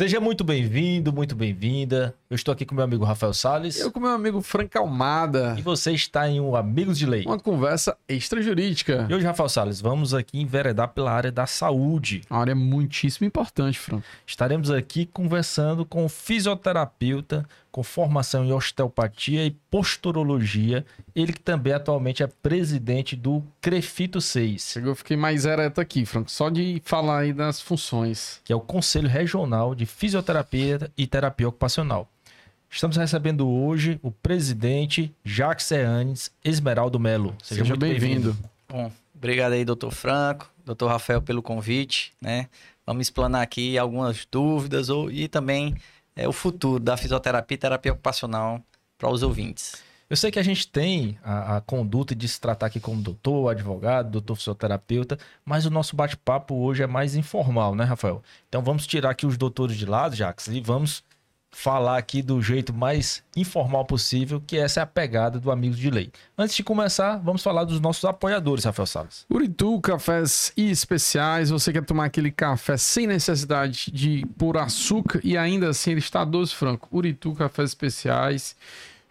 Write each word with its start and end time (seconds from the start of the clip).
Seja 0.00 0.18
muito 0.18 0.42
bem-vindo, 0.42 1.12
muito 1.12 1.36
bem-vinda. 1.36 2.14
Eu 2.30 2.34
estou 2.34 2.52
aqui 2.52 2.64
com 2.64 2.74
meu 2.74 2.82
amigo 2.82 3.04
Rafael 3.04 3.34
Salles. 3.34 3.78
Eu 3.78 3.92
com 3.92 4.00
meu 4.00 4.08
amigo 4.08 4.40
Frank 4.40 4.74
Almada. 4.78 5.54
E 5.58 5.60
você 5.60 5.92
está 5.92 6.26
em 6.26 6.40
um 6.40 6.56
Amigos 6.56 6.98
de 6.98 7.04
Lei. 7.04 7.22
Uma 7.26 7.38
conversa 7.38 7.94
extrajurídica. 8.08 9.06
E 9.10 9.14
hoje, 9.14 9.26
Rafael 9.26 9.50
Salles, 9.50 9.78
vamos 9.78 10.14
aqui 10.14 10.40
enveredar 10.40 10.88
pela 10.88 11.12
área 11.12 11.30
da 11.30 11.44
saúde. 11.44 12.22
Uma 12.30 12.40
área 12.40 12.54
muitíssimo 12.54 13.26
importante, 13.26 13.78
Frank. 13.78 14.02
Estaremos 14.26 14.70
aqui 14.70 15.04
conversando 15.04 15.84
com 15.84 16.06
o 16.06 16.08
fisioterapeuta 16.08 17.46
com 17.70 17.82
formação 17.82 18.44
em 18.44 18.52
osteopatia 18.52 19.44
e 19.44 19.50
posturologia. 19.70 20.84
Ele 21.14 21.32
que 21.32 21.40
também 21.40 21.72
atualmente 21.72 22.22
é 22.22 22.26
presidente 22.26 23.14
do 23.16 23.42
Crefito 23.60 24.20
6. 24.20 24.76
Eu 24.76 24.94
fiquei 24.94 25.16
mais 25.16 25.44
ereto 25.44 25.80
aqui, 25.80 26.04
Franco, 26.04 26.30
só 26.30 26.48
de 26.48 26.80
falar 26.84 27.20
aí 27.20 27.32
das 27.32 27.60
funções. 27.60 28.40
Que 28.44 28.52
é 28.52 28.56
o 28.56 28.60
Conselho 28.60 29.08
Regional 29.08 29.74
de 29.74 29.86
Fisioterapia 29.86 30.90
e 30.96 31.06
Terapia 31.06 31.48
Ocupacional. 31.48 32.08
Estamos 32.72 32.96
recebendo 32.96 33.48
hoje 33.48 33.98
o 34.00 34.12
presidente 34.12 35.12
Jacques 35.24 35.66
Seanes 35.66 36.30
Esmeraldo 36.44 37.00
Melo. 37.00 37.34
Seja, 37.42 37.62
Seja 37.62 37.76
bem-vindo. 37.76 38.32
Bem 38.32 38.50
Bom, 38.68 38.92
obrigado 39.12 39.52
aí, 39.54 39.64
doutor 39.64 39.90
Franco, 39.90 40.48
doutor 40.64 40.86
Rafael, 40.86 41.20
pelo 41.20 41.42
convite, 41.42 42.12
né? 42.20 42.48
Vamos 42.86 43.06
explanar 43.06 43.42
aqui 43.42 43.76
algumas 43.76 44.24
dúvidas 44.30 44.88
ou, 44.88 45.10
e 45.10 45.26
também 45.26 45.74
é, 46.20 46.28
o 46.28 46.32
futuro 46.32 46.78
da 46.78 46.96
fisioterapia 46.98 47.54
e 47.54 47.58
terapia 47.58 47.92
ocupacional 47.92 48.60
para 48.98 49.08
os 49.08 49.22
ouvintes. 49.22 49.82
Eu 50.08 50.16
sei 50.16 50.30
que 50.30 50.38
a 50.38 50.42
gente 50.42 50.68
tem 50.68 51.18
a, 51.22 51.56
a, 51.56 51.60
conduta 51.60 52.14
de 52.14 52.28
se 52.28 52.38
tratar 52.38 52.66
aqui 52.66 52.78
como 52.78 53.00
doutor, 53.00 53.48
advogado, 53.48 54.10
doutor 54.10 54.36
fisioterapeuta, 54.36 55.18
mas 55.44 55.64
o 55.64 55.70
nosso 55.70 55.96
bate-papo 55.96 56.54
hoje 56.56 56.82
é 56.82 56.86
mais 56.86 57.14
informal, 57.14 57.74
né, 57.74 57.84
Rafael? 57.84 58.22
Então 58.48 58.60
vamos 58.60 58.86
tirar 58.86 59.10
aqui 59.10 59.24
os 59.24 59.38
doutores 59.38 59.76
de 59.76 59.86
lado, 59.86 60.14
Jacques, 60.14 60.48
e 60.48 60.60
vamos 60.60 61.02
falar 61.50 61.98
aqui 61.98 62.22
do 62.22 62.40
jeito 62.40 62.72
mais 62.72 63.22
informal 63.36 63.84
possível, 63.84 64.42
que 64.46 64.56
essa 64.56 64.80
é 64.80 64.82
a 64.82 64.86
pegada 64.86 65.38
do 65.38 65.50
Amigos 65.50 65.78
de 65.78 65.90
Lei. 65.90 66.10
Antes 66.38 66.54
de 66.56 66.62
começar, 66.62 67.16
vamos 67.18 67.42
falar 67.42 67.64
dos 67.64 67.80
nossos 67.80 68.04
apoiadores, 68.04 68.64
Rafael 68.64 68.86
Salles. 68.86 69.26
Uritu 69.28 69.80
Cafés 69.80 70.52
Especiais. 70.56 71.50
Você 71.50 71.72
quer 71.72 71.84
tomar 71.84 72.06
aquele 72.06 72.30
café 72.30 72.76
sem 72.76 73.06
necessidade 73.06 73.90
de 73.92 74.24
pôr 74.38 74.56
açúcar 74.56 75.20
e 75.24 75.36
ainda 75.36 75.70
assim 75.70 75.90
ele 75.90 76.00
está 76.00 76.24
doce 76.24 76.54
franco. 76.54 76.88
Uritu 76.92 77.34
Cafés 77.34 77.70
Especiais. 77.70 78.56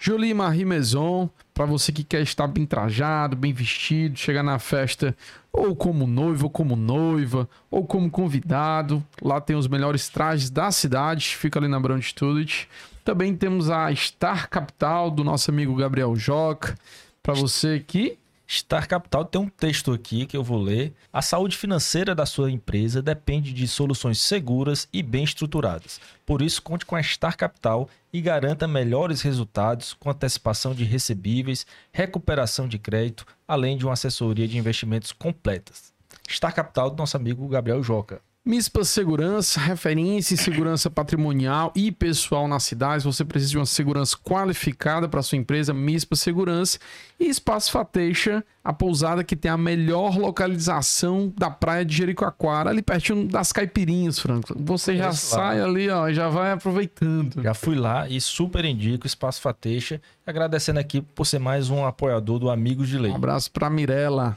Jolie 0.02 0.33
Marie 0.33 0.64
Maison, 0.64 1.30
para 1.53 1.66
você 1.66 1.92
que 1.92 2.05
quer 2.05 2.22
estar 2.22 2.47
bem 2.47 2.66
trajado, 2.66 3.36
bem 3.36 3.52
vestido, 3.52 4.17
chegar 4.17 4.42
na 4.42 4.58
festa 4.58 5.14
ou 5.52 5.75
como 5.75 6.08
noivo, 6.08 6.45
ou 6.45 6.50
como 6.50 6.73
noiva, 6.78 7.50
ou 7.69 7.86
como 7.86 8.09
convidado. 8.09 9.05
Lá 9.22 9.42
tem 9.42 9.58
os 9.58 9.67
melhores 9.67 10.08
trajes 10.08 10.50
da 10.50 10.72
cidade, 10.72 11.36
fica 11.36 11.59
ali 11.59 11.67
na 11.67 11.81
Brown 11.81 12.02
Student. 12.02 12.66
Também 13.03 13.36
temos 13.36 13.70
a 13.70 13.94
Star 13.94 14.50
Capital 14.50 15.11
do 15.11 15.22
nosso 15.22 15.52
amigo 15.52 15.75
Gabriel 15.75 16.16
Joca, 16.16 16.77
para 17.22 17.33
você 17.33 17.83
que 17.86 18.17
Star 18.52 18.88
Capital 18.88 19.25
tem 19.25 19.39
um 19.39 19.47
texto 19.47 19.94
aqui 19.94 20.25
que 20.25 20.36
eu 20.36 20.44
vou 20.44 20.59
ler. 20.59 20.92
A 21.14 21.22
saúde 21.22 21.55
financeira 21.55 22.16
da 22.16 22.25
sua 22.25 22.50
empresa 22.50 23.00
depende 23.00 23.53
de 23.53 23.67
soluções 23.67 24.19
seguras 24.19 24.87
e 24.92 25.04
bem 25.04 25.23
estruturadas. 25.23 26.02
Por 26.26 26.42
isso, 26.42 26.60
conte 26.60 26.83
com 26.83 26.95
a 26.95 27.04
Star 27.04 27.37
Capital 27.37 27.87
e 28.11 28.20
garanta 28.20 28.67
melhores 28.67 29.21
resultados 29.21 29.93
com 29.93 30.10
antecipação 30.10 30.73
de 30.73 30.83
recebíveis, 30.83 31.64
recuperação 31.92 32.67
de 32.67 32.80
crédito, 32.80 33.23
além 33.48 33.77
de 33.77 33.86
uma 33.86 33.93
assessoria 33.93 34.48
de 34.48 34.58
investimentos 34.58 35.11
completas. 35.11 35.93
Star 36.27 36.54
Capital 36.54 36.89
do 36.89 36.98
nosso 36.98 37.16
amigo 37.16 37.48
Gabriel 37.48 37.83
Joca. 37.83 38.20
MISPA 38.49 38.83
Segurança, 38.83 39.60
referência 39.60 40.33
em 40.33 40.37
segurança 40.37 40.89
patrimonial 40.89 41.71
e 41.76 41.92
pessoal 41.92 42.48
nas 42.48 42.64
cidades. 42.64 43.05
Você 43.05 43.23
precisa 43.23 43.52
de 43.52 43.58
uma 43.60 43.65
segurança 43.67 44.17
qualificada 44.17 45.08
para 45.08 45.21
sua 45.21 45.37
empresa, 45.37 45.71
MISPA 45.71 46.15
Segurança. 46.15 46.80
E 47.20 47.30
Espaço 47.30 47.71
Fateixa, 47.71 48.43
a 48.64 48.73
pousada 48.73 49.23
que 49.23 49.36
tem 49.36 49.52
a 49.52 49.58
melhor 49.58 50.17
localização 50.17 51.32
da 51.37 51.52
praia 51.52 51.86
de 51.86 51.95
Jericoacoara, 51.95 52.71
ali 52.71 52.82
pertinho 52.82 53.27
das 53.27 53.52
caipirinhas, 53.52 54.17
Franco. 54.17 54.55
Você 54.58 54.98
já 54.98 55.11
sai 55.11 55.61
ali, 55.61 55.87
ó, 55.87 56.11
já 56.11 56.27
vai 56.27 56.52
aproveitando. 56.52 57.43
Já 57.43 57.54
fui 57.54 57.76
lá 57.76 58.10
e 58.10 58.20
super 58.20 58.66
indico 58.66 59.05
Espaço 59.05 59.42
Fateixa. 59.42 60.02
Agradecendo 60.26 60.80
aqui 60.80 61.02
por 61.02 61.27
ser 61.27 61.37
mais 61.37 61.70
um 61.70 61.86
apoiador 61.86 62.39
do 62.39 62.49
Amigos 62.49 62.89
de 62.89 62.98
Lei. 62.98 63.11
Um 63.11 63.16
abraço 63.16 63.52
para 63.52 63.70
Mirella. 63.70 64.36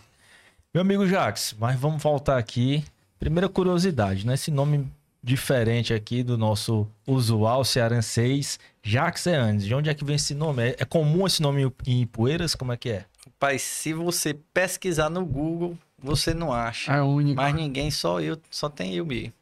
Meu 0.74 0.82
amigo 0.82 1.06
Jax, 1.06 1.56
mas 1.58 1.80
vamos 1.80 2.02
voltar 2.02 2.36
aqui 2.36 2.84
Primeira 3.22 3.48
curiosidade, 3.48 4.26
né? 4.26 4.34
Esse 4.34 4.50
nome 4.50 4.84
diferente 5.22 5.94
aqui 5.94 6.24
do 6.24 6.36
nosso 6.36 6.88
usual 7.06 7.64
cearenseis, 7.64 8.58
Jacques 8.82 9.24
Eanes. 9.28 9.64
De 9.64 9.72
onde 9.72 9.88
é 9.88 9.94
que 9.94 10.04
vem 10.04 10.16
esse 10.16 10.34
nome? 10.34 10.70
É, 10.70 10.76
é 10.80 10.84
comum 10.84 11.24
esse 11.24 11.40
nome 11.40 11.72
em 11.86 12.04
Poeiras? 12.04 12.56
Como 12.56 12.72
é 12.72 12.76
que 12.76 12.90
é? 12.90 13.04
Pai, 13.38 13.60
se 13.60 13.92
você 13.92 14.34
pesquisar 14.52 15.08
no 15.08 15.24
Google, 15.24 15.78
você 15.96 16.34
não 16.34 16.52
acha. 16.52 16.92
É 16.92 17.00
único. 17.00 17.36
Mas 17.36 17.54
ninguém, 17.54 17.92
só 17.92 18.20
eu, 18.20 18.36
só 18.50 18.68
tem 18.68 18.96
eu 18.96 19.06
mesmo. 19.06 19.32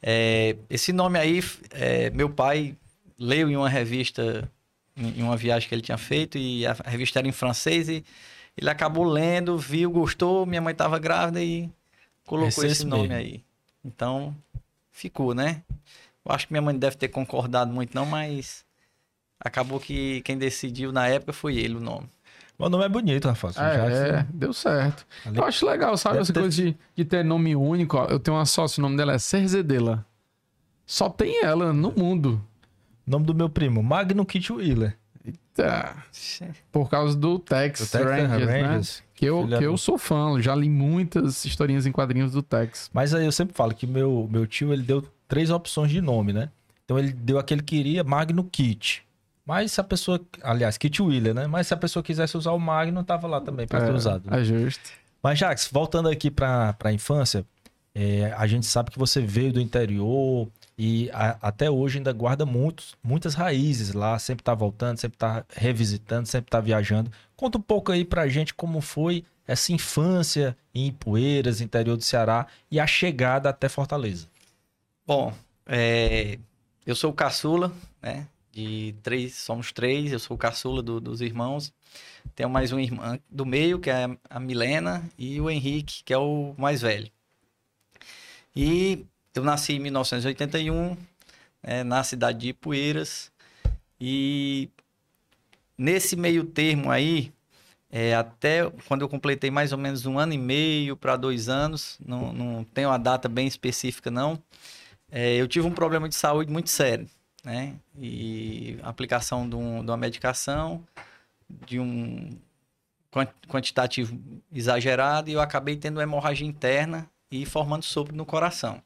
É, 0.00 0.54
esse 0.70 0.92
nome 0.92 1.18
aí, 1.18 1.42
é, 1.72 2.10
meu 2.10 2.30
pai 2.30 2.76
leu 3.18 3.50
em 3.50 3.56
uma 3.56 3.68
revista, 3.68 4.48
em 4.96 5.20
uma 5.20 5.36
viagem 5.36 5.68
que 5.68 5.74
ele 5.74 5.82
tinha 5.82 5.98
feito, 5.98 6.38
e 6.38 6.64
a 6.64 6.74
revista 6.84 7.18
era 7.18 7.26
em 7.26 7.32
francês, 7.32 7.88
e 7.88 8.04
ele 8.56 8.70
acabou 8.70 9.02
lendo, 9.02 9.58
viu, 9.58 9.90
gostou, 9.90 10.46
minha 10.46 10.60
mãe 10.60 10.70
estava 10.70 10.96
grávida 10.96 11.42
e 11.42 11.68
colocou 12.30 12.64
esse, 12.64 12.66
esse 12.66 12.86
nome 12.86 13.08
mesmo. 13.08 13.14
aí. 13.16 13.44
Então, 13.84 14.36
ficou, 14.92 15.34
né? 15.34 15.62
Eu 16.24 16.32
acho 16.32 16.46
que 16.46 16.52
minha 16.52 16.62
mãe 16.62 16.78
deve 16.78 16.96
ter 16.96 17.08
concordado 17.08 17.72
muito, 17.72 17.92
não, 17.92 18.06
mas 18.06 18.64
acabou 19.40 19.80
que 19.80 20.20
quem 20.20 20.38
decidiu 20.38 20.92
na 20.92 21.08
época 21.08 21.32
foi 21.32 21.56
ele 21.56 21.74
o 21.74 21.80
nome. 21.80 22.08
O 22.56 22.68
nome 22.68 22.84
é 22.84 22.88
bonito, 22.88 23.26
Rafael. 23.26 23.54
É, 23.56 24.20
é, 24.20 24.26
deu 24.32 24.52
certo. 24.52 25.06
Ali... 25.26 25.38
Eu 25.38 25.44
acho 25.44 25.66
legal, 25.66 25.96
sabe? 25.96 26.14
Deve 26.14 26.22
essa 26.22 26.32
ter... 26.32 26.40
coisa 26.40 26.62
de, 26.62 26.76
de 26.94 27.04
ter 27.04 27.24
nome 27.24 27.56
único. 27.56 27.96
Ó. 27.96 28.04
Eu 28.04 28.20
tenho 28.20 28.36
uma 28.36 28.44
sócia, 28.44 28.80
o 28.80 28.82
nome 28.82 28.96
dela 28.96 29.14
é 29.14 29.18
Cerzedela. 29.18 30.06
Só 30.86 31.08
tem 31.08 31.42
ela 31.42 31.72
no 31.72 31.90
mundo. 31.90 32.40
Nome 33.06 33.24
do 33.24 33.34
meu 33.34 33.48
primo, 33.48 33.82
Magno 33.82 34.26
Kitwiller. 34.26 34.96
Eita. 35.60 36.54
Por 36.72 36.88
causa 36.88 37.16
do 37.16 37.38
Tex, 37.38 37.80
do 37.80 37.86
Tex 37.86 38.04
Rangers, 38.04 38.48
Rangers, 38.48 39.00
né? 39.00 39.06
Que 39.14 39.26
eu, 39.26 39.46
que 39.46 39.64
eu 39.64 39.76
sou 39.76 39.98
fã, 39.98 40.40
já 40.40 40.54
li 40.54 40.68
muitas 40.68 41.44
historinhas 41.44 41.86
em 41.86 41.92
quadrinhos 41.92 42.32
do 42.32 42.42
Tex. 42.42 42.90
Mas 42.92 43.14
aí 43.14 43.24
eu 43.24 43.32
sempre 43.32 43.54
falo 43.54 43.74
que 43.74 43.86
meu, 43.86 44.28
meu 44.30 44.46
tio 44.46 44.72
ele 44.72 44.82
deu 44.82 45.06
três 45.28 45.50
opções 45.50 45.90
de 45.90 46.00
nome, 46.00 46.32
né? 46.32 46.48
Então 46.84 46.98
ele 46.98 47.12
deu 47.12 47.38
aquele 47.38 47.62
que 47.62 47.76
queria, 47.76 48.02
Magno 48.02 48.44
Kit. 48.44 49.04
Mas 49.44 49.72
se 49.72 49.80
a 49.80 49.84
pessoa, 49.84 50.20
aliás, 50.42 50.78
Kit 50.78 51.02
Wheeler, 51.02 51.34
né? 51.34 51.46
Mas 51.46 51.66
se 51.66 51.74
a 51.74 51.76
pessoa 51.76 52.02
quisesse 52.02 52.36
usar 52.36 52.52
o 52.52 52.58
Magno, 52.58 53.02
tava 53.04 53.26
lá 53.26 53.40
também 53.40 53.66
para 53.66 53.82
é, 53.82 53.86
ser 53.86 53.94
usado. 53.94 54.30
Né? 54.30 54.40
É 54.40 54.44
justo. 54.44 54.90
Mas, 55.22 55.38
Jax, 55.38 55.68
voltando 55.70 56.08
aqui 56.08 56.30
para 56.30 56.74
a 56.82 56.92
infância, 56.92 57.44
é, 57.94 58.32
a 58.36 58.46
gente 58.46 58.66
sabe 58.66 58.90
que 58.90 58.98
você 58.98 59.20
veio 59.20 59.52
do 59.52 59.60
interior, 59.60 60.48
e 60.82 61.10
a, 61.12 61.36
até 61.48 61.70
hoje 61.70 61.98
ainda 61.98 62.10
guarda 62.10 62.46
muitos, 62.46 62.96
muitas 63.04 63.34
raízes 63.34 63.92
lá, 63.92 64.18
sempre 64.18 64.40
está 64.40 64.54
voltando, 64.54 64.96
sempre 64.96 65.16
está 65.16 65.44
revisitando, 65.50 66.26
sempre 66.26 66.48
está 66.48 66.58
viajando. 66.58 67.12
Conta 67.36 67.58
um 67.58 67.60
pouco 67.60 67.92
aí 67.92 68.02
pra 68.02 68.26
gente 68.28 68.54
como 68.54 68.80
foi 68.80 69.22
essa 69.46 69.74
infância 69.74 70.56
em 70.74 70.86
Ipueiras, 70.86 71.60
interior 71.60 71.98
do 71.98 72.02
Ceará, 72.02 72.46
e 72.70 72.80
a 72.80 72.86
chegada 72.86 73.50
até 73.50 73.68
Fortaleza. 73.68 74.26
Bom, 75.06 75.34
é, 75.66 76.38
eu 76.86 76.96
sou 76.96 77.10
o 77.10 77.14
caçula, 77.14 77.70
né? 78.00 78.26
De 78.50 78.94
três, 79.02 79.34
somos 79.34 79.72
três, 79.72 80.10
eu 80.12 80.18
sou 80.18 80.34
o 80.34 80.38
caçula 80.38 80.82
do, 80.82 80.98
dos 80.98 81.20
irmãos. 81.20 81.74
Tenho 82.34 82.48
mais 82.48 82.72
uma 82.72 82.80
irmã 82.80 83.18
do 83.28 83.44
meio, 83.44 83.78
que 83.78 83.90
é 83.90 84.08
a 84.30 84.40
Milena, 84.40 85.06
e 85.18 85.38
o 85.42 85.50
Henrique, 85.50 86.02
que 86.02 86.14
é 86.14 86.18
o 86.18 86.54
mais 86.56 86.80
velho. 86.80 87.10
E 88.56 89.04
eu 89.34 89.44
nasci 89.44 89.74
em 89.74 89.78
1981, 89.80 90.96
né, 91.62 91.84
na 91.84 92.02
cidade 92.02 92.38
de 92.38 92.48
Ipueiras. 92.48 93.30
E 94.00 94.68
nesse 95.76 96.16
meio 96.16 96.44
termo 96.44 96.90
aí, 96.90 97.32
é, 97.90 98.14
até 98.14 98.70
quando 98.86 99.02
eu 99.02 99.08
completei 99.08 99.50
mais 99.50 99.72
ou 99.72 99.78
menos 99.78 100.06
um 100.06 100.18
ano 100.18 100.32
e 100.32 100.38
meio 100.38 100.96
para 100.96 101.16
dois 101.16 101.48
anos, 101.48 101.98
não, 102.04 102.32
não 102.32 102.64
tenho 102.64 102.88
uma 102.88 102.98
data 102.98 103.28
bem 103.28 103.46
específica 103.46 104.10
não, 104.10 104.40
é, 105.10 105.36
eu 105.36 105.48
tive 105.48 105.66
um 105.66 105.72
problema 105.72 106.08
de 106.08 106.14
saúde 106.14 106.52
muito 106.52 106.70
sério, 106.70 107.08
né? 107.44 107.74
E 107.98 108.78
aplicação 108.82 109.48
de, 109.48 109.56
um, 109.56 109.84
de 109.84 109.90
uma 109.90 109.96
medicação, 109.96 110.86
de 111.66 111.80
um 111.80 112.38
quantitativo 113.48 114.16
exagerado, 114.52 115.30
e 115.30 115.32
eu 115.32 115.40
acabei 115.40 115.76
tendo 115.76 116.00
hemorragia 116.00 116.46
interna 116.46 117.10
e 117.30 117.44
formando 117.44 117.82
sopro 117.82 118.14
no 118.14 118.24
coração. 118.24 118.80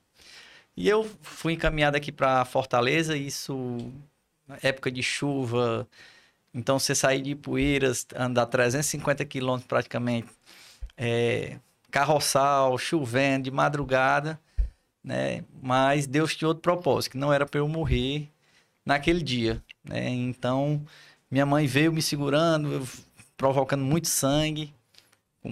E 0.77 0.89
eu 0.89 1.09
fui 1.23 1.55
encaminhado 1.55 1.97
aqui 1.97 2.11
para 2.11 2.45
Fortaleza, 2.45 3.17
isso 3.17 3.79
época 4.63 4.91
de 4.91 5.03
chuva. 5.03 5.89
Então 6.53 6.79
você 6.79 6.95
sair 6.95 7.23
de 7.23 7.35
Poeiras, 7.35 8.07
andar 8.15 8.47
350 8.47 9.25
quilômetros 9.25 9.67
praticamente, 9.69 10.29
é, 10.97 11.59
carroçal, 11.91 12.77
chovendo, 12.79 13.45
de 13.45 13.51
madrugada. 13.51 14.39
né? 15.03 15.45
Mas 15.63 16.07
Deus 16.07 16.37
tinha 16.37 16.49
outro 16.49 16.63
propósito, 16.63 17.13
que 17.13 17.19
não 17.19 17.33
era 17.33 17.47
para 17.47 17.61
eu 17.61 17.69
morrer 17.69 18.29
naquele 18.85 19.23
dia, 19.23 19.63
né? 19.85 20.09
Então, 20.11 20.85
minha 21.31 21.47
mãe 21.47 21.67
veio 21.67 21.93
me 21.93 22.03
segurando, 22.03 22.87
provocando 23.37 23.85
muito 23.85 24.09
sangue 24.09 24.75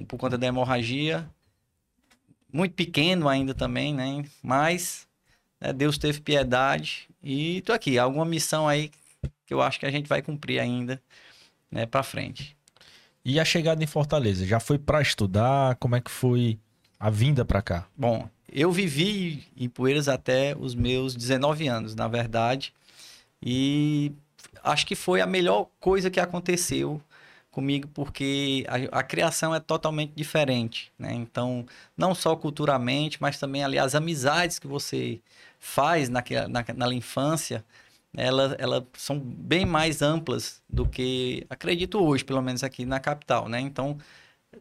por 0.08 0.18
conta 0.18 0.38
da 0.38 0.46
hemorragia. 0.46 1.28
Muito 2.52 2.74
pequeno 2.74 3.28
ainda 3.28 3.54
também, 3.54 3.94
né? 3.94 4.24
Mas 4.42 5.06
né, 5.62 5.72
Deus 5.72 5.96
teve 5.96 6.20
piedade 6.20 7.08
e 7.22 7.60
tô 7.62 7.72
aqui. 7.72 7.98
Alguma 7.98 8.24
missão 8.24 8.66
aí 8.66 8.90
que 9.46 9.54
eu 9.54 9.62
acho 9.62 9.78
que 9.78 9.86
a 9.86 9.90
gente 9.90 10.08
vai 10.08 10.20
cumprir 10.20 10.58
ainda, 10.58 11.00
né, 11.70 11.86
para 11.86 12.02
frente. 12.02 12.56
E 13.24 13.38
a 13.38 13.44
chegada 13.44 13.82
em 13.82 13.86
Fortaleza, 13.86 14.44
já 14.44 14.58
foi 14.58 14.78
para 14.78 15.00
estudar? 15.00 15.76
Como 15.76 15.94
é 15.94 16.00
que 16.00 16.10
foi 16.10 16.58
a 16.98 17.08
vinda 17.08 17.44
para 17.44 17.62
cá? 17.62 17.86
Bom, 17.96 18.28
eu 18.52 18.72
vivi 18.72 19.44
em 19.56 19.68
Poeiras 19.68 20.08
até 20.08 20.56
os 20.58 20.74
meus 20.74 21.14
19 21.14 21.68
anos, 21.68 21.94
na 21.94 22.08
verdade. 22.08 22.74
E 23.40 24.12
acho 24.64 24.84
que 24.84 24.96
foi 24.96 25.20
a 25.20 25.26
melhor 25.26 25.68
coisa 25.78 26.10
que 26.10 26.18
aconteceu 26.18 27.00
comigo, 27.52 27.86
porque 27.94 28.64
a, 28.66 29.00
a 29.00 29.02
criação 29.02 29.54
é 29.54 29.60
totalmente 29.60 30.12
diferente, 30.16 30.90
né? 30.98 31.12
Então, 31.12 31.66
não 31.96 32.14
só 32.14 32.34
culturalmente, 32.34 33.18
mas 33.20 33.38
também 33.38 33.62
ali 33.62 33.78
as 33.78 33.94
amizades 33.94 34.58
que 34.58 34.66
você 34.66 35.20
faz 35.62 36.08
na, 36.08 36.24
na, 36.74 36.92
infância, 36.92 37.64
elas, 38.16 38.56
elas 38.58 38.82
são 38.94 39.18
bem 39.18 39.64
mais 39.64 40.02
amplas 40.02 40.60
do 40.68 40.84
que 40.84 41.46
acredito 41.48 42.02
hoje, 42.04 42.24
pelo 42.24 42.42
menos 42.42 42.64
aqui 42.64 42.84
na 42.84 42.98
capital, 42.98 43.48
né? 43.48 43.60
Então, 43.60 43.96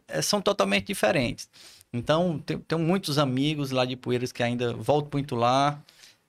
é, 0.06 0.22
são 0.22 0.40
totalmente 0.40 0.86
diferentes. 0.86 1.50
Então, 1.92 2.38
tenho, 2.38 2.60
tenho, 2.60 2.80
muitos 2.80 3.18
amigos 3.18 3.72
lá 3.72 3.84
de 3.84 3.96
Poeiras 3.96 4.30
que 4.30 4.44
ainda 4.44 4.72
volto 4.74 5.12
muito 5.12 5.34
lá. 5.34 5.82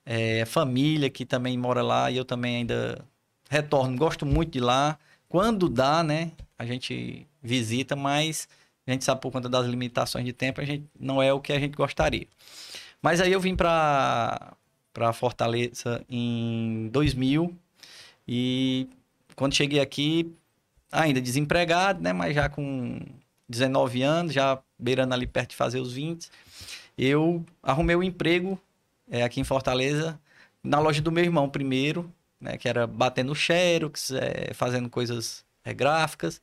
É, 0.04 0.44
família 0.44 1.08
que 1.08 1.24
também 1.24 1.56
mora 1.56 1.80
lá 1.80 2.10
e 2.10 2.16
eu 2.16 2.24
também 2.24 2.56
ainda 2.56 3.04
retorno. 3.48 3.96
Gosto 3.96 4.26
muito 4.26 4.52
de 4.52 4.60
lá. 4.60 4.98
Quando 5.28 5.68
dá, 5.68 6.02
né? 6.02 6.32
A 6.58 6.66
gente 6.66 7.26
visita, 7.40 7.94
mas 7.94 8.48
a 8.86 8.90
gente 8.90 9.04
sabe 9.04 9.20
por 9.20 9.30
conta 9.30 9.48
das 9.48 9.66
limitações 9.66 10.24
de 10.24 10.32
tempo, 10.32 10.60
a 10.60 10.64
gente 10.64 10.84
não 10.98 11.22
é 11.22 11.32
o 11.32 11.40
que 11.40 11.52
a 11.52 11.60
gente 11.60 11.76
gostaria. 11.76 12.26
Mas 13.00 13.20
aí 13.20 13.32
eu 13.32 13.40
vim 13.40 13.54
para 13.54 14.56
para 14.94 15.12
Fortaleza 15.12 16.02
em 16.08 16.88
2000 16.92 17.54
e 18.26 18.88
quando 19.36 19.54
cheguei 19.54 19.80
aqui 19.80 20.32
ainda 20.90 21.20
desempregado, 21.20 22.00
né, 22.00 22.12
mas 22.12 22.34
já 22.34 22.48
com 22.48 23.00
19 23.48 24.02
anos, 24.02 24.32
já 24.32 24.58
beirando 24.78 25.12
ali 25.12 25.26
perto 25.26 25.50
de 25.50 25.56
fazer 25.56 25.80
os 25.80 25.92
20, 25.92 26.30
eu 26.96 27.44
arrumei 27.62 27.96
um 27.96 28.02
emprego 28.02 28.58
é, 29.10 29.22
aqui 29.24 29.40
em 29.40 29.44
Fortaleza, 29.44 30.18
na 30.62 30.78
loja 30.78 31.02
do 31.02 31.12
meu 31.12 31.24
irmão 31.24 31.48
primeiro, 31.48 32.10
né, 32.40 32.56
que 32.56 32.68
era 32.68 32.86
batendo 32.86 33.34
xerox, 33.34 34.12
é, 34.12 34.54
fazendo 34.54 34.88
coisas 34.88 35.44
é, 35.64 35.74
gráficas. 35.74 36.40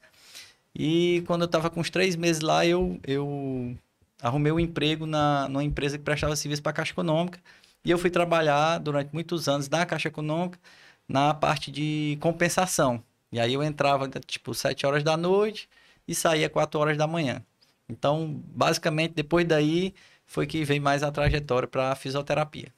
E 0.75 1.23
quando 1.25 1.41
eu 1.41 1.45
estava 1.45 1.69
com 1.69 1.79
uns 1.79 1.89
três 1.89 2.15
meses 2.15 2.41
lá, 2.41 2.65
eu, 2.65 2.99
eu 3.05 3.75
arrumei 4.21 4.51
um 4.51 4.59
emprego 4.59 5.05
na, 5.05 5.47
numa 5.47 5.63
empresa 5.63 5.97
que 5.97 6.03
prestava 6.03 6.35
serviço 6.35 6.61
para 6.61 6.71
a 6.71 6.73
Caixa 6.73 6.91
Econômica. 6.91 7.39
E 7.83 7.89
eu 7.89 7.97
fui 7.97 8.09
trabalhar 8.09 8.77
durante 8.77 9.11
muitos 9.13 9.47
anos 9.47 9.67
na 9.67 9.85
Caixa 9.85 10.07
Econômica, 10.07 10.59
na 11.07 11.33
parte 11.33 11.71
de 11.71 12.17
compensação. 12.21 13.03
E 13.31 13.39
aí 13.39 13.53
eu 13.53 13.63
entrava, 13.63 14.07
tipo, 14.25 14.53
sete 14.53 14.85
horas 14.85 15.03
da 15.03 15.17
noite 15.17 15.67
e 16.07 16.13
saía 16.13 16.49
quatro 16.49 16.79
horas 16.79 16.97
da 16.97 17.07
manhã. 17.07 17.43
Então, 17.89 18.41
basicamente, 18.53 19.13
depois 19.13 19.47
daí 19.47 19.93
foi 20.25 20.45
que 20.45 20.63
veio 20.63 20.81
mais 20.81 21.03
a 21.03 21.11
trajetória 21.11 21.67
para 21.67 21.91
a 21.91 21.95
fisioterapia. 21.95 22.71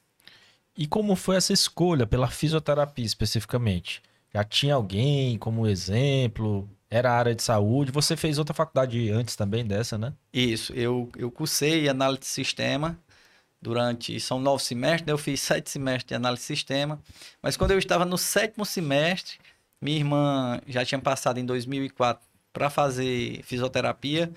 E 0.75 0.87
como 0.87 1.15
foi 1.15 1.35
essa 1.35 1.53
escolha 1.53 2.07
pela 2.07 2.27
fisioterapia 2.27 3.05
especificamente? 3.05 4.01
Já 4.33 4.43
tinha 4.43 4.73
alguém 4.73 5.37
como 5.37 5.67
exemplo? 5.67 6.67
Era 6.89 7.11
área 7.11 7.35
de 7.35 7.43
saúde? 7.43 7.91
Você 7.91 8.15
fez 8.15 8.39
outra 8.39 8.53
faculdade 8.53 9.11
antes 9.11 9.35
também 9.35 9.65
dessa, 9.65 9.97
né? 9.97 10.13
Isso, 10.31 10.73
eu, 10.73 11.11
eu 11.15 11.29
cursei 11.29 11.87
análise 11.87 12.21
de 12.21 12.27
sistema 12.27 12.97
durante. 13.63 14.19
São 14.19 14.39
nove 14.39 14.63
semestres, 14.63 15.07
né? 15.07 15.13
eu 15.13 15.17
fiz 15.17 15.41
sete 15.41 15.69
semestres 15.69 16.09
de 16.09 16.15
análise 16.15 16.41
de 16.41 16.47
sistema. 16.47 16.99
Mas 17.41 17.57
quando 17.57 17.71
eu 17.71 17.79
estava 17.79 18.05
no 18.05 18.17
sétimo 18.17 18.65
semestre, 18.65 19.37
minha 19.81 19.97
irmã 19.97 20.61
já 20.67 20.85
tinha 20.85 20.99
passado 20.99 21.39
em 21.39 21.45
2004 21.45 22.23
para 22.51 22.69
fazer 22.69 23.41
fisioterapia 23.43 24.31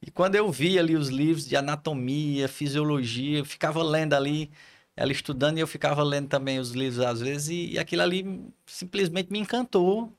e 0.00 0.10
quando 0.10 0.36
eu 0.36 0.50
vi 0.50 0.78
ali 0.78 0.96
os 0.96 1.08
livros 1.08 1.46
de 1.46 1.56
anatomia, 1.56 2.48
fisiologia, 2.48 3.38
eu 3.38 3.44
ficava 3.44 3.82
lendo 3.82 4.14
ali, 4.14 4.50
ela 4.96 5.12
estudando 5.12 5.58
e 5.58 5.60
eu 5.60 5.66
ficava 5.66 6.02
lendo 6.02 6.28
também 6.28 6.58
os 6.58 6.72
livros 6.72 7.00
às 7.00 7.20
vezes, 7.20 7.48
e, 7.48 7.72
e 7.72 7.78
aquilo 7.78 8.02
ali 8.02 8.40
simplesmente 8.66 9.32
me 9.32 9.40
encantou. 9.40 10.12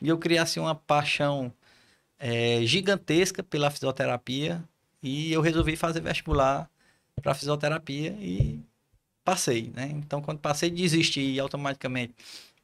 E 0.00 0.08
eu 0.08 0.18
criei 0.18 0.38
assim 0.38 0.60
uma 0.60 0.74
paixão 0.74 1.52
é, 2.18 2.60
gigantesca 2.64 3.42
pela 3.42 3.70
fisioterapia 3.70 4.64
e 5.02 5.32
eu 5.32 5.40
resolvi 5.40 5.76
fazer 5.76 6.00
vestibular 6.00 6.70
para 7.20 7.34
fisioterapia 7.34 8.10
e 8.20 8.60
passei, 9.24 9.70
né? 9.74 9.90
Então, 9.92 10.22
quando 10.22 10.38
passei, 10.38 10.70
desisti 10.70 11.38
automaticamente 11.38 12.14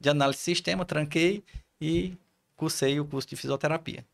de 0.01 0.09
análise 0.09 0.39
de 0.39 0.45
sistema, 0.45 0.85
tranquei 0.85 1.43
e 1.81 2.15
cursei 2.57 2.99
o 2.99 3.05
curso 3.05 3.29
de 3.29 3.37
fisioterapia. 3.37 4.05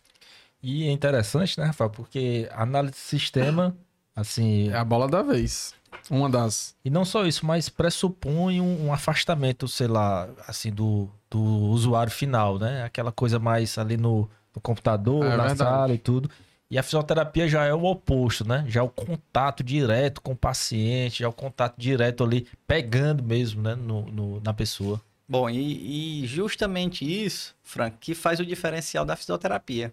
E 0.62 0.86
é 0.86 0.90
interessante, 0.90 1.58
né, 1.58 1.66
Rafael? 1.66 1.90
Porque 1.90 2.48
análise 2.52 2.94
de 2.94 3.00
sistema, 3.00 3.76
assim. 4.14 4.68
É 4.68 4.76
a 4.76 4.84
bola 4.84 5.08
da 5.08 5.22
vez. 5.22 5.74
Uma 6.10 6.28
das. 6.28 6.74
E 6.84 6.90
não 6.90 7.04
só 7.04 7.24
isso, 7.24 7.46
mas 7.46 7.68
pressupõe 7.68 8.60
um, 8.60 8.86
um 8.86 8.92
afastamento, 8.92 9.66
sei 9.68 9.86
lá, 9.86 10.28
assim, 10.46 10.70
do, 10.70 11.08
do 11.30 11.40
usuário 11.40 12.12
final, 12.12 12.58
né? 12.58 12.82
Aquela 12.82 13.12
coisa 13.12 13.38
mais 13.38 13.78
ali 13.78 13.96
no, 13.96 14.28
no 14.54 14.60
computador, 14.60 15.24
é, 15.24 15.36
na 15.36 15.46
verdade. 15.46 15.58
sala 15.58 15.94
e 15.94 15.98
tudo. 15.98 16.30
E 16.70 16.78
a 16.78 16.82
fisioterapia 16.84 17.48
já 17.48 17.64
é 17.64 17.74
o 17.74 17.84
oposto, 17.84 18.46
né? 18.46 18.64
Já 18.68 18.80
é 18.80 18.82
o 18.82 18.88
contato 18.88 19.64
direto 19.64 20.20
com 20.20 20.32
o 20.32 20.36
paciente, 20.36 21.18
já 21.18 21.26
é 21.26 21.28
o 21.28 21.32
contato 21.32 21.76
direto 21.76 22.22
ali, 22.22 22.46
pegando 22.64 23.24
mesmo, 23.24 23.60
né, 23.60 23.74
no, 23.74 24.02
no 24.02 24.40
na 24.40 24.54
pessoa. 24.54 25.02
Bom, 25.28 25.50
e, 25.50 26.22
e, 26.22 26.26
justamente 26.26 27.04
isso, 27.04 27.56
Frank, 27.62 27.96
que 28.00 28.14
faz 28.14 28.38
o 28.38 28.46
diferencial 28.46 29.04
da 29.04 29.16
fisioterapia. 29.16 29.92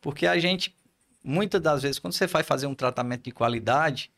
Porque 0.00 0.26
a 0.26 0.38
gente, 0.38 0.74
muitas 1.22 1.60
das 1.60 1.82
vezes, 1.82 1.98
quando 1.98 2.14
você 2.14 2.26
vai 2.26 2.42
fazer 2.42 2.66
um 2.66 2.74
tratamento 2.74 3.24
de 3.24 3.30
qualidade, 3.30 4.10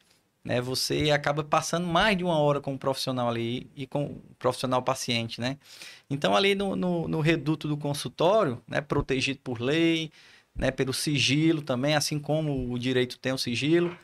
né, 0.44 0.60
você 0.60 1.10
acaba 1.10 1.42
passando 1.42 1.86
mais 1.86 2.16
de 2.16 2.24
uma 2.24 2.38
hora 2.38 2.60
com 2.60 2.74
o 2.74 2.78
profissional 2.78 3.28
ali 3.28 3.68
e 3.76 3.86
com 3.86 4.04
o 4.04 4.22
profissional 4.38 4.82
paciente, 4.82 5.40
né? 5.40 5.58
Então, 6.08 6.36
ali 6.36 6.54
no, 6.54 6.76
no, 6.76 7.08
no 7.08 7.20
reduto 7.20 7.68
do 7.68 7.76
consultório, 7.76 8.62
né, 8.66 8.80
protegido 8.80 9.40
por 9.42 9.60
lei, 9.60 10.10
né, 10.58 10.70
pelo 10.70 10.92
sigilo 10.92 11.62
também, 11.62 11.94
assim 11.94 12.18
como 12.18 12.72
o 12.72 12.78
direito 12.78 13.18
tem 13.18 13.32
o 13.32 13.38
sigilo, 13.38 13.96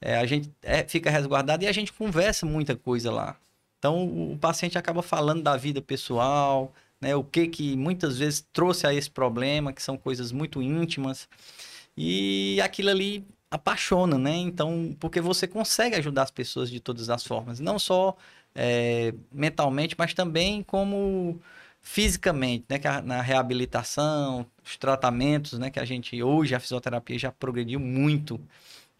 é, 0.00 0.16
a 0.16 0.24
gente 0.26 0.50
é, 0.62 0.84
fica 0.84 1.10
resguardado 1.10 1.64
e 1.64 1.66
a 1.66 1.72
gente 1.72 1.92
conversa 1.92 2.46
muita 2.46 2.76
coisa 2.76 3.10
lá. 3.10 3.36
Então, 3.78 4.04
o 4.32 4.38
paciente 4.38 4.78
acaba 4.78 5.02
falando 5.02 5.42
da 5.42 5.56
vida 5.56 5.82
pessoal, 5.82 6.72
né? 7.00 7.14
O 7.14 7.24
que 7.24 7.46
que 7.48 7.76
muitas 7.76 8.18
vezes 8.18 8.44
trouxe 8.52 8.86
a 8.86 8.94
esse 8.94 9.10
problema, 9.10 9.72
que 9.72 9.82
são 9.82 9.96
coisas 9.96 10.32
muito 10.32 10.62
íntimas. 10.62 11.28
E 11.96 12.60
aquilo 12.60 12.90
ali 12.90 13.24
apaixona, 13.50 14.18
né? 14.18 14.36
Então, 14.36 14.96
porque 15.00 15.20
você 15.20 15.46
consegue 15.46 15.96
ajudar 15.96 16.24
as 16.24 16.30
pessoas 16.30 16.70
de 16.70 16.80
todas 16.80 17.08
as 17.10 17.24
formas, 17.24 17.60
não 17.60 17.78
só 17.78 18.16
é, 18.54 19.14
mentalmente, 19.32 19.94
mas 19.98 20.14
também 20.14 20.62
como 20.62 21.40
fisicamente, 21.88 22.66
né? 22.68 22.78
Que 22.78 22.86
na 23.00 23.22
reabilitação, 23.22 24.44
os 24.62 24.76
tratamentos, 24.76 25.58
né? 25.58 25.70
Que 25.70 25.80
a 25.80 25.86
gente 25.86 26.22
hoje 26.22 26.54
a 26.54 26.60
fisioterapia 26.60 27.18
já 27.18 27.32
progrediu 27.32 27.80
muito. 27.80 28.38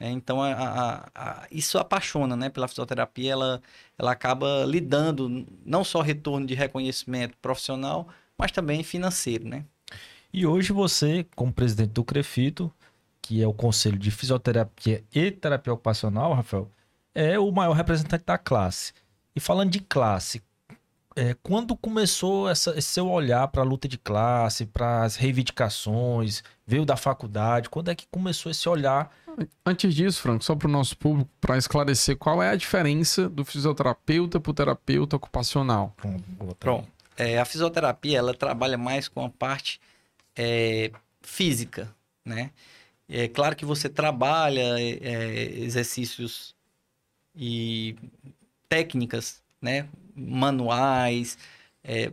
Né? 0.01 0.11
Então, 0.11 0.43
a, 0.43 0.53
a, 0.53 1.09
a, 1.15 1.47
isso 1.53 1.77
apaixona, 1.77 2.35
né? 2.35 2.49
Pela 2.49 2.67
fisioterapia, 2.67 3.33
ela, 3.33 3.63
ela 3.99 4.13
acaba 4.13 4.65
lidando 4.65 5.47
não 5.67 5.85
só 5.85 6.01
retorno 6.01 6.47
de 6.47 6.55
reconhecimento 6.55 7.37
profissional, 7.43 8.09
mas 8.39 8.53
também 8.53 8.83
financeiro, 8.83 9.47
né? 9.47 9.67
E 10.33 10.47
hoje 10.47 10.73
você, 10.73 11.27
como 11.37 11.53
presidente 11.53 11.91
do 11.91 12.03
CREFITO, 12.03 12.73
que 13.21 13.43
é 13.43 13.47
o 13.47 13.53
Conselho 13.53 13.99
de 13.99 14.11
Fisioterapia 14.11 15.05
e 15.15 15.31
Terapia 15.31 15.75
Ocupacional, 15.75 16.33
Rafael, 16.33 16.71
é 17.15 17.39
o 17.39 17.51
maior 17.53 17.75
representante 17.75 18.25
da 18.25 18.39
classe. 18.39 18.95
E 19.37 19.41
falando 19.41 19.71
de 19.71 19.81
classe, 19.81 20.43
é, 21.19 21.37
quando 21.43 21.77
começou 21.77 22.49
essa, 22.49 22.71
esse 22.79 22.89
seu 22.89 23.09
olhar 23.09 23.49
para 23.49 23.63
a 23.63 23.65
luta 23.65 23.89
de 23.89 23.99
classe, 23.99 24.65
para 24.65 25.03
as 25.03 25.17
reivindicações, 25.17 26.45
veio 26.65 26.85
da 26.87 26.97
faculdade, 26.97 27.69
quando 27.69 27.91
é 27.91 27.95
que 27.95 28.07
começou 28.11 28.51
esse 28.51 28.69
olhar 28.69 29.11
Antes 29.65 29.95
disso, 29.95 30.21
Franco, 30.21 30.43
só 30.43 30.57
para 30.57 30.67
o 30.67 30.71
nosso 30.71 30.97
público, 30.97 31.31
para 31.41 31.57
esclarecer 31.57 32.17
qual 32.17 32.43
é 32.43 32.51
a 32.51 32.57
diferença 32.57 33.29
do 33.29 33.45
fisioterapeuta 33.45 34.41
para 34.41 34.51
o 34.51 34.55
terapeuta 34.55 35.15
ocupacional. 35.15 35.95
Pronto. 36.59 36.89
É, 37.17 37.39
a 37.39 37.45
fisioterapia 37.45 38.19
ela 38.19 38.35
trabalha 38.35 38.77
mais 38.77 39.07
com 39.07 39.25
a 39.25 39.29
parte 39.29 39.81
é, 40.37 40.91
física, 41.23 41.95
né? 42.25 42.51
É 43.09 43.29
claro 43.29 43.57
que 43.57 43.65
você 43.65 43.89
trabalha 43.89 44.77
é, 44.81 45.53
exercícios 45.61 46.55
e 47.35 47.97
técnicas, 48.69 49.43
né? 49.61 49.89
Manuais, 50.15 51.39
é, 51.85 52.13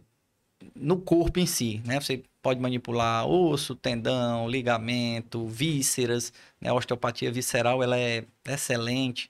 no 0.76 0.98
corpo 0.98 1.40
em 1.40 1.46
si, 1.46 1.82
né? 1.86 2.00
Você 2.00 2.24
pode 2.42 2.60
manipular 2.60 3.28
osso, 3.28 3.76
tendão, 3.76 4.50
ligamento, 4.50 5.48
vísceras, 5.48 6.34
né? 6.62 6.70
A 6.70 6.74
osteopatia 6.74 7.32
visceral, 7.32 7.82
ela 7.84 7.98
é 7.98 8.26
excelente. 8.48 9.30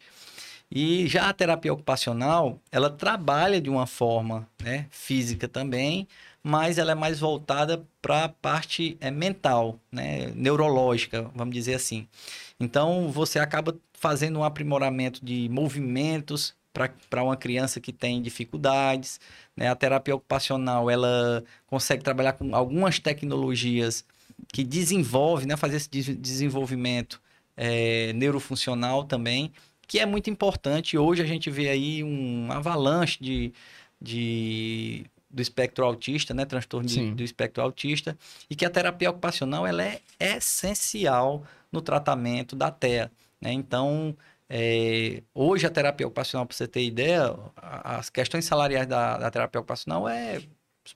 E 0.71 1.07
já 1.07 1.29
a 1.29 1.33
terapia 1.33 1.71
ocupacional, 1.73 2.59
ela 2.71 2.89
trabalha 2.89 3.61
de 3.61 3.69
uma 3.69 3.85
forma 3.85 4.47
né, 4.61 4.87
física 4.89 5.47
também, 5.47 6.07
mas 6.43 6.77
ela 6.77 6.91
é 6.91 6.95
mais 6.95 7.19
voltada 7.19 7.85
para 8.01 8.25
a 8.25 8.29
parte 8.29 8.97
é, 8.99 9.11
mental, 9.11 9.79
né, 9.91 10.31
neurológica, 10.35 11.31
vamos 11.35 11.53
dizer 11.53 11.75
assim. 11.75 12.07
Então, 12.59 13.11
você 13.11 13.39
acaba 13.39 13.77
fazendo 13.93 14.39
um 14.39 14.43
aprimoramento 14.43 15.23
de 15.23 15.47
movimentos 15.49 16.53
para 17.09 17.23
uma 17.23 17.37
criança 17.37 17.79
que 17.79 17.93
tem 17.93 18.21
dificuldades. 18.21 19.19
Né? 19.55 19.69
A 19.69 19.75
terapia 19.75 20.15
ocupacional, 20.15 20.89
ela 20.89 21.43
consegue 21.65 22.03
trabalhar 22.03 22.33
com 22.33 22.53
algumas 22.55 22.99
tecnologias 22.99 24.03
que 24.51 24.63
desenvolve, 24.63 25.45
né, 25.45 25.55
fazer 25.55 25.77
esse 25.77 25.89
desenvolvimento 26.13 27.21
é, 27.55 28.11
neurofuncional 28.13 29.05
também, 29.05 29.51
que 29.87 29.99
é 29.99 30.05
muito 30.05 30.29
importante. 30.29 30.97
Hoje 30.97 31.21
a 31.21 31.25
gente 31.25 31.49
vê 31.49 31.69
aí 31.69 32.03
um 32.03 32.51
avalanche 32.51 33.17
de, 33.21 33.53
de 34.01 35.05
do 35.29 35.41
espectro 35.41 35.83
autista, 35.83 36.33
né, 36.33 36.45
transtorno 36.45 36.87
de, 36.87 37.11
do 37.11 37.23
espectro 37.23 37.61
autista, 37.61 38.17
e 38.49 38.55
que 38.55 38.65
a 38.65 38.69
terapia 38.69 39.09
ocupacional 39.09 39.67
ela 39.67 39.83
é 39.83 40.01
essencial 40.19 41.43
no 41.71 41.81
tratamento 41.81 42.55
da 42.55 42.71
TEA. 42.71 43.11
Né? 43.41 43.51
Então, 43.51 44.15
é, 44.49 45.23
hoje 45.33 45.65
a 45.65 45.69
terapia 45.69 46.05
ocupacional, 46.05 46.45
para 46.45 46.55
você 46.55 46.67
ter 46.67 46.83
ideia, 46.83 47.35
as 47.55 48.09
questões 48.09 48.45
salariais 48.45 48.87
da, 48.87 49.17
da 49.17 49.31
terapia 49.31 49.59
ocupacional 49.59 50.07
é 50.07 50.41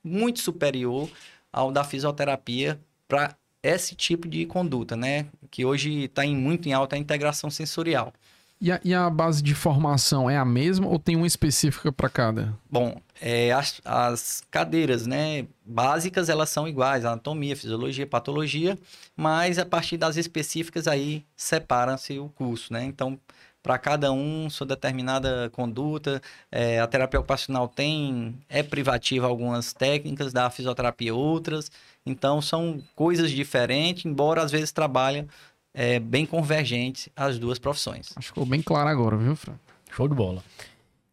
muito 0.04 0.40
superior 0.40 1.10
ao 1.52 1.72
da 1.72 1.84
fisioterapia 1.84 2.80
para 3.08 3.36
esse 3.64 3.96
tipo 3.96 4.28
de 4.28 4.46
conduta, 4.46 4.96
né? 4.96 5.28
Que 5.50 5.66
hoje 5.66 6.06
está 6.06 6.26
muito 6.26 6.70
em 6.70 6.74
alta 6.74 6.96
a 6.96 7.00
integração 7.00 7.50
sensorial. 7.50 8.14
E 8.62 8.74
a, 8.74 8.82
e 8.84 8.94
a, 8.94 9.10
base 9.10 9.42
de 9.42 9.56
formação 9.56 10.30
é 10.30 10.36
a 10.36 10.44
mesma 10.44 10.86
ou 10.86 11.00
tem 11.00 11.16
uma 11.16 11.26
específica 11.26 11.94
para 11.94 12.10
cada? 12.10 12.54
Bom, 12.70 13.00
é, 13.22 13.54
as, 13.54 13.80
as, 13.86 14.44
cadeiras 14.52 15.08
né, 15.08 15.48
básicas 15.66 16.28
elas 16.28 16.50
são 16.50 16.68
iguais, 16.68 17.06
anatomia, 17.06 17.56
fisiologia, 17.56 18.06
patologia, 18.06 18.78
mas 19.16 19.58
a 19.58 19.66
partir 19.66 19.96
das 19.96 20.18
específicas 20.18 20.90
aí 20.90 21.26
separa-se 21.38 22.20
o 22.20 22.28
curso, 22.28 22.74
né? 22.74 22.84
Então, 22.84 23.18
para 23.64 23.78
cada 23.78 24.12
um, 24.12 24.50
sua 24.50 24.68
determinada 24.68 25.50
conduta, 25.52 26.22
é, 26.52 26.82
a 26.82 26.88
terapia 26.88 27.20
ocupacional 27.20 27.68
tem, 27.68 28.36
é 28.50 28.62
privativa 28.62 29.26
algumas 29.26 29.72
técnicas, 29.72 30.34
da 30.34 30.50
fisioterapia 30.50 31.16
outras, 31.16 31.72
então 32.06 32.42
são 32.42 32.82
coisas 32.94 33.32
diferentes, 33.32 34.06
embora 34.06 34.42
às 34.44 34.52
vezes 34.52 34.72
trabalhem 34.72 35.28
é, 35.74 36.00
bem 36.00 36.26
convergentes 36.26 37.10
as 37.16 37.40
duas 37.40 37.58
profissões. 37.60 38.12
Acho 38.16 38.28
que 38.28 38.28
ficou 38.28 38.46
bem 38.46 38.62
claro 38.62 38.88
agora, 38.90 39.18
viu, 39.18 39.36
Fran? 39.36 39.56
Show 39.92 40.08
de 40.08 40.16
bola. 40.16 40.42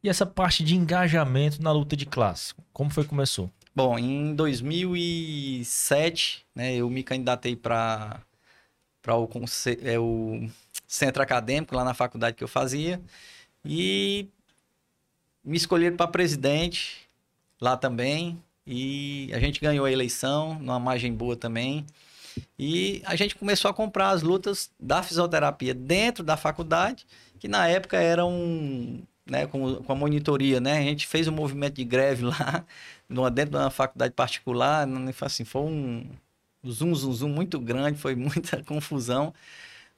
E 0.03 0.09
essa 0.09 0.25
parte 0.25 0.63
de 0.63 0.77
engajamento 0.77 1.61
na 1.63 1.73
luta 1.73 1.97
de 1.97 2.07
classe, 2.07 2.55
como 2.73 2.91
foi 2.91 3.03
que 3.05 3.11
começou? 3.11 3.51
Bom, 3.75 3.99
em 3.99 4.35
2007, 4.35 6.47
né, 6.55 6.77
eu 6.77 6.89
me 6.89 7.03
candidatei 7.03 7.57
para 7.57 8.23
o, 9.09 9.29
é, 9.83 9.99
o 9.99 10.49
centro 10.87 11.23
acadêmico 11.23 11.75
lá 11.75 11.85
na 11.85 11.93
faculdade 11.93 12.37
que 12.37 12.45
eu 12.45 12.49
fazia 12.49 13.03
e 13.65 14.29
me 15.45 15.57
escolheram 15.57 15.97
para 15.97 16.07
presidente 16.09 17.07
lá 17.61 17.77
também 17.77 18.41
e 18.67 19.31
a 19.35 19.39
gente 19.39 19.61
ganhou 19.61 19.85
a 19.85 19.93
eleição 19.93 20.59
numa 20.59 20.81
margem 20.81 21.13
boa 21.13 21.37
também. 21.37 21.85
E 22.59 23.03
a 23.05 23.17
gente 23.17 23.35
começou 23.35 23.71
a 23.71 23.75
comprar 23.75 24.11
as 24.11 24.23
lutas 24.23 24.71
da 24.79 25.03
fisioterapia 25.03 25.75
dentro 25.75 26.25
da 26.25 26.37
faculdade, 26.37 27.07
que 27.39 27.49
na 27.49 27.69
época 27.69 27.97
eram 27.99 29.03
né, 29.27 29.47
com, 29.47 29.77
com 29.83 29.93
a 29.93 29.97
monitoria, 29.97 30.61
né? 30.61 30.79
A 30.79 30.83
gente 30.83 31.07
fez 31.07 31.27
um 31.29 31.33
movimento 31.33 31.75
de 31.75 31.85
greve 31.85 32.25
lá, 32.25 32.65
dentro 33.33 33.53
de 33.53 33.57
uma 33.57 33.71
faculdade 33.71 34.15
particular, 34.15 34.87
assim, 35.23 35.45
foi 35.45 35.63
um 35.63 36.09
zoom, 36.67 36.95
zoom, 36.95 37.13
zoom 37.13 37.29
muito 37.29 37.59
grande, 37.61 37.99
foi 37.99 38.15
muita 38.17 38.63
confusão, 38.65 39.35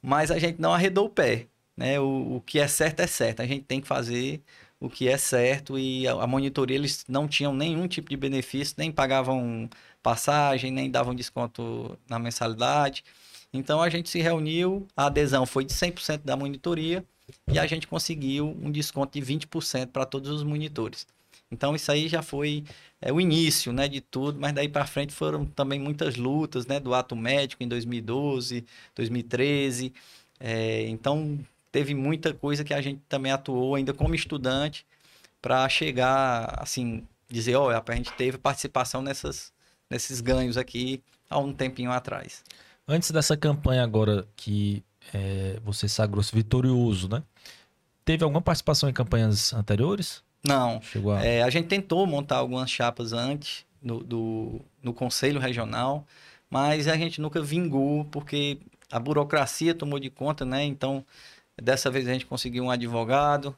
mas 0.03 0.31
a 0.31 0.39
gente 0.39 0.61
não 0.61 0.73
arredou 0.73 1.07
o 1.07 1.11
pé, 1.11 1.47
né? 1.77 2.01
O, 2.01 2.37
o 2.37 2.41
que 2.41 2.59
é 2.59 2.69
certo 2.69 3.01
é 3.01 3.07
certo, 3.07 3.41
a 3.41 3.47
gente 3.47 3.65
tem 3.65 3.81
que 3.81 3.89
fazer 3.89 4.43
o 4.81 4.89
que 4.89 5.09
é 5.09 5.19
certo 5.19 5.79
e 5.79 6.07
a, 6.07 6.13
a 6.13 6.27
monitoria 6.27 6.77
eles 6.77 7.05
não 7.09 7.27
tinham 7.27 7.53
nenhum 7.55 7.89
tipo 7.89 8.09
de 8.11 8.17
benefício, 8.17 8.75
nem 8.79 8.93
pagavam 8.93 9.69
passagem, 10.03 10.71
nem 10.71 10.91
davam 10.91 11.15
desconto 11.15 11.99
na 12.09 12.19
mensalidade. 12.19 13.05
Então 13.53 13.81
a 13.81 13.89
gente 13.89 14.09
se 14.09 14.21
reuniu, 14.21 14.87
a 14.97 15.07
adesão 15.07 15.47
foi 15.47 15.65
de 15.65 15.73
100% 15.73 16.23
da 16.25 16.37
monitoria 16.37 17.05
e 17.51 17.59
a 17.59 17.67
gente 17.67 17.87
conseguiu 17.87 18.57
um 18.63 18.71
desconto 18.71 19.19
de 19.19 19.25
20% 19.25 19.89
para 19.89 20.05
todos 20.05 20.31
os 20.31 20.43
monitores. 20.43 21.07
Então 21.51 21.75
isso 21.75 21.91
aí 21.91 22.09
já 22.09 22.23
foi 22.23 22.65
é, 23.01 23.13
o 23.13 23.21
início, 23.21 23.73
né, 23.73 23.89
de 23.89 24.01
tudo, 24.01 24.39
mas 24.39 24.53
daí 24.53 24.69
para 24.69 24.87
frente 24.87 25.15
foram 25.15 25.47
também 25.47 25.81
muitas 25.81 26.17
lutas, 26.17 26.67
né, 26.67 26.79
do 26.79 26.95
ato 26.95 27.17
médico 27.17 27.63
em 27.63 27.69
2012, 27.69 28.65
2013. 28.95 29.93
É, 30.39 30.87
então 30.89 31.39
teve 31.73 31.95
muita 31.95 32.35
coisa 32.35 32.65
que 32.65 32.75
a 32.75 32.81
gente 32.81 33.01
também 33.09 33.33
atuou 33.33 33.75
ainda 33.75 33.95
como 33.95 34.15
estudante 34.15 34.87
para 35.41 35.69
chegar 35.69 36.55
assim 36.61 37.07
dizer, 37.31 37.57
olha, 37.57 37.83
a 37.87 37.95
gente 37.95 38.13
teve 38.13 38.39
participação 38.39 39.03
nessas 39.03 39.53
nesses 39.91 40.21
ganhos 40.21 40.57
aqui 40.57 41.03
há 41.29 41.39
um 41.39 41.53
tempinho 41.53 41.91
atrás. 41.91 42.43
Antes 42.87 43.11
dessa 43.11 43.37
campanha 43.37 43.83
agora 43.83 44.27
que 44.37 44.83
é, 45.13 45.59
você 45.65 45.89
sagrou-se 45.89 46.35
vitorioso, 46.35 47.09
né? 47.09 47.23
Teve 48.05 48.25
alguma 48.25 48.41
participação 48.41 48.89
em 48.89 48.93
campanhas 48.93 49.53
anteriores? 49.53 50.23
Não. 50.43 50.81
Chegou 50.81 51.13
a... 51.13 51.23
É, 51.23 51.43
a 51.43 51.51
gente 51.51 51.69
tentou 51.69 52.07
montar 52.07 52.37
algumas 52.37 52.71
chapas 52.71 53.13
antes 53.13 53.67
no, 53.83 54.03
do, 54.03 54.61
no 54.83 54.95
Conselho 54.95 55.41
Regional, 55.41 56.07
mas 56.49 56.89
a 56.89 56.97
gente 56.97 57.21
nunca 57.21 57.43
vingou, 57.43 58.05
porque 58.07 58.59
a 58.91 58.99
burocracia 58.99 59.75
tomou 59.75 59.99
de 59.99 60.09
conta, 60.09 60.45
né? 60.45 60.65
Então, 60.65 61.05
dessa 61.61 61.91
vez 61.91 62.09
a 62.09 62.13
gente 62.13 62.25
conseguiu 62.25 62.65
um 62.65 62.71
advogado, 62.71 63.55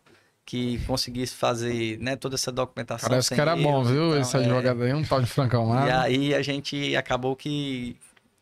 que 0.50 0.78
conseguisse 0.84 1.32
fazer 1.36 1.96
né, 2.00 2.16
toda 2.16 2.34
essa 2.34 2.50
documentação. 2.50 3.08
Parece 3.08 3.32
que 3.32 3.40
era 3.40 3.52
erros, 3.52 3.62
bom, 3.62 3.84
viu? 3.84 4.08
Então, 4.08 4.20
Esse 4.20 4.36
é... 4.36 4.40
advogado 4.40 4.82
aí, 4.82 4.92
um 4.92 5.04
tal 5.04 5.20
de 5.20 5.28
Francão 5.28 5.68
lá. 5.68 5.86
E 5.86 5.92
aí 5.92 6.34
a 6.34 6.42
gente 6.42 6.96
acabou 6.96 7.36
que 7.36 7.96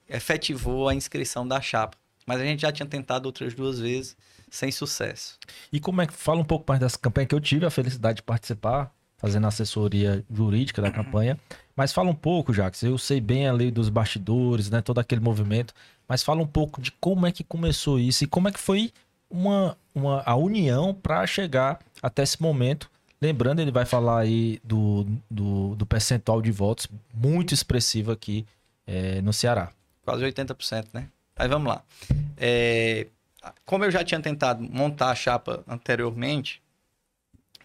efetivou 0.09 0.89
a 0.89 0.95
inscrição 0.95 1.47
da 1.47 1.61
chapa. 1.61 1.99
Mas 2.25 2.41
a 2.41 2.45
gente 2.45 2.63
já 2.63 2.73
tinha 2.73 2.87
tentado 2.87 3.27
outras 3.27 3.53
duas 3.53 3.79
vezes 3.79 4.17
sem 4.51 4.73
sucesso. 4.73 5.39
E 5.71 5.79
como 5.79 6.01
é 6.01 6.07
que 6.07 6.15
fala 6.15 6.41
um 6.41 6.45
pouco 6.45 6.65
mais 6.67 6.81
dessa 6.81 6.97
campanha 6.97 7.27
que 7.27 7.35
eu 7.35 7.41
tive 7.43 7.67
a 7.67 7.71
felicidade 7.71 8.17
de 8.17 8.23
participar, 8.23 8.91
fazendo 9.19 9.47
assessoria 9.47 10.25
jurídica 10.33 10.81
da 10.81 10.91
campanha. 10.91 11.39
Mas 11.77 11.93
fala 11.93 12.09
um 12.09 12.15
pouco, 12.15 12.55
Jacques, 12.55 12.83
eu 12.83 12.97
sei 12.97 13.21
bem 13.21 13.47
a 13.47 13.53
lei 13.53 13.71
dos 13.71 13.91
bastidores, 13.91 14.71
né, 14.71 14.81
todo 14.81 14.99
aquele 14.99 15.21
movimento, 15.21 15.75
mas 16.09 16.23
fala 16.23 16.41
um 16.41 16.47
pouco 16.47 16.81
de 16.81 16.91
como 16.93 17.27
é 17.27 17.33
que 17.33 17.45
começou 17.45 18.01
isso 18.01 18.25
e 18.25 18.27
como 18.27 18.49
é 18.49 18.53
que 18.53 18.59
foi 18.59 18.93
uma, 19.31 19.77
uma, 19.95 20.23
a 20.25 20.35
união 20.37 20.95
para 20.95 21.27
chegar 21.27 21.81
até 22.03 22.23
esse 22.23 22.41
momento. 22.41 22.91
Lembrando, 23.21 23.61
ele 23.61 23.71
vai 23.71 23.85
falar 23.85 24.21
aí 24.21 24.61
do, 24.63 25.07
do, 25.31 25.75
do 25.75 25.87
percentual 25.87 26.41
de 26.41 26.53
votos 26.53 26.87
muito 27.13 27.53
expressivo 27.53 28.13
aqui 28.13 28.47
é, 28.87 29.21
no 29.21 29.33
Ceará. 29.33 29.73
Quase 30.05 30.25
80%, 30.25 30.87
né? 30.93 31.09
Aí 31.37 31.49
vamos 31.49 31.69
lá. 31.69 31.83
É, 32.37 33.09
como 33.65 33.85
eu 33.85 33.91
já 33.91 34.05
tinha 34.05 34.21
tentado 34.21 34.63
montar 34.63 35.11
a 35.11 35.15
chapa 35.15 35.65
anteriormente, 35.69 36.63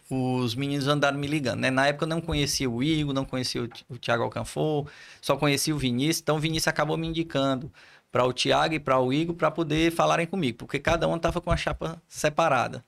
os 0.10 0.53
meninos 0.55 0.88
andaram 0.88 1.17
me 1.17 1.27
ligando, 1.27 1.62
né? 1.62 1.72
Na 1.72 1.88
época 1.88 2.05
eu 2.05 2.10
não 2.10 2.22
conhecia 2.22 2.70
o 2.70 2.84
Igor, 2.84 3.13
não 3.13 3.25
conhecia 3.25 3.67
o, 3.89 3.98
Thiago 3.98 4.24
Alcanfor, 4.24 4.88
só 5.22 5.36
conhecia 5.38 5.74
o 5.74 5.77
Vinícius, 5.77 6.20
então 6.22 6.36
o 6.36 6.39
Vinícius 6.39 6.67
acabou 6.67 6.98
me 6.98 7.08
indicando 7.08 7.72
para 8.13 8.24
o 8.24 8.32
Thiago 8.32 8.75
e 8.75 8.79
para 8.79 9.00
o 9.00 9.12
Igor 9.12 9.36
para 9.36 9.50
poder 9.50 9.91
falarem 9.91 10.27
comigo, 10.27 10.60
porque 10.60 10.77
cada 10.77 11.08
um 11.08 11.15
estava 11.15 11.41
com 11.41 11.50
a 11.50 11.58
chapa 11.58 12.00
separada. 12.08 12.86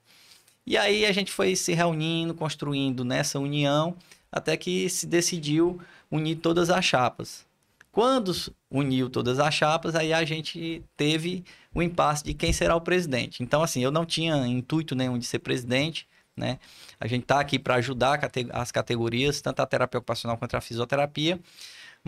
E 0.64 0.78
aí 0.78 1.04
a 1.04 1.10
gente 1.10 1.32
foi 1.32 1.56
se 1.56 1.74
reunindo, 1.74 2.32
construindo 2.32 3.04
nessa 3.04 3.40
união, 3.40 3.96
até 4.30 4.56
que 4.56 4.88
se 4.88 5.04
decidiu 5.04 5.80
unir 6.08 6.36
todas 6.36 6.70
as 6.70 6.84
chapas. 6.84 7.44
Quando 7.90 8.32
uniu 8.70 9.10
todas 9.10 9.40
as 9.40 9.52
chapas, 9.52 9.96
aí 9.96 10.12
a 10.12 10.24
gente 10.24 10.80
teve 10.96 11.44
o 11.74 11.82
impasse 11.82 12.22
de 12.22 12.32
quem 12.32 12.52
será 12.52 12.76
o 12.76 12.80
presidente. 12.80 13.42
Então, 13.42 13.64
assim, 13.64 13.82
eu 13.82 13.90
não 13.90 14.06
tinha 14.06 14.46
intuito 14.46 14.94
nenhum 14.94 15.18
de 15.18 15.26
ser 15.26 15.40
presidente, 15.40 16.06
né? 16.36 16.60
A 17.00 17.08
gente 17.08 17.22
está 17.22 17.40
aqui 17.40 17.58
para 17.58 17.76
ajudar 17.76 18.20
as 18.52 18.70
categorias, 18.70 19.40
tanto 19.40 19.60
a 19.60 19.66
terapia 19.66 19.98
ocupacional 19.98 20.36
quanto 20.38 20.56
a 20.56 20.60
fisioterapia. 20.60 21.40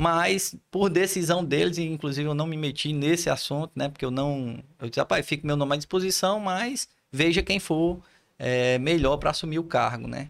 Mas, 0.00 0.54
por 0.70 0.88
decisão 0.88 1.44
deles, 1.44 1.76
e 1.76 1.82
inclusive 1.82 2.28
eu 2.28 2.34
não 2.34 2.46
me 2.46 2.56
meti 2.56 2.92
nesse 2.92 3.28
assunto, 3.28 3.72
né? 3.74 3.88
Porque 3.88 4.04
eu 4.04 4.12
não. 4.12 4.62
Eu 4.78 4.88
disse, 4.88 5.00
rapaz, 5.00 5.26
fica 5.26 5.44
meu 5.44 5.56
nome 5.56 5.74
à 5.74 5.76
disposição, 5.76 6.38
mas 6.38 6.88
veja 7.10 7.42
quem 7.42 7.58
for 7.58 8.00
é, 8.38 8.78
melhor 8.78 9.16
para 9.16 9.30
assumir 9.30 9.58
o 9.58 9.64
cargo, 9.64 10.06
né? 10.06 10.28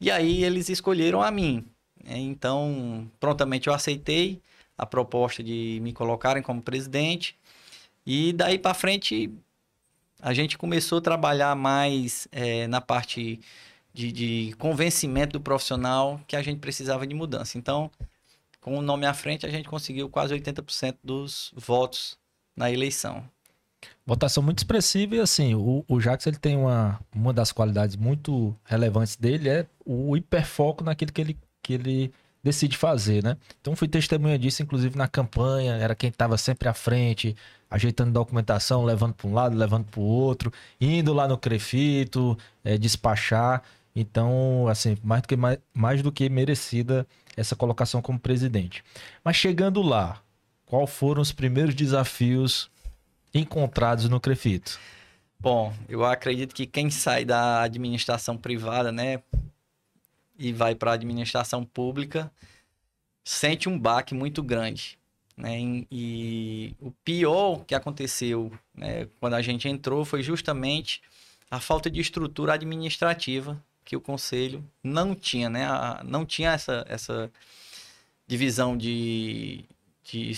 E 0.00 0.10
aí 0.10 0.42
eles 0.42 0.70
escolheram 0.70 1.20
a 1.20 1.30
mim. 1.30 1.62
É, 2.06 2.16
então, 2.16 3.06
prontamente 3.20 3.68
eu 3.68 3.74
aceitei 3.74 4.40
a 4.78 4.86
proposta 4.86 5.42
de 5.42 5.78
me 5.82 5.92
colocarem 5.92 6.42
como 6.42 6.62
presidente. 6.62 7.36
E 8.06 8.32
daí 8.32 8.58
para 8.58 8.72
frente 8.72 9.30
a 10.22 10.32
gente 10.32 10.56
começou 10.56 10.98
a 10.98 11.02
trabalhar 11.02 11.54
mais 11.54 12.26
é, 12.32 12.66
na 12.66 12.80
parte 12.80 13.40
de, 13.92 14.10
de, 14.10 14.54
convencimento 14.58 15.34
do 15.34 15.40
profissional 15.42 16.18
que 16.26 16.34
a 16.34 16.40
gente 16.42 16.60
precisava 16.60 17.06
de 17.06 17.14
mudança. 17.14 17.58
Então, 17.58 17.90
com 18.62 18.78
o 18.78 18.80
nome 18.80 19.04
à 19.04 19.12
frente, 19.12 19.44
a 19.44 19.50
gente 19.50 19.68
conseguiu 19.68 20.08
quase 20.08 20.32
80% 20.32 20.96
dos 21.02 21.52
votos 21.54 22.16
na 22.56 22.70
eleição. 22.70 23.24
Votação 24.06 24.42
muito 24.42 24.58
expressiva 24.58 25.16
e 25.16 25.20
assim, 25.20 25.54
o, 25.54 25.84
o 25.88 25.98
ele 26.00 26.38
tem 26.40 26.56
uma, 26.56 27.00
uma 27.14 27.32
das 27.32 27.50
qualidades 27.50 27.96
muito 27.96 28.56
relevantes 28.64 29.16
dele 29.16 29.48
é 29.48 29.66
o 29.84 30.16
hiperfoco 30.16 30.84
naquilo 30.84 31.12
que 31.12 31.20
ele, 31.20 31.38
que 31.60 31.72
ele 31.74 32.12
decide 32.40 32.76
fazer, 32.76 33.22
né? 33.24 33.36
Então 33.60 33.74
fui 33.74 33.88
testemunha 33.88 34.38
disso, 34.38 34.62
inclusive 34.62 34.96
na 34.96 35.08
campanha, 35.08 35.74
era 35.74 35.94
quem 35.96 36.10
estava 36.10 36.38
sempre 36.38 36.68
à 36.68 36.74
frente, 36.74 37.36
ajeitando 37.68 38.12
documentação, 38.12 38.84
levando 38.84 39.14
para 39.14 39.28
um 39.28 39.34
lado, 39.34 39.56
levando 39.56 39.86
para 39.86 40.00
o 40.00 40.04
outro, 40.04 40.52
indo 40.80 41.12
lá 41.12 41.26
no 41.26 41.36
Crefito, 41.36 42.38
é, 42.62 42.78
despachar. 42.78 43.62
Então, 43.94 44.66
assim, 44.68 44.96
mais 45.02 45.22
do, 45.22 45.28
que, 45.28 45.36
mais, 45.36 45.58
mais 45.74 46.02
do 46.02 46.10
que 46.10 46.28
merecida 46.28 47.06
essa 47.36 47.54
colocação 47.54 48.00
como 48.00 48.18
presidente. 48.18 48.82
Mas 49.24 49.36
chegando 49.36 49.82
lá, 49.82 50.22
qual 50.64 50.86
foram 50.86 51.20
os 51.20 51.32
primeiros 51.32 51.74
desafios 51.74 52.70
encontrados 53.34 54.08
no 54.08 54.20
Crefito? 54.20 54.78
Bom, 55.38 55.74
eu 55.88 56.04
acredito 56.04 56.54
que 56.54 56.66
quem 56.66 56.88
sai 56.88 57.24
da 57.24 57.62
administração 57.62 58.36
privada, 58.36 58.92
né, 58.92 59.22
e 60.38 60.52
vai 60.52 60.74
para 60.74 60.92
a 60.92 60.94
administração 60.94 61.64
pública, 61.64 62.30
sente 63.24 63.68
um 63.68 63.78
baque 63.78 64.14
muito 64.14 64.42
grande. 64.42 64.98
Né? 65.36 65.84
E 65.90 66.74
o 66.80 66.90
pior 67.04 67.64
que 67.64 67.74
aconteceu 67.74 68.52
né, 68.74 69.08
quando 69.20 69.34
a 69.34 69.42
gente 69.42 69.68
entrou 69.68 70.04
foi 70.04 70.22
justamente 70.22 71.02
a 71.50 71.60
falta 71.60 71.90
de 71.90 72.00
estrutura 72.00 72.54
administrativa 72.54 73.62
que 73.84 73.96
o 73.96 74.00
conselho 74.00 74.64
não 74.82 75.14
tinha, 75.14 75.48
né? 75.50 75.66
não 76.04 76.24
tinha 76.24 76.52
essa, 76.52 76.84
essa 76.88 77.30
divisão 78.26 78.76
de, 78.76 79.64
de 80.04 80.34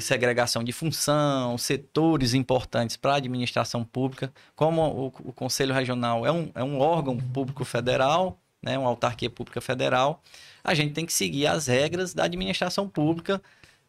segregação 0.00 0.62
de 0.62 0.72
função, 0.72 1.56
setores 1.58 2.34
importantes 2.34 2.96
para 2.96 3.12
a 3.12 3.16
administração 3.16 3.84
pública. 3.84 4.32
Como 4.54 4.82
o, 4.82 5.06
o 5.06 5.32
Conselho 5.32 5.74
Regional 5.74 6.26
é 6.26 6.32
um, 6.32 6.50
é 6.54 6.64
um 6.64 6.78
órgão 6.78 7.16
público 7.16 7.64
federal, 7.64 8.38
né, 8.62 8.78
uma 8.78 8.88
autarquia 8.88 9.30
pública 9.30 9.60
federal, 9.60 10.22
a 10.62 10.74
gente 10.74 10.92
tem 10.92 11.06
que 11.06 11.12
seguir 11.12 11.46
as 11.46 11.66
regras 11.66 12.12
da 12.12 12.24
administração 12.24 12.88
pública, 12.88 13.40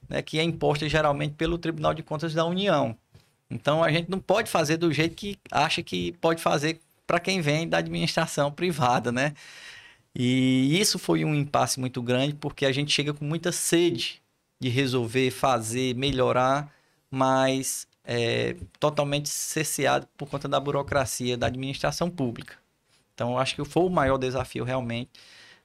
né, 0.08 0.22
que 0.22 0.40
é 0.40 0.44
imposta 0.44 0.88
geralmente 0.88 1.34
pelo 1.34 1.58
Tribunal 1.58 1.94
de 1.94 2.04
Contas 2.04 2.34
da 2.34 2.46
União. 2.46 2.96
Então 3.50 3.84
a 3.84 3.92
gente 3.92 4.10
não 4.10 4.20
pode 4.20 4.50
fazer 4.50 4.78
do 4.78 4.94
jeito 4.94 5.16
que 5.16 5.38
acha 5.52 5.84
que 5.84 6.14
pode 6.14 6.42
fazer 6.42 6.80
para 7.12 7.20
quem 7.20 7.42
vem 7.42 7.68
da 7.68 7.80
administração 7.80 8.50
privada, 8.50 9.12
né? 9.12 9.34
E 10.16 10.80
isso 10.80 10.98
foi 10.98 11.26
um 11.26 11.36
impasse 11.36 11.78
muito 11.78 12.02
grande 12.02 12.34
porque 12.34 12.66
a 12.66 12.72
gente 12.72 12.90
chega 12.90 13.14
com 13.14 13.26
muita 13.26 13.52
sede 13.52 14.22
de 14.58 14.70
resolver, 14.70 15.30
fazer, 15.30 15.94
melhorar, 15.94 16.74
mas 17.10 17.86
é, 18.06 18.56
totalmente 18.80 19.28
cesseado 19.28 20.08
por 20.18 20.30
conta 20.30 20.48
da 20.48 20.58
burocracia 20.58 21.36
da 21.36 21.48
administração 21.48 22.10
pública. 22.10 22.56
Então, 23.14 23.38
acho 23.38 23.56
que 23.56 23.66
foi 23.66 23.84
o 23.84 23.90
maior 23.90 24.18
desafio 24.18 24.64
realmente 24.64 25.12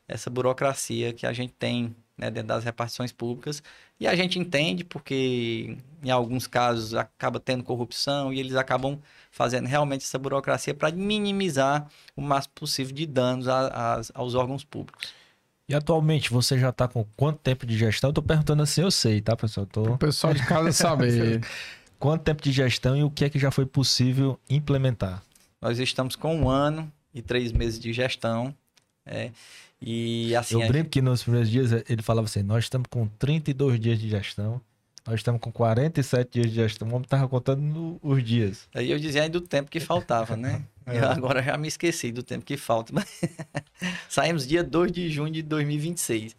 essa 0.08 0.28
burocracia 0.28 1.12
que 1.12 1.28
a 1.28 1.32
gente 1.32 1.52
tem 1.52 1.94
né, 2.16 2.30
dentro 2.30 2.48
das 2.48 2.64
repartições 2.64 3.12
públicas. 3.12 3.62
E 4.00 4.06
a 4.06 4.14
gente 4.14 4.38
entende 4.38 4.84
porque, 4.84 5.76
em 6.02 6.10
alguns 6.10 6.46
casos, 6.46 6.94
acaba 6.94 7.38
tendo 7.38 7.62
corrupção 7.62 8.32
e 8.32 8.40
eles 8.40 8.54
acabam 8.56 8.98
fazendo 9.30 9.66
realmente 9.66 10.04
essa 10.04 10.18
burocracia 10.18 10.74
para 10.74 10.94
minimizar 10.94 11.86
o 12.16 12.22
máximo 12.22 12.54
possível 12.54 12.94
de 12.94 13.06
danos 13.06 13.48
a, 13.48 13.66
a, 13.66 14.00
aos 14.14 14.34
órgãos 14.34 14.64
públicos. 14.64 15.12
E 15.68 15.74
atualmente 15.74 16.30
você 16.30 16.58
já 16.58 16.68
está 16.68 16.86
com 16.86 17.04
quanto 17.16 17.38
tempo 17.38 17.66
de 17.66 17.76
gestão? 17.76 18.10
Eu 18.10 18.14
tô 18.14 18.22
perguntando 18.22 18.62
assim, 18.62 18.82
eu 18.82 18.90
sei, 18.90 19.20
tá, 19.20 19.36
pessoal? 19.36 19.66
Tô... 19.66 19.82
O 19.94 19.98
pessoal 19.98 20.32
de 20.32 20.46
casa 20.46 20.70
saber. 20.72 21.40
quanto 21.98 22.22
tempo 22.22 22.40
de 22.40 22.52
gestão 22.52 22.96
e 22.96 23.02
o 23.02 23.10
que 23.10 23.24
é 23.24 23.30
que 23.30 23.38
já 23.38 23.50
foi 23.50 23.66
possível 23.66 24.38
implementar? 24.48 25.22
Nós 25.60 25.78
estamos 25.78 26.14
com 26.14 26.36
um 26.36 26.48
ano 26.48 26.90
e 27.12 27.20
três 27.20 27.50
meses 27.50 27.80
de 27.80 27.92
gestão. 27.92 28.54
É, 29.04 29.30
e 29.80 30.34
assim. 30.34 30.60
Eu 30.60 30.68
brinco 30.68 30.90
que 30.90 31.02
nos 31.02 31.22
primeiros 31.22 31.50
dias 31.50 31.72
ele 31.88 32.02
falava 32.02 32.26
assim: 32.26 32.42
nós 32.42 32.64
estamos 32.64 32.86
com 32.90 33.06
32 33.06 33.78
dias 33.78 33.98
de 33.98 34.08
gestão. 34.08 34.60
Nós 35.06 35.20
estamos 35.20 35.40
com 35.40 35.52
47 35.52 36.30
dias 36.32 36.46
de 36.48 36.54
gestão. 36.54 36.88
O 36.88 36.90
homem 36.90 37.04
estava 37.04 37.28
contando 37.28 37.60
no, 37.62 37.98
os 38.02 38.24
dias. 38.24 38.68
Aí 38.74 38.90
eu 38.90 38.98
dizia 38.98 39.22
aí 39.22 39.28
do 39.28 39.40
tempo 39.40 39.70
que 39.70 39.78
faltava, 39.78 40.36
né? 40.36 40.64
é. 40.84 40.98
agora 40.98 41.40
já 41.40 41.56
me 41.56 41.68
esqueci 41.68 42.10
do 42.10 42.24
tempo 42.24 42.44
que 42.44 42.56
falta. 42.56 42.92
Saímos 44.08 44.46
dia 44.46 44.64
2 44.64 44.90
de 44.90 45.08
junho 45.08 45.32
de 45.32 45.42
2026. 45.42 46.34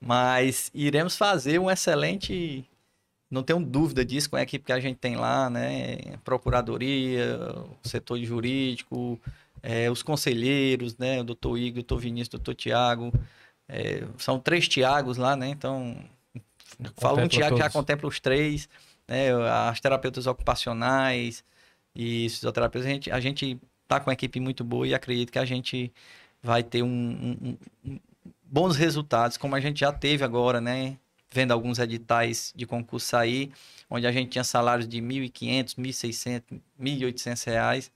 Mas 0.00 0.72
iremos 0.74 1.16
fazer 1.16 1.60
um 1.60 1.70
excelente. 1.70 2.64
Não 3.30 3.44
tenho 3.44 3.60
dúvida 3.60 4.04
disso 4.04 4.28
com 4.28 4.34
a 4.34 4.42
equipe 4.42 4.64
que 4.64 4.72
a 4.72 4.80
gente 4.80 4.96
tem 4.96 5.14
lá, 5.14 5.48
né? 5.48 5.98
Procuradoria, 6.24 7.38
setor 7.84 8.18
jurídico, 8.18 9.20
é, 9.62 9.90
os 9.90 10.02
conselheiros, 10.02 10.96
né? 10.96 11.20
O 11.20 11.24
doutor 11.24 11.58
Igor, 11.58 11.80
o 11.80 11.82
doutor 11.82 11.98
Vinícius, 11.98 12.28
o 12.28 12.38
doutor 12.38 12.54
Tiago. 12.54 13.12
É, 13.68 14.04
são 14.18 14.38
três 14.38 14.66
Tiagos 14.68 15.16
lá, 15.16 15.36
né? 15.36 15.48
Então, 15.48 16.02
falo 16.98 17.20
um 17.20 17.28
Tiago 17.28 17.56
já 17.56 17.70
contempla 17.70 18.08
os 18.08 18.20
três, 18.20 18.68
né? 19.06 19.28
As 19.68 19.80
terapeutas 19.80 20.26
ocupacionais 20.26 21.44
e 21.94 22.28
fisioterapeutas. 22.28 22.88
A 22.88 22.92
gente, 22.92 23.10
a 23.10 23.20
gente 23.20 23.60
tá 23.86 24.00
com 24.00 24.08
uma 24.08 24.14
equipe 24.14 24.40
muito 24.40 24.64
boa 24.64 24.86
e 24.86 24.94
acredito 24.94 25.32
que 25.32 25.38
a 25.38 25.44
gente 25.44 25.92
vai 26.42 26.62
ter 26.62 26.82
um, 26.82 26.88
um, 26.88 27.56
um, 27.84 28.00
bons 28.42 28.76
resultados, 28.76 29.36
como 29.36 29.54
a 29.54 29.60
gente 29.60 29.80
já 29.80 29.92
teve 29.92 30.24
agora, 30.24 30.60
né? 30.60 30.96
Vendo 31.32 31.52
alguns 31.52 31.78
editais 31.78 32.52
de 32.56 32.66
concurso 32.66 33.06
sair, 33.06 33.52
onde 33.88 34.04
a 34.04 34.10
gente 34.10 34.30
tinha 34.30 34.42
salários 34.42 34.88
de 34.88 35.00
R$ 35.00 35.06
1.500, 35.06 35.76
R$ 35.76 35.84
1.600, 35.84 36.60
1.800 36.80 37.46
reais 37.46 37.92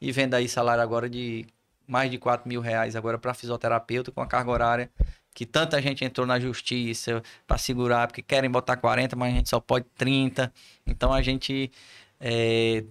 e 0.00 0.12
vendo 0.12 0.34
aí 0.34 0.48
salário 0.48 0.82
agora 0.82 1.08
de 1.08 1.46
mais 1.86 2.10
de 2.10 2.18
4 2.18 2.48
mil 2.48 2.60
reais 2.60 2.94
agora 2.94 3.18
para 3.18 3.32
fisioterapeuta 3.34 4.12
com 4.12 4.20
a 4.20 4.26
carga 4.26 4.50
horária 4.50 4.90
que 5.38 5.46
tanta 5.46 5.80
gente 5.80 6.04
entrou 6.04 6.26
na 6.26 6.40
justiça 6.40 7.22
para 7.46 7.56
segurar, 7.56 8.08
porque 8.08 8.20
querem 8.20 8.50
botar 8.50 8.76
40, 8.76 9.14
mas 9.14 9.32
a 9.32 9.36
gente 9.36 9.48
só 9.48 9.60
pode 9.60 9.86
30. 9.96 10.52
Então 10.84 11.12
a 11.12 11.22
gente 11.22 11.70
é, 12.18 12.82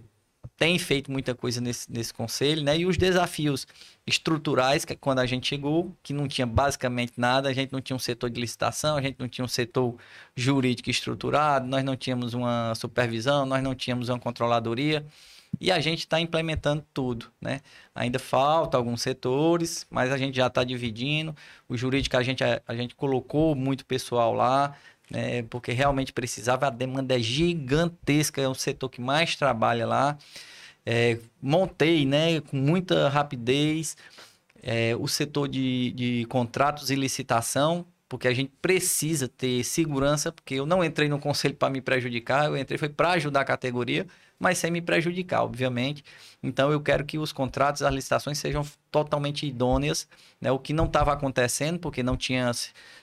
tem 0.55 0.79
feito 0.79 1.11
muita 1.11 1.35
coisa 1.35 1.59
nesse, 1.59 1.91
nesse 1.91 2.13
conselho, 2.13 2.63
né? 2.63 2.77
E 2.77 2.85
os 2.85 2.95
desafios 2.95 3.67
estruturais, 4.05 4.85
que 4.85 4.93
é 4.93 4.95
quando 4.95 5.19
a 5.19 5.25
gente 5.25 5.45
chegou, 5.45 5.93
que 6.01 6.13
não 6.13 6.25
tinha 6.25 6.47
basicamente 6.47 7.13
nada, 7.17 7.49
a 7.49 7.53
gente 7.53 7.73
não 7.73 7.81
tinha 7.81 7.97
um 7.97 7.99
setor 7.99 8.29
de 8.29 8.39
licitação, 8.39 8.95
a 8.95 9.01
gente 9.01 9.17
não 9.19 9.27
tinha 9.27 9.43
um 9.43 9.49
setor 9.49 9.97
jurídico 10.33 10.89
estruturado, 10.89 11.67
nós 11.67 11.83
não 11.83 11.97
tínhamos 11.97 12.33
uma 12.33 12.73
supervisão, 12.75 13.45
nós 13.45 13.61
não 13.61 13.75
tínhamos 13.75 14.07
uma 14.07 14.19
controladoria. 14.19 15.05
E 15.59 15.71
a 15.71 15.79
gente 15.79 15.99
está 15.99 16.19
implementando 16.19 16.83
tudo, 16.93 17.27
né? 17.41 17.61
Ainda 17.95 18.19
falta 18.19 18.77
alguns 18.77 19.01
setores, 19.01 19.85
mas 19.89 20.11
a 20.11 20.17
gente 20.17 20.35
já 20.35 20.47
está 20.47 20.63
dividindo. 20.63 21.35
O 21.67 21.75
jurídico 21.75 22.15
a 22.15 22.23
gente, 22.23 22.43
a, 22.43 22.61
a 22.67 22.75
gente 22.75 22.95
colocou 22.95 23.55
muito 23.55 23.85
pessoal 23.85 24.33
lá, 24.33 24.75
né? 25.09 25.43
porque 25.43 25.71
realmente 25.71 26.13
precisava. 26.13 26.67
A 26.67 26.69
demanda 26.69 27.15
é 27.15 27.19
gigantesca, 27.19 28.41
é 28.41 28.47
o 28.47 28.55
setor 28.55 28.89
que 28.89 29.01
mais 29.01 29.35
trabalha 29.35 29.87
lá. 29.87 30.17
É, 30.85 31.19
montei, 31.41 32.05
né, 32.05 32.39
com 32.39 32.55
muita 32.55 33.09
rapidez, 33.09 33.97
é, 34.63 34.95
o 34.95 35.07
setor 35.07 35.49
de, 35.49 35.91
de 35.91 36.25
contratos 36.29 36.89
e 36.89 36.95
licitação, 36.95 37.85
porque 38.07 38.27
a 38.27 38.33
gente 38.33 38.53
precisa 38.61 39.27
ter 39.27 39.65
segurança, 39.65 40.31
porque 40.31 40.55
eu 40.55 40.65
não 40.65 40.81
entrei 40.81 41.09
no 41.09 41.19
conselho 41.19 41.55
para 41.55 41.69
me 41.69 41.81
prejudicar, 41.81 42.45
eu 42.45 42.55
entrei 42.55 42.77
foi 42.77 42.87
para 42.87 43.11
ajudar 43.11 43.41
a 43.41 43.45
categoria 43.45 44.07
mas 44.39 44.57
sem 44.57 44.71
me 44.71 44.81
prejudicar, 44.81 45.43
obviamente. 45.43 46.03
Então 46.41 46.71
eu 46.71 46.79
quero 46.79 47.05
que 47.05 47.17
os 47.17 47.31
contratos, 47.31 47.81
as 47.81 47.93
licitações 47.93 48.37
sejam 48.37 48.65
totalmente 48.91 49.45
idôneas, 49.45 50.07
né? 50.39 50.51
o 50.51 50.59
que 50.59 50.73
não 50.73 50.85
estava 50.85 51.11
acontecendo, 51.11 51.79
porque 51.79 52.03
não, 52.03 52.15
tinha, 52.15 52.51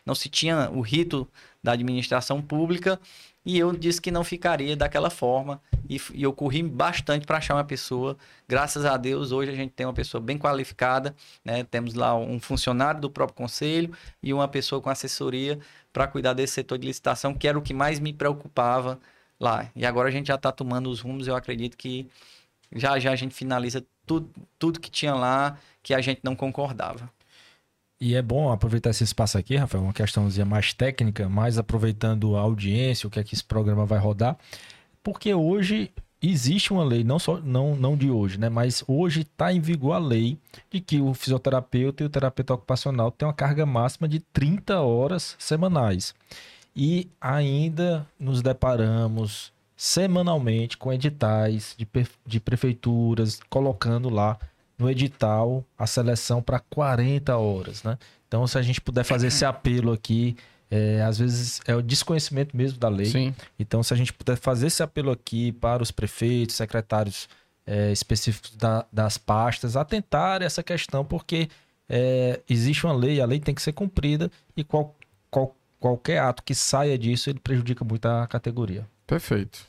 não 0.06 0.14
se 0.14 0.28
tinha 0.28 0.70
o 0.70 0.80
rito 0.80 1.28
da 1.62 1.72
administração 1.72 2.40
pública, 2.40 3.00
e 3.46 3.58
eu 3.58 3.72
disse 3.72 4.00
que 4.00 4.10
não 4.10 4.24
ficaria 4.24 4.74
daquela 4.74 5.10
forma, 5.10 5.60
e, 5.88 6.00
e 6.14 6.22
eu 6.22 6.32
corri 6.32 6.62
bastante 6.62 7.26
para 7.26 7.36
achar 7.36 7.54
uma 7.54 7.64
pessoa. 7.64 8.16
Graças 8.48 8.86
a 8.86 8.96
Deus, 8.96 9.32
hoje 9.32 9.50
a 9.50 9.54
gente 9.54 9.72
tem 9.72 9.84
uma 9.84 9.92
pessoa 9.92 10.20
bem 10.20 10.38
qualificada, 10.38 11.14
né? 11.44 11.62
temos 11.64 11.94
lá 11.94 12.16
um 12.16 12.40
funcionário 12.40 13.00
do 13.00 13.10
próprio 13.10 13.36
conselho 13.36 13.92
e 14.22 14.32
uma 14.32 14.48
pessoa 14.48 14.80
com 14.80 14.88
assessoria 14.88 15.58
para 15.92 16.06
cuidar 16.06 16.32
desse 16.32 16.54
setor 16.54 16.78
de 16.78 16.86
licitação, 16.86 17.34
que 17.34 17.46
era 17.46 17.58
o 17.58 17.62
que 17.62 17.74
mais 17.74 18.00
me 18.00 18.12
preocupava 18.12 18.98
lá. 19.38 19.70
E 19.74 19.84
agora 19.84 20.08
a 20.08 20.12
gente 20.12 20.28
já 20.28 20.34
está 20.34 20.52
tomando 20.52 20.90
os 20.90 21.00
rumos, 21.00 21.26
eu 21.26 21.36
acredito 21.36 21.76
que 21.76 22.08
já 22.74 22.98
já 22.98 23.12
a 23.12 23.16
gente 23.16 23.34
finaliza 23.34 23.84
tudo, 24.06 24.30
tudo 24.58 24.80
que 24.80 24.90
tinha 24.90 25.14
lá 25.14 25.58
que 25.82 25.94
a 25.94 26.00
gente 26.00 26.20
não 26.22 26.34
concordava. 26.34 27.10
E 28.00 28.14
é 28.14 28.22
bom 28.22 28.50
aproveitar 28.50 28.90
esse 28.90 29.04
espaço 29.04 29.38
aqui, 29.38 29.56
Rafael, 29.56 29.84
uma 29.84 29.92
questãozinha 29.92 30.44
mais 30.44 30.74
técnica, 30.74 31.28
mais 31.28 31.58
aproveitando 31.58 32.36
a 32.36 32.40
audiência, 32.40 33.06
o 33.06 33.10
que 33.10 33.18
é 33.18 33.24
que 33.24 33.34
esse 33.34 33.44
programa 33.44 33.86
vai 33.86 33.98
rodar, 33.98 34.36
porque 35.02 35.32
hoje 35.32 35.90
existe 36.20 36.72
uma 36.72 36.84
lei, 36.84 37.04
não 37.04 37.18
só 37.18 37.38
não, 37.38 37.76
não 37.76 37.96
de 37.96 38.10
hoje, 38.10 38.38
né? 38.38 38.48
Mas 38.48 38.82
hoje 38.86 39.22
está 39.22 39.52
em 39.52 39.60
vigor 39.60 39.92
a 39.92 39.98
lei 39.98 40.38
de 40.70 40.80
que 40.80 41.00
o 41.00 41.14
fisioterapeuta 41.14 42.02
e 42.02 42.06
o 42.06 42.10
terapeuta 42.10 42.54
ocupacional 42.54 43.10
têm 43.10 43.26
uma 43.26 43.34
carga 43.34 43.64
máxima 43.64 44.08
de 44.08 44.20
30 44.20 44.80
horas 44.80 45.36
semanais. 45.38 46.14
E 46.74 47.08
ainda 47.20 48.06
nos 48.18 48.42
deparamos 48.42 49.52
semanalmente 49.76 50.76
com 50.76 50.92
editais 50.92 51.74
de, 51.76 51.86
de 52.26 52.40
prefeituras 52.40 53.40
colocando 53.48 54.08
lá 54.08 54.38
no 54.78 54.90
edital 54.90 55.64
a 55.78 55.86
seleção 55.86 56.42
para 56.42 56.58
40 56.58 57.36
horas, 57.36 57.82
né? 57.82 57.98
Então, 58.26 58.46
se 58.46 58.58
a 58.58 58.62
gente 58.62 58.80
puder 58.80 59.04
fazer 59.04 59.28
esse 59.28 59.44
apelo 59.44 59.92
aqui, 59.92 60.36
é, 60.70 61.00
às 61.02 61.18
vezes 61.18 61.60
é 61.66 61.74
o 61.74 61.82
desconhecimento 61.82 62.56
mesmo 62.56 62.78
da 62.78 62.88
lei. 62.88 63.06
Sim. 63.06 63.34
Então, 63.58 63.82
se 63.82 63.94
a 63.94 63.96
gente 63.96 64.12
puder 64.12 64.36
fazer 64.36 64.66
esse 64.66 64.82
apelo 64.82 65.12
aqui 65.12 65.52
para 65.52 65.82
os 65.82 65.92
prefeitos, 65.92 66.56
secretários 66.56 67.28
é, 67.64 67.92
específicos 67.92 68.56
da, 68.56 68.84
das 68.92 69.16
pastas, 69.16 69.76
atentar 69.76 70.42
essa 70.42 70.62
questão, 70.62 71.04
porque 71.04 71.48
é, 71.88 72.40
existe 72.48 72.84
uma 72.84 72.94
lei, 72.94 73.20
a 73.20 73.26
lei 73.26 73.38
tem 73.38 73.54
que 73.54 73.62
ser 73.62 73.72
cumprida 73.72 74.30
e 74.56 74.64
qual, 74.64 74.96
qualquer 75.84 76.18
ato 76.18 76.42
que 76.42 76.54
saia 76.54 76.96
disso, 76.96 77.28
ele 77.28 77.38
prejudica 77.38 77.84
muito 77.84 78.06
a 78.06 78.26
categoria. 78.26 78.86
Perfeito. 79.06 79.66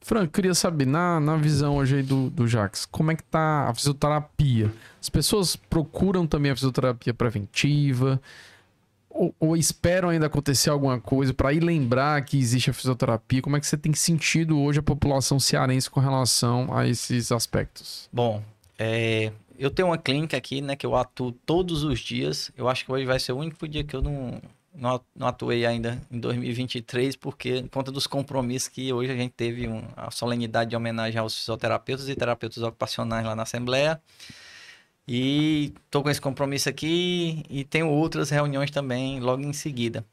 Frank, 0.00 0.32
queria 0.32 0.54
saber, 0.54 0.86
na, 0.86 1.20
na 1.20 1.36
visão 1.36 1.76
hoje 1.76 1.98
aí 1.98 2.02
do, 2.02 2.28
do 2.28 2.48
Jax, 2.48 2.84
como 2.86 3.12
é 3.12 3.14
que 3.14 3.22
tá 3.22 3.68
a 3.68 3.74
fisioterapia? 3.74 4.72
As 5.00 5.08
pessoas 5.08 5.54
procuram 5.54 6.26
também 6.26 6.50
a 6.50 6.56
fisioterapia 6.56 7.14
preventiva? 7.14 8.20
Ou, 9.08 9.32
ou 9.38 9.56
esperam 9.56 10.08
ainda 10.08 10.26
acontecer 10.26 10.70
alguma 10.70 10.98
coisa 11.00 11.32
para 11.32 11.52
ir 11.52 11.60
lembrar 11.60 12.20
que 12.24 12.36
existe 12.36 12.68
a 12.68 12.72
fisioterapia? 12.72 13.40
Como 13.40 13.56
é 13.56 13.60
que 13.60 13.66
você 13.68 13.76
tem 13.76 13.94
sentido 13.94 14.58
hoje 14.58 14.80
a 14.80 14.82
população 14.82 15.38
cearense 15.38 15.88
com 15.88 16.00
relação 16.00 16.76
a 16.76 16.88
esses 16.88 17.30
aspectos? 17.30 18.08
Bom, 18.12 18.42
é, 18.76 19.30
eu 19.56 19.70
tenho 19.70 19.86
uma 19.86 19.98
clínica 19.98 20.36
aqui, 20.36 20.60
né, 20.60 20.74
que 20.74 20.84
eu 20.84 20.96
atuo 20.96 21.30
todos 21.30 21.84
os 21.84 22.00
dias. 22.00 22.50
Eu 22.56 22.68
acho 22.68 22.84
que 22.84 22.90
hoje 22.90 23.04
vai 23.04 23.20
ser 23.20 23.30
o 23.30 23.36
único 23.36 23.68
dia 23.68 23.84
que 23.84 23.94
eu 23.94 24.02
não, 24.02 24.42
não 24.74 25.00
atuei 25.20 25.66
ainda 25.66 26.00
em 26.10 26.18
2023, 26.18 27.16
porque, 27.16 27.62
por 27.62 27.70
conta 27.70 27.92
dos 27.92 28.06
compromissos 28.06 28.68
que 28.68 28.92
hoje 28.92 29.12
a 29.12 29.16
gente 29.16 29.32
teve 29.32 29.68
um, 29.68 29.82
a 29.96 30.10
solenidade 30.10 30.70
de 30.70 30.76
homenagem 30.76 31.18
aos 31.20 31.36
fisioterapeutas 31.36 32.08
e 32.08 32.14
terapeutas 32.14 32.62
ocupacionais 32.62 33.24
lá 33.24 33.36
na 33.36 33.42
Assembleia. 33.42 34.00
E 35.06 35.74
estou 35.84 36.02
com 36.02 36.08
esse 36.08 36.20
compromisso 36.20 36.68
aqui 36.68 37.42
e 37.50 37.64
tenho 37.64 37.88
outras 37.88 38.30
reuniões 38.30 38.70
também 38.70 39.20
logo 39.20 39.42
em 39.42 39.52
seguida. 39.52 40.04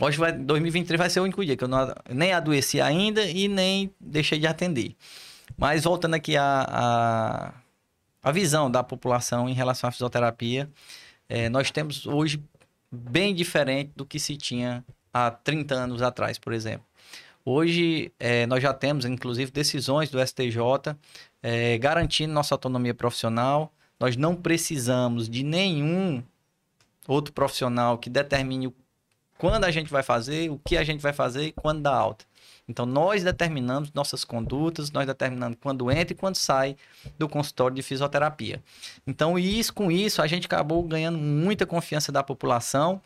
Hoje, 0.00 0.18
vai, 0.18 0.32
2023 0.32 0.98
vai 0.98 1.10
ser 1.10 1.20
o 1.20 1.24
único 1.24 1.44
dia 1.44 1.56
que 1.56 1.62
eu 1.62 1.68
não, 1.68 1.94
nem 2.10 2.32
adoeci 2.32 2.80
ainda 2.80 3.22
e 3.24 3.46
nem 3.46 3.92
deixei 4.00 4.38
de 4.38 4.46
atender. 4.46 4.96
Mas 5.56 5.84
voltando 5.84 6.14
aqui 6.14 6.36
a, 6.36 6.66
a, 6.68 7.52
a 8.22 8.32
visão 8.32 8.70
da 8.70 8.82
população 8.82 9.48
em 9.48 9.52
relação 9.52 9.86
à 9.88 9.92
fisioterapia, 9.92 10.68
é, 11.28 11.48
nós 11.48 11.70
temos 11.70 12.06
hoje 12.06 12.42
bem 12.92 13.34
diferente 13.34 13.90
do 13.96 14.04
que 14.04 14.20
se 14.20 14.36
tinha 14.36 14.84
há 15.12 15.30
30 15.30 15.74
anos 15.74 16.02
atrás, 16.02 16.38
por 16.38 16.52
exemplo. 16.52 16.86
Hoje, 17.44 18.12
é, 18.20 18.46
nós 18.46 18.62
já 18.62 18.72
temos, 18.72 19.04
inclusive, 19.04 19.50
decisões 19.50 20.10
do 20.10 20.24
STJ 20.24 20.94
é, 21.42 21.76
garantindo 21.78 22.32
nossa 22.32 22.54
autonomia 22.54 22.94
profissional. 22.94 23.72
Nós 23.98 24.16
não 24.16 24.36
precisamos 24.36 25.28
de 25.28 25.42
nenhum 25.42 26.22
outro 27.08 27.32
profissional 27.32 27.98
que 27.98 28.08
determine 28.08 28.72
quando 29.38 29.64
a 29.64 29.70
gente 29.72 29.90
vai 29.90 30.04
fazer, 30.04 30.50
o 30.50 30.58
que 30.58 30.76
a 30.76 30.84
gente 30.84 31.00
vai 31.00 31.12
fazer 31.12 31.46
e 31.46 31.52
quando 31.52 31.82
dá 31.82 31.92
alta. 31.92 32.24
Então, 32.72 32.86
nós 32.86 33.22
determinamos 33.22 33.92
nossas 33.92 34.24
condutas, 34.24 34.90
nós 34.90 35.06
determinamos 35.06 35.58
quando 35.60 35.90
entra 35.90 36.14
e 36.14 36.16
quando 36.16 36.36
sai 36.36 36.74
do 37.18 37.28
consultório 37.28 37.76
de 37.76 37.82
fisioterapia. 37.82 38.62
Então, 39.06 39.38
isso, 39.38 39.74
com 39.74 39.92
isso, 39.92 40.22
a 40.22 40.26
gente 40.26 40.46
acabou 40.46 40.82
ganhando 40.82 41.18
muita 41.18 41.66
confiança 41.66 42.10
da 42.10 42.22
população. 42.22 42.98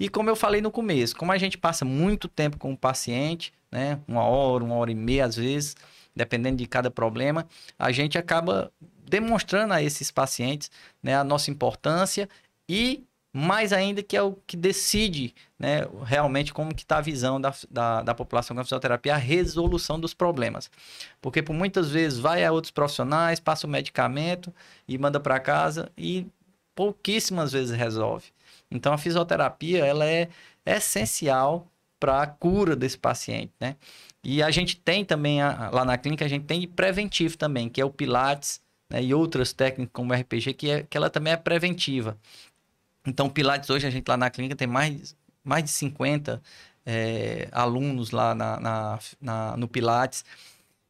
E 0.00 0.08
como 0.08 0.28
eu 0.28 0.34
falei 0.34 0.60
no 0.60 0.68
começo, 0.68 1.14
como 1.14 1.30
a 1.30 1.38
gente 1.38 1.56
passa 1.56 1.84
muito 1.84 2.26
tempo 2.26 2.58
com 2.58 2.72
o 2.72 2.76
paciente, 2.76 3.52
né, 3.70 4.00
uma 4.08 4.24
hora, 4.24 4.64
uma 4.64 4.74
hora 4.74 4.90
e 4.90 4.96
meia 4.96 5.26
às 5.26 5.36
vezes, 5.36 5.76
dependendo 6.14 6.56
de 6.56 6.66
cada 6.66 6.90
problema, 6.90 7.46
a 7.78 7.92
gente 7.92 8.18
acaba 8.18 8.72
demonstrando 9.08 9.74
a 9.74 9.80
esses 9.80 10.10
pacientes 10.10 10.72
né, 11.00 11.14
a 11.14 11.22
nossa 11.22 11.52
importância 11.52 12.28
e 12.68 13.04
mais 13.36 13.72
ainda 13.72 14.00
que 14.00 14.16
é 14.16 14.22
o 14.22 14.38
que 14.46 14.56
decide 14.56 15.34
né, 15.58 15.80
realmente 16.04 16.54
como 16.54 16.72
que 16.72 16.84
está 16.84 16.98
a 16.98 17.00
visão 17.00 17.40
da, 17.40 17.52
da, 17.68 18.02
da, 18.02 18.14
população 18.14 18.54
com 18.54 18.60
a 18.60 18.64
fisioterapia, 18.64 19.14
a 19.14 19.18
resolução 19.18 19.98
dos 19.98 20.14
problemas. 20.14 20.70
Porque 21.20 21.42
por 21.42 21.52
muitas 21.52 21.90
vezes 21.90 22.20
vai 22.20 22.44
a 22.44 22.52
outros 22.52 22.70
profissionais, 22.70 23.40
passa 23.40 23.66
o 23.66 23.70
medicamento 23.70 24.54
e 24.86 24.96
manda 24.96 25.18
para 25.18 25.40
casa 25.40 25.90
e 25.98 26.28
pouquíssimas 26.76 27.50
vezes 27.50 27.76
resolve. 27.76 28.26
Então 28.70 28.92
a 28.92 28.98
fisioterapia 28.98 29.84
ela 29.84 30.06
é 30.06 30.28
essencial 30.64 31.66
para 31.98 32.22
a 32.22 32.26
cura 32.28 32.76
desse 32.76 32.98
paciente, 32.98 33.52
né? 33.58 33.74
E 34.22 34.44
a 34.44 34.50
gente 34.52 34.76
tem 34.76 35.04
também 35.04 35.40
lá 35.42 35.84
na 35.84 35.98
clínica 35.98 36.24
a 36.24 36.28
gente 36.28 36.44
tem 36.44 36.68
preventivo 36.68 37.36
também, 37.36 37.68
que 37.68 37.80
é 37.80 37.84
o 37.84 37.90
Pilates 37.90 38.60
né, 38.88 39.02
e 39.02 39.12
outras 39.12 39.52
técnicas 39.52 39.92
como 39.92 40.12
o 40.12 40.16
RPG 40.16 40.54
que, 40.54 40.70
é, 40.70 40.82
que 40.84 40.96
ela 40.96 41.10
também 41.10 41.32
é 41.32 41.36
preventiva. 41.36 42.16
Então, 43.06 43.28
Pilates 43.28 43.70
hoje 43.70 43.86
a 43.86 43.90
gente 43.90 44.08
lá 44.08 44.16
na 44.16 44.30
clínica 44.30 44.56
tem 44.56 44.66
mais, 44.66 45.16
mais 45.42 45.64
de 45.64 45.70
50 45.70 46.42
é, 46.86 47.48
alunos 47.52 48.10
lá 48.10 48.34
na, 48.34 48.60
na, 48.60 48.98
na, 49.20 49.56
no 49.56 49.68
Pilates 49.68 50.24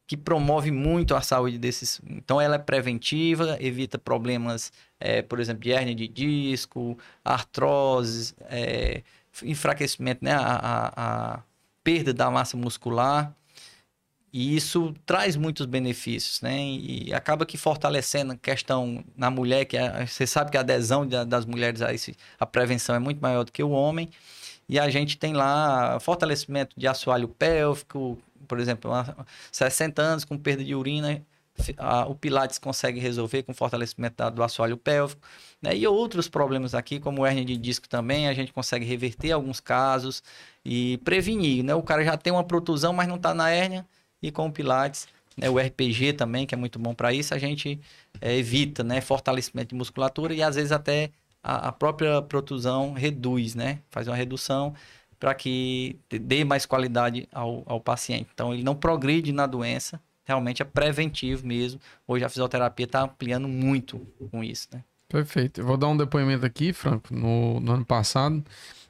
que 0.07 0.15
promove 0.15 0.71
muito 0.71 1.15
a 1.15 1.21
saúde 1.21 1.57
desses. 1.57 1.99
Então, 2.07 2.39
ela 2.39 2.55
é 2.55 2.59
preventiva, 2.59 3.57
evita 3.59 3.97
problemas, 3.97 4.71
é, 4.99 5.21
por 5.21 5.39
exemplo, 5.39 5.61
de 5.61 5.71
hernia 5.71 5.95
de 5.95 6.07
disco, 6.07 6.97
artrose, 7.23 8.35
é, 8.41 9.01
enfraquecimento, 9.43 10.23
né? 10.23 10.33
A, 10.33 10.39
a, 10.39 11.33
a, 11.35 11.43
perda 11.83 12.13
da 12.13 12.29
massa 12.31 12.57
muscular. 12.57 13.35
E 14.37 14.53
isso 14.53 14.93
traz 15.05 15.37
muitos 15.37 15.65
benefícios, 15.65 16.41
né? 16.41 16.61
E 16.61 17.13
acaba 17.13 17.45
que 17.45 17.57
fortalecendo 17.57 18.33
a 18.33 18.35
questão 18.35 19.01
na 19.15 19.31
mulher, 19.31 19.63
que 19.63 19.77
é, 19.77 20.05
você 20.05 20.27
sabe 20.27 20.51
que 20.51 20.57
a 20.57 20.59
adesão 20.59 21.07
das 21.07 21.45
mulheres 21.45 21.81
a, 21.81 21.93
esse, 21.93 22.17
a 22.37 22.45
prevenção 22.45 22.93
é 22.93 22.99
muito 22.99 23.21
maior 23.21 23.45
do 23.45 23.51
que 23.53 23.63
o 23.63 23.69
homem. 23.69 24.09
E 24.67 24.77
a 24.77 24.89
gente 24.89 25.17
tem 25.17 25.31
lá 25.31 25.97
fortalecimento 26.01 26.77
de 26.77 26.85
assoalho 26.85 27.29
pélvico, 27.29 28.19
por 28.45 28.59
exemplo, 28.59 28.91
60 29.53 30.01
anos 30.01 30.25
com 30.25 30.37
perda 30.37 30.65
de 30.65 30.75
urina, 30.75 31.21
a, 31.77 32.05
o 32.05 32.13
Pilates 32.13 32.59
consegue 32.59 32.99
resolver 32.99 33.43
com 33.43 33.53
fortalecimento 33.53 34.17
da, 34.17 34.29
do 34.29 34.43
assoalho 34.43 34.75
pélvico. 34.75 35.21
Né? 35.61 35.77
E 35.77 35.87
outros 35.87 36.27
problemas 36.27 36.75
aqui, 36.75 36.99
como 36.99 37.25
hernia 37.25 37.45
de 37.45 37.55
disco 37.55 37.87
também, 37.87 38.27
a 38.27 38.33
gente 38.33 38.51
consegue 38.51 38.83
reverter 38.83 39.31
alguns 39.31 39.61
casos 39.61 40.21
e 40.65 40.97
prevenir. 41.05 41.63
Né? 41.63 41.73
O 41.73 41.81
cara 41.81 42.03
já 42.03 42.17
tem 42.17 42.33
uma 42.33 42.43
protusão, 42.43 42.91
mas 42.91 43.07
não 43.07 43.15
está 43.15 43.33
na 43.33 43.49
hérnia 43.49 43.85
e 44.27 44.31
com 44.31 44.47
o 44.47 44.51
Pilates, 44.51 45.07
né, 45.37 45.49
o 45.49 45.57
RPG 45.57 46.13
também, 46.13 46.45
que 46.45 46.55
é 46.55 46.57
muito 46.57 46.79
bom 46.79 46.93
para 46.93 47.13
isso, 47.13 47.33
a 47.33 47.37
gente 47.37 47.79
é, 48.21 48.35
evita 48.35 48.83
né, 48.83 49.01
fortalecimento 49.01 49.69
de 49.69 49.75
musculatura 49.75 50.33
e 50.33 50.41
às 50.41 50.55
vezes 50.55 50.71
até 50.71 51.11
a, 51.43 51.69
a 51.69 51.71
própria 51.71 52.21
protusão 52.21 52.93
reduz, 52.93 53.53
né? 53.53 53.79
Faz 53.91 54.07
uma 54.07 54.15
redução 54.15 54.73
para 55.19 55.33
que 55.35 55.97
dê 56.09 56.43
mais 56.43 56.65
qualidade 56.65 57.27
ao, 57.31 57.63
ao 57.65 57.79
paciente. 57.79 58.27
Então, 58.33 58.53
ele 58.53 58.63
não 58.63 58.75
progride 58.75 59.31
na 59.31 59.45
doença, 59.45 60.01
realmente 60.23 60.61
é 60.61 60.65
preventivo 60.65 61.45
mesmo. 61.45 61.79
Hoje 62.07 62.25
a 62.25 62.29
fisioterapia 62.29 62.85
está 62.85 63.01
ampliando 63.03 63.47
muito 63.47 63.99
com 64.31 64.43
isso, 64.43 64.67
né? 64.73 64.83
Perfeito. 65.07 65.61
Eu 65.61 65.65
vou 65.65 65.77
dar 65.77 65.87
um 65.87 65.95
depoimento 65.95 66.45
aqui, 66.45 66.73
Franco. 66.73 67.13
No, 67.13 67.59
no 67.59 67.73
ano 67.73 67.85
passado, 67.85 68.43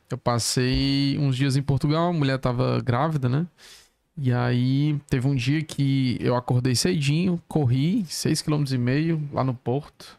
eu 0.09 0.17
passei 0.17 1.17
uns 1.19 1.35
dias 1.35 1.57
em 1.57 1.61
Portugal, 1.61 2.09
a 2.09 2.13
mulher 2.13 2.37
estava 2.37 2.81
grávida, 2.81 3.27
né? 3.27 3.45
E 4.17 4.31
aí 4.31 4.97
teve 5.09 5.27
um 5.27 5.35
dia 5.35 5.61
que 5.61 6.17
eu 6.21 6.35
acordei 6.35 6.73
cedinho, 6.75 7.41
corri 7.47 8.03
6,5 8.03 8.45
km 9.17 9.33
lá 9.33 9.43
no 9.43 9.53
porto. 9.53 10.17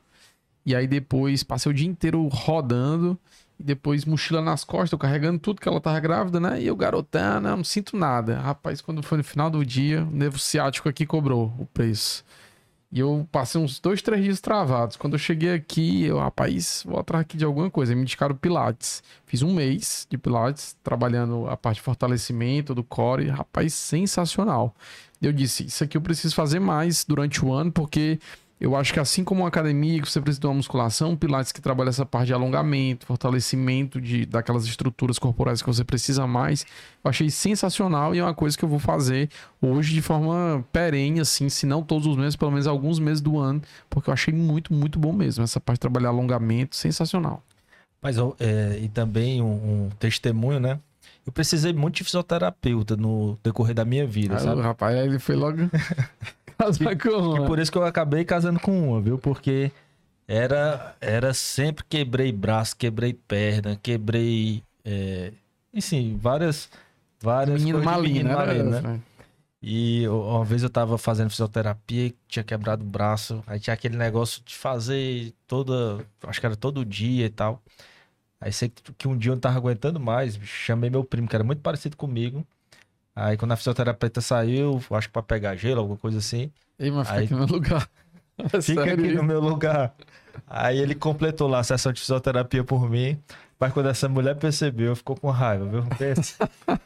E 0.66 0.74
aí 0.74 0.86
depois 0.86 1.42
passei 1.42 1.70
o 1.70 1.74
dia 1.74 1.88
inteiro 1.88 2.26
rodando. 2.28 3.18
E 3.58 3.62
depois 3.62 4.04
mochila 4.04 4.42
nas 4.42 4.64
costas, 4.64 4.98
carregando 4.98 5.38
tudo 5.38 5.62
que 5.62 5.68
ela 5.68 5.80
tava 5.80 5.98
grávida, 5.98 6.38
né? 6.38 6.60
E 6.60 6.66
eu 6.66 6.76
garotando, 6.76 7.48
não 7.48 7.64
sinto 7.64 7.96
nada. 7.96 8.38
Rapaz, 8.38 8.82
quando 8.82 9.02
foi 9.02 9.16
no 9.16 9.24
final 9.24 9.48
do 9.48 9.64
dia, 9.64 10.02
o 10.02 10.10
nervo 10.10 10.38
ciático 10.38 10.90
aqui 10.90 11.06
cobrou 11.06 11.54
o 11.58 11.64
preço. 11.64 12.22
E 12.92 13.00
eu 13.00 13.28
passei 13.32 13.60
uns 13.60 13.80
dois, 13.80 14.00
três 14.00 14.22
dias 14.22 14.40
travados. 14.40 14.96
Quando 14.96 15.14
eu 15.14 15.18
cheguei 15.18 15.52
aqui, 15.52 16.04
eu, 16.04 16.18
rapaz, 16.18 16.82
vou 16.86 16.98
atrás 16.98 17.22
aqui 17.22 17.36
de 17.36 17.44
alguma 17.44 17.70
coisa. 17.70 17.94
Me 17.94 18.02
indicaram 18.02 18.34
Pilates. 18.34 19.02
Fiz 19.26 19.42
um 19.42 19.52
mês 19.52 20.06
de 20.08 20.16
Pilates, 20.16 20.76
trabalhando 20.84 21.48
a 21.48 21.56
parte 21.56 21.76
de 21.76 21.82
fortalecimento 21.82 22.74
do 22.74 22.84
core. 22.84 23.28
Rapaz, 23.28 23.74
sensacional. 23.74 24.74
Eu 25.20 25.32
disse, 25.32 25.66
isso 25.66 25.82
aqui 25.82 25.96
eu 25.96 26.00
preciso 26.00 26.34
fazer 26.34 26.60
mais 26.60 27.04
durante 27.04 27.44
o 27.44 27.52
ano, 27.52 27.72
porque 27.72 28.20
Eu 28.58 28.74
acho 28.74 28.92
que 28.92 28.98
assim 28.98 29.22
como 29.22 29.42
uma 29.42 29.48
academia 29.48 30.00
que 30.00 30.10
você 30.10 30.18
precisa 30.18 30.40
de 30.40 30.46
uma 30.46 30.54
musculação, 30.54 31.10
um 31.10 31.16
Pilates 31.16 31.52
que 31.52 31.60
trabalha 31.60 31.90
essa 31.90 32.06
parte 32.06 32.28
de 32.28 32.32
alongamento, 32.32 33.04
fortalecimento 33.04 34.00
de, 34.00 34.24
daquelas 34.24 34.64
estruturas 34.64 35.18
corporais 35.18 35.60
que 35.60 35.66
você 35.66 35.84
precisa 35.84 36.26
mais, 36.26 36.64
eu 37.04 37.10
achei 37.10 37.28
sensacional 37.28 38.14
e 38.14 38.18
é 38.18 38.22
uma 38.22 38.32
coisa 38.32 38.56
que 38.56 38.64
eu 38.64 38.68
vou 38.68 38.78
fazer 38.78 39.28
hoje 39.60 39.92
de 39.92 40.00
forma 40.00 40.64
perene, 40.72 41.20
assim, 41.20 41.50
se 41.50 41.66
não 41.66 41.82
todos 41.82 42.06
os 42.06 42.16
meses, 42.16 42.34
pelo 42.34 42.50
menos 42.50 42.66
alguns 42.66 42.98
meses 42.98 43.20
do 43.20 43.38
ano, 43.38 43.60
porque 43.90 44.08
eu 44.08 44.14
achei 44.14 44.32
muito, 44.32 44.72
muito 44.72 44.98
bom 44.98 45.12
mesmo. 45.12 45.44
Essa 45.44 45.60
parte 45.60 45.76
de 45.76 45.80
trabalhar 45.82 46.08
alongamento, 46.08 46.76
sensacional. 46.76 47.42
Mas 48.00 48.16
é, 48.38 48.78
e 48.80 48.88
também 48.88 49.42
um, 49.42 49.86
um 49.86 49.90
testemunho, 49.98 50.60
né? 50.60 50.78
Eu 51.26 51.32
precisei 51.32 51.72
muito 51.72 51.96
de 51.96 52.04
fisioterapeuta 52.04 52.96
no 52.96 53.36
decorrer 53.42 53.74
da 53.74 53.84
minha 53.84 54.06
vida, 54.06 54.36
Aí, 54.36 54.40
sabe? 54.40 54.62
rapaz, 54.62 54.96
aí 54.96 55.08
ele 55.08 55.18
foi 55.18 55.34
logo 55.34 55.58
casar 56.58 56.96
com 56.98 57.08
E 57.08 57.12
uma. 57.38 57.46
por 57.46 57.58
isso 57.58 57.70
que 57.72 57.78
eu 57.78 57.84
acabei 57.84 58.24
casando 58.24 58.60
com 58.60 58.90
uma, 58.90 59.00
viu? 59.00 59.18
Porque 59.18 59.70
era, 60.28 60.96
era 61.00 61.32
sempre 61.34 61.84
quebrei 61.88 62.32
braço, 62.32 62.76
quebrei 62.76 63.12
perna, 63.14 63.76
quebrei. 63.82 64.62
É, 64.84 65.32
enfim, 65.72 66.16
várias. 66.20 66.68
várias 67.20 67.62
Menino 67.62 67.82
maligno, 67.82 68.24
né? 68.24 68.80
né? 68.80 69.00
E 69.62 70.06
uma 70.08 70.44
vez 70.44 70.62
eu 70.62 70.70
tava 70.70 70.98
fazendo 70.98 71.30
fisioterapia, 71.30 72.12
tinha 72.28 72.44
quebrado 72.44 72.84
o 72.84 72.86
braço, 72.88 73.42
aí 73.46 73.58
tinha 73.58 73.74
aquele 73.74 73.96
negócio 73.96 74.42
de 74.44 74.54
fazer 74.54 75.32
toda. 75.46 76.06
Acho 76.22 76.38
que 76.40 76.46
era 76.46 76.56
todo 76.56 76.84
dia 76.84 77.26
e 77.26 77.30
tal. 77.30 77.62
Aí 78.40 78.52
sei 78.52 78.68
que- 78.68 78.92
que 78.94 79.08
um 79.08 79.16
dia 79.16 79.30
eu 79.30 79.34
não 79.36 79.40
tava 79.40 79.56
aguentando 79.58 79.98
mais, 80.00 80.36
chamei 80.44 80.90
meu 80.90 81.04
primo, 81.04 81.28
que 81.28 81.34
era 81.36 81.44
muito 81.44 81.62
parecido 81.62 81.96
comigo. 81.96 82.46
Aí 83.16 83.36
quando 83.38 83.52
a 83.52 83.56
fisioterapeuta 83.56 84.20
saiu, 84.20 84.78
acho 84.90 85.08
que 85.08 85.12
pra 85.14 85.22
pegar 85.22 85.56
gelo, 85.56 85.80
alguma 85.80 85.96
coisa 85.96 86.18
assim. 86.18 86.52
Ei, 86.78 86.90
mas 86.90 87.08
fica 87.08 87.18
Aí- 87.18 87.24
aqui 87.24 87.32
no 87.34 87.38
meu 87.40 87.48
lugar. 87.48 87.88
Fica 88.38 88.60
Sério 88.60 88.92
aqui 88.92 89.14
no 89.14 89.22
meu 89.22 89.40
lugar. 89.40 89.94
Aí 90.46 90.78
ele 90.78 90.94
completou 90.94 91.48
lá 91.48 91.60
a 91.60 91.64
sessão 91.64 91.90
de 91.90 91.98
fisioterapia 92.00 92.62
por 92.62 92.90
mim. 92.90 93.18
Mas 93.58 93.72
quando 93.72 93.88
essa 93.88 94.06
mulher 94.10 94.36
percebeu, 94.36 94.94
ficou 94.94 95.16
com 95.16 95.30
raiva, 95.30 95.64
viu? 95.64 95.82
Pensa. 95.96 96.46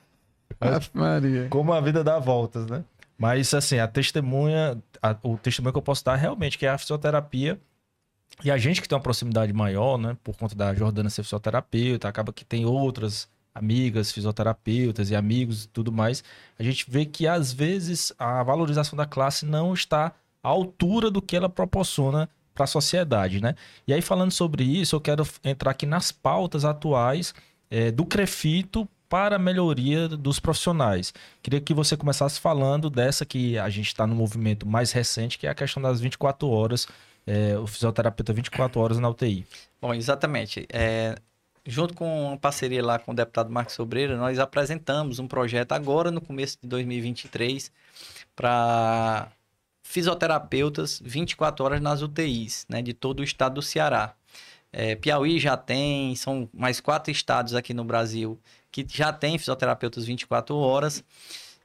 Ave 0.60 0.88
Maria. 0.94 1.48
Como 1.50 1.72
a 1.72 1.80
vida 1.80 2.04
dá 2.04 2.20
voltas, 2.20 2.66
né? 2.66 2.84
Mas 3.18 3.52
assim, 3.52 3.80
a 3.80 3.88
testemunha, 3.88 4.78
a- 5.02 5.16
o 5.24 5.36
testemunho 5.36 5.72
que 5.72 5.78
eu 5.78 5.82
posso 5.82 6.04
dar 6.04 6.14
realmente 6.14 6.56
que 6.56 6.64
é 6.64 6.68
a 6.70 6.78
fisioterapia. 6.78 7.58
E 8.44 8.50
a 8.50 8.56
gente 8.56 8.80
que 8.80 8.88
tem 8.88 8.96
uma 8.96 9.02
proximidade 9.02 9.52
maior, 9.52 9.98
né? 9.98 10.16
Por 10.22 10.36
conta 10.36 10.54
da 10.54 10.72
Jordana 10.72 11.10
ser 11.10 11.24
fisioterapeuta, 11.24 12.08
acaba 12.08 12.32
que 12.32 12.44
tem 12.44 12.64
outras 12.64 13.28
amigas 13.60 14.10
fisioterapeutas 14.10 15.10
e 15.10 15.16
amigos 15.16 15.64
e 15.64 15.68
tudo 15.68 15.92
mais. 15.92 16.24
A 16.58 16.62
gente 16.62 16.84
vê 16.88 17.04
que 17.04 17.28
às 17.28 17.52
vezes 17.52 18.12
a 18.18 18.42
valorização 18.42 18.96
da 18.96 19.06
classe 19.06 19.44
não 19.44 19.72
está 19.72 20.12
à 20.42 20.48
altura 20.48 21.10
do 21.10 21.22
que 21.22 21.36
ela 21.36 21.48
proporciona 21.48 22.28
para 22.54 22.64
a 22.64 22.66
sociedade, 22.66 23.40
né? 23.40 23.54
E 23.86 23.92
aí 23.92 24.02
falando 24.02 24.32
sobre 24.32 24.64
isso, 24.64 24.96
eu 24.96 25.00
quero 25.00 25.26
entrar 25.44 25.70
aqui 25.70 25.86
nas 25.86 26.10
pautas 26.10 26.64
atuais 26.64 27.34
eh, 27.70 27.90
do 27.90 28.04
Crefito 28.04 28.88
para 29.08 29.36
a 29.36 29.38
melhoria 29.38 30.08
dos 30.08 30.38
profissionais. 30.38 31.12
Queria 31.42 31.60
que 31.60 31.74
você 31.74 31.96
começasse 31.96 32.38
falando 32.38 32.88
dessa 32.88 33.26
que 33.26 33.58
a 33.58 33.68
gente 33.68 33.88
está 33.88 34.06
no 34.06 34.14
movimento 34.14 34.66
mais 34.66 34.92
recente, 34.92 35.38
que 35.38 35.46
é 35.46 35.50
a 35.50 35.54
questão 35.54 35.82
das 35.82 36.00
24 36.00 36.48
horas, 36.48 36.86
eh, 37.26 37.58
o 37.58 37.66
fisioterapeuta 37.66 38.32
24 38.32 38.80
horas 38.80 38.98
na 38.98 39.08
UTI. 39.08 39.44
Bom, 39.80 39.94
exatamente. 39.94 40.66
É, 40.72 41.16
junto 41.66 41.94
com 41.94 42.28
uma 42.28 42.36
parceria 42.36 42.84
lá 42.84 42.98
com 42.98 43.12
o 43.12 43.14
deputado 43.14 43.50
Marcos 43.50 43.74
Sobreira, 43.74 44.16
nós 44.16 44.38
apresentamos 44.38 45.18
um 45.18 45.28
projeto 45.28 45.72
agora 45.72 46.10
no 46.10 46.20
começo 46.20 46.58
de 46.60 46.68
2023 46.68 47.70
para 48.34 49.30
fisioterapeutas 49.82 51.00
24 51.04 51.64
horas 51.64 51.80
nas 51.80 52.02
UTIs, 52.02 52.64
né, 52.68 52.80
de 52.80 52.94
todo 52.94 53.20
o 53.20 53.24
estado 53.24 53.54
do 53.54 53.62
Ceará. 53.62 54.14
É, 54.72 54.94
Piauí 54.94 55.40
já 55.40 55.56
tem, 55.56 56.14
são 56.14 56.48
mais 56.52 56.80
quatro 56.80 57.10
estados 57.10 57.54
aqui 57.54 57.74
no 57.74 57.84
Brasil 57.84 58.38
que 58.70 58.86
já 58.88 59.12
tem 59.12 59.36
fisioterapeutas 59.38 60.04
24 60.04 60.56
horas. 60.56 61.04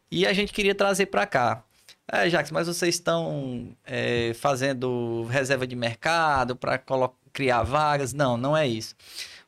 E 0.09 0.25
a 0.25 0.33
gente 0.33 0.51
queria 0.51 0.73
trazer 0.73 1.07
para 1.07 1.25
cá. 1.25 1.63
É, 2.11 2.29
Jacques, 2.29 2.51
mas 2.51 2.67
vocês 2.67 2.95
estão 2.95 3.75
é, 3.83 4.33
fazendo 4.35 5.23
reserva 5.25 5.65
de 5.65 5.75
mercado 5.75 6.55
para 6.55 6.81
criar 7.33 7.63
vagas? 7.63 8.13
Não, 8.13 8.37
não 8.37 8.55
é 8.55 8.67
isso. 8.67 8.95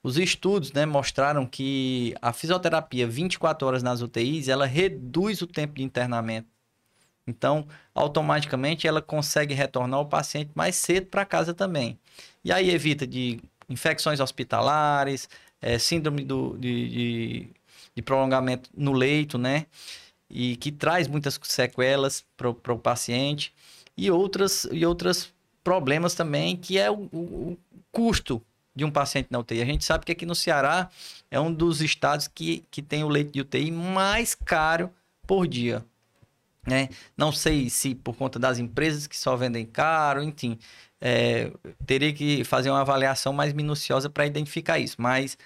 Os 0.03 0.17
estudos 0.17 0.71
né, 0.71 0.85
mostraram 0.85 1.45
que 1.45 2.15
a 2.21 2.31
fisioterapia 2.31 3.07
24 3.07 3.67
horas 3.67 3.83
nas 3.83 4.01
UTIs, 4.01 4.47
ela 4.47 4.65
reduz 4.65 5.41
o 5.41 5.47
tempo 5.47 5.75
de 5.75 5.83
internamento. 5.83 6.47
Então, 7.25 7.67
automaticamente, 7.93 8.87
ela 8.87 9.01
consegue 9.01 9.53
retornar 9.53 9.99
o 9.99 10.05
paciente 10.05 10.51
mais 10.55 10.75
cedo 10.75 11.07
para 11.07 11.25
casa 11.25 11.53
também. 11.53 11.99
E 12.43 12.51
aí 12.51 12.69
evita 12.69 13.05
de 13.05 13.41
infecções 13.67 14.21
hospitalares, 14.21 15.27
é, 15.61 15.77
síndrome 15.77 16.23
do, 16.23 16.57
de, 16.57 16.89
de, 16.89 17.49
de 17.95 18.01
prolongamento 18.01 18.69
no 18.75 18.93
leito, 18.93 19.37
né? 19.37 19.65
E 20.29 20.55
que 20.57 20.71
traz 20.71 21.07
muitas 21.07 21.39
sequelas 21.43 22.25
para 22.35 22.49
o 22.49 22.79
paciente 22.79 23.53
e 23.95 24.11
outras 24.11 24.67
e 24.71 24.85
outros 24.85 25.33
problemas 25.63 26.13
também, 26.13 26.55
que 26.55 26.77
é 26.77 26.89
o, 26.89 27.09
o, 27.11 27.17
o, 27.17 27.57
custo 27.91 28.41
de 28.77 28.85
um 28.85 28.91
paciente 28.91 29.27
na 29.31 29.39
UTI. 29.39 29.61
A 29.61 29.65
gente 29.65 29.83
sabe 29.83 30.05
que 30.05 30.11
aqui 30.11 30.25
no 30.25 30.35
Ceará 30.35 30.89
é 31.31 31.39
um 31.39 31.51
dos 31.51 31.81
estados 31.81 32.27
que, 32.27 32.63
que 32.69 32.81
tem 32.81 33.03
o 33.03 33.09
leito 33.09 33.31
de 33.31 33.41
UTI 33.41 33.71
mais 33.71 34.35
caro 34.35 34.91
por 35.25 35.47
dia. 35.47 35.83
Né? 36.65 36.89
Não 37.17 37.31
sei 37.31 37.71
se 37.71 37.95
por 37.95 38.15
conta 38.15 38.37
das 38.37 38.59
empresas 38.59 39.07
que 39.07 39.17
só 39.17 39.35
vendem 39.35 39.65
caro, 39.65 40.21
enfim, 40.21 40.59
é, 41.01 41.51
teria 41.87 42.13
que 42.13 42.43
fazer 42.43 42.69
uma 42.69 42.81
avaliação 42.81 43.33
mais 43.33 43.51
minuciosa 43.51 44.11
para 44.11 44.27
identificar 44.27 44.77
isso. 44.77 44.97
Mas 44.99 45.37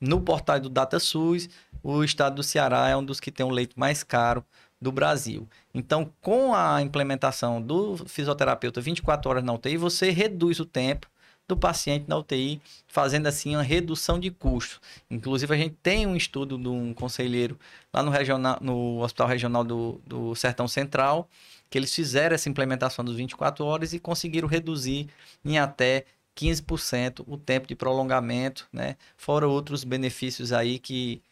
no 0.00 0.22
portal 0.22 0.58
do 0.58 0.70
DataSUS, 0.70 1.50
o 1.82 2.02
estado 2.02 2.36
do 2.36 2.42
Ceará 2.42 2.88
é 2.88 2.96
um 2.96 3.04
dos 3.04 3.20
que 3.20 3.30
tem 3.30 3.44
o 3.44 3.50
leito 3.50 3.78
mais 3.78 4.02
caro 4.02 4.42
do 4.80 4.90
Brasil. 4.90 5.46
Então, 5.74 6.10
com 6.22 6.54
a 6.54 6.80
implementação 6.80 7.60
do 7.60 7.98
fisioterapeuta 8.06 8.80
24 8.80 9.28
horas 9.28 9.44
na 9.44 9.52
UTI, 9.52 9.76
você 9.76 10.10
reduz 10.10 10.60
o 10.60 10.64
tempo 10.64 11.06
do 11.50 11.56
paciente 11.56 12.06
na 12.08 12.16
UTI, 12.16 12.60
fazendo 12.86 13.26
assim 13.26 13.54
uma 13.54 13.62
redução 13.62 14.18
de 14.18 14.30
custo. 14.30 14.80
Inclusive, 15.10 15.54
a 15.54 15.58
gente 15.58 15.76
tem 15.82 16.06
um 16.06 16.16
estudo 16.16 16.56
de 16.56 16.68
um 16.68 16.94
conselheiro 16.94 17.58
lá 17.92 18.02
no, 18.02 18.10
regional, 18.10 18.58
no 18.60 19.00
Hospital 19.02 19.28
Regional 19.28 19.64
do, 19.64 20.00
do 20.06 20.34
Sertão 20.34 20.66
Central, 20.66 21.28
que 21.68 21.78
eles 21.78 21.94
fizeram 21.94 22.34
essa 22.34 22.48
implementação 22.48 23.04
dos 23.04 23.16
24 23.16 23.64
horas 23.64 23.92
e 23.92 23.98
conseguiram 24.00 24.48
reduzir 24.48 25.08
em 25.44 25.58
até 25.58 26.04
15% 26.36 27.24
o 27.26 27.36
tempo 27.36 27.66
de 27.66 27.74
prolongamento, 27.74 28.66
né? 28.72 28.96
Fora 29.16 29.46
outros 29.46 29.84
benefícios 29.84 30.52
aí 30.52 30.78
que 30.78 31.22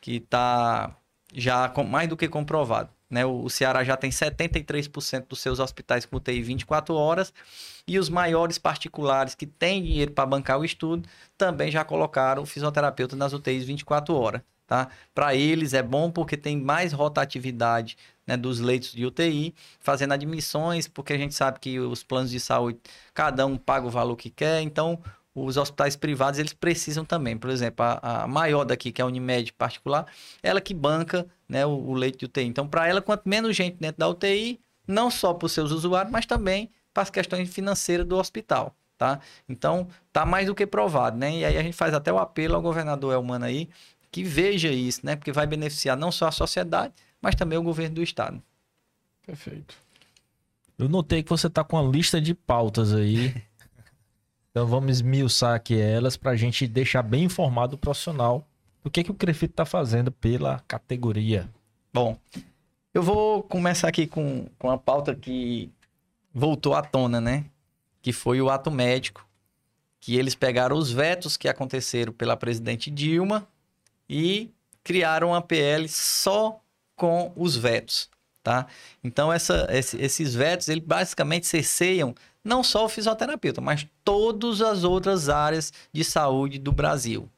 que 0.00 0.16
está 0.18 0.96
já 1.34 1.68
com, 1.68 1.82
mais 1.82 2.08
do 2.08 2.16
que 2.16 2.28
comprovado. 2.28 2.90
Né? 3.08 3.24
O, 3.24 3.48
Ceará 3.48 3.84
já 3.84 3.96
tem 3.96 4.10
73% 4.10 5.26
dos 5.28 5.40
seus 5.40 5.60
hospitais 5.60 6.04
com 6.04 6.16
UTI 6.16 6.42
24 6.42 6.94
horas 6.94 7.32
e 7.86 7.98
os 7.98 8.08
maiores 8.08 8.58
particulares 8.58 9.34
que 9.34 9.46
têm 9.46 9.82
dinheiro 9.82 10.10
para 10.10 10.26
bancar 10.26 10.58
o 10.58 10.64
estudo 10.64 11.08
também 11.38 11.70
já 11.70 11.84
colocaram 11.84 12.42
o 12.42 12.46
fisioterapeuta 12.46 13.14
nas 13.14 13.32
UTIs 13.32 13.64
24 13.64 14.14
horas. 14.14 14.42
Tá? 14.66 14.88
Para 15.14 15.32
eles 15.36 15.74
é 15.74 15.82
bom 15.82 16.10
porque 16.10 16.36
tem 16.36 16.60
mais 16.60 16.92
rotatividade 16.92 17.96
né, 18.26 18.36
dos 18.36 18.58
leitos 18.58 18.90
de 18.90 19.06
UTI, 19.06 19.54
fazendo 19.78 20.12
admissões, 20.12 20.88
porque 20.88 21.12
a 21.12 21.18
gente 21.18 21.36
sabe 21.36 21.60
que 21.60 21.78
os 21.78 22.02
planos 22.02 22.32
de 22.32 22.40
saúde, 22.40 22.80
cada 23.14 23.46
um 23.46 23.56
paga 23.56 23.86
o 23.86 23.90
valor 23.90 24.16
que 24.16 24.28
quer, 24.28 24.60
então 24.62 25.00
os 25.36 25.58
hospitais 25.58 25.94
privados 25.94 26.40
eles 26.40 26.54
precisam 26.54 27.04
também. 27.04 27.36
Por 27.36 27.50
exemplo, 27.50 27.84
a, 27.84 28.22
a 28.22 28.26
maior 28.26 28.64
daqui, 28.64 28.90
que 28.90 29.02
é 29.02 29.04
a 29.04 29.06
Unimed 29.06 29.52
particular, 29.52 30.06
ela 30.42 30.62
que 30.62 30.72
banca 30.72 31.26
né, 31.46 31.66
o, 31.66 31.70
o 31.70 31.94
leito 31.94 32.18
de 32.18 32.24
UTI. 32.24 32.44
Então, 32.44 32.66
para 32.66 32.88
ela, 32.88 33.02
quanto 33.02 33.28
menos 33.28 33.54
gente 33.54 33.76
dentro 33.78 33.98
da 33.98 34.08
UTI, 34.08 34.58
não 34.88 35.10
só 35.10 35.34
para 35.34 35.44
os 35.44 35.52
seus 35.52 35.70
usuários, 35.70 36.10
mas 36.10 36.24
também 36.24 36.70
para 36.94 37.02
as 37.02 37.10
questões 37.10 37.52
financeiras 37.52 38.06
do 38.06 38.16
hospital. 38.16 38.74
Tá? 38.96 39.20
Então, 39.46 39.86
tá 40.10 40.24
mais 40.24 40.46
do 40.46 40.54
que 40.54 40.66
provado, 40.66 41.18
né? 41.18 41.36
E 41.36 41.44
aí 41.44 41.58
a 41.58 41.62
gente 41.62 41.76
faz 41.76 41.92
até 41.92 42.10
o 42.10 42.18
apelo 42.18 42.54
ao 42.54 42.62
governador 42.62 43.12
Elmano 43.12 43.44
aí, 43.44 43.68
que 44.10 44.24
veja 44.24 44.70
isso, 44.70 45.04
né? 45.04 45.16
Porque 45.16 45.30
vai 45.30 45.46
beneficiar 45.46 45.98
não 45.98 46.10
só 46.10 46.28
a 46.28 46.32
sociedade, 46.32 46.94
mas 47.20 47.34
também 47.34 47.58
o 47.58 47.62
governo 47.62 47.96
do 47.96 48.02
estado. 48.02 48.42
Perfeito. 49.26 49.74
Eu 50.78 50.88
notei 50.88 51.22
que 51.22 51.28
você 51.28 51.50
tá 51.50 51.62
com 51.62 51.76
uma 51.76 51.90
lista 51.90 52.18
de 52.20 52.32
pautas 52.32 52.94
aí. 52.94 53.34
então 54.56 54.66
vamos 54.66 54.90
esmiuçar 54.90 55.54
aqui 55.54 55.78
elas 55.78 56.16
para 56.16 56.30
a 56.30 56.34
gente 56.34 56.66
deixar 56.66 57.02
bem 57.02 57.24
informado 57.24 57.74
o 57.74 57.78
profissional 57.78 58.48
do 58.82 58.90
que, 58.90 59.04
que 59.04 59.10
o 59.10 59.14
Crefito 59.14 59.52
está 59.52 59.66
fazendo 59.66 60.10
pela 60.10 60.60
categoria. 60.66 61.46
Bom, 61.92 62.18
eu 62.94 63.02
vou 63.02 63.42
começar 63.42 63.88
aqui 63.88 64.06
com, 64.06 64.46
com 64.58 64.70
a 64.70 64.78
pauta 64.78 65.14
que 65.14 65.70
voltou 66.32 66.72
à 66.74 66.80
tona, 66.80 67.20
né? 67.20 67.44
Que 68.00 68.14
foi 68.14 68.40
o 68.40 68.48
ato 68.48 68.70
médico. 68.70 69.28
Que 70.00 70.16
eles 70.16 70.34
pegaram 70.34 70.74
os 70.74 70.90
vetos 70.90 71.36
que 71.36 71.50
aconteceram 71.50 72.10
pela 72.10 72.34
presidente 72.34 72.90
Dilma 72.90 73.46
e 74.08 74.50
criaram 74.82 75.28
uma 75.28 75.42
PL 75.42 75.86
só 75.86 76.58
com 76.96 77.30
os 77.36 77.58
vetos. 77.58 78.08
tá? 78.42 78.66
Então, 79.04 79.30
essa, 79.30 79.66
esse, 79.68 80.00
esses 80.00 80.34
vetos, 80.34 80.70
eles 80.70 80.82
basicamente 80.82 81.46
cerceiam 81.46 82.14
não 82.46 82.62
só 82.62 82.84
o 82.84 82.88
fisioterapeuta, 82.88 83.60
mas 83.60 83.86
todas 84.04 84.62
as 84.62 84.84
outras 84.84 85.28
áreas 85.28 85.72
de 85.92 86.04
saúde 86.04 86.58
do 86.58 86.70
Brasil. 86.70 87.28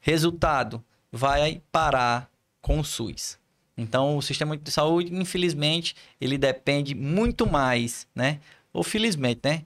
Resultado, 0.00 0.82
vai 1.12 1.60
parar 1.70 2.30
com 2.60 2.80
o 2.80 2.84
SUS. 2.84 3.38
Então, 3.76 4.16
o 4.16 4.22
sistema 4.22 4.56
de 4.56 4.70
saúde, 4.70 5.14
infelizmente, 5.14 5.94
ele 6.18 6.38
depende 6.38 6.94
muito 6.94 7.46
mais, 7.46 8.06
né? 8.14 8.40
Ou 8.72 8.82
felizmente, 8.82 9.40
né? 9.44 9.62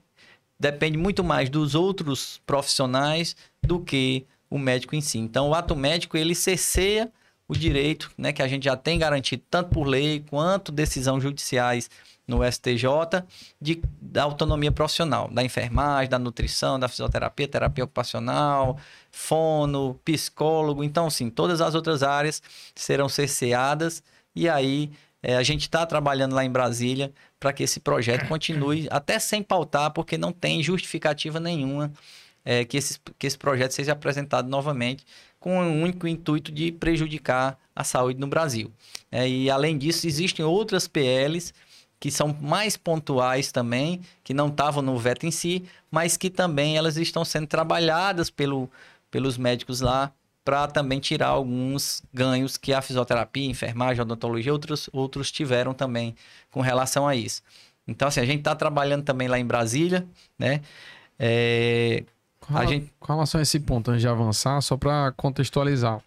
Depende 0.59 0.97
muito 0.97 1.23
mais 1.23 1.49
dos 1.49 1.73
outros 1.73 2.41
profissionais 2.45 3.35
do 3.63 3.79
que 3.79 4.25
o 4.49 4.59
médico 4.59 4.95
em 4.95 5.01
si. 5.01 5.17
Então, 5.17 5.49
o 5.49 5.55
ato 5.55 5.75
médico, 5.75 6.17
ele 6.17 6.35
cerceia 6.35 7.11
o 7.47 7.55
direito, 7.55 8.11
né, 8.17 8.31
que 8.31 8.41
a 8.41 8.47
gente 8.47 8.63
já 8.63 8.77
tem 8.77 8.97
garantido 8.97 9.43
tanto 9.49 9.71
por 9.71 9.85
lei 9.85 10.23
quanto 10.29 10.71
decisões 10.71 11.21
judiciais 11.21 11.89
no 12.27 12.39
STJ 12.49 13.23
de, 13.59 13.81
da 13.99 14.23
autonomia 14.23 14.71
profissional, 14.71 15.29
da 15.29 15.43
enfermagem, 15.43 16.09
da 16.09 16.19
nutrição, 16.19 16.79
da 16.79 16.87
fisioterapia, 16.87 17.47
terapia 17.47 17.83
ocupacional, 17.83 18.77
fono, 19.11 19.99
psicólogo. 20.05 20.83
Então, 20.83 21.09
sim, 21.09 21.29
todas 21.29 21.61
as 21.61 21.75
outras 21.75 22.03
áreas 22.03 22.41
serão 22.75 23.09
cerceadas 23.09 24.03
e 24.35 24.47
aí 24.47 24.91
é, 25.23 25.35
a 25.35 25.43
gente 25.43 25.61
está 25.61 25.85
trabalhando 25.85 26.33
lá 26.33 26.43
em 26.43 26.49
Brasília 26.49 27.13
para 27.39 27.53
que 27.53 27.63
esse 27.63 27.79
projeto 27.79 28.27
continue, 28.27 28.87
até 28.91 29.19
sem 29.19 29.43
pautar, 29.43 29.91
porque 29.91 30.17
não 30.17 30.31
tem 30.31 30.63
justificativa 30.63 31.39
nenhuma 31.39 31.91
é, 32.43 32.65
que, 32.65 32.77
esse, 32.77 32.99
que 33.19 33.27
esse 33.27 33.37
projeto 33.37 33.71
seja 33.71 33.91
apresentado 33.91 34.49
novamente 34.49 35.05
com 35.39 35.59
o 35.59 35.81
único 35.81 36.07
intuito 36.07 36.51
de 36.51 36.71
prejudicar 36.71 37.57
a 37.75 37.83
saúde 37.83 38.19
no 38.19 38.27
Brasil. 38.27 38.71
É, 39.11 39.27
e 39.27 39.49
além 39.49 39.77
disso, 39.77 40.07
existem 40.07 40.43
outras 40.45 40.87
PLs 40.87 41.53
que 42.01 42.09
são 42.09 42.35
mais 42.41 42.75
pontuais 42.75 43.51
também, 43.51 44.01
que 44.23 44.33
não 44.33 44.47
estavam 44.47 44.81
no 44.81 44.97
veto 44.97 45.27
em 45.27 45.29
si, 45.29 45.63
mas 45.91 46.17
que 46.17 46.31
também 46.31 46.75
elas 46.75 46.97
estão 46.97 47.23
sendo 47.23 47.45
trabalhadas 47.45 48.27
pelo, 48.27 48.67
pelos 49.11 49.37
médicos 49.37 49.81
lá 49.81 50.11
para 50.43 50.65
também 50.67 50.99
tirar 50.99 51.27
alguns 51.27 52.01
ganhos 52.11 52.57
que 52.57 52.73
a 52.73 52.81
fisioterapia, 52.81 53.47
enfermagem, 53.47 54.01
odontologia, 54.01 54.51
outros, 54.51 54.89
outros 54.91 55.31
tiveram 55.31 55.75
também 55.75 56.15
com 56.49 56.59
relação 56.59 57.07
a 57.07 57.15
isso. 57.15 57.43
Então, 57.87 58.07
assim, 58.07 58.19
a 58.19 58.25
gente 58.25 58.39
está 58.39 58.55
trabalhando 58.55 59.03
também 59.03 59.27
lá 59.27 59.37
em 59.37 59.45
Brasília, 59.45 60.03
né? 60.39 60.61
É, 61.19 62.03
com, 62.39 62.57
a 62.57 62.65
gente... 62.65 62.91
com 62.99 63.13
relação 63.13 63.37
a 63.37 63.43
esse 63.43 63.59
ponto, 63.59 63.91
antes 63.91 64.01
de 64.01 64.07
avançar, 64.07 64.59
só 64.61 64.75
para 64.75 65.11
contextualizar. 65.11 66.01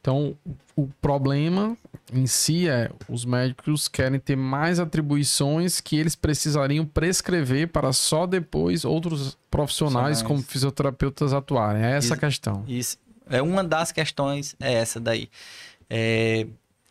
Então, 0.00 0.36
o 0.74 0.88
problema 1.00 1.76
em 2.12 2.26
si 2.26 2.68
é 2.68 2.90
os 3.08 3.24
médicos 3.24 3.88
querem 3.88 4.18
ter 4.18 4.36
mais 4.36 4.80
atribuições 4.80 5.80
que 5.80 5.96
eles 5.96 6.14
precisariam 6.14 6.84
prescrever 6.84 7.68
para 7.68 7.92
só 7.92 8.26
depois 8.26 8.84
outros 8.84 9.36
profissionais 9.50 10.22
como 10.22 10.42
fisioterapeutas 10.42 11.32
atuarem. 11.32 11.82
É 11.82 11.96
essa 11.96 12.06
isso, 12.06 12.14
a 12.14 12.16
questão. 12.16 12.64
Isso. 12.66 12.98
É 13.28 13.42
uma 13.42 13.62
das 13.62 13.92
questões, 13.92 14.56
é 14.58 14.72
essa 14.72 14.98
daí. 14.98 15.28
É, 15.90 16.46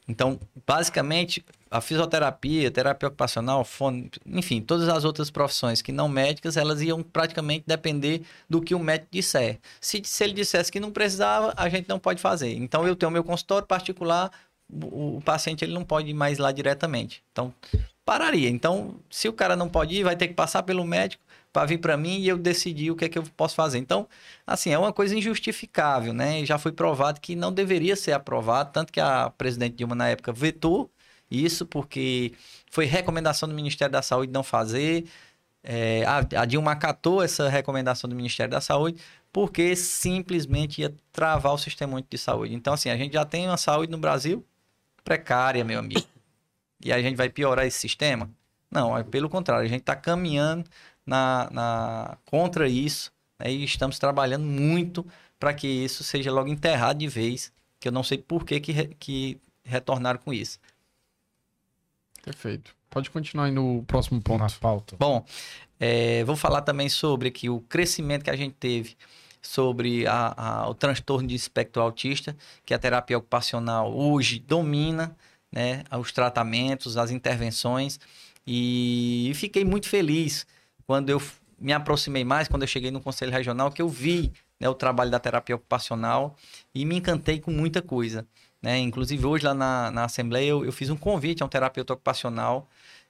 então, 0.08 0.40
basicamente, 0.66 1.44
a 1.70 1.82
fisioterapia, 1.82 2.72
terapia 2.72 3.08
ocupacional, 3.10 3.66
fone, 3.66 4.10
enfim, 4.26 4.62
todas 4.62 4.88
as 4.88 5.04
outras 5.04 5.30
profissões 5.30 5.82
que 5.82 5.92
não 5.92 6.08
médicas, 6.08 6.56
elas 6.56 6.82
iam 6.82 7.04
praticamente 7.04 7.66
depender 7.68 8.22
do 8.50 8.62
que 8.62 8.74
o 8.74 8.80
médico 8.80 9.10
disser. 9.12 9.60
Se, 9.82 10.02
se 10.06 10.24
ele 10.24 10.34
dissesse 10.34 10.72
que 10.72 10.80
não 10.80 10.92
precisava, 10.92 11.54
a 11.58 11.68
gente 11.68 11.90
não 11.90 12.00
pode 12.00 12.22
fazer. 12.22 12.54
Então, 12.54 12.88
eu 12.88 12.96
tenho 12.96 13.12
meu 13.12 13.24
consultório 13.24 13.68
particular, 13.68 14.32
o, 14.72 15.18
o 15.18 15.22
paciente 15.22 15.64
ele 15.64 15.74
não 15.74 15.84
pode 15.84 16.10
ir 16.10 16.14
mais 16.14 16.38
lá 16.38 16.52
diretamente. 16.52 17.24
Então, 17.32 17.54
pararia. 18.06 18.50
Então, 18.50 18.96
se 19.10 19.28
o 19.28 19.34
cara 19.34 19.56
não 19.56 19.70
pode 19.70 19.96
ir, 19.96 20.04
vai 20.04 20.16
ter 20.16 20.28
que 20.28 20.34
passar 20.34 20.64
pelo 20.64 20.84
médico 20.86 21.24
para 21.52 21.66
vir 21.66 21.80
para 21.80 21.98
mim 21.98 22.20
e 22.20 22.28
eu 22.28 22.38
decidir 22.38 22.92
o 22.92 22.96
que 22.96 23.06
é 23.06 23.10
que 23.10 23.18
eu 23.18 23.24
posso 23.36 23.56
fazer. 23.56 23.80
Então, 23.80 24.08
assim, 24.46 24.70
é 24.70 24.78
uma 24.78 24.94
coisa 24.94 25.16
injustificável, 25.16 26.14
né? 26.14 26.46
Já 26.46 26.58
foi 26.58 26.72
provado 26.72 27.20
que 27.20 27.36
não 27.36 27.52
deveria 27.52 27.96
ser 27.96 28.12
aprovado, 28.12 28.72
tanto 28.72 28.94
que 28.94 29.00
a 29.00 29.30
presidente 29.32 29.76
Dilma 29.76 29.96
na 29.96 30.10
época 30.10 30.32
vetou 30.32 30.90
isso 31.30 31.66
porque 31.66 32.34
foi 32.70 32.86
recomendação 32.86 33.50
do 33.50 33.56
Ministério 33.56 33.92
da 33.92 34.02
Saúde 34.02 34.32
não 34.32 34.44
fazer. 34.44 35.06
É, 35.64 36.06
a, 36.06 36.42
a 36.42 36.46
Dilma 36.46 36.72
acatou 36.72 37.22
essa 37.24 37.50
recomendação 37.50 38.10
do 38.10 38.16
Ministério 38.16 38.52
da 38.52 38.62
Saúde 38.62 39.02
porque 39.34 39.76
simplesmente 39.76 40.82
ia 40.82 40.94
travar 41.12 41.54
o 41.54 41.58
sistema 41.58 42.02
de 42.02 42.18
saúde. 42.18 42.54
Então, 42.54 42.74
assim, 42.74 42.90
a 42.90 42.98
gente 42.98 43.14
já 43.14 43.26
tem 43.26 43.48
uma 43.48 43.58
saúde 43.58 43.92
no 43.92 43.98
Brasil 43.98 44.46
precária, 45.08 45.64
meu 45.64 45.80
amigo. 45.80 46.06
E 46.84 46.92
a 46.92 47.02
gente 47.02 47.16
vai 47.16 47.30
piorar 47.30 47.66
esse 47.66 47.80
sistema? 47.80 48.30
Não, 48.70 48.98
é 48.98 49.04
pelo 49.04 49.30
contrário, 49.30 49.66
a 49.66 49.70
gente 49.70 49.80
está 49.80 49.96
caminhando 49.96 50.70
na, 51.06 51.48
na, 51.50 52.18
contra 52.26 52.68
isso 52.68 53.10
né, 53.40 53.50
e 53.50 53.64
estamos 53.64 53.98
trabalhando 53.98 54.44
muito 54.44 55.08
para 55.40 55.54
que 55.54 55.66
isso 55.66 56.04
seja 56.04 56.30
logo 56.30 56.50
enterrado 56.50 57.00
de 57.00 57.08
vez, 57.08 57.54
que 57.80 57.88
eu 57.88 57.92
não 57.92 58.04
sei 58.04 58.18
por 58.18 58.44
que, 58.44 58.60
que, 58.60 58.88
que 59.00 59.42
retornaram 59.64 60.20
com 60.20 60.34
isso. 60.34 60.60
Perfeito. 62.22 62.76
Pode 62.90 63.10
continuar 63.10 63.46
aí 63.46 63.52
no 63.52 63.84
próximo 63.88 64.22
ponto. 64.22 64.40
Na 64.40 64.50
pauta. 64.50 64.98
Bom, 65.00 65.26
é, 65.80 66.22
vou 66.26 66.36
falar 66.36 66.64
também 66.64 66.90
sobre 66.90 67.30
aqui 67.30 67.50
o 67.50 67.62
crescimento 67.62 68.24
que 68.24 68.30
a 68.30 68.36
gente 68.36 68.56
teve 68.56 68.98
sobre 69.42 70.06
a, 70.08 70.34
a, 70.36 70.70
o 70.70 70.74
transtorno 70.74 71.28
de 71.28 71.36
espectro 71.36 71.82
autista, 71.82 72.36
que 72.66 72.74
a 72.74 72.80
terapia 72.80 73.18
ocupacional 73.18 73.94
hoje 73.94 74.40
domina 74.40 75.16
né, 75.52 75.84
os 76.00 76.12
tratamentos, 76.12 76.98
as 76.98 77.12
intervenções, 77.12 78.00
e 78.46 79.32
fiquei 79.36 79.66
muito 79.66 79.90
feliz 79.90 80.46
quando 80.86 81.10
eu 81.10 81.22
me 81.60 81.74
aproximei 81.74 82.24
mais, 82.24 82.48
quando 82.48 82.62
eu 82.62 82.68
cheguei 82.68 82.92
no 82.92 83.02
Conselho 83.02 83.32
Regional, 83.32 83.72
que 83.72 83.82
eu 83.82 83.90
vi 83.90 84.32
né, 84.60 84.70
o 84.70 84.74
trabalho 84.74 85.12
da 85.12 85.20
terapia 85.20 85.56
ocupacional 85.56 86.36
e 86.74 86.86
me 86.86 86.98
encantei 86.98 87.40
com 87.40 87.52
muita 87.52 87.82
coisa. 87.82 88.26
Né? 88.62 88.80
Inclusive, 88.80 89.26
hoje 89.26 89.46
lá 89.46 89.54
na, 89.54 89.92
na 89.92 90.04
Assembleia, 90.06 90.50
eu, 90.50 90.66
eu 90.66 90.72
fiz 90.72 90.90
um 90.90 90.96
convite 90.96 91.44
a 91.44 91.46
um 91.46 91.50
terapeuta 91.50 91.94
ocupacional 91.94 92.68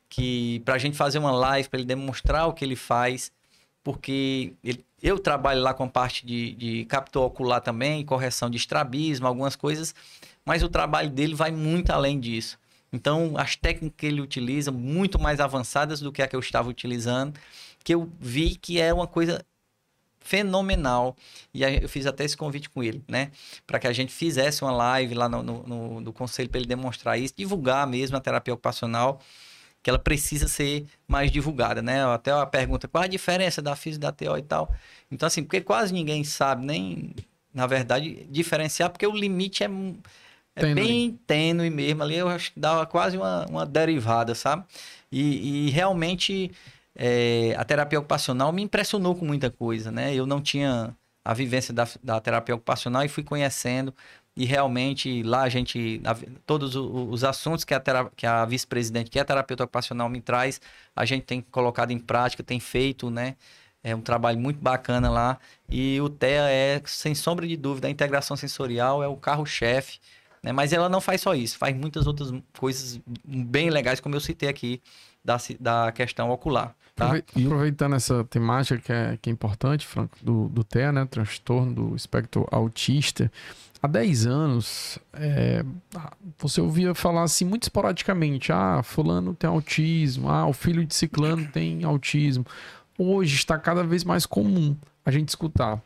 que 0.09 0.61
para 0.65 0.75
a 0.75 0.77
gente 0.77 0.95
fazer 0.95 1.19
uma 1.19 1.31
live, 1.31 1.69
para 1.69 1.79
ele 1.79 1.87
demonstrar 1.87 2.47
o 2.47 2.53
que 2.53 2.63
ele 2.63 2.75
faz, 2.75 3.31
porque 3.83 4.53
ele, 4.63 4.83
eu 5.01 5.19
trabalho 5.19 5.61
lá 5.61 5.73
com 5.73 5.87
parte 5.87 6.25
de, 6.25 6.53
de 6.53 6.85
captor 6.85 7.25
ocular 7.25 7.61
também, 7.61 8.05
correção 8.05 8.49
de 8.49 8.57
estrabismo, 8.57 9.27
algumas 9.27 9.55
coisas, 9.55 9.93
mas 10.45 10.63
o 10.63 10.69
trabalho 10.69 11.09
dele 11.09 11.35
vai 11.35 11.51
muito 11.51 11.91
além 11.91 12.19
disso. 12.19 12.57
Então, 12.91 13.33
as 13.37 13.55
técnicas 13.55 13.97
que 13.97 14.05
ele 14.05 14.21
utiliza, 14.21 14.71
muito 14.71 15.19
mais 15.19 15.39
avançadas 15.39 15.99
do 15.99 16.11
que 16.11 16.21
a 16.21 16.27
que 16.27 16.35
eu 16.35 16.39
estava 16.39 16.69
utilizando, 16.69 17.37
que 17.83 17.93
eu 17.93 18.09
vi 18.19 18.55
que 18.55 18.79
é 18.79 18.93
uma 18.93 19.07
coisa 19.07 19.45
fenomenal. 20.19 21.15
E 21.53 21.63
eu 21.63 21.87
fiz 21.87 22.05
até 22.05 22.23
esse 22.25 22.35
convite 22.35 22.69
com 22.69 22.83
ele, 22.83 23.03
né? 23.07 23.31
Para 23.65 23.79
que 23.79 23.87
a 23.87 23.93
gente 23.93 24.13
fizesse 24.13 24.61
uma 24.61 24.71
live 24.71 25.15
lá 25.15 25.29
no, 25.29 25.41
no, 25.43 26.01
no 26.01 26.13
conselho 26.13 26.49
para 26.49 26.59
ele 26.59 26.67
demonstrar 26.67 27.17
isso, 27.17 27.33
divulgar 27.35 27.87
mesmo 27.87 28.17
a 28.17 28.19
terapia 28.19 28.53
ocupacional, 28.53 29.21
que 29.81 29.89
ela 29.89 29.99
precisa 29.99 30.47
ser 30.47 30.85
mais 31.07 31.31
divulgada, 31.31 31.81
né? 31.81 32.05
Até 32.05 32.31
a 32.31 32.45
pergunta, 32.45 32.87
qual 32.87 33.03
a 33.03 33.07
diferença 33.07 33.61
da 33.61 33.75
FIS 33.75 33.95
e 33.95 33.99
da 33.99 34.11
TO 34.11 34.37
e 34.37 34.41
tal? 34.41 34.73
Então, 35.11 35.27
assim, 35.27 35.43
porque 35.43 35.61
quase 35.61 35.93
ninguém 35.93 36.23
sabe 36.23 36.65
nem, 36.65 37.15
na 37.53 37.65
verdade, 37.67 38.27
diferenciar, 38.29 38.89
porque 38.89 39.07
o 39.07 39.15
limite 39.15 39.63
é, 39.63 39.69
é 40.55 40.61
tênue. 40.61 40.75
bem 40.75 41.19
tênue 41.25 41.69
mesmo. 41.69 42.03
Ali 42.03 42.15
eu 42.15 42.27
acho 42.27 42.53
que 42.53 42.59
dá 42.59 42.85
quase 42.85 43.17
uma, 43.17 43.45
uma 43.45 43.65
derivada, 43.65 44.35
sabe? 44.35 44.65
E, 45.11 45.67
e 45.67 45.69
realmente 45.69 46.51
é, 46.95 47.55
a 47.57 47.63
terapia 47.63 47.99
ocupacional 47.99 48.51
me 48.51 48.63
impressionou 48.63 49.15
com 49.15 49.25
muita 49.25 49.49
coisa, 49.49 49.91
né? 49.91 50.13
Eu 50.13 50.25
não 50.25 50.41
tinha 50.41 50.95
a 51.23 51.33
vivência 51.33 51.73
da, 51.73 51.87
da 52.03 52.19
terapia 52.19 52.55
ocupacional 52.55 53.03
e 53.03 53.07
fui 53.09 53.23
conhecendo 53.23 53.93
e 54.37 54.45
realmente 54.45 55.23
lá 55.23 55.41
a 55.41 55.49
gente 55.49 55.99
todos 56.45 56.75
os 56.75 57.23
assuntos 57.23 57.65
que 57.65 57.73
a, 57.73 57.81
que 58.15 58.25
a 58.25 58.45
vice-presidente 58.45 59.09
que 59.09 59.17
é 59.17 59.23
a 59.23 59.25
terapeuta 59.25 59.63
ocupacional 59.63 60.07
me 60.07 60.21
traz 60.21 60.61
a 60.95 61.03
gente 61.03 61.23
tem 61.23 61.41
colocado 61.41 61.89
em 61.89 61.97
prática 61.97 62.43
tem 62.43 62.59
feito 62.59 63.09
né 63.09 63.35
é 63.83 63.95
um 63.95 64.01
trabalho 64.01 64.37
muito 64.39 64.61
bacana 64.61 65.09
lá 65.09 65.39
e 65.67 65.99
o 65.99 66.07
TEA 66.07 66.49
é 66.49 66.81
sem 66.85 67.15
sombra 67.15 67.47
de 67.47 67.57
dúvida 67.57 67.87
a 67.87 67.91
integração 67.91 68.37
sensorial 68.37 69.01
é 69.01 69.07
o 69.07 69.17
carro-chefe 69.17 69.99
né 70.43 70.51
mas 70.51 70.71
ela 70.71 70.87
não 70.87 71.01
faz 71.01 71.21
só 71.21 71.33
isso 71.33 71.57
faz 71.57 71.75
muitas 71.75 72.05
outras 72.05 72.31
coisas 72.59 73.01
bem 73.25 73.71
legais 73.71 73.99
como 73.99 74.15
eu 74.15 74.21
citei 74.21 74.47
aqui 74.47 74.79
da, 75.27 75.37
da 75.59 75.91
questão 75.91 76.29
ocular. 76.29 76.73
Tá? 76.95 77.11
Aproveitando 77.35 77.95
essa 77.95 78.23
temática 78.23 78.79
que 78.79 78.91
é, 78.91 79.17
que 79.21 79.29
é 79.29 79.33
importante, 79.33 79.85
Franco, 79.85 80.17
do, 80.23 80.47
do 80.49 80.63
TEA, 80.63 80.91
né? 80.91 81.05
Transtorno 81.05 81.73
do 81.73 81.95
espectro 81.95 82.47
autista. 82.49 83.31
Há 83.81 83.87
10 83.87 84.25
anos, 84.25 84.97
é, 85.13 85.63
você 86.37 86.59
ouvia 86.59 86.95
falar 86.95 87.23
assim 87.23 87.45
muito 87.45 87.63
esporadicamente: 87.63 88.51
ah, 88.51 88.81
Fulano 88.83 89.33
tem 89.33 89.47
autismo, 89.49 90.29
ah, 90.29 90.47
o 90.47 90.53
filho 90.53 90.85
de 90.85 90.95
Ciclano 90.95 91.47
tem 91.47 91.83
autismo. 91.83 92.45
Hoje 92.97 93.35
está 93.35 93.57
cada 93.57 93.83
vez 93.83 94.03
mais 94.03 94.25
comum 94.25 94.75
a 95.05 95.11
gente 95.11 95.29
escutar. 95.29 95.81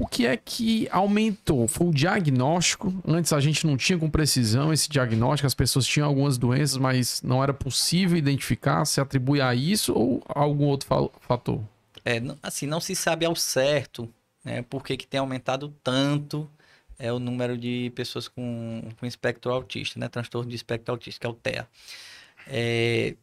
O 0.00 0.06
que 0.06 0.26
é 0.26 0.36
que 0.36 0.88
aumentou? 0.92 1.66
Foi 1.66 1.88
o 1.88 1.92
diagnóstico. 1.92 2.94
Antes 3.06 3.32
a 3.32 3.40
gente 3.40 3.66
não 3.66 3.76
tinha 3.76 3.98
com 3.98 4.08
precisão 4.08 4.72
esse 4.72 4.88
diagnóstico, 4.88 5.46
as 5.46 5.54
pessoas 5.54 5.86
tinham 5.86 6.06
algumas 6.06 6.38
doenças, 6.38 6.76
mas 6.76 7.20
não 7.22 7.42
era 7.42 7.52
possível 7.52 8.16
identificar. 8.16 8.84
Se 8.84 9.00
atribui 9.00 9.40
a 9.40 9.54
isso 9.54 9.92
ou 9.92 10.22
a 10.28 10.40
algum 10.40 10.66
outro 10.66 10.86
fa- 10.86 11.08
fator? 11.20 11.60
É, 12.04 12.22
assim, 12.42 12.66
não 12.66 12.80
se 12.80 12.94
sabe 12.94 13.26
ao 13.26 13.34
certo 13.34 14.08
né, 14.44 14.62
por 14.62 14.84
que, 14.84 14.96
que 14.96 15.06
tem 15.06 15.18
aumentado 15.18 15.74
tanto 15.82 16.48
é, 16.98 17.12
o 17.12 17.18
número 17.18 17.56
de 17.56 17.92
pessoas 17.94 18.26
com, 18.28 18.82
com 18.98 19.06
espectro 19.06 19.52
autista, 19.52 19.98
né? 20.00 20.08
Transtorno 20.08 20.50
de 20.50 20.56
espectro 20.56 20.92
autista, 20.92 21.20
que 21.20 21.26
é 21.26 21.30
o 21.30 21.34
TEA. 21.34 21.68
É, 22.46 23.14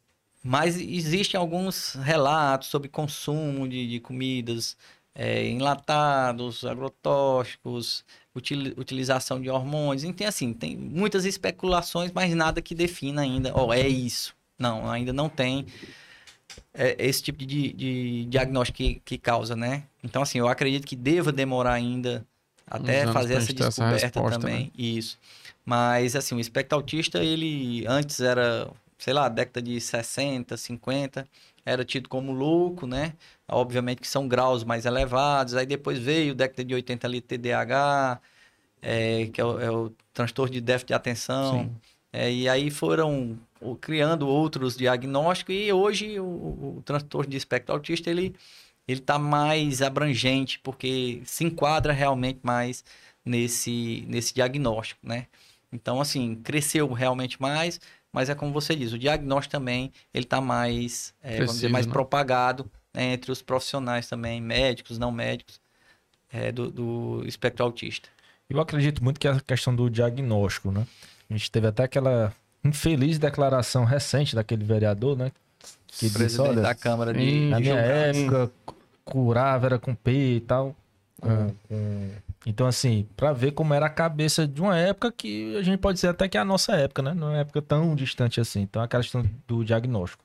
mas 0.44 0.80
existem 0.80 1.40
alguns 1.40 1.96
relatos 1.96 2.70
sobre 2.70 2.88
consumo 2.88 3.68
de, 3.68 3.88
de 3.88 4.00
comidas 4.00 4.78
é, 5.14 5.48
enlatados, 5.48 6.64
agrotóxicos, 6.66 8.06
util- 8.36 8.74
utilização 8.78 9.42
de 9.42 9.50
hormônios. 9.50 10.04
Então, 10.04 10.28
assim, 10.28 10.54
tem 10.54 10.78
muitas 10.78 11.26
especulações, 11.26 12.12
mas 12.14 12.34
nada 12.36 12.62
que 12.62 12.76
defina 12.76 13.22
ainda, 13.22 13.52
ó, 13.56 13.74
é 13.74 13.88
isso. 13.88 14.36
Não, 14.58 14.90
ainda 14.90 15.12
não 15.12 15.28
tem 15.28 15.66
é, 16.74 16.96
esse 17.00 17.24
tipo 17.24 17.46
de, 17.46 17.74
de 17.74 18.26
diagnóstico 18.26 18.78
que, 18.78 19.02
que 19.04 19.18
causa, 19.18 19.56
né? 19.56 19.84
Então, 20.04 20.22
assim, 20.22 20.38
eu 20.38 20.48
acredito 20.48 20.86
que 20.86 20.96
deva 20.96 21.32
demorar 21.32 21.74
ainda 21.74 22.26
até 22.68 23.08
fazer 23.08 23.36
essa 23.36 23.52
essa 23.52 23.54
descoberta 23.54 24.06
resposta, 24.06 24.40
também. 24.40 24.72
Isso. 24.78 25.18
Mas, 25.66 26.16
assim, 26.16 26.36
o 26.36 26.40
espectro 26.40 26.78
autista, 26.78 27.24
ele 27.24 27.86
antes 27.88 28.20
era, 28.20 28.70
sei 28.98 29.14
lá, 29.14 29.28
década 29.30 29.62
de 29.62 29.80
60, 29.80 30.56
50, 30.56 31.28
era 31.66 31.84
tido 31.84 32.08
como 32.08 32.32
louco, 32.32 32.86
né? 32.86 33.14
Obviamente 33.48 34.02
que 34.02 34.08
são 34.08 34.28
graus 34.28 34.64
mais 34.64 34.86
elevados. 34.86 35.56
Aí 35.56 35.66
depois 35.66 35.98
veio 35.98 36.36
década 36.36 36.64
de 36.64 36.74
80 36.74 37.08
ali, 37.08 37.22
TDAH, 37.22 38.22
é, 38.82 39.28
que 39.34 39.42
é 39.42 39.46
o, 39.46 39.60
é 39.60 39.72
o 39.72 39.92
transtorno 40.14 40.54
de 40.54 40.62
déficit 40.62 40.90
de 40.90 40.94
atenção. 40.94 41.72
É, 42.14 42.32
e 42.32 42.48
aí 42.48 42.70
foram 42.70 43.38
criando 43.82 44.28
outros 44.28 44.78
diagnósticos 44.78 45.56
e 45.56 45.74
hoje 45.74 46.20
o, 46.20 46.24
o 46.78 46.84
transtorno 46.86 47.30
de 47.30 47.36
espectro 47.36 47.74
autista 47.74 48.10
ele 48.10 48.36
ele 48.88 49.00
está 49.00 49.18
mais 49.18 49.82
abrangente 49.82 50.60
porque 50.60 51.22
se 51.26 51.44
enquadra 51.44 51.94
realmente 51.94 52.40
mais 52.44 52.84
nesse 53.24 54.06
nesse 54.08 54.34
diagnóstico, 54.34 55.00
né? 55.04 55.28
Então 55.72 56.00
assim 56.00 56.36
cresceu 56.36 56.92
realmente 56.94 57.42
mais, 57.42 57.80
mas 58.12 58.30
é 58.30 58.36
como 58.36 58.54
você 58.54 58.76
diz, 58.76 58.94
o 58.94 59.00
diagnóstico 59.00 59.52
também 59.52 59.92
ele 60.14 60.26
está 60.26 60.40
mais 60.40 61.14
é, 61.22 61.38
vamos 61.38 61.56
dizer 61.56 61.70
mais 61.70 61.86
né? 61.86 61.92
propagado 61.92 62.70
né, 62.94 63.14
entre 63.14 63.32
os 63.32 63.42
profissionais 63.42 64.08
também, 64.08 64.40
médicos, 64.40 64.98
não 64.98 65.12
médicos, 65.12 65.60
é, 66.32 66.52
do, 66.52 66.72
do 66.72 67.24
espectro 67.28 67.66
autista. 67.66 68.10
Eu 68.50 68.60
acredito 68.60 69.04
muito 69.04 69.20
que 69.20 69.28
a 69.28 69.40
questão 69.40 69.76
do 69.76 69.90
diagnóstico, 69.90 70.72
né? 70.72 70.86
A 71.30 71.34
gente 71.34 71.50
teve 71.50 71.68
até 71.68 71.84
aquela 71.84 72.34
infeliz 72.64 73.18
declaração 73.18 73.84
recente 73.84 74.36
daquele 74.36 74.64
vereador, 74.64 75.18
né? 75.18 75.32
Que 75.98 76.10
disse, 76.10 76.42
olha, 76.42 76.62
da 76.62 76.76
Câmara 76.76 77.14
de 77.14 77.20
Sim. 77.20 77.50
na 77.50 77.60
minha 77.60 77.76
época, 77.76 78.52
cu- 78.66 78.76
curava 79.04 79.66
era 79.66 79.80
com 79.80 79.94
P 79.96 80.12
e 80.38 80.40
tal. 80.42 80.76
Com- 81.22 81.54
Então, 82.46 82.68
assim, 82.68 83.08
pra 83.18 83.34
ver 83.34 83.52
como 83.54 83.74
era 83.74 83.86
a 83.88 83.90
cabeça 83.90 84.46
de 84.48 84.62
uma 84.62 84.78
época 84.78 85.12
que 85.12 85.56
a 85.58 85.64
gente 85.64 85.80
pode 85.80 85.96
dizer 85.96 86.10
até 86.10 86.28
que 86.28 86.38
é 86.38 86.42
a 86.42 86.46
nossa 86.46 86.76
época, 86.76 87.02
né? 87.02 87.14
Não 87.14 87.28
é 87.30 87.32
uma 87.32 87.38
época 87.40 87.62
tão 87.62 87.96
distante 87.96 88.40
assim. 88.40 88.62
Então, 88.62 88.82
é 88.82 88.86
aquela 88.86 89.02
questão 89.02 89.24
do 89.48 89.64
diagnóstico. 89.64 90.24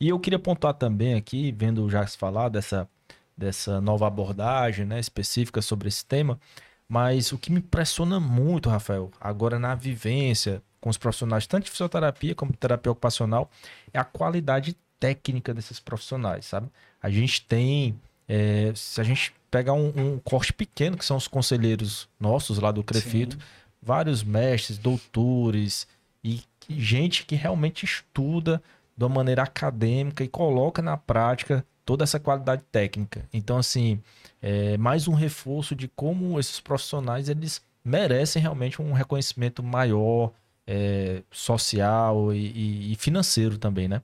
E 0.00 0.08
eu 0.08 0.18
queria 0.18 0.38
pontuar 0.38 0.74
também 0.74 1.14
aqui, 1.14 1.52
vendo 1.56 1.84
o 1.84 1.90
Jacques 1.90 2.16
falar 2.16 2.48
dessa, 2.48 2.88
dessa 3.36 3.80
nova 3.80 4.06
abordagem 4.08 4.84
né, 4.84 4.98
específica 4.98 5.62
sobre 5.62 5.86
esse 5.86 6.04
tema, 6.04 6.40
mas 6.88 7.30
o 7.30 7.38
que 7.38 7.52
me 7.52 7.58
impressiona 7.60 8.18
muito, 8.18 8.68
Rafael, 8.68 9.10
agora 9.20 9.58
na 9.60 9.74
vivência 9.76 10.60
com 10.80 10.90
os 10.90 10.98
profissionais, 10.98 11.46
tanto 11.46 11.64
de 11.66 11.70
fisioterapia 11.70 12.34
como 12.34 12.50
de 12.50 12.58
terapia 12.58 12.90
ocupacional, 12.90 13.48
é 13.94 13.98
a 14.00 14.04
qualidade 14.04 14.76
técnica 15.02 15.52
desses 15.52 15.80
profissionais, 15.80 16.46
sabe? 16.46 16.68
A 17.02 17.10
gente 17.10 17.42
tem, 17.42 17.98
é, 18.28 18.72
se 18.74 19.00
a 19.00 19.04
gente 19.04 19.34
pegar 19.50 19.72
um, 19.72 19.88
um 19.96 20.18
corte 20.20 20.52
pequeno, 20.52 20.96
que 20.96 21.04
são 21.04 21.16
os 21.16 21.26
conselheiros 21.26 22.08
nossos 22.20 22.58
lá 22.60 22.70
do 22.70 22.84
Crefito, 22.84 23.36
vários 23.82 24.22
mestres, 24.22 24.78
doutores 24.78 25.88
e 26.22 26.40
gente 26.68 27.26
que 27.26 27.34
realmente 27.34 27.84
estuda 27.84 28.62
de 28.96 29.04
uma 29.04 29.16
maneira 29.16 29.42
acadêmica 29.42 30.22
e 30.22 30.28
coloca 30.28 30.80
na 30.80 30.96
prática 30.96 31.64
toda 31.84 32.04
essa 32.04 32.20
qualidade 32.20 32.62
técnica. 32.70 33.24
Então, 33.32 33.58
assim, 33.58 34.00
é 34.40 34.76
mais 34.76 35.08
um 35.08 35.14
reforço 35.14 35.74
de 35.74 35.88
como 35.88 36.38
esses 36.38 36.60
profissionais 36.60 37.28
eles 37.28 37.60
merecem 37.84 38.40
realmente 38.40 38.80
um 38.80 38.92
reconhecimento 38.92 39.62
maior, 39.64 40.30
é, 40.64 41.22
social 41.32 42.32
e- 42.32 42.92
e 42.92 42.96
financeiro 42.96 43.58
também, 43.58 43.88
né? 43.88 44.00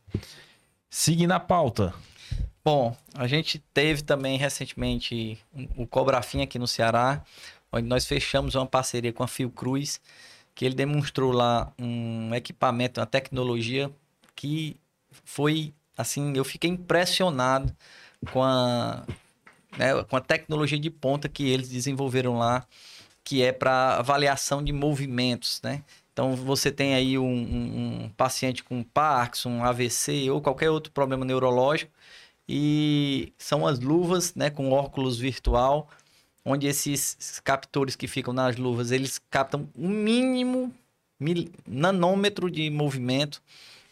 Seguindo 0.91 1.32
a 1.32 1.41
pauta. 1.41 1.95
Bom, 2.64 2.97
a 3.14 3.26
gente 3.26 3.59
teve 3.72 4.03
também 4.03 4.39
recentemente 4.39 5.39
o 5.76 5.86
Cobrafim 5.86 6.43
aqui 6.43 6.59
no 6.59 6.66
Ceará, 6.66 7.22
onde 7.72 7.86
nós 7.86 8.07
fechamos 8.07 8.55
uma 8.55 8.66
parceria 8.66 9.12
com 9.12 9.22
a 9.22 9.28
Fiocruz, 9.28 10.01
que 10.55 10.64
ele 10.64 10.74
demonstrou 10.74 11.30
lá 11.30 11.72
um 11.78 12.34
equipamento, 12.34 13.01
uma 13.01 13.07
tecnologia 13.07 13.91
que 14.34 14.76
foi, 15.24 15.72
assim, 15.97 16.32
eu 16.36 16.45
fiquei 16.45 16.70
impressionado 16.70 17.74
com 18.32 18.43
a, 18.43 19.05
né, 19.76 20.03
com 20.05 20.16
a 20.16 20.20
tecnologia 20.20 20.78
de 20.78 20.91
ponta 20.91 21.28
que 21.28 21.49
eles 21.49 21.68
desenvolveram 21.68 22.39
lá, 22.39 22.66
que 23.22 23.43
é 23.43 23.53
para 23.53 23.97
avaliação 23.97 24.62
de 24.64 24.72
movimentos, 24.72 25.61
né? 25.62 25.82
Então 26.19 26.35
você 26.35 26.73
tem 26.73 26.97
aí 26.97 27.16
um, 27.16 27.25
um- 27.25 28.05
um 28.07 28.09
paciente 28.09 28.64
com 28.64 28.83
Parkinson, 28.83 29.62
AVC 29.62 30.29
ou 30.33 30.41
qualquer 30.41 30.69
outro 30.69 30.91
problema 30.91 31.25
neurológico. 31.25 31.93
E 32.49 33.33
são 33.39 33.64
as 33.64 33.79
luvas, 33.79 34.35
né, 34.35 34.51
com 34.51 34.73
óculos 34.73 35.16
virtual, 35.16 35.89
onde 36.45 36.66
esses 36.66 37.41
captores 37.45 37.95
que 37.95 38.09
ficam 38.09 38.35
nas 38.35 38.57
luvas, 38.57 38.91
eles 38.91 39.21
captam 39.31 39.69
o 39.77 39.87
mínimo 39.89 40.75
mil- 41.21 41.53
nanômetro 41.64 42.51
de 42.51 42.69
movimento. 42.69 43.41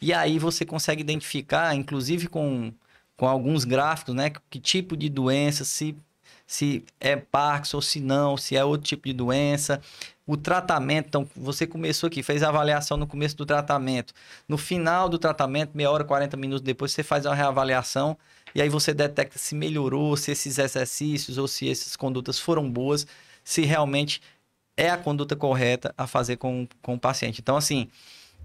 E 0.02 0.12
aí 0.12 0.36
você 0.36 0.64
consegue 0.66 1.02
identificar, 1.02 1.76
inclusive 1.76 2.26
com, 2.26 2.72
com 3.16 3.28
alguns 3.28 3.64
gráficos, 3.64 4.16
né, 4.16 4.32
que 4.50 4.58
tipo 4.58 4.96
de 4.96 5.08
doença, 5.08 5.64
se 5.64 5.94
se 6.46 6.84
é 7.00 7.16
Parkinson 7.16 7.78
ou 7.78 7.82
se 7.82 8.00
não, 8.00 8.36
se 8.36 8.56
é 8.56 8.64
outro 8.64 8.86
tipo 8.86 9.08
de 9.08 9.12
doença. 9.12 9.80
O 10.26 10.36
tratamento, 10.36 11.06
então, 11.06 11.28
você 11.36 11.66
começou 11.66 12.06
aqui, 12.06 12.22
fez 12.22 12.42
a 12.42 12.48
avaliação 12.48 12.96
no 12.96 13.06
começo 13.06 13.36
do 13.36 13.46
tratamento. 13.46 14.12
No 14.48 14.56
final 14.56 15.08
do 15.08 15.18
tratamento, 15.18 15.72
meia 15.74 15.90
hora, 15.90 16.04
40 16.04 16.36
minutos 16.36 16.62
depois, 16.62 16.92
você 16.92 17.02
faz 17.02 17.26
uma 17.26 17.34
reavaliação 17.34 18.16
e 18.54 18.62
aí 18.62 18.68
você 18.68 18.94
detecta 18.94 19.38
se 19.38 19.54
melhorou, 19.54 20.16
se 20.16 20.30
esses 20.30 20.58
exercícios 20.58 21.36
ou 21.38 21.46
se 21.46 21.70
essas 21.70 21.96
condutas 21.96 22.38
foram 22.38 22.70
boas, 22.70 23.06
se 23.44 23.62
realmente 23.62 24.20
é 24.76 24.90
a 24.90 24.96
conduta 24.96 25.34
correta 25.34 25.94
a 25.96 26.06
fazer 26.06 26.36
com, 26.36 26.66
com 26.82 26.94
o 26.94 26.98
paciente. 26.98 27.40
Então, 27.40 27.56
assim, 27.56 27.88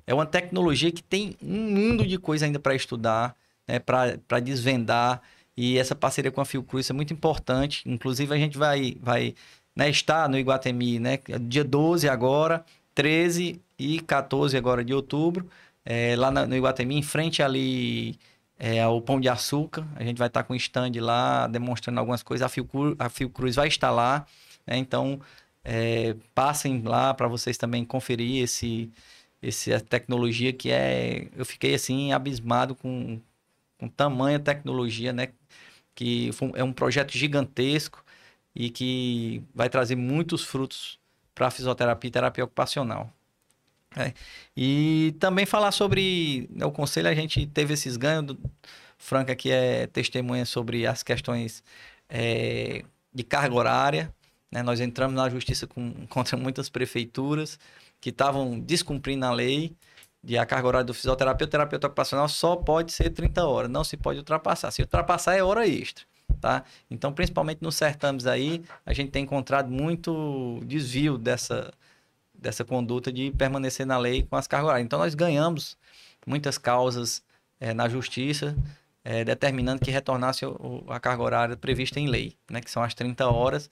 é 0.05 0.13
uma 0.13 0.25
tecnologia 0.25 0.91
que 0.91 1.03
tem 1.03 1.35
um 1.41 1.71
mundo 1.71 2.05
de 2.05 2.17
coisa 2.17 2.45
ainda 2.45 2.59
para 2.59 2.75
estudar, 2.75 3.35
né, 3.67 3.79
para 3.79 4.39
desvendar. 4.39 5.21
E 5.55 5.77
essa 5.77 5.95
parceria 5.95 6.31
com 6.31 6.41
a 6.41 6.45
Fiocruz 6.45 6.89
é 6.89 6.93
muito 6.93 7.13
importante. 7.13 7.83
Inclusive, 7.87 8.33
a 8.33 8.37
gente 8.37 8.57
vai, 8.57 8.95
vai 9.01 9.35
né, 9.75 9.89
estar 9.89 10.29
no 10.29 10.37
Iguatemi, 10.37 10.99
né? 10.99 11.19
Dia 11.41 11.63
12 11.63 12.07
agora, 12.09 12.65
13 12.95 13.61
e 13.77 13.99
14 14.01 14.55
agora 14.57 14.83
de 14.83 14.93
outubro, 14.93 15.49
é, 15.85 16.15
lá 16.15 16.31
no 16.31 16.55
Iguatemi, 16.55 16.97
em 16.97 17.03
frente 17.03 17.41
ali 17.41 18.17
é, 18.59 18.81
ao 18.81 19.01
Pão 19.01 19.19
de 19.19 19.27
Açúcar. 19.29 19.87
A 19.95 20.03
gente 20.03 20.17
vai 20.17 20.27
estar 20.27 20.43
com 20.43 20.53
um 20.53 20.55
stand 20.55 20.91
lá, 20.99 21.47
demonstrando 21.47 21.99
algumas 21.99 22.23
coisas. 22.23 22.45
A 22.45 22.49
Fiocruz, 22.49 22.95
a 22.99 23.09
Fiocruz 23.09 23.55
vai 23.55 23.67
estar 23.67 23.91
lá, 23.91 24.25
né? 24.65 24.77
Então, 24.77 25.19
é, 25.63 26.15
passem 26.35 26.81
lá 26.83 27.13
para 27.13 27.27
vocês 27.27 27.57
também 27.57 27.85
conferir 27.85 28.43
esse, 28.43 28.91
esse, 29.41 29.71
essa 29.71 29.85
tecnologia 29.85 30.53
que 30.53 30.71
é... 30.71 31.27
Eu 31.35 31.45
fiquei, 31.45 31.73
assim, 31.75 32.13
abismado 32.13 32.75
com, 32.75 33.19
com 33.81 33.89
tamanha 33.89 34.39
tecnologia, 34.39 35.11
né? 35.11 35.29
Que 35.95 36.29
é 36.53 36.63
um 36.63 36.71
projeto 36.71 37.17
gigantesco 37.17 38.05
e 38.55 38.69
que 38.69 39.43
vai 39.55 39.69
trazer 39.69 39.95
muitos 39.95 40.43
frutos 40.43 40.99
para 41.33 41.47
a 41.47 41.51
fisioterapia 41.51 42.07
e 42.07 42.11
terapia 42.11 42.43
ocupacional. 42.43 43.11
É. 43.97 44.13
E 44.55 45.15
também 45.19 45.47
falar 45.47 45.71
sobre 45.71 46.47
né, 46.51 46.63
o 46.63 46.71
conselho, 46.71 47.09
a 47.09 47.15
gente 47.15 47.45
teve 47.47 47.73
esses 47.73 47.97
ganhos. 47.97 48.27
Do, 48.27 48.39
Franca 48.99 49.33
aqui 49.33 49.49
é 49.51 49.87
testemunha 49.87 50.45
sobre 50.45 50.85
as 50.85 51.01
questões 51.01 51.63
é, 52.07 52.85
de 53.11 53.23
carga 53.23 53.55
horária. 53.55 54.13
né? 54.51 54.61
Nós 54.61 54.79
entramos 54.79 55.15
na 55.15 55.27
justiça 55.27 55.65
com- 55.65 56.05
contra 56.07 56.37
muitas 56.37 56.69
prefeituras 56.69 57.57
que 57.99 58.09
estavam 58.09 58.59
descumprindo 58.59 59.25
a 59.25 59.31
lei 59.31 59.75
de 60.23 60.37
a 60.37 60.45
carga 60.45 60.67
horária 60.67 60.85
do 60.85 60.93
fisioterapeuta, 60.93 61.51
terapeuta 61.51 61.87
ocupacional 61.87 62.29
só 62.29 62.55
pode 62.55 62.91
ser 62.91 63.09
30 63.09 63.45
horas, 63.45 63.69
não 63.69 63.83
se 63.83 63.97
pode 63.97 64.19
ultrapassar. 64.19 64.71
Se 64.71 64.81
ultrapassar 64.81 65.35
é 65.35 65.43
hora 65.43 65.67
extra. 65.67 66.05
tá? 66.39 66.63
Então, 66.89 67.11
principalmente 67.11 67.61
nos 67.61 67.75
certames 67.75 68.27
aí, 68.27 68.63
a 68.85 68.93
gente 68.93 69.11
tem 69.11 69.23
encontrado 69.23 69.69
muito 69.71 70.59
desvio 70.65 71.17
dessa, 71.17 71.73
dessa 72.33 72.63
conduta 72.63 73.11
de 73.11 73.31
permanecer 73.31 73.85
na 73.85 73.97
lei 73.97 74.23
com 74.23 74.35
as 74.35 74.47
cargas 74.47 74.67
horárias. 74.67 74.85
Então, 74.85 74.99
nós 74.99 75.15
ganhamos 75.15 75.77
muitas 76.25 76.57
causas 76.57 77.23
é, 77.59 77.73
na 77.73 77.89
justiça, 77.89 78.55
é, 79.03 79.23
determinando 79.23 79.81
que 79.81 79.89
retornasse 79.89 80.45
o, 80.45 80.83
a 80.87 80.99
carga 80.99 81.23
horária 81.23 81.57
prevista 81.57 81.99
em 81.99 82.07
lei, 82.07 82.35
né? 82.49 82.61
Que 82.61 82.69
são 82.69 82.83
as 82.83 82.93
30 82.93 83.27
horas. 83.27 83.69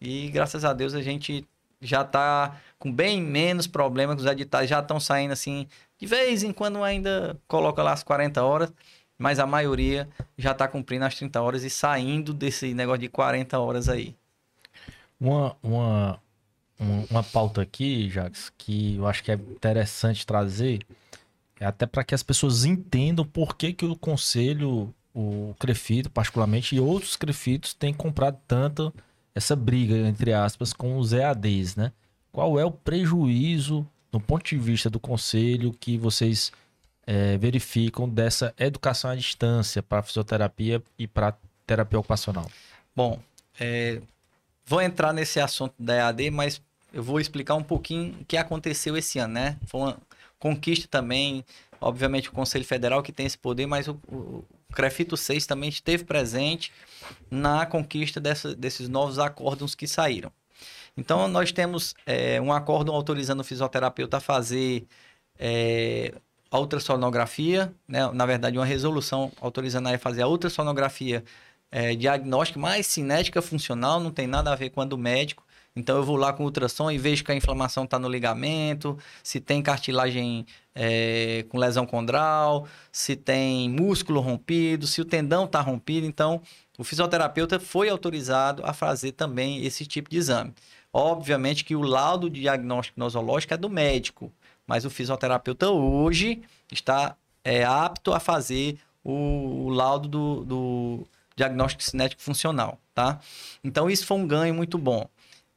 E, 0.00 0.28
graças 0.28 0.64
a 0.64 0.74
Deus, 0.74 0.94
a 0.94 1.00
gente 1.00 1.46
já 1.80 2.02
está 2.02 2.56
com 2.78 2.92
bem 2.92 3.20
menos 3.20 3.66
problemas, 3.66 4.20
os 4.20 4.26
editais 4.26 4.68
já 4.68 4.80
estão 4.80 4.98
saindo 4.98 5.32
assim, 5.32 5.66
de 5.98 6.06
vez 6.06 6.42
em 6.42 6.52
quando 6.52 6.82
ainda 6.82 7.38
coloca 7.48 7.82
lá 7.82 7.92
as 7.92 8.02
40 8.02 8.42
horas, 8.42 8.72
mas 9.18 9.38
a 9.38 9.46
maioria 9.46 10.08
já 10.36 10.52
está 10.52 10.68
cumprindo 10.68 11.04
as 11.04 11.14
30 11.14 11.40
horas 11.40 11.64
e 11.64 11.70
saindo 11.70 12.34
desse 12.34 12.74
negócio 12.74 13.00
de 13.00 13.08
40 13.08 13.58
horas 13.58 13.88
aí. 13.88 14.14
Uma, 15.18 15.56
uma, 15.62 16.20
uma 17.10 17.22
pauta 17.22 17.62
aqui, 17.62 18.10
Jacques, 18.10 18.52
que 18.58 18.96
eu 18.96 19.06
acho 19.06 19.24
que 19.24 19.32
é 19.32 19.34
interessante 19.34 20.26
trazer, 20.26 20.80
é 21.58 21.64
até 21.64 21.86
para 21.86 22.04
que 22.04 22.14
as 22.14 22.22
pessoas 22.22 22.64
entendam 22.64 23.24
por 23.24 23.56
que, 23.56 23.72
que 23.72 23.86
o 23.86 23.96
conselho, 23.96 24.94
o 25.14 25.54
Crefito 25.58 26.10
particularmente, 26.10 26.76
e 26.76 26.80
outros 26.80 27.16
Crefitos 27.16 27.72
têm 27.72 27.94
comprado 27.94 28.38
tanto 28.46 28.92
essa 29.34 29.56
briga, 29.56 29.96
entre 29.96 30.32
aspas, 30.32 30.72
com 30.72 30.98
os 30.98 31.12
EADs, 31.12 31.76
né? 31.76 31.92
Qual 32.30 32.60
é 32.60 32.64
o 32.64 32.70
prejuízo, 32.70 33.86
do 34.18 34.24
ponto 34.24 34.44
de 34.44 34.56
vista 34.56 34.88
do 34.88 34.98
conselho, 34.98 35.74
que 35.78 35.98
vocês 35.98 36.50
é, 37.06 37.36
verificam 37.36 38.08
dessa 38.08 38.54
educação 38.58 39.10
à 39.10 39.14
distância 39.14 39.82
para 39.82 40.02
fisioterapia 40.02 40.82
e 40.98 41.06
para 41.06 41.36
terapia 41.66 41.98
ocupacional? 41.98 42.50
Bom, 42.94 43.20
é, 43.60 44.00
vou 44.64 44.80
entrar 44.80 45.12
nesse 45.12 45.38
assunto 45.38 45.74
da 45.78 45.94
EAD, 45.94 46.30
mas 46.30 46.62
eu 46.92 47.02
vou 47.02 47.20
explicar 47.20 47.54
um 47.54 47.62
pouquinho 47.62 48.16
o 48.20 48.24
que 48.24 48.36
aconteceu 48.36 48.96
esse 48.96 49.18
ano, 49.18 49.34
né? 49.34 49.58
Foi 49.66 49.80
uma 49.80 49.98
conquista 50.38 50.88
também, 50.88 51.44
obviamente 51.80 52.28
o 52.30 52.32
Conselho 52.32 52.64
Federal 52.64 53.02
que 53.02 53.12
tem 53.12 53.26
esse 53.26 53.36
poder, 53.36 53.66
mas 53.66 53.86
o, 53.86 54.00
o 54.08 54.44
Crefito 54.72 55.16
6 55.16 55.46
também 55.46 55.68
esteve 55.68 56.04
presente 56.04 56.72
na 57.30 57.66
conquista 57.66 58.18
dessa, 58.18 58.54
desses 58.54 58.88
novos 58.88 59.18
acórdons 59.18 59.74
que 59.74 59.86
saíram. 59.86 60.32
Então, 60.96 61.28
nós 61.28 61.52
temos 61.52 61.94
é, 62.06 62.40
um 62.40 62.52
acórdão 62.52 62.94
autorizando 62.94 63.40
o 63.40 63.44
fisioterapeuta 63.44 64.16
a 64.16 64.20
fazer 64.20 64.86
é, 65.38 66.14
a 66.50 66.58
ultrassonografia, 66.58 67.74
né? 67.86 68.10
na 68.12 68.26
verdade, 68.26 68.58
uma 68.58 68.64
resolução 68.64 69.32
autorizando 69.40 69.88
a 69.88 69.98
fazer 69.98 70.22
a 70.22 70.28
ultrassonografia 70.28 71.24
é, 71.70 71.94
diagnóstica 71.94 72.58
mais 72.58 72.86
cinética 72.86 73.42
funcional, 73.42 74.00
não 74.00 74.10
tem 74.10 74.26
nada 74.26 74.52
a 74.52 74.56
ver 74.56 74.70
com 74.70 74.80
a 74.80 74.84
do 74.84 74.96
médico. 74.96 75.44
Então 75.74 75.98
eu 75.98 76.02
vou 76.02 76.16
lá 76.16 76.32
com 76.32 76.42
ultrassom 76.42 76.90
e 76.90 76.96
vejo 76.96 77.22
que 77.22 77.30
a 77.30 77.34
inflamação 77.34 77.84
está 77.84 77.98
no 77.98 78.08
ligamento, 78.08 78.96
se 79.22 79.38
tem 79.40 79.62
cartilagem 79.62 80.46
é, 80.74 81.44
com 81.50 81.58
lesão 81.58 81.84
condral, 81.84 82.66
se 82.90 83.14
tem 83.14 83.68
músculo 83.68 84.20
rompido, 84.20 84.86
se 84.86 85.02
o 85.02 85.04
tendão 85.04 85.44
está 85.44 85.60
rompido. 85.60 86.06
Então 86.06 86.40
o 86.78 86.84
fisioterapeuta 86.84 87.60
foi 87.60 87.90
autorizado 87.90 88.62
a 88.64 88.72
fazer 88.72 89.12
também 89.12 89.66
esse 89.66 89.84
tipo 89.84 90.08
de 90.08 90.16
exame. 90.16 90.54
Obviamente 90.98 91.64
que 91.64 91.76
o 91.76 91.82
laudo 91.82 92.30
diagnóstico 92.30 92.98
nosológico 92.98 93.52
é 93.52 93.56
do 93.56 93.68
médico 93.68 94.32
mas 94.66 94.84
o 94.84 94.90
fisioterapeuta 94.90 95.70
hoje 95.70 96.42
está 96.70 97.16
é, 97.44 97.64
apto 97.64 98.12
a 98.12 98.18
fazer 98.18 98.78
o, 99.04 99.66
o 99.66 99.68
laudo 99.68 100.08
do, 100.08 100.44
do, 100.44 101.06
diagnóstico 101.36 101.82
cinético 101.82 102.20
funcional, 102.20 102.78
tá? 102.94 103.20
Então 103.62 103.88
isso 103.88 104.04
foi 104.04 104.16
um 104.16 104.26
ganho 104.26 104.54
muito 104.54 104.76
bom. 104.76 105.06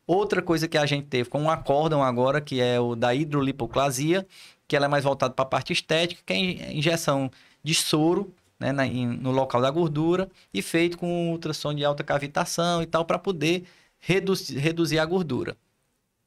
Outra 0.05 0.41
coisa 0.41 0.67
que 0.67 0.77
a 0.77 0.85
gente 0.85 1.07
teve 1.07 1.29
com 1.29 1.41
um 1.41 1.49
acórdão 1.49 2.03
agora, 2.03 2.41
que 2.41 2.59
é 2.61 2.79
o 2.79 2.95
da 2.95 3.13
hidrolipoclasia, 3.15 4.27
que 4.67 4.75
ela 4.75 4.85
é 4.85 4.89
mais 4.89 5.03
voltada 5.03 5.33
para 5.33 5.43
a 5.43 5.47
parte 5.47 5.73
estética, 5.73 6.21
que 6.25 6.33
é 6.33 6.73
injeção 6.73 7.31
de 7.63 7.73
soro 7.73 8.33
né, 8.59 8.71
na, 8.71 8.85
no 8.85 9.31
local 9.31 9.61
da 9.61 9.71
gordura 9.71 10.29
e 10.53 10.61
feito 10.61 10.97
com 10.97 11.31
ultrassom 11.31 11.73
de 11.73 11.85
alta 11.85 12.03
cavitação 12.03 12.81
e 12.81 12.85
tal, 12.85 13.05
para 13.05 13.17
poder 13.17 13.63
reduzir, 13.99 14.99
a 14.99 15.05
gordura. 15.05 15.55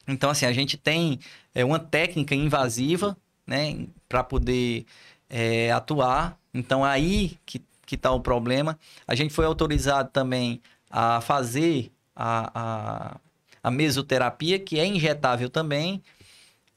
Então, 0.07 0.31
assim, 0.31 0.47
a 0.47 0.53
gente 0.53 0.77
tem 0.77 1.19
é, 1.55 1.65
uma 1.65 1.79
técnica 1.79 2.35
invasiva, 2.35 3.17
né, 3.47 3.87
para 4.09 4.23
poder 4.23 4.85
é, 5.29 5.71
atuar. 5.73 6.39
Então, 6.53 6.85
aí 6.85 7.39
que, 7.47 7.63
que 7.87 7.97
tá 7.97 8.11
o 8.11 8.21
problema. 8.21 8.79
A 9.07 9.15
gente 9.15 9.33
foi 9.33 9.45
autorizado 9.45 10.11
também 10.11 10.61
a 10.91 11.21
fazer 11.21 11.91
a, 12.15 12.51
a, 12.55 13.21
a 13.63 13.71
mesoterapia, 13.71 14.59
que 14.59 14.79
é 14.79 14.87
injetável 14.87 15.49
também, 15.49 16.03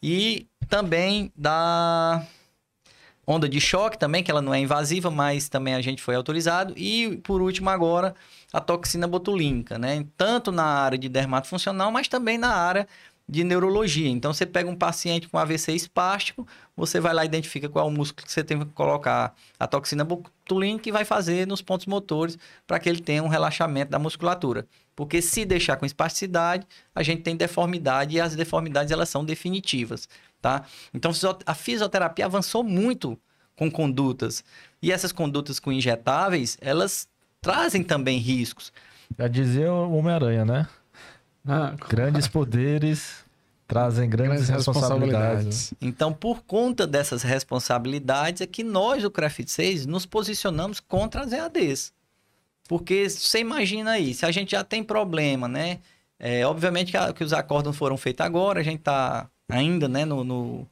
e 0.02 0.48
também 0.70 1.32
da 1.36 2.26
onda 3.28 3.50
de 3.50 3.60
choque 3.60 3.98
também, 3.98 4.24
que 4.24 4.30
ela 4.30 4.42
não 4.42 4.54
é 4.54 4.60
invasiva, 4.60 5.10
mas 5.10 5.50
também 5.50 5.74
a 5.74 5.82
gente 5.82 6.02
foi 6.02 6.16
autorizado. 6.16 6.74
E, 6.78 7.18
por 7.24 7.42
último, 7.42 7.70
agora, 7.70 8.16
a 8.56 8.62
toxina 8.62 9.06
botulínica, 9.06 9.78
né? 9.78 10.06
Tanto 10.16 10.50
na 10.50 10.64
área 10.64 10.98
de 10.98 11.10
dermatofuncional, 11.10 11.92
mas 11.92 12.08
também 12.08 12.38
na 12.38 12.56
área 12.56 12.88
de 13.28 13.44
neurologia. 13.44 14.08
Então, 14.08 14.34
você 14.34 14.46
pega 14.46 14.70
um 14.70 14.76
paciente 14.78 15.28
com 15.28 15.38
AVC 15.38 15.74
espástico, 15.74 16.48
você 16.74 17.02
vai 17.02 17.14
lá 17.14 17.26
e 17.26 17.28
identifica 17.28 17.68
qual 17.68 17.86
é 17.86 17.90
o 17.90 17.92
músculo 17.92 18.26
que 18.26 18.32
você 18.32 18.46
tem 18.46 18.58
que 18.58 18.66
colocar 18.68 19.36
a 19.60 19.68
toxina 19.68 20.06
botulínica 20.06 20.88
e 20.88 20.92
vai 20.92 21.04
fazer 21.04 21.46
nos 21.46 21.62
pontos 21.62 21.86
motores 21.86 22.38
para 22.66 22.80
que 22.80 22.88
ele 22.88 23.02
tenha 23.02 23.22
um 23.22 23.28
relaxamento 23.28 23.92
da 23.92 24.00
musculatura. 24.00 24.66
Porque 24.96 25.22
se 25.22 25.44
deixar 25.44 25.76
com 25.76 25.86
espasticidade, 25.86 26.66
a 26.94 27.04
gente 27.04 27.24
tem 27.24 27.36
deformidade 27.36 28.16
e 28.16 28.22
as 28.22 28.38
deformidades 28.38 28.90
elas 28.90 29.10
são 29.10 29.26
definitivas, 29.26 30.08
tá? 30.42 30.64
Então, 30.94 31.12
a 31.46 31.54
fisioterapia 31.54 32.26
avançou 32.26 32.64
muito 32.64 33.20
com 33.54 33.70
condutas. 33.70 34.46
E 34.82 34.94
essas 34.94 35.12
condutas 35.12 35.60
com 35.60 35.74
injetáveis, 35.74 36.58
elas 36.62 37.10
trazem 37.46 37.84
também 37.84 38.18
riscos. 38.18 38.74
Já 39.16 39.28
dizia 39.28 39.72
o 39.72 39.96
Homem-Aranha, 39.96 40.44
né? 40.44 40.68
Ah, 41.48 41.76
grandes 41.88 42.28
poderes 42.28 43.24
trazem 43.68 44.10
grandes, 44.10 44.48
grandes 44.48 44.50
responsabilidades. 44.50 45.46
responsabilidades. 45.46 45.74
Então, 45.80 46.12
por 46.12 46.42
conta 46.42 46.88
dessas 46.88 47.22
responsabilidades, 47.22 48.42
é 48.42 48.48
que 48.48 48.64
nós, 48.64 49.04
o 49.04 49.12
Crafit 49.12 49.52
6, 49.52 49.86
nos 49.86 50.08
posicionamos 50.08 50.80
contra 50.80 51.22
as 51.22 51.32
EADs. 51.32 51.94
Porque 52.68 53.08
você 53.08 53.42
imagina 53.42 53.92
aí, 53.92 54.16
se 54.16 54.26
a 54.26 54.32
gente 54.32 54.54
já 54.54 54.64
tem 54.64 54.84
problema, 54.84 55.48
né? 55.48 55.78
É, 56.18 56.48
obviamente 56.48 56.90
que, 56.90 56.98
a, 56.98 57.14
que, 57.14 57.24
os 57.24 57.32
acordos 57.32 57.78
foram 57.78 57.96
feitos 57.96 58.26
agora, 58.26 58.60
a 58.60 58.64
gente 58.64 58.80
está 58.80 59.30
ainda 59.48 59.88
né, 59.88 60.04
no, 60.04 60.24
no, 60.24 60.68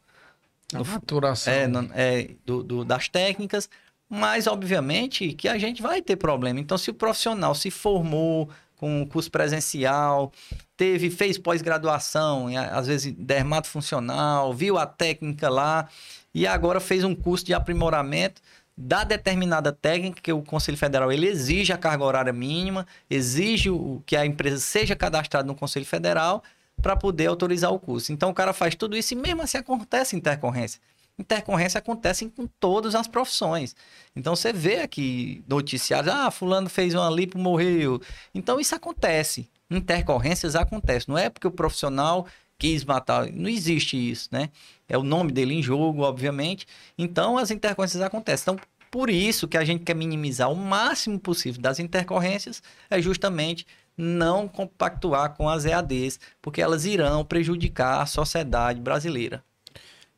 no 0.71 0.85
maturação 0.85 1.53
é, 1.53 1.67
no, 1.67 1.89
é, 1.93 2.29
do, 2.43 2.63
do, 2.63 2.83
das 2.83 3.09
técnicas, 3.09 3.69
mas 4.13 4.45
obviamente 4.45 5.33
que 5.33 5.47
a 5.47 5.57
gente 5.57 5.81
vai 5.81 5.99
ter 5.99 6.15
problema. 6.15 6.59
Então, 6.59 6.77
se 6.77 6.91
o 6.91 6.93
profissional 6.93 7.55
se 7.55 7.71
formou, 7.71 8.47
com 8.75 9.07
curso 9.07 9.31
presencial, 9.31 10.31
teve, 10.77 11.09
fez 11.09 11.39
pós-graduação, 11.39 12.45
às 12.71 12.85
vezes 12.85 13.11
dermato 13.13 13.67
funcional, 13.67 14.53
viu 14.53 14.77
a 14.77 14.85
técnica 14.85 15.49
lá 15.49 15.87
e 16.31 16.45
agora 16.45 16.79
fez 16.79 17.03
um 17.03 17.15
curso 17.15 17.43
de 17.43 17.55
aprimoramento 17.55 18.39
da 18.77 19.03
determinada 19.03 19.71
técnica 19.71 20.21
que 20.21 20.31
o 20.31 20.43
Conselho 20.43 20.77
Federal 20.77 21.11
ele 21.11 21.27
exige 21.27 21.73
a 21.73 21.77
carga 21.77 22.03
horária 22.03 22.33
mínima, 22.33 22.85
exige 23.09 23.71
o, 23.71 24.03
que 24.05 24.15
a 24.15 24.25
empresa 24.25 24.59
seja 24.59 24.95
cadastrada 24.95 25.47
no 25.47 25.55
Conselho 25.55 25.85
Federal 25.85 26.43
para 26.79 26.95
poder 26.95 27.27
autorizar 27.27 27.71
o 27.71 27.79
curso. 27.79 28.11
Então 28.11 28.29
o 28.29 28.33
cara 28.33 28.53
faz 28.53 28.75
tudo 28.75 28.95
isso 28.95 29.15
e 29.15 29.17
mesmo 29.17 29.41
assim 29.41 29.57
acontece 29.57 30.15
intercorrência 30.15 30.79
intercorrência 31.17 31.77
acontecem 31.77 32.29
com 32.29 32.47
todas 32.59 32.95
as 32.95 33.07
profissões. 33.07 33.75
Então 34.15 34.35
você 34.35 34.51
vê 34.51 34.77
aqui 34.77 35.43
noticiários, 35.47 36.13
ah, 36.13 36.31
fulano 36.31 36.69
fez 36.69 36.93
uma 36.93 37.09
lipo, 37.09 37.37
morreu. 37.37 38.01
Então 38.33 38.59
isso 38.59 38.75
acontece. 38.75 39.49
Intercorrências 39.69 40.55
acontecem. 40.55 41.05
Não 41.11 41.17
é 41.17 41.29
porque 41.29 41.47
o 41.47 41.51
profissional 41.51 42.27
quis 42.57 42.83
matar, 42.83 43.31
não 43.31 43.49
existe 43.49 43.97
isso, 43.97 44.29
né? 44.31 44.49
É 44.87 44.97
o 44.97 45.03
nome 45.03 45.31
dele 45.31 45.53
em 45.53 45.61
jogo, 45.61 46.01
obviamente. 46.01 46.65
Então 46.97 47.37
as 47.37 47.51
intercorrências 47.51 48.01
acontecem. 48.01 48.43
Então 48.43 48.67
por 48.93 49.09
isso 49.09 49.47
que 49.47 49.57
a 49.57 49.65
gente 49.65 49.83
quer 49.83 49.95
minimizar 49.95 50.51
o 50.51 50.55
máximo 50.55 51.19
possível 51.19 51.59
das 51.59 51.79
intercorrências 51.79 52.61
é 52.91 53.01
justamente 53.01 53.65
não 53.97 54.47
compactuar 54.47 55.33
com 55.35 55.49
as 55.49 55.65
EADs, 55.65 56.19
porque 56.41 56.61
elas 56.61 56.85
irão 56.85 57.25
prejudicar 57.25 58.01
a 58.01 58.05
sociedade 58.05 58.79
brasileira. 58.79 59.43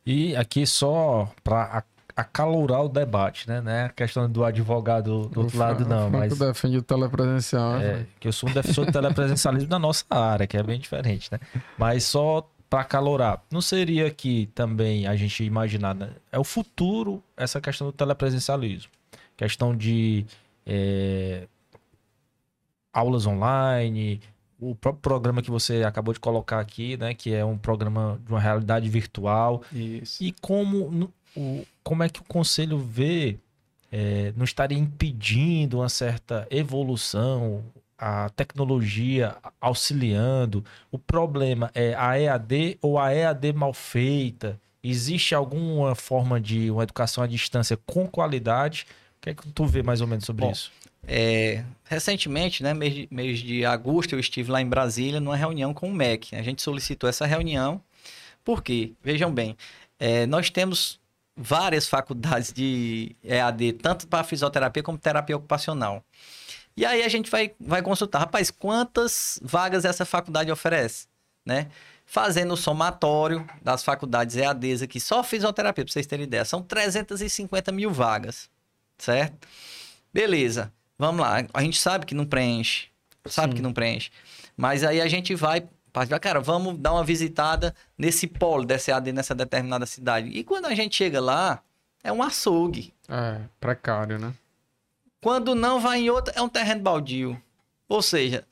E 0.06 0.36
aqui 0.36 0.68
só 0.68 1.32
para 1.44 1.84
acalorar 2.16 2.86
o 2.86 2.90
debate, 2.90 3.48
né? 3.48 3.60
Não 3.60 3.72
é 3.72 3.86
a 3.86 3.90
questão 3.90 4.30
do 4.30 4.46
advogado 4.46 5.28
do 5.28 5.42
outro 5.42 5.58
lado, 5.58 5.86
não. 5.86 6.10
mas 6.12 6.38
defende 6.38 6.78
o 6.78 6.82
telepresencial. 6.82 7.74
Né? 7.74 7.86
É, 7.86 8.06
que 8.20 8.28
eu 8.28 8.32
sou 8.32 8.50
um 8.50 8.54
defensor 8.54 8.86
do 8.86 8.92
telepresencialismo 8.92 9.70
da 9.70 9.80
nossa 9.80 10.06
área, 10.10 10.48
que 10.48 10.56
é 10.56 10.64
bem 10.64 10.80
diferente, 10.80 11.30
né? 11.32 11.40
Mas 11.78 12.06
só 12.06 12.48
para 12.70 12.82
acalorar, 12.82 13.44
não 13.52 13.62
seria 13.62 14.10
que 14.10 14.48
também 14.56 15.08
a 15.08 15.16
gente 15.16 15.44
imaginar, 15.44 15.94
né? 15.94 16.10
é 16.32 16.40
o 16.40 16.44
futuro 16.44 17.24
essa 17.38 17.60
questão 17.62 17.88
do 17.88 17.94
telepresencialismo. 17.94 18.92
Questão 19.38 19.76
de 19.76 20.26
é, 20.66 21.48
aulas 22.94 23.26
online, 23.26 24.22
o 24.72 24.76
próprio 24.76 25.02
programa 25.02 25.42
que 25.42 25.52
você 25.52 25.84
acabou 25.84 26.14
de 26.14 26.20
colocar 26.20 26.60
aqui, 26.60 26.98
né, 26.98 27.14
que 27.14 27.34
é 27.34 27.46
um 27.46 27.58
programa 27.58 28.20
de 28.26 28.32
uma 28.32 28.40
realidade 28.40 28.90
virtual. 28.90 29.62
Isso. 29.72 30.24
E 30.24 30.34
como, 30.42 31.12
o, 31.36 31.66
como 31.84 32.04
é 32.04 32.10
que 32.10 32.20
o 32.20 32.24
conselho 32.24 32.78
vê 32.78 33.38
é, 33.92 34.34
não 34.36 34.44
estaria 34.44 34.78
impedindo 34.78 35.78
uma 35.78 35.90
certa 35.90 36.48
evolução, 36.50 37.64
a 37.98 38.30
tecnologia 38.30 39.36
auxiliando? 39.62 40.66
O 40.92 40.98
problema 40.98 41.72
é 41.74 41.94
a 41.96 42.20
EAD 42.20 42.78
ou 42.82 42.98
a 42.98 43.14
EAD 43.14 43.54
mal 43.54 43.74
feita? 43.74 44.60
Existe 44.84 45.34
alguma 45.34 45.96
forma 45.96 46.40
de 46.40 46.70
uma 46.70 46.84
educação 46.84 47.24
à 47.24 47.28
distância 47.28 47.78
com 47.86 48.08
qualidade? 48.08 48.86
O 49.18 49.22
que 49.22 49.30
é 49.30 49.34
que 49.34 49.48
tu 49.52 49.66
vê 49.66 49.82
mais 49.82 50.02
ou 50.02 50.08
menos 50.08 50.26
sobre 50.26 50.46
Bom, 50.46 50.52
isso? 50.52 50.72
É, 51.08 51.64
recentemente, 51.84 52.64
né, 52.64 52.74
mês 52.74 52.94
de, 52.94 53.08
mês 53.12 53.40
de 53.40 53.66
agosto, 53.66 54.14
eu 54.14 54.20
estive 54.20 54.52
lá 54.52 54.62
em 54.62 54.68
Brasília 54.68 55.20
numa 55.20 55.36
reunião 55.36 55.74
com 55.74 55.90
o 55.90 55.94
MEC. 55.94 56.36
A 56.36 56.42
gente 56.42 56.62
solicitou 56.62 57.10
essa 57.10 57.26
reunião 57.26 57.82
porque, 58.44 58.94
vejam 59.04 59.34
bem, 59.34 59.58
é, 60.00 60.26
nós 60.26 60.50
temos 60.50 61.00
várias 61.36 61.88
faculdades 61.88 62.54
de 62.54 63.16
EAD, 63.24 63.74
tanto 63.74 64.08
para 64.08 64.24
fisioterapia 64.24 64.84
como 64.84 64.98
terapia 64.98 65.36
ocupacional. 65.36 66.04
E 66.78 66.86
aí 66.86 67.04
a 67.04 67.10
gente 67.10 67.30
vai, 67.30 67.54
vai 67.60 67.82
consultar, 67.82 68.20
rapaz, 68.20 68.52
quantas 68.52 69.40
vagas 69.42 69.86
essa 69.86 70.06
faculdade 70.06 70.52
oferece, 70.52 71.08
né? 71.46 71.68
Fazendo 72.06 72.54
o 72.54 72.58
somatório 72.58 73.48
das 73.62 73.84
faculdades 73.84 74.36
EADs 74.36 74.82
aqui, 74.82 75.00
só 75.00 75.24
fisioterapia, 75.24 75.84
para 75.84 75.92
vocês 75.92 76.06
terem 76.06 76.26
ideia, 76.26 76.46
são 76.46 76.62
350 76.62 77.72
mil 77.72 77.92
vagas, 77.92 78.50
certo? 78.98 79.48
Beleza, 80.14 80.72
vamos 80.98 81.22
lá. 81.22 81.46
A 81.54 81.62
gente 81.62 81.80
sabe 81.80 82.06
que 82.06 82.16
não 82.16 82.26
preenche, 82.26 82.88
sabe 83.28 83.52
Sim. 83.52 83.56
que 83.58 83.62
não 83.62 83.74
preenche. 83.74 84.10
Mas 84.58 84.84
aí 84.84 85.02
a 85.02 85.08
gente 85.08 85.36
vai, 85.36 85.64
cara, 86.22 86.40
vamos 86.40 86.78
dar 86.78 86.94
uma 86.94 87.04
visitada 87.04 87.74
nesse 87.98 88.28
polo 88.28 88.66
dessa 88.66 88.92
EAD 88.92 89.12
nessa 89.12 89.36
determinada 89.36 89.86
cidade. 89.86 90.30
E 90.30 90.44
quando 90.44 90.66
a 90.66 90.74
gente 90.76 90.96
chega 90.96 91.20
lá, 91.20 91.62
é 92.04 92.12
um 92.12 92.22
açougue. 92.24 92.94
É, 93.10 93.40
precário, 93.60 94.18
né? 94.20 94.34
Quando 95.22 95.56
não 95.56 95.80
vai 95.80 96.02
em 96.02 96.10
outra, 96.10 96.34
é 96.38 96.42
um 96.42 96.50
terreno 96.50 96.82
baldio. 96.82 97.42
Ou 97.90 98.02
seja, 98.02 98.44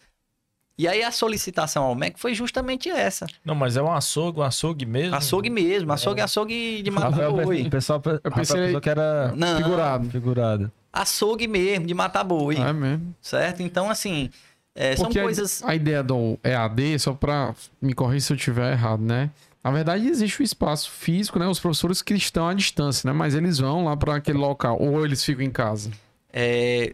e 0.78 0.88
aí 0.88 1.04
a 1.04 1.12
solicitação 1.12 1.84
ao 1.84 1.94
MEC 1.94 2.20
foi 2.20 2.34
justamente 2.34 2.90
essa. 2.90 3.28
Não, 3.46 3.54
mas 3.54 3.78
é 3.78 3.82
um 3.82 3.92
açougue, 3.92 4.40
um 4.40 4.44
açougue 4.44 4.86
mesmo? 4.86 5.16
Açougue 5.16 5.50
mesmo, 5.52 5.94
açougue, 5.94 6.22
açougue 6.22 6.82
de 6.82 6.90
mata-boi. 6.90 7.62
o 7.62 7.70
pessoal, 7.70 8.02
Eu 8.24 8.32
pensei- 8.32 8.58
pensou 8.66 8.82
que 8.82 8.90
era 8.90 9.32
Não, 9.36 9.58
Figurado. 9.58 10.10
figurado. 10.10 10.72
Açougue 10.94 11.48
mesmo, 11.48 11.86
de 11.88 11.94
mata-boi, 11.94 12.56
É 12.58 12.72
mesmo. 12.72 13.14
certo? 13.20 13.62
Então, 13.64 13.90
assim, 13.90 14.30
é, 14.76 14.96
são 14.96 15.12
coisas... 15.12 15.64
a, 15.64 15.74
ideia 15.76 16.04
do 16.04 16.38
EAD, 16.44 17.00
só 17.00 17.14
pra 17.14 17.54
me 17.82 17.94
corrigir 17.94 18.22
se 18.22 18.34
eu 18.34 18.38
estiver 18.38 18.72
errado, 18.72 19.02
né? 19.02 19.30
Na 19.64 19.72
verdade, 19.72 20.08
existe 20.08 20.42
o 20.42 20.44
espaço 20.44 20.92
físico, 20.92 21.40
né? 21.40 21.48
Os 21.48 21.60
professores 21.60 22.02
que 22.02 22.14
estão 22.14 22.48
à 22.48 22.54
distância, 22.54 23.08
né? 23.08 23.14
Mas 23.18 23.34
eles 23.34 23.58
vão 23.60 23.86
lá 23.86 23.96
para 23.98 24.16
aquele 24.18 24.38
local. 24.38 24.78
Ou 24.80 25.06
eles 25.06 25.24
ficam 25.24 25.44
em 25.44 25.50
casa. 25.52 25.90
é, 26.32 26.94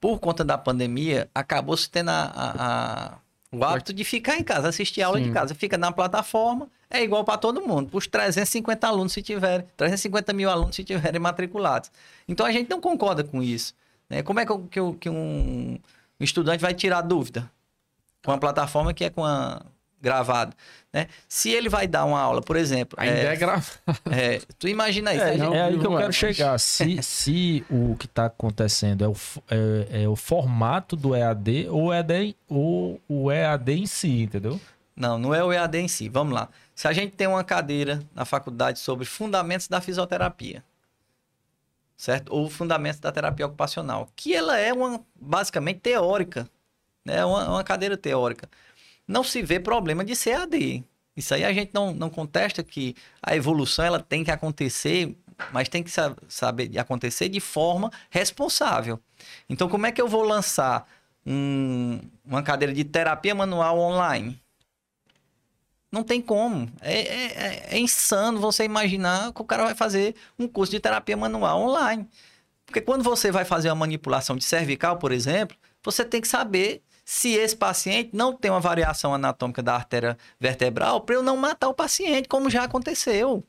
por 0.00 0.18
conta 0.18 0.42
da 0.42 0.56
pandemia, 0.58 1.28
acabou 1.34 1.76
se 1.76 1.88
tendo 1.90 2.08
a, 2.08 2.22
a- 2.22 2.54
a- 2.56 3.18
o 3.52 3.62
hábito 3.64 3.92
de 3.92 4.02
ficar 4.02 4.36
em 4.38 4.42
casa, 4.42 4.68
assistir 4.68 5.02
aula 5.02 5.18
Sim. 5.18 5.24
de 5.24 5.30
casa. 5.30 5.54
Fica 5.54 5.76
na 5.78 5.92
plataforma, 5.92 6.68
é 6.90 7.02
igual 7.02 7.24
para 7.24 7.38
todo 7.38 7.60
mundo. 7.62 7.88
Para 7.90 7.98
os 7.98 8.06
350 8.06 8.86
alunos, 8.86 9.12
se 9.12 9.22
tiverem, 9.22 9.64
350 9.76 10.32
mil 10.32 10.50
alunos, 10.50 10.74
se 10.76 10.82
tiverem 10.84 11.20
matriculados. 11.20 11.90
Então, 12.28 12.44
a 12.44 12.52
gente 12.52 12.68
não 12.68 12.80
concorda 12.80 13.22
com 13.24 13.42
isso. 13.42 13.72
né? 14.08 14.22
Como 14.22 14.40
é 14.40 14.44
que, 14.46 14.52
que 14.70 14.80
que 15.00 15.08
um, 15.10 15.78
um 16.20 16.24
estudante 16.24 16.60
vai 16.60 16.74
tirar 16.74 17.00
dúvida? 17.02 17.50
Com 18.24 18.32
uma 18.32 18.38
plataforma 18.38 18.92
que 18.92 19.04
é 19.04 19.10
com 19.10 19.24
a 19.24 19.62
gravado, 20.02 20.56
né? 20.92 21.08
Se 21.28 21.50
ele 21.50 21.68
vai 21.68 21.86
dar 21.86 22.06
uma 22.06 22.18
aula, 22.18 22.40
por 22.40 22.56
exemplo, 22.56 22.98
A 22.98 23.06
ideia 23.06 23.28
é 23.28 23.32
é, 23.34 23.36
gravar. 23.36 23.66
é, 24.10 24.40
tu 24.58 24.66
imagina 24.66 25.12
isso, 25.14 25.22
É, 25.24 25.32
gente- 25.32 25.40
não, 25.40 25.54
é 25.54 25.62
aí 25.64 25.78
que 25.78 25.86
eu 25.86 25.98
é, 25.98 26.00
quero 26.00 26.12
chegar. 26.14 26.58
Se, 26.58 27.00
se 27.04 27.64
o 27.70 27.94
que 27.96 28.06
está 28.06 28.24
acontecendo 28.26 29.04
é 29.04 29.08
o, 29.08 29.14
é, 29.50 30.02
é 30.04 30.08
o 30.08 30.16
formato 30.16 30.96
do 30.96 31.14
EAD 31.14 31.68
ou, 31.68 31.84
o 31.88 31.92
EAD 31.92 32.34
ou 32.48 32.98
o 33.06 33.30
EAD 33.30 33.72
em 33.74 33.84
si, 33.86 34.22
entendeu? 34.22 34.58
Não, 34.96 35.18
não 35.18 35.34
é 35.34 35.44
o 35.44 35.52
EAD 35.52 35.78
em 35.78 35.88
si. 35.88 36.08
Vamos 36.08 36.32
lá. 36.34 36.48
Se 36.80 36.88
a 36.88 36.94
gente 36.94 37.14
tem 37.14 37.26
uma 37.26 37.44
cadeira 37.44 38.02
na 38.14 38.24
faculdade 38.24 38.78
sobre 38.78 39.04
fundamentos 39.04 39.68
da 39.68 39.82
fisioterapia, 39.82 40.64
certo? 41.94 42.32
Ou 42.34 42.48
fundamentos 42.48 42.98
da 42.98 43.12
terapia 43.12 43.44
ocupacional, 43.44 44.08
que 44.16 44.34
ela 44.34 44.56
é 44.56 44.72
uma 44.72 45.04
basicamente 45.14 45.80
teórica, 45.80 46.48
né? 47.04 47.22
Uma, 47.22 47.50
uma 47.50 47.62
cadeira 47.62 47.98
teórica. 47.98 48.48
Não 49.06 49.22
se 49.22 49.42
vê 49.42 49.60
problema 49.60 50.02
de 50.02 50.14
EAD. 50.26 50.82
Isso 51.14 51.34
aí 51.34 51.44
a 51.44 51.52
gente 51.52 51.70
não, 51.74 51.92
não 51.92 52.08
contesta 52.08 52.62
que 52.64 52.96
a 53.22 53.36
evolução 53.36 53.84
ela 53.84 54.00
tem 54.00 54.24
que 54.24 54.30
acontecer, 54.30 55.14
mas 55.52 55.68
tem 55.68 55.82
que 55.82 55.90
sa- 55.90 56.16
saber 56.28 56.78
acontecer 56.78 57.28
de 57.28 57.40
forma 57.40 57.92
responsável. 58.08 58.98
Então, 59.50 59.68
como 59.68 59.84
é 59.84 59.92
que 59.92 60.00
eu 60.00 60.08
vou 60.08 60.22
lançar 60.22 60.88
um- 61.26 62.00
uma 62.24 62.42
cadeira 62.42 62.72
de 62.72 62.84
terapia 62.84 63.34
manual 63.34 63.78
online? 63.78 64.40
Não 65.90 66.04
tem 66.04 66.20
como. 66.22 66.70
É, 66.80 67.00
é- 67.00 67.26
é- 67.26 67.66
é 67.76 67.78
insano 67.78 68.38
você 68.40 68.64
imaginar 68.64 69.32
que 69.32 69.42
o 69.42 69.44
cara 69.44 69.64
vai 69.64 69.74
fazer 69.74 70.14
um 70.38 70.46
curso 70.46 70.70
de 70.70 70.78
terapia 70.80 71.16
manual 71.16 71.60
online. 71.62 72.08
Porque 72.64 72.80
quando 72.80 73.02
você 73.02 73.32
vai 73.32 73.44
fazer 73.44 73.68
uma 73.70 73.74
manipulação 73.74 74.36
de 74.36 74.44
cervical, 74.44 74.96
por 74.98 75.10
exemplo, 75.10 75.56
você 75.82 76.04
tem 76.04 76.20
que 76.20 76.28
saber 76.28 76.82
se 77.04 77.30
esse 77.32 77.56
paciente 77.56 78.10
não 78.12 78.32
tem 78.32 78.50
uma 78.52 78.60
variação 78.60 79.12
anatômica 79.12 79.60
da 79.60 79.74
artéria 79.74 80.16
vertebral 80.38 81.00
para 81.00 81.16
eu 81.16 81.22
não 81.24 81.36
matar 81.36 81.68
o 81.68 81.74
paciente, 81.74 82.28
como 82.28 82.48
já 82.48 82.62
aconteceu. 82.62 83.42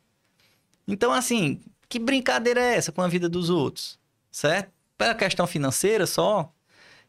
Então, 0.88 1.12
assim, 1.12 1.62
que 1.88 2.00
brincadeira 2.00 2.60
é 2.60 2.76
essa 2.76 2.92
com 2.92 3.02
a 3.04 3.08
vida 3.08 3.30
dos 3.30 3.52
outros? 3.52 4.00
Certo? 4.32 4.72
Pela 4.98 5.14
questão 5.14 5.46
financeira 5.46 6.08
só. 6.08 6.52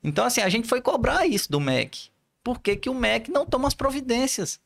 Então, 0.05 0.27
assim, 0.27 0.43
a 0.43 0.49
gente 0.51 0.69
foi 0.69 0.83
cobrar 0.83 1.27
isso 1.27 1.51
do 1.51 1.59
MEC. 1.61 2.11
Por 2.45 2.61
que, 2.61 2.77
que 2.77 2.91
o 2.91 2.95
MEC 2.95 3.31
não 3.31 3.47
toma 3.47 3.69
as 3.69 3.75
providências? 3.75 4.61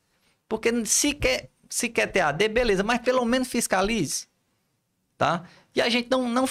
Porque 0.49 0.85
se 0.85 1.15
quer, 1.15 1.51
se 1.69 1.89
quer 1.89 2.07
ter 2.07 2.21
AD, 2.21 2.49
beleza, 2.49 2.83
mas 2.83 3.01
pelo 3.01 3.25
menos 3.25 3.49
fiscalize. 3.49 4.27
Tá? 5.19 5.45
E 5.75 5.81
a 5.81 5.89
gente 5.89 6.11
não, 6.11 6.29
não. 6.29 6.49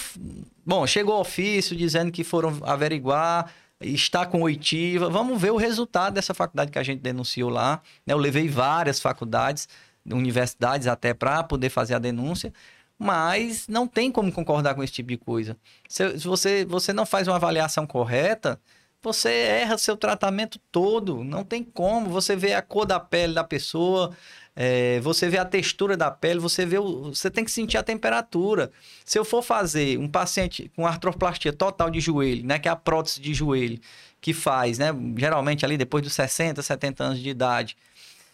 Bom, 0.66 0.86
chegou 0.88 1.20
ofício 1.20 1.76
dizendo 1.76 2.12
que 2.12 2.24
foram 2.24 2.60
averiguar, 2.64 3.52
está 3.80 4.26
com 4.26 4.42
oitiva. 4.42 5.10
Vamos 5.10 5.42
ver 5.42 5.52
o 5.52 5.58
resultado 5.58 6.14
dessa 6.14 6.34
faculdade 6.34 6.72
que 6.72 6.80
a 6.80 6.84
gente 6.84 7.02
denunciou 7.02 7.50
lá. 7.50 7.82
né? 8.06 8.14
Eu 8.14 8.18
levei 8.18 8.48
várias 8.48 9.00
faculdades, 9.00 9.68
universidades 10.06 10.88
até 10.88 11.14
para 11.14 11.44
poder 11.44 11.70
fazer 11.70 11.96
a 11.96 12.00
denúncia. 12.00 12.54
Mas 12.98 13.68
não 13.68 13.88
tem 13.88 14.12
como 14.12 14.32
concordar 14.32 14.74
com 14.74 14.82
esse 14.82 14.94
tipo 14.94 15.10
de 15.10 15.18
coisa. 15.18 15.58
Se, 15.88 16.18
se 16.20 16.28
você, 16.28 16.66
você 16.66 16.94
não 16.94 17.06
faz 17.06 17.28
uma 17.28 17.36
avaliação 17.36 17.86
correta, 17.86 18.60
você 19.06 19.30
erra 19.30 19.78
seu 19.78 19.96
tratamento 19.96 20.60
todo. 20.72 21.24
Não 21.24 21.44
tem 21.44 21.64
como. 21.64 22.10
Você 22.10 22.36
vê 22.36 22.54
a 22.54 22.62
cor 22.62 22.86
da 22.86 23.00
pele 23.00 23.34
da 23.34 23.44
pessoa, 23.44 24.16
é, 24.56 25.00
você 25.02 25.28
vê 25.28 25.38
a 25.38 25.46
textura 25.46 25.98
da 25.98 26.10
pele, 26.10 26.40
você 26.40 26.66
vê 26.66 26.78
o, 26.78 27.14
você 27.14 27.30
tem 27.30 27.44
que 27.44 27.52
sentir 27.52 27.78
a 27.78 27.84
temperatura. 27.84 28.72
Se 29.04 29.20
eu 29.20 29.26
for 29.26 29.42
fazer 29.44 30.00
um 30.00 30.08
paciente 30.08 30.72
com 30.76 30.88
artroplastia 30.88 31.52
total 31.52 31.90
de 31.90 32.00
joelho, 32.00 32.46
né, 32.46 32.58
que 32.58 32.68
é 32.68 32.72
a 32.72 32.76
prótese 32.76 33.20
de 33.20 33.34
joelho 33.34 33.80
que 34.22 34.34
faz, 34.34 34.80
né, 34.80 34.88
geralmente 35.18 35.66
ali 35.66 35.78
depois 35.78 36.04
dos 36.04 36.14
60, 36.14 36.62
70 36.62 37.04
anos 37.04 37.20
de 37.20 37.30
idade. 37.30 37.78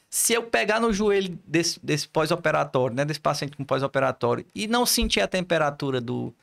Se 0.09 0.33
eu 0.33 0.43
pegar 0.43 0.79
no 0.79 0.93
joelho 0.93 1.39
desse, 1.45 1.79
desse 1.83 2.07
pós-operatório, 2.07 2.95
né, 2.95 3.03
desse 3.03 3.19
paciente 3.19 3.57
com 3.57 3.63
pós-operatório 3.63 4.45
e 4.53 4.67
não 4.67 4.85
sentir 4.85 5.21
a 5.21 5.27
temperatura 5.27 5.99
do, 5.99 6.33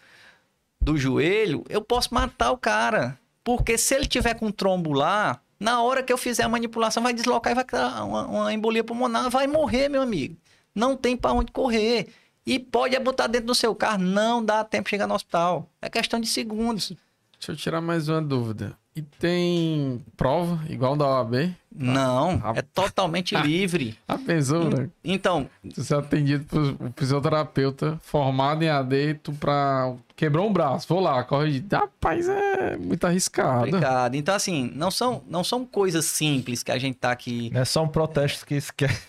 do 0.81 0.97
joelho, 0.97 1.65
eu 1.69 1.83
posso 1.83 2.13
matar 2.13 2.51
o 2.51 2.59
cara. 2.59 3.19
Porque 3.49 3.79
se 3.79 3.95
ele 3.95 4.05
tiver 4.05 4.35
com 4.35 4.51
trombo 4.51 4.93
lá, 4.93 5.41
na 5.59 5.81
hora 5.81 6.03
que 6.03 6.13
eu 6.13 6.19
fizer 6.19 6.43
a 6.43 6.49
manipulação, 6.51 7.03
vai 7.03 7.15
deslocar 7.15 7.51
e 7.51 7.55
vai 7.55 7.65
criar 7.65 8.05
uma, 8.05 8.27
uma 8.27 8.53
embolia 8.53 8.85
pulmonar, 8.85 9.31
vai 9.31 9.47
morrer, 9.47 9.89
meu 9.89 10.03
amigo. 10.03 10.37
Não 10.75 10.95
tem 10.95 11.17
para 11.17 11.33
onde 11.33 11.51
correr. 11.51 12.09
E 12.45 12.59
pode 12.59 12.95
é 12.95 13.01
botar 13.01 13.27
dentro 13.27 13.47
do 13.47 13.55
seu 13.55 13.75
carro, 13.75 14.03
não 14.03 14.45
dá 14.45 14.63
tempo 14.65 14.85
de 14.85 14.91
chegar 14.91 15.07
no 15.07 15.15
hospital. 15.15 15.67
É 15.81 15.89
questão 15.89 16.21
de 16.21 16.27
segundos. 16.27 16.93
Deixa 17.39 17.53
eu 17.53 17.57
tirar 17.57 17.81
mais 17.81 18.11
uma 18.11 18.21
dúvida. 18.21 18.77
E 18.99 19.03
tem 19.21 20.05
prova, 20.17 20.59
igual 20.69 20.97
da 20.97 21.07
OAB? 21.07 21.55
Não, 21.73 22.41
Ah. 22.43 22.55
é 22.57 22.63
totalmente 22.63 23.37
livre. 23.39 23.97
A 24.09 24.19
pensou, 24.19 24.69
né? 24.69 24.89
Então, 25.05 25.49
Você 25.77 25.95
é 25.95 25.99
atendido 25.99 26.45
por 26.47 26.61
um 26.85 26.93
fisioterapeuta 26.97 27.97
formado 28.03 28.65
em 28.65 28.69
AD, 28.69 29.15
tu 29.23 29.33
pra... 29.35 29.95
Quebrou 30.17 30.49
um 30.49 30.53
braço, 30.53 30.89
vou 30.89 30.99
lá, 30.99 31.23
corre. 31.23 31.65
Rapaz, 31.71 32.29
é 32.29 32.77
muito 32.77 33.07
arriscado. 33.07 33.67
complicado. 33.67 34.17
Então, 34.17 34.35
assim, 34.35 34.73
não 34.75 34.91
são, 34.91 35.23
não 35.29 35.45
são 35.45 35.65
coisas 35.65 36.07
simples 36.07 36.65
que 36.65 36.73
a 36.73 36.79
gente 36.79 36.97
tá 36.97 37.13
aqui. 37.13 37.51
Não 37.55 37.61
é 37.61 37.65
só 37.65 37.85
um 37.85 37.89
protesto 37.89 38.45
que 38.45 38.57
esquece. 38.57 39.01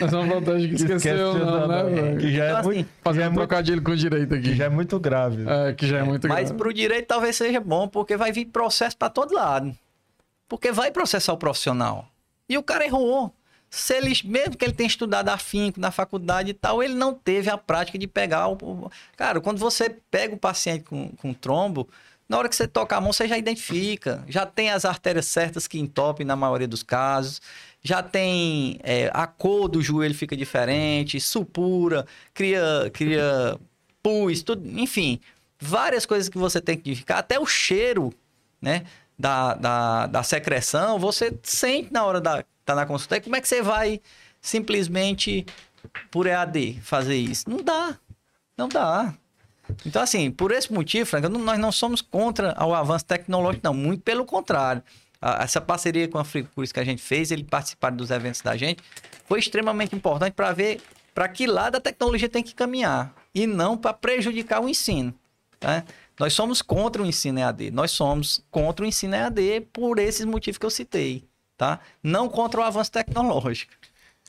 Nós 0.00 0.10
vamos 0.10 0.28
voltar 0.28 0.56
que 0.56 0.74
esqueceu, 0.74 1.34
não, 1.38 1.68
né, 1.68 1.82
velho? 1.84 2.18
Que 2.18 2.32
já 2.34 2.44
é 2.44 2.50
Então, 2.50 2.62
muito, 2.64 2.78
assim, 2.80 2.88
Fazer 3.02 3.18
já 3.20 3.24
é 3.24 3.28
um 3.28 3.32
muito, 3.32 3.48
trocadilho 3.48 3.82
com 3.82 3.90
o 3.92 3.96
direito 3.96 4.34
aqui. 4.34 4.42
que 4.42 4.54
já 4.56 4.64
é 4.64 4.68
muito 4.68 4.98
grave. 4.98 5.44
É, 5.48 5.72
que 5.72 5.86
já 5.86 5.98
é 5.98 6.02
muito 6.02 6.26
Mas 6.28 6.44
grave. 6.48 6.58
pro 6.58 6.72
direito 6.72 7.06
talvez 7.06 7.36
seja 7.36 7.60
bom, 7.60 7.86
porque 7.88 8.16
vai 8.16 8.32
vir 8.32 8.46
processo 8.46 8.96
para 8.96 9.10
todo 9.10 9.34
lado. 9.34 9.76
Porque 10.48 10.72
vai 10.72 10.90
processar 10.90 11.32
o 11.32 11.36
profissional. 11.36 12.08
E 12.48 12.56
o 12.58 12.62
cara 12.62 12.84
errou. 12.84 13.32
Se 13.70 13.92
ele, 13.94 14.12
mesmo 14.24 14.56
que 14.56 14.64
ele 14.64 14.72
tenha 14.74 14.86
estudado 14.86 15.28
afinco 15.30 15.80
na 15.80 15.90
faculdade 15.90 16.50
e 16.50 16.54
tal, 16.54 16.80
ele 16.82 16.94
não 16.94 17.12
teve 17.12 17.50
a 17.50 17.58
prática 17.58 17.98
de 17.98 18.06
pegar 18.06 18.48
o. 18.48 18.90
Cara, 19.16 19.40
quando 19.40 19.58
você 19.58 19.90
pega 20.10 20.34
o 20.34 20.38
paciente 20.38 20.84
com, 20.84 21.08
com 21.16 21.34
trombo, 21.34 21.88
na 22.28 22.38
hora 22.38 22.48
que 22.48 22.54
você 22.54 22.68
toca 22.68 22.96
a 22.96 23.00
mão, 23.00 23.12
você 23.12 23.26
já 23.26 23.36
identifica. 23.36 24.22
Já 24.28 24.46
tem 24.46 24.70
as 24.70 24.84
artérias 24.84 25.26
certas 25.26 25.66
que 25.66 25.78
entopem 25.80 26.24
na 26.24 26.36
maioria 26.36 26.68
dos 26.68 26.82
casos. 26.84 27.40
Já 27.86 28.02
tem 28.02 28.80
é, 28.82 29.10
a 29.12 29.26
cor 29.26 29.68
do 29.68 29.82
joelho 29.82 30.14
fica 30.14 30.34
diferente, 30.34 31.20
supura, 31.20 32.06
cria, 32.32 32.90
cria 32.92 33.58
pus, 34.02 34.42
tudo, 34.42 34.66
enfim, 34.80 35.20
várias 35.60 36.06
coisas 36.06 36.28
que 36.30 36.38
você 36.38 36.60
tem 36.60 36.76
que 36.76 36.88
identificar. 36.88 37.18
Até 37.18 37.38
o 37.38 37.46
cheiro, 37.46 38.12
né? 38.60 38.84
Da, 39.16 39.54
da, 39.54 40.06
da 40.08 40.22
secreção, 40.24 40.98
você 40.98 41.32
sente 41.44 41.92
na 41.92 42.04
hora 42.04 42.20
da 42.20 42.44
tá 42.64 42.74
na 42.74 42.86
consulta. 42.86 43.16
E 43.16 43.20
como 43.20 43.36
é 43.36 43.40
que 43.40 43.46
você 43.46 43.62
vai 43.62 44.00
simplesmente 44.40 45.46
por 46.10 46.26
EAD 46.26 46.80
fazer 46.82 47.16
isso? 47.16 47.48
Não 47.48 47.58
dá. 47.58 47.98
Não 48.56 48.68
dá. 48.68 49.14
Então, 49.86 50.02
assim, 50.02 50.30
por 50.30 50.52
esse 50.52 50.72
motivo, 50.72 51.06
Franca, 51.06 51.28
nós 51.28 51.58
não 51.58 51.72
somos 51.72 52.00
contra 52.00 52.54
o 52.64 52.74
avanço 52.74 53.04
tecnológico, 53.04 53.64
não. 53.64 53.74
Muito 53.74 54.02
pelo 54.02 54.24
contrário. 54.24 54.82
Essa 55.40 55.60
parceria 55.60 56.06
com 56.06 56.18
a 56.18 56.24
Fricurs 56.24 56.70
que 56.70 56.80
a 56.80 56.84
gente 56.84 57.00
fez, 57.00 57.30
ele 57.30 57.44
participar 57.44 57.90
dos 57.90 58.10
eventos 58.10 58.42
da 58.42 58.56
gente, 58.56 58.82
foi 59.26 59.38
extremamente 59.38 59.96
importante 59.96 60.34
para 60.34 60.52
ver 60.52 60.80
para 61.14 61.28
que 61.28 61.46
lado 61.46 61.76
a 61.76 61.80
tecnologia 61.80 62.28
tem 62.28 62.42
que 62.42 62.54
caminhar 62.54 63.14
e 63.34 63.46
não 63.46 63.76
para 63.76 63.94
prejudicar 63.94 64.60
o 64.60 64.68
ensino. 64.68 65.14
Né? 65.62 65.84
Nós 66.18 66.32
somos 66.32 66.60
contra 66.60 67.02
o 67.02 67.06
ensino 67.06 67.38
EAD. 67.38 67.70
Nós 67.70 67.92
somos 67.92 68.44
contra 68.50 68.84
o 68.84 68.88
ensino 68.88 69.14
EAD 69.14 69.62
por 69.72 69.98
esses 69.98 70.24
motivos 70.26 70.58
que 70.58 70.66
eu 70.66 70.70
citei. 70.70 71.24
Tá? 71.56 71.80
Não 72.02 72.28
contra 72.28 72.60
o 72.60 72.64
avanço 72.64 72.90
tecnológico. 72.90 73.72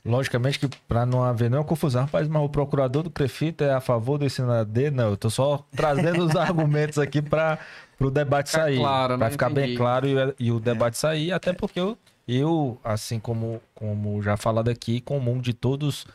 Logicamente 0.05 0.59
que 0.59 0.67
para 0.87 1.03
não 1.03 1.23
haver 1.23 1.49
nenhuma 1.49 1.67
confusão, 1.67 2.03
rapaz, 2.03 2.27
mas 2.27 2.43
o 2.43 2.47
procurador 2.47 3.01
do 3.01 3.09
prefeito 3.09 3.63
é 3.63 3.73
a 3.73 3.81
favor 3.81 4.19
do 4.19 4.25
ensino 4.25 4.51
AD? 4.51 4.91
Não, 4.91 5.09
eu 5.09 5.17
tô 5.17 5.31
só 5.31 5.65
trazendo 5.75 6.23
os 6.23 6.35
argumentos 6.37 6.99
aqui 6.99 7.23
para 7.23 7.57
o 7.99 8.11
debate 8.11 8.49
ficar 8.49 8.63
sair. 8.63 8.77
Claro, 8.77 9.17
para 9.17 9.31
ficar 9.31 9.51
entendi. 9.51 9.67
bem 9.67 9.77
claro 9.77 10.07
e, 10.07 10.35
e 10.39 10.51
o 10.51 10.59
debate 10.59 10.95
é. 10.95 10.99
sair, 10.99 11.31
até 11.31 11.53
porque 11.53 11.79
eu, 11.79 11.97
eu, 12.27 12.79
assim 12.83 13.19
como, 13.19 13.61
como 13.73 14.21
já 14.21 14.35
falado 14.35 14.69
aqui, 14.69 15.01
comum 15.01 15.39
de 15.39 15.53
todos 15.53 16.05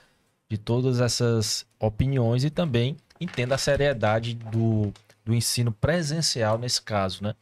de 0.48 0.58
todas 0.58 1.00
essas 1.00 1.64
opiniões 1.78 2.42
e 2.42 2.50
também 2.50 2.96
entendo 3.20 3.52
a 3.52 3.58
seriedade 3.58 4.34
do, 4.34 4.92
do 5.24 5.32
ensino 5.32 5.70
presencial 5.70 6.58
nesse 6.58 6.82
caso, 6.82 7.22
né? 7.22 7.34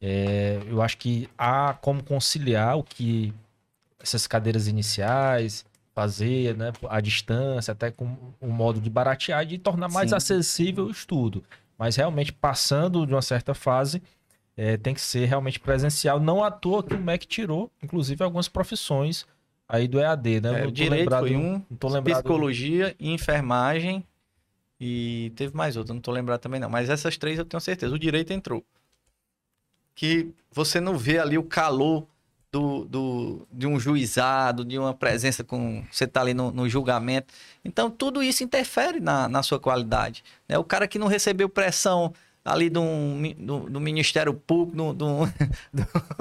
É, 0.00 0.60
eu 0.66 0.80
acho 0.80 0.96
que 0.96 1.28
há 1.36 1.74
como 1.74 2.02
conciliar 2.02 2.78
o 2.78 2.82
que 2.82 3.34
essas 4.00 4.26
cadeiras 4.26 4.66
iniciais, 4.66 5.64
fazer 5.94 6.56
né, 6.56 6.72
a 6.88 7.00
distância, 7.00 7.72
até 7.72 7.90
com 7.90 8.16
um 8.40 8.50
modo 8.50 8.80
de 8.80 8.90
baratear 8.90 9.42
e 9.44 9.46
de 9.46 9.58
tornar 9.58 9.88
mais 9.90 10.10
Sim. 10.10 10.16
acessível 10.16 10.86
o 10.86 10.90
estudo. 10.90 11.42
Mas 11.78 11.96
realmente, 11.96 12.32
passando 12.32 13.06
de 13.06 13.12
uma 13.14 13.22
certa 13.22 13.54
fase, 13.54 14.02
é, 14.56 14.76
tem 14.76 14.94
que 14.94 15.00
ser 15.00 15.26
realmente 15.26 15.58
presencial. 15.58 16.20
Não 16.20 16.44
à 16.44 16.50
toa 16.50 16.82
que 16.82 16.94
o 16.94 16.98
MEC 16.98 17.26
tirou, 17.26 17.70
inclusive, 17.82 18.22
algumas 18.22 18.48
profissões 18.48 19.26
aí 19.68 19.88
do 19.88 19.98
EAD, 19.98 20.40
né? 20.40 20.64
É, 20.64 20.70
direito 20.70 21.00
lembrado, 21.00 21.26
foi 21.26 21.36
um, 21.36 21.60
psicologia 22.02 22.94
e 22.98 23.12
enfermagem 23.12 24.04
e 24.80 25.32
teve 25.36 25.56
mais 25.56 25.76
outra, 25.76 25.94
não 25.94 26.00
tô 26.00 26.10
lembrado 26.10 26.40
também 26.40 26.60
não. 26.60 26.68
Mas 26.68 26.90
essas 26.90 27.16
três 27.16 27.38
eu 27.38 27.44
tenho 27.44 27.60
certeza. 27.60 27.94
O 27.94 27.98
direito 27.98 28.32
entrou. 28.32 28.64
Que 29.94 30.32
você 30.50 30.80
não 30.80 30.98
vê 30.98 31.18
ali 31.18 31.38
o 31.38 31.44
calor 31.44 32.06
do, 32.54 32.84
do, 32.84 33.48
de 33.50 33.66
um 33.66 33.80
juizado, 33.80 34.64
de 34.64 34.78
uma 34.78 34.94
presença 34.94 35.42
com. 35.42 35.84
Você 35.90 36.04
está 36.04 36.20
ali 36.20 36.32
no, 36.32 36.52
no, 36.52 36.68
julgamento. 36.68 37.34
Então, 37.64 37.90
tudo 37.90 38.22
isso 38.22 38.44
interfere 38.44 39.00
na, 39.00 39.28
na 39.28 39.42
sua 39.42 39.58
qualidade. 39.58 40.22
Né? 40.48 40.56
O 40.56 40.62
cara 40.62 40.86
que 40.86 40.96
não 40.96 41.08
recebeu 41.08 41.48
pressão 41.48 42.14
ali 42.44 42.70
do, 42.70 42.80
do, 43.38 43.68
do 43.68 43.80
Ministério 43.80 44.32
Público, 44.32 44.94
do, 44.94 45.26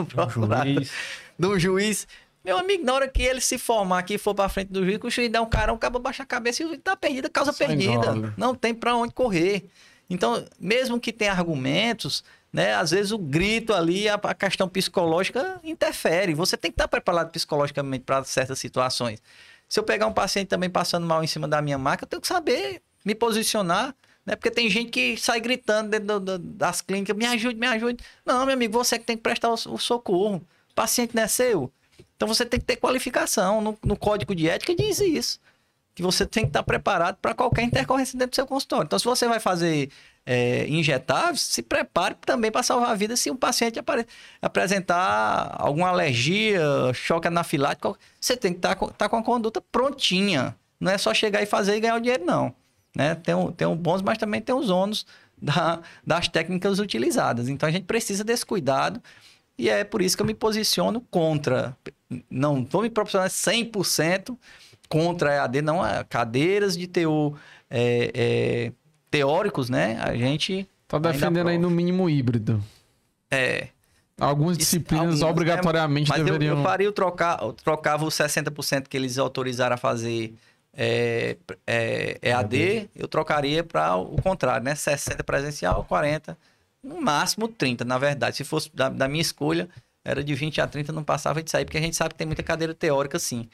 do, 0.05 0.47
juiz. 0.47 0.91
do 1.37 1.59
juiz. 1.59 2.07
Meu 2.43 2.57
amigo, 2.57 2.83
na 2.83 2.95
hora 2.95 3.07
que 3.07 3.21
ele 3.21 3.39
se 3.39 3.59
formar 3.59 3.99
aqui 3.99 4.15
e 4.15 4.17
for 4.17 4.33
para 4.33 4.49
frente 4.49 4.69
do 4.69 4.83
juiz, 4.83 4.97
o 5.03 5.09
juiz 5.11 5.31
der 5.31 5.39
um 5.39 5.45
carão, 5.45 5.75
acaba 5.75 5.99
baixar 5.99 6.23
a 6.23 6.25
cabeça 6.25 6.63
e 6.63 6.77
tá 6.79 6.95
perdida, 6.95 7.29
causa 7.29 7.53
Sem 7.53 7.67
perdida. 7.67 8.33
Não 8.35 8.55
tem 8.55 8.73
para 8.73 8.95
onde 8.95 9.13
correr. 9.13 9.65
Então, 10.09 10.43
mesmo 10.59 10.99
que 10.99 11.13
tenha 11.13 11.31
argumentos, 11.31 12.23
né? 12.53 12.75
Às 12.75 12.91
vezes 12.91 13.11
o 13.11 13.17
grito 13.17 13.73
ali, 13.73 14.07
a, 14.07 14.13
a 14.13 14.33
questão 14.35 14.69
psicológica 14.69 15.59
interfere. 15.63 16.35
Você 16.35 16.55
tem 16.55 16.69
que 16.69 16.75
estar 16.75 16.87
preparado 16.87 17.31
psicologicamente 17.31 18.03
para 18.05 18.23
certas 18.23 18.59
situações. 18.59 19.19
Se 19.67 19.79
eu 19.79 19.83
pegar 19.83 20.05
um 20.05 20.13
paciente 20.13 20.49
também 20.49 20.69
passando 20.69 21.07
mal 21.07 21.23
em 21.23 21.27
cima 21.27 21.47
da 21.47 21.59
minha 21.63 21.79
máquina, 21.79 22.05
eu 22.05 22.09
tenho 22.09 22.21
que 22.21 22.27
saber 22.27 22.79
me 23.03 23.15
posicionar, 23.15 23.95
né? 24.23 24.35
Porque 24.35 24.51
tem 24.51 24.69
gente 24.69 24.91
que 24.91 25.17
sai 25.17 25.41
gritando 25.41 25.89
dentro 25.89 26.19
do, 26.19 26.19
do, 26.19 26.39
das 26.39 26.79
clínicas, 26.79 27.17
me 27.17 27.25
ajude, 27.25 27.59
me 27.59 27.65
ajude. 27.65 28.03
Não, 28.23 28.45
meu 28.45 28.53
amigo, 28.53 28.71
você 28.71 28.99
que 28.99 29.05
tem 29.05 29.17
que 29.17 29.23
prestar 29.23 29.49
o, 29.49 29.53
o 29.53 29.77
socorro. 29.79 30.35
O 30.69 30.73
paciente 30.75 31.15
não 31.15 31.23
é 31.23 31.27
seu. 31.27 31.71
Então 32.15 32.27
você 32.27 32.45
tem 32.45 32.59
que 32.59 32.65
ter 32.67 32.75
qualificação. 32.75 33.61
No, 33.61 33.77
no 33.83 33.97
código 33.97 34.35
de 34.35 34.47
ética 34.47 34.75
diz 34.75 34.99
isso. 34.99 35.39
Que 35.95 36.03
você 36.03 36.25
tem 36.25 36.43
que 36.43 36.49
estar 36.49 36.63
preparado 36.63 37.17
para 37.17 37.33
qualquer 37.33 37.63
intercorrência 37.63 38.17
dentro 38.17 38.31
do 38.31 38.35
seu 38.35 38.45
consultório. 38.45 38.85
Então, 38.85 38.97
se 38.97 39.05
você 39.05 39.27
vai 39.27 39.39
fazer 39.39 39.89
é, 40.25 40.65
injetáveis, 40.67 41.41
se 41.41 41.61
prepare 41.61 42.15
também 42.25 42.51
para 42.51 42.63
salvar 42.63 42.91
a 42.91 42.95
vida 42.95 43.15
se 43.15 43.29
um 43.29 43.35
paciente 43.35 43.77
apare... 43.77 44.07
apresentar 44.41 45.55
alguma 45.59 45.89
alergia, 45.89 46.61
choque 46.93 47.27
anafilático. 47.27 47.97
Você 48.19 48.37
tem 48.37 48.53
que 48.53 48.59
estar 48.59 48.69
tá 48.69 48.75
com, 48.75 48.87
tá 48.87 49.09
com 49.09 49.17
a 49.17 49.23
conduta 49.23 49.61
prontinha. 49.61 50.55
Não 50.79 50.91
é 50.91 50.97
só 50.97 51.13
chegar 51.13 51.41
e 51.41 51.45
fazer 51.45 51.75
e 51.75 51.79
ganhar 51.79 51.95
o 51.95 51.99
dinheiro, 51.99 52.25
não. 52.25 52.53
Né? 52.95 53.15
Tem, 53.15 53.35
um, 53.35 53.51
tem 53.51 53.73
bons, 53.75 54.01
mas 54.01 54.17
também 54.17 54.39
tem 54.39 54.55
os 54.55 54.69
ônus 54.69 55.05
da, 55.41 55.81
das 56.05 56.27
técnicas 56.27 56.79
utilizadas. 56.79 57.49
Então 57.49 57.67
a 57.67 57.71
gente 57.71 57.85
precisa 57.85 58.23
desse 58.23 58.45
cuidado 58.45 59.01
e 59.57 59.69
é 59.69 59.83
por 59.83 60.01
isso 60.01 60.15
que 60.15 60.21
eu 60.21 60.27
me 60.27 60.33
posiciono 60.33 61.01
contra. 61.11 61.75
Não 62.29 62.61
estou 62.61 62.81
me 62.81 62.89
proporcionando 62.89 63.29
100% 63.29 64.37
contra 64.87 65.31
a 65.31 65.33
EAD, 65.35 65.61
não. 65.61 65.85
É 65.85 66.03
cadeiras 66.03 66.77
de 66.77 66.87
teor 66.87 67.37
é, 67.69 68.11
é, 68.13 68.71
teóricos, 69.13 69.69
né? 69.69 69.99
A 70.01 70.15
gente. 70.15 70.67
Tá 70.87 70.97
defendendo 70.97 71.47
aí 71.47 71.59
no 71.59 71.69
mínimo 71.69 72.09
híbrido. 72.09 72.63
É. 73.29 73.67
Algumas 74.19 74.57
disciplinas 74.57 75.21
Algumas, 75.21 75.21
obrigatoriamente 75.21 76.09
né? 76.09 76.17
Mas 76.17 76.25
deveriam. 76.25 76.53
Eu, 76.53 76.57
eu 76.57 76.63
faria 76.63 76.89
o 76.89 76.91
trocar, 76.91 77.39
eu 77.43 77.53
trocava 77.53 78.05
os 78.05 78.15
60% 78.15 78.87
que 78.87 78.97
eles 78.97 79.19
autorizaram 79.19 79.75
a 79.75 79.77
fazer 79.77 80.33
é, 80.75 81.37
é, 81.67 82.17
EAD, 82.23 82.89
eu 82.95 83.07
trocaria 83.07 83.63
para 83.63 83.95
o 83.95 84.19
contrário, 84.19 84.63
né? 84.63 84.73
60 84.73 85.23
presencial, 85.23 85.83
40, 85.83 86.35
no 86.83 86.99
máximo 86.99 87.47
30, 87.47 87.85
na 87.85 87.99
verdade. 87.99 88.37
Se 88.37 88.43
fosse 88.43 88.71
da, 88.73 88.89
da 88.89 89.07
minha 89.07 89.21
escolha, 89.21 89.69
era 90.03 90.23
de 90.23 90.33
20 90.33 90.59
a 90.59 90.67
30, 90.67 90.91
não 90.91 91.03
passava 91.03 91.41
de 91.43 91.51
sair, 91.51 91.65
porque 91.65 91.77
a 91.77 91.81
gente 91.81 91.95
sabe 91.95 92.15
que 92.15 92.17
tem 92.17 92.27
muita 92.27 92.41
cadeira 92.41 92.73
teórica, 92.73 93.19
sim. 93.19 93.47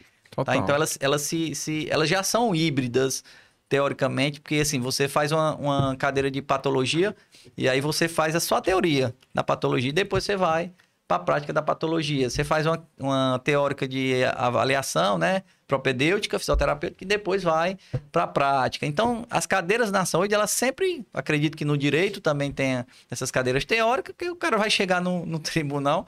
Tá? 0.45 0.55
Então 0.55 0.75
elas, 0.75 0.97
elas, 1.01 1.21
se, 1.23 1.53
se, 1.55 1.87
elas 1.89 2.07
já 2.07 2.23
são 2.23 2.55
híbridas 2.55 3.23
teoricamente, 3.69 4.41
porque 4.41 4.55
assim, 4.55 4.79
você 4.79 5.07
faz 5.07 5.31
uma, 5.31 5.55
uma 5.55 5.95
cadeira 5.95 6.29
de 6.29 6.41
patologia 6.41 7.15
e 7.55 7.69
aí 7.69 7.79
você 7.79 8.07
faz 8.07 8.35
a 8.35 8.39
sua 8.39 8.59
teoria 8.59 9.15
da 9.33 9.43
patologia 9.43 9.91
e 9.91 9.93
depois 9.93 10.23
você 10.23 10.35
vai 10.35 10.71
para 11.09 11.17
a 11.17 11.19
prática 11.19 11.51
da 11.51 11.61
patologia. 11.61 12.29
Você 12.29 12.43
faz 12.43 12.67
uma, 12.67 12.87
uma 12.99 13.41
teórica 13.43 13.87
de 13.87 14.23
avaliação, 14.35 15.17
né? 15.17 15.41
Propedêutica, 15.67 16.37
fisioterapêutica, 16.37 17.03
e 17.03 17.07
depois 17.07 17.41
vai 17.41 17.79
para 18.11 18.23
a 18.23 18.27
prática. 18.27 18.85
Então, 18.85 19.25
as 19.27 19.47
cadeiras 19.47 19.91
na 19.91 20.05
saúde, 20.05 20.35
elas 20.35 20.51
sempre, 20.51 21.03
acredito 21.11 21.57
que 21.57 21.65
no 21.65 21.75
direito 21.75 22.21
também 22.21 22.51
tem 22.51 22.85
essas 23.09 23.31
cadeiras 23.31 23.65
teóricas, 23.65 24.13
que 24.15 24.29
o 24.29 24.35
cara 24.35 24.55
vai 24.55 24.69
chegar 24.69 25.01
no, 25.01 25.25
no 25.25 25.37
tribunal 25.39 26.05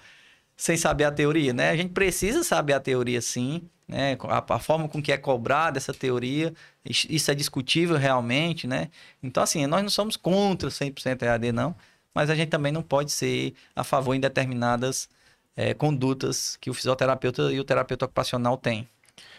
sem 0.55 0.77
saber 0.77 1.05
a 1.05 1.11
teoria, 1.11 1.51
né? 1.51 1.71
A 1.71 1.75
gente 1.75 1.93
precisa 1.93 2.43
saber 2.43 2.73
a 2.73 2.79
teoria, 2.79 3.19
sim, 3.21 3.63
né? 3.91 4.17
A, 4.23 4.55
a, 4.55 4.59
forma 4.59 4.87
com 4.87 5.01
que 5.01 5.11
é 5.11 5.17
cobrada 5.17 5.77
essa 5.77 5.93
teoria, 5.93 6.53
isso 6.85 7.29
é 7.29 7.35
discutível 7.35 7.97
realmente, 7.97 8.65
né? 8.65 8.89
Então, 9.21 9.43
assim, 9.43 9.67
nós 9.67 9.83
não 9.83 9.89
somos 9.89 10.15
contra 10.15 10.69
100% 10.69 11.21
EAD, 11.23 11.51
não, 11.51 11.75
mas 12.15 12.29
a 12.29 12.35
gente 12.35 12.49
também 12.49 12.71
não 12.71 12.81
pode 12.81 13.11
ser 13.11 13.53
a 13.75 13.83
favor 13.83 14.15
em 14.15 14.19
determinadas 14.19 15.09
é, 15.57 15.73
condutas 15.73 16.57
que 16.61 16.69
o 16.69 16.73
fisioterapeuta 16.73 17.51
e 17.51 17.59
o 17.59 17.65
terapeuta 17.65 18.05
ocupacional 18.05 18.57
têm. 18.57 18.87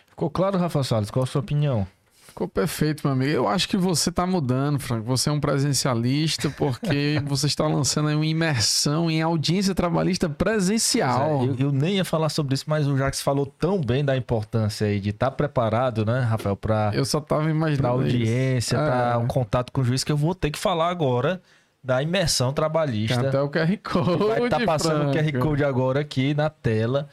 Ficou 0.07 0.29
claro, 0.29 0.59
Rafa 0.59 0.85
Salles? 0.85 1.11
Qual 1.11 1.23
a 1.23 1.27
sua 1.27 1.41
opinião? 1.41 1.87
Ficou 2.33 2.49
perfeito, 2.49 3.03
meu 3.05 3.13
amigo. 3.13 3.31
Eu 3.31 3.47
acho 3.47 3.69
que 3.69 3.77
você 3.77 4.09
está 4.09 4.27
mudando, 4.27 4.81
Franco. 4.81 5.05
Você 5.05 5.29
é 5.29 5.33
um 5.33 5.39
presencialista 5.39 6.49
porque 6.49 7.21
você 7.27 7.47
está 7.47 7.67
lançando 7.67 8.09
uma 8.09 8.25
imersão 8.25 9.11
em 9.11 9.21
audiência 9.21 9.75
trabalhista 9.75 10.31
presencial. 10.31 11.43
É, 11.43 11.45
eu, 11.45 11.57
eu, 11.59 11.73
nem 11.73 11.97
ia 11.97 12.07
falar 12.07 12.31
sobre 12.31 12.55
isso, 12.55 12.65
mas 12.67 12.89
o 12.89 12.97
Jacques 12.97 13.21
falou 13.21 13.45
tão 13.45 13.79
bem 13.79 14.03
da 14.03 14.17
importância 14.17 14.87
aí 14.87 14.99
de 14.99 15.11
estar 15.11 15.27
tá 15.27 15.37
preparado, 15.37 16.07
né, 16.07 16.21
Rafael, 16.21 16.57
para 16.57 16.91
eu 16.95 17.05
só 17.05 17.21
tava 17.21 17.51
imaginando 17.51 17.89
audiência, 17.89 18.79
para 18.79 19.19
um 19.19 19.27
contato 19.27 19.71
com 19.71 19.83
o 19.83 19.85
juiz 19.85 20.03
que 20.03 20.11
eu 20.11 20.17
vou 20.17 20.35
ter 20.35 20.51
que 20.51 20.59
falar 20.59 20.89
agora 20.89 21.39
da 21.85 22.03
imersão 22.03 22.49
Tem 22.49 22.55
trabalhista. 22.55 23.29
até 23.29 23.43
o 23.43 23.51
QR 23.51 23.77
Code. 23.83 24.25
Vai 24.25 24.45
estar 24.45 24.65
passando 24.65 25.11
o 25.11 25.13
QR. 25.13 25.39
Code 25.39 25.65
agora 25.65 26.01
aqui 26.01 26.33
na 26.33 26.49
tela. 26.49 27.11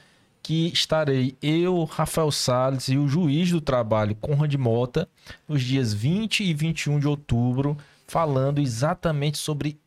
Que 0.49 0.71
estarei 0.73 1.37
eu, 1.43 1.83
Rafael 1.83 2.31
Salles 2.31 2.87
e 2.87 2.97
o 2.97 3.07
juiz 3.07 3.51
do 3.51 3.61
trabalho, 3.61 4.15
Conrad 4.15 4.51
Mota, 4.55 5.07
nos 5.47 5.61
dias 5.61 5.93
20 5.93 6.43
e 6.43 6.55
21 6.55 6.97
de 6.97 7.07
outubro, 7.07 7.77
falando 8.07 8.57
exatamente 8.59 9.37
sobre, 9.37 9.79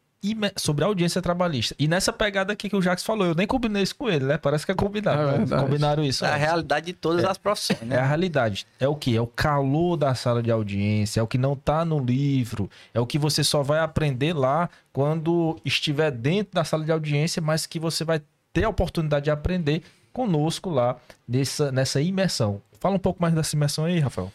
sobre 0.57 0.85
audiência 0.85 1.21
trabalhista. 1.21 1.75
E 1.81 1.89
nessa 1.89 2.13
pegada 2.13 2.53
aqui 2.53 2.69
que 2.69 2.77
o 2.77 2.81
Jax 2.81 3.03
falou, 3.03 3.27
eu 3.27 3.35
nem 3.35 3.45
combinei 3.45 3.83
isso 3.83 3.97
com 3.97 4.09
ele, 4.09 4.25
né? 4.25 4.39
Parece 4.39 4.65
que 4.65 4.71
é 4.71 4.75
combinado. 4.77 5.21
É 5.21 5.39
né? 5.39 5.63
Combinaram 5.63 6.05
isso. 6.05 6.25
É 6.25 6.29
a 6.29 6.35
antes. 6.35 6.45
realidade 6.45 6.87
de 6.87 6.93
todas 6.93 7.25
as 7.25 7.37
profissões, 7.37 7.81
É 7.83 7.97
a 7.97 8.03
né? 8.03 8.07
realidade. 8.07 8.65
É 8.79 8.87
o 8.87 8.95
que? 8.95 9.17
É 9.17 9.21
o 9.21 9.27
calor 9.27 9.97
da 9.97 10.15
sala 10.15 10.41
de 10.41 10.53
audiência, 10.53 11.19
é 11.19 11.23
o 11.25 11.27
que 11.27 11.39
não 11.39 11.57
tá 11.57 11.85
no 11.85 11.99
livro, 11.99 12.71
é 12.95 13.01
o 13.01 13.07
que 13.07 13.19
você 13.19 13.43
só 13.43 13.65
vai 13.65 13.81
aprender 13.81 14.33
lá 14.33 14.71
quando 14.93 15.59
estiver 15.65 16.13
dentro 16.13 16.55
da 16.55 16.63
sala 16.63 16.85
de 16.85 16.93
audiência, 16.93 17.43
mas 17.43 17.67
que 17.67 17.81
você 17.81 18.05
vai 18.05 18.23
ter 18.53 18.63
a 18.63 18.69
oportunidade 18.69 19.25
de 19.25 19.31
aprender 19.33 19.83
conosco 20.13 20.71
lá 20.71 20.97
nessa, 21.27 21.73
nessa 21.73 22.01
imersão. 22.01 22.61
Fala 22.81 22.97
um 22.97 23.01
pouco 23.01 23.21
mais 23.23 23.35
dessa 23.35 23.55
imersão 23.57 23.85
aí, 23.85 23.99
Rafael. 23.99 24.33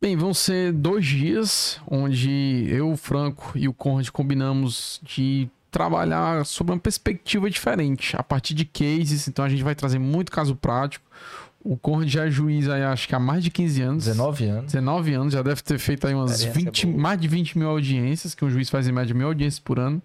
Bem, 0.00 0.16
vão 0.16 0.34
ser 0.34 0.72
dois 0.72 1.06
dias 1.06 1.80
onde 1.88 2.66
eu, 2.68 2.92
o 2.92 2.96
Franco 2.96 3.52
e 3.54 3.66
o 3.66 3.72
Conrad 3.72 4.10
combinamos 4.10 5.00
de 5.02 5.48
trabalhar 5.70 6.44
sob 6.44 6.72
uma 6.72 6.78
perspectiva 6.78 7.50
diferente, 7.50 8.16
a 8.16 8.22
partir 8.22 8.54
de 8.54 8.64
cases. 8.64 9.28
Então 9.28 9.44
a 9.44 9.48
gente 9.48 9.62
vai 9.62 9.74
trazer 9.74 9.98
muito 9.98 10.30
caso 10.30 10.54
prático. 10.54 11.04
O 11.62 11.76
Conrad 11.76 12.08
já 12.08 12.26
é 12.26 12.30
juiz 12.30 12.68
aí, 12.68 12.82
acho 12.82 13.08
que 13.08 13.14
há 13.14 13.18
mais 13.18 13.42
de 13.42 13.50
15 13.50 13.82
anos. 13.82 14.04
19 14.04 14.44
anos. 14.44 14.72
19 14.72 15.14
anos, 15.14 15.32
já 15.32 15.42
deve 15.42 15.62
ter 15.62 15.78
feito 15.78 16.06
aí 16.06 16.14
umas 16.14 16.32
Experiência 16.32 16.64
20, 16.64 16.86
boa. 16.86 16.98
mais 17.02 17.20
de 17.20 17.28
20 17.28 17.58
mil 17.58 17.68
audiências, 17.68 18.34
que 18.34 18.44
um 18.44 18.50
juiz 18.50 18.70
faz 18.70 18.86
em 18.86 18.92
média 18.92 19.14
mil 19.14 19.26
audiências 19.26 19.58
por 19.58 19.78
ano. 19.78 20.00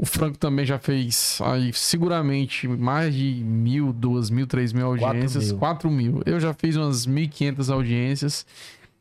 O 0.00 0.06
Franco 0.06 0.38
também 0.38 0.64
já 0.64 0.78
fez 0.78 1.38
aí 1.44 1.70
seguramente 1.74 2.66
mais 2.66 3.14
de 3.14 3.34
mil, 3.44 3.92
duas 3.92 4.30
mil, 4.30 4.46
três 4.46 4.72
mil 4.72 4.86
audiências, 4.86 5.48
mil. 5.48 5.58
quatro 5.58 5.90
mil. 5.90 6.22
Eu 6.24 6.40
já 6.40 6.54
fiz 6.54 6.74
umas 6.74 7.06
1.500 7.06 7.70
audiências. 7.70 8.46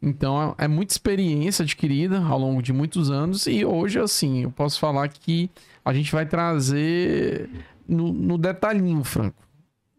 Então 0.02 0.54
é 0.58 0.66
é 0.66 0.68
muita 0.68 0.92
experiência 0.92 1.64
adquirida 1.64 2.20
ao 2.20 2.38
longo 2.38 2.62
de 2.62 2.74
muitos 2.74 3.10
anos. 3.10 3.48
E 3.48 3.64
hoje, 3.64 3.98
assim, 3.98 4.44
eu 4.44 4.52
posso 4.52 4.78
falar 4.78 5.08
que 5.08 5.50
a 5.86 5.94
gente 5.94 6.12
vai 6.12 6.26
trazer 6.26 7.50
no, 7.88 8.12
no 8.12 8.38
detalhinho, 8.38 9.02
Franco. 9.06 9.42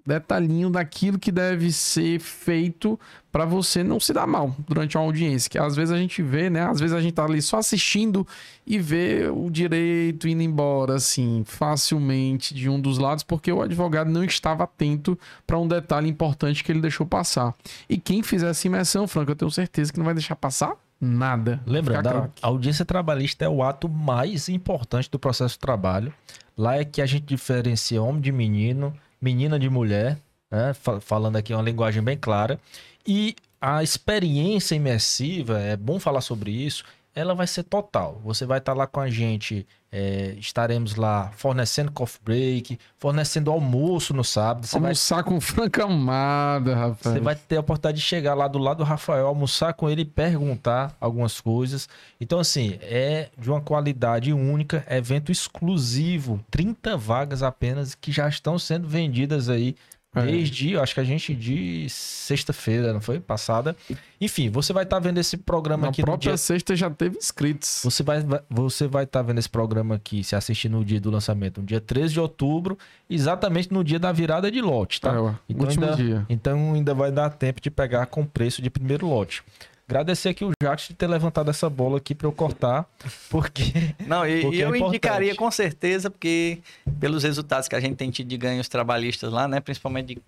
Detalhinho 0.06 0.70
daquilo 0.70 1.18
que 1.18 1.30
deve 1.30 1.70
ser 1.72 2.18
feito 2.20 2.98
para 3.30 3.44
você 3.44 3.84
não 3.84 4.00
se 4.00 4.12
dar 4.12 4.26
mal 4.26 4.54
durante 4.66 4.96
uma 4.96 5.04
audiência. 5.04 5.48
Que 5.48 5.58
às 5.58 5.76
vezes 5.76 5.92
a 5.92 5.98
gente 5.98 6.22
vê, 6.22 6.50
né? 6.50 6.62
Às 6.62 6.80
vezes 6.80 6.94
a 6.94 7.00
gente 7.00 7.12
tá 7.14 7.24
ali 7.24 7.40
só 7.40 7.58
assistindo 7.58 8.26
e 8.66 8.78
vê 8.78 9.30
o 9.32 9.50
direito 9.50 10.26
indo 10.26 10.42
embora, 10.42 10.94
assim, 10.94 11.42
facilmente 11.46 12.54
de 12.54 12.68
um 12.68 12.80
dos 12.80 12.98
lados, 12.98 13.22
porque 13.22 13.52
o 13.52 13.62
advogado 13.62 14.10
não 14.10 14.24
estava 14.24 14.64
atento 14.64 15.18
para 15.46 15.58
um 15.58 15.68
detalhe 15.68 16.08
importante 16.08 16.64
que 16.64 16.72
ele 16.72 16.80
deixou 16.80 17.06
passar. 17.06 17.54
E 17.88 17.96
quem 17.96 18.22
fizer 18.22 18.50
essa 18.50 18.66
imersão, 18.66 19.06
Franco, 19.06 19.30
eu 19.30 19.36
tenho 19.36 19.50
certeza 19.50 19.92
que 19.92 19.98
não 19.98 20.04
vai 20.06 20.14
deixar 20.14 20.36
passar 20.36 20.74
nada. 21.00 21.60
Lembrando, 21.66 22.08
a 22.08 22.46
audiência 22.46 22.84
trabalhista 22.84 23.44
é 23.44 23.48
o 23.48 23.62
ato 23.62 23.88
mais 23.88 24.48
importante 24.48 25.10
do 25.10 25.18
processo 25.18 25.54
de 25.54 25.60
trabalho. 25.60 26.12
Lá 26.56 26.76
é 26.76 26.84
que 26.84 27.00
a 27.00 27.06
gente 27.06 27.24
diferencia 27.24 28.02
homem 28.02 28.20
de 28.20 28.30
menino, 28.30 28.92
menina 29.20 29.58
de 29.58 29.68
mulher, 29.68 30.18
né? 30.50 30.72
Fa- 30.74 31.00
falando 31.00 31.36
aqui 31.36 31.52
uma 31.52 31.62
linguagem 31.62 32.02
bem 32.02 32.16
clara. 32.16 32.58
E 33.06 33.36
a 33.60 33.82
experiência 33.82 34.74
imersiva, 34.74 35.60
é 35.60 35.76
bom 35.76 35.98
falar 35.98 36.20
sobre 36.20 36.50
isso, 36.50 36.84
ela 37.14 37.34
vai 37.34 37.46
ser 37.46 37.64
total. 37.64 38.20
Você 38.24 38.46
vai 38.46 38.58
estar 38.58 38.72
lá 38.72 38.86
com 38.86 39.00
a 39.00 39.10
gente, 39.10 39.66
é, 39.92 40.36
estaremos 40.38 40.94
lá 40.94 41.32
fornecendo 41.36 41.90
coffee 41.90 42.20
break, 42.24 42.78
fornecendo 42.96 43.50
almoço 43.50 44.14
no 44.14 44.22
sábado. 44.22 44.66
Você 44.66 44.78
vai 44.78 44.90
Almoçar 44.90 45.24
com 45.24 45.40
Franca 45.40 45.84
Amada, 45.84 46.74
rapaz. 46.74 47.14
você 47.14 47.20
vai 47.20 47.34
ter 47.34 47.56
a 47.56 47.60
oportunidade 47.60 47.98
de 47.98 48.02
chegar 48.02 48.34
lá 48.34 48.46
do 48.46 48.58
lado 48.58 48.78
do 48.78 48.84
Rafael, 48.84 49.26
almoçar 49.26 49.74
com 49.74 49.90
ele 49.90 50.02
e 50.02 50.04
perguntar 50.04 50.96
algumas 51.00 51.40
coisas. 51.40 51.88
Então, 52.20 52.38
assim, 52.38 52.78
é 52.82 53.30
de 53.36 53.50
uma 53.50 53.60
qualidade 53.60 54.32
única, 54.32 54.84
evento 54.88 55.32
exclusivo, 55.32 56.40
30 56.50 56.96
vagas 56.96 57.42
apenas 57.42 57.94
que 57.94 58.12
já 58.12 58.28
estão 58.28 58.58
sendo 58.58 58.86
vendidas 58.86 59.48
aí 59.48 59.74
É. 60.12 60.22
desde, 60.22 60.72
eu 60.72 60.82
acho 60.82 60.92
que 60.92 60.98
a 61.00 61.04
gente 61.04 61.32
de 61.34 61.86
sexta-feira, 61.88 62.92
não 62.92 63.00
foi? 63.00 63.20
Passada. 63.20 63.76
Enfim, 64.20 64.50
você 64.50 64.72
vai 64.72 64.82
estar 64.82 64.98
vendo 64.98 65.18
esse 65.18 65.36
programa 65.36 65.84
Na 65.84 65.88
aqui 65.90 66.00
no 66.02 66.06
própria 66.06 66.30
dia 66.30 66.36
sexta 66.36 66.74
já 66.74 66.90
teve 66.90 67.16
inscritos. 67.16 67.80
você 67.84 68.02
vai 68.02 68.20
vai- 68.20 68.42
você 68.50 68.88
vai 68.88 69.04
estar 69.04 69.22
vendo 69.22 69.38
esse 69.38 69.48
programa 69.48 69.94
aqui, 69.94 70.24
se 70.24 70.34
assistir 70.34 70.68
no 70.68 70.84
dia 70.84 71.00
do 71.00 71.10
lançamento, 71.10 71.60
no 71.60 71.66
dia 71.66 71.80
13 71.80 72.14
de 72.14 72.20
outubro, 72.20 72.76
exatamente 73.08 73.72
no 73.72 73.84
dia 73.84 73.98
da 74.00 74.10
virada 74.10 74.50
de 74.50 74.60
lote, 74.60 75.00
tá? 75.00 75.10
É, 75.10 75.34
Então 75.48 75.66
último 75.66 75.84
ainda- 75.84 75.96
dia. 75.96 76.26
Então 76.28 76.74
ainda 76.74 76.92
vai 76.92 77.12
dar 77.12 77.30
tempo 77.30 77.60
de 77.60 77.70
pegar 77.70 78.06
com 78.06 78.24
preço 78.26 78.60
de 78.60 78.68
primeiro 78.68 79.06
lote. 79.06 79.42
Agradecer 79.90 80.28
aqui 80.28 80.44
o 80.44 80.52
Jacques 80.62 80.86
de 80.88 80.94
ter 80.94 81.08
levantado 81.08 81.50
essa 81.50 81.68
bola 81.68 81.98
aqui 81.98 82.14
para 82.14 82.28
eu 82.28 82.32
cortar, 82.32 82.86
porque 83.28 83.62
Não, 84.06 84.24
e, 84.26 84.42
Porque 84.42 84.56
é 84.58 84.64
eu 84.64 84.68
importante. 84.68 84.88
indicaria 84.88 85.34
com 85.34 85.50
certeza, 85.50 86.08
porque 86.08 86.60
pelos 87.00 87.24
resultados 87.24 87.66
que 87.66 87.74
a 87.74 87.80
gente 87.80 87.96
tem 87.96 88.08
tido 88.10 88.28
de 88.28 88.36
ganhos 88.36 88.68
trabalhistas 88.68 89.32
lá, 89.32 89.48
né? 89.48 89.58
Principalmente 89.60 90.14
de- 90.14 90.22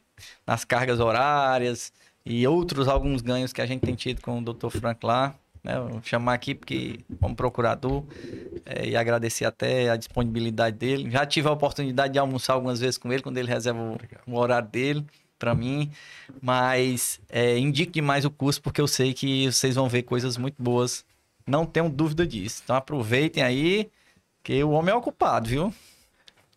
nas 0.45 0.65
cargas 0.65 0.99
horárias 0.99 1.93
e 2.27 2.45
outros 2.47 2.89
alguns 2.89 3.23
ganhos 3.23 3.53
que 3.53 3.61
a 3.63 3.67
gente 3.67 3.83
tem 3.83 3.95
tido 3.95 4.21
com 4.21 4.39
o 4.39 4.43
Dr. 4.43 4.69
Frank 4.71 5.05
lá. 5.07 5.35
Né? 5.63 5.79
Vou 5.79 6.01
chamar 6.03 6.35
aqui 6.35 6.57
porque 6.57 6.99
como 7.21 7.37
procurador 7.37 8.03
é, 8.67 8.89
e 8.89 8.97
agradecer 8.97 9.45
até 9.45 9.91
a 9.91 9.97
disponibilidade 9.97 10.77
dele. 10.77 11.09
Já 11.09 11.25
tive 11.25 11.47
a 11.47 11.53
oportunidade 11.53 12.13
de 12.15 12.19
almoçar 12.19 12.55
algumas 12.55 12.81
vezes 12.81 12.99
com 12.99 13.13
ele 13.13 13.23
quando 13.23 13.39
ele 13.39 13.47
reserva 13.49 13.79
o, 13.81 13.97
o 14.27 14.37
horário 14.37 14.69
dele 14.69 15.07
para 15.43 15.57
mim, 15.57 15.91
mas 16.41 17.21
é, 17.29 17.59
indique 17.59 17.95
demais 17.95 18.25
o 18.25 18.31
curso 18.31 18.63
porque 18.63 18.81
eu 18.81 18.87
sei 18.87 19.13
que 19.13 19.51
vocês 19.51 19.75
vão 19.75 19.89
ver 19.89 20.05
coisas 20.05 20.37
muito 20.37 20.63
boas. 20.63 21.05
Não 21.45 21.67
tenho 21.67 21.89
dúvida 21.89 22.25
disso. 22.25 22.61
Então 22.63 22.77
aproveitem 22.77 23.43
aí, 23.43 23.91
que 24.45 24.63
o 24.63 24.71
homem 24.71 24.95
é 24.95 24.97
ocupado, 24.97 25.49
viu? 25.49 25.75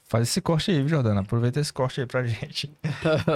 faz 0.07 0.29
esse 0.29 0.39
corte 0.39 0.69
aí, 0.69 0.77
viu, 0.77 0.87
Jordana? 0.87 1.21
Aproveita 1.21 1.59
esse 1.59 1.73
corte 1.73 1.99
aí 1.99 2.05
pra 2.05 2.23
gente. 2.23 2.71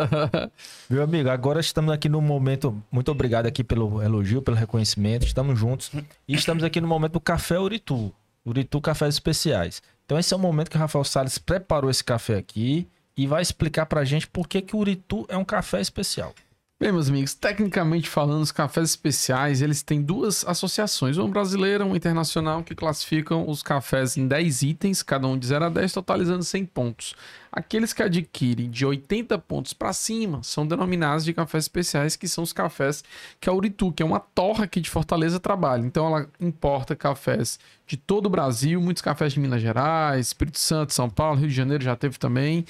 Meu 0.88 1.02
amigo, 1.02 1.28
agora 1.30 1.60
estamos 1.60 1.91
aqui 1.91 2.08
no 2.08 2.22
momento. 2.22 2.80
Muito 2.91 3.12
obrigado 3.12 3.47
aqui 3.47 3.64
pelo 3.64 4.04
elogio, 4.04 4.41
pelo 4.41 4.56
reconhecimento. 4.56 5.26
Estamos 5.26 5.60
juntos. 5.60 5.91
E 6.28 6.36
estamos 6.36 6.64
aqui 6.64 6.80
no 6.80 6.88
momento 6.88 7.14
do 7.14 7.20
Café 7.20 7.60
Uritu. 7.60 8.14
Uritu 8.45 8.80
Cafés 8.80 9.16
Especiais. 9.16 9.82
Então, 10.06 10.18
esse 10.18 10.32
é 10.32 10.38
o 10.38 10.39
momento 10.39 10.70
que 10.70 10.78
o 10.78 10.80
Rafael 10.80 11.04
Salles 11.04 11.38
preparou 11.38 11.89
esse 11.89 12.04
café 12.04 12.38
aqui 12.38 12.88
e 13.20 13.28
vai 13.28 13.41
explicar 13.41 13.86
pra 13.86 14.05
gente 14.05 14.26
por 14.28 14.47
que, 14.47 14.61
que 14.61 14.74
o 14.74 14.80
Uritu 14.80 15.26
é 15.28 15.36
um 15.36 15.43
café 15.43 15.82
especial. 15.82 16.34
Bem, 16.82 16.93
meus 16.93 17.09
amigos, 17.09 17.34
tecnicamente 17.34 18.09
falando, 18.09 18.41
os 18.41 18.53
cafés 18.53 18.91
especiais, 18.91 19.61
eles 19.61 19.84
têm 19.84 20.01
duas 20.01 20.47
associações, 20.47 21.17
uma 21.17 21.28
brasileira 21.28 21.86
uma 21.86 21.97
internacional, 21.97 22.63
que 22.63 22.74
classificam 22.74 23.49
os 23.49 23.61
cafés 23.61 24.15
em 24.15 24.26
10 24.26 24.61
itens, 24.61 25.03
cada 25.03 25.28
um 25.28 25.38
de 25.38 25.45
0 25.47 25.65
a 25.65 25.70
10, 25.70 25.91
totalizando 25.91 26.41
100 26.41 26.65
pontos. 26.67 27.13
Aqueles 27.51 27.91
que 27.91 28.01
adquirem 28.01 28.70
de 28.70 28.86
80 28.86 29.38
pontos 29.39 29.74
para 29.74 29.91
cima 29.91 30.41
são 30.41 30.65
denominados 30.65 31.26
de 31.26 31.34
cafés 31.34 31.65
especiais, 31.65 32.15
que 32.15 32.30
são 32.30 32.45
os 32.45 32.53
cafés 32.53 33.03
que 33.41 33.49
a 33.49 33.53
Uritu, 33.53 33.91
que 33.91 34.01
é 34.01 34.05
uma 34.05 34.22
torra 34.22 34.63
aqui 34.63 34.80
de 34.80 34.89
Fortaleza, 34.89 35.38
trabalha. 35.38 35.86
Então 35.86 36.07
ela 36.07 36.30
importa 36.39 36.95
cafés 36.95 37.59
de 37.86 37.97
todo 37.97 38.28
o 38.28 38.30
Brasil, 38.30 38.80
muitos 38.80 39.01
cafés 39.01 39.34
de 39.34 39.41
Minas 39.41 39.61
Gerais, 39.61 40.28
Espírito 40.28 40.59
Santo, 40.59 40.93
São 40.93 41.09
Paulo, 41.09 41.39
Rio 41.39 41.49
de 41.49 41.55
Janeiro 41.55 41.84
já 41.84 41.97
teve 41.97 42.17
também. 42.17 42.63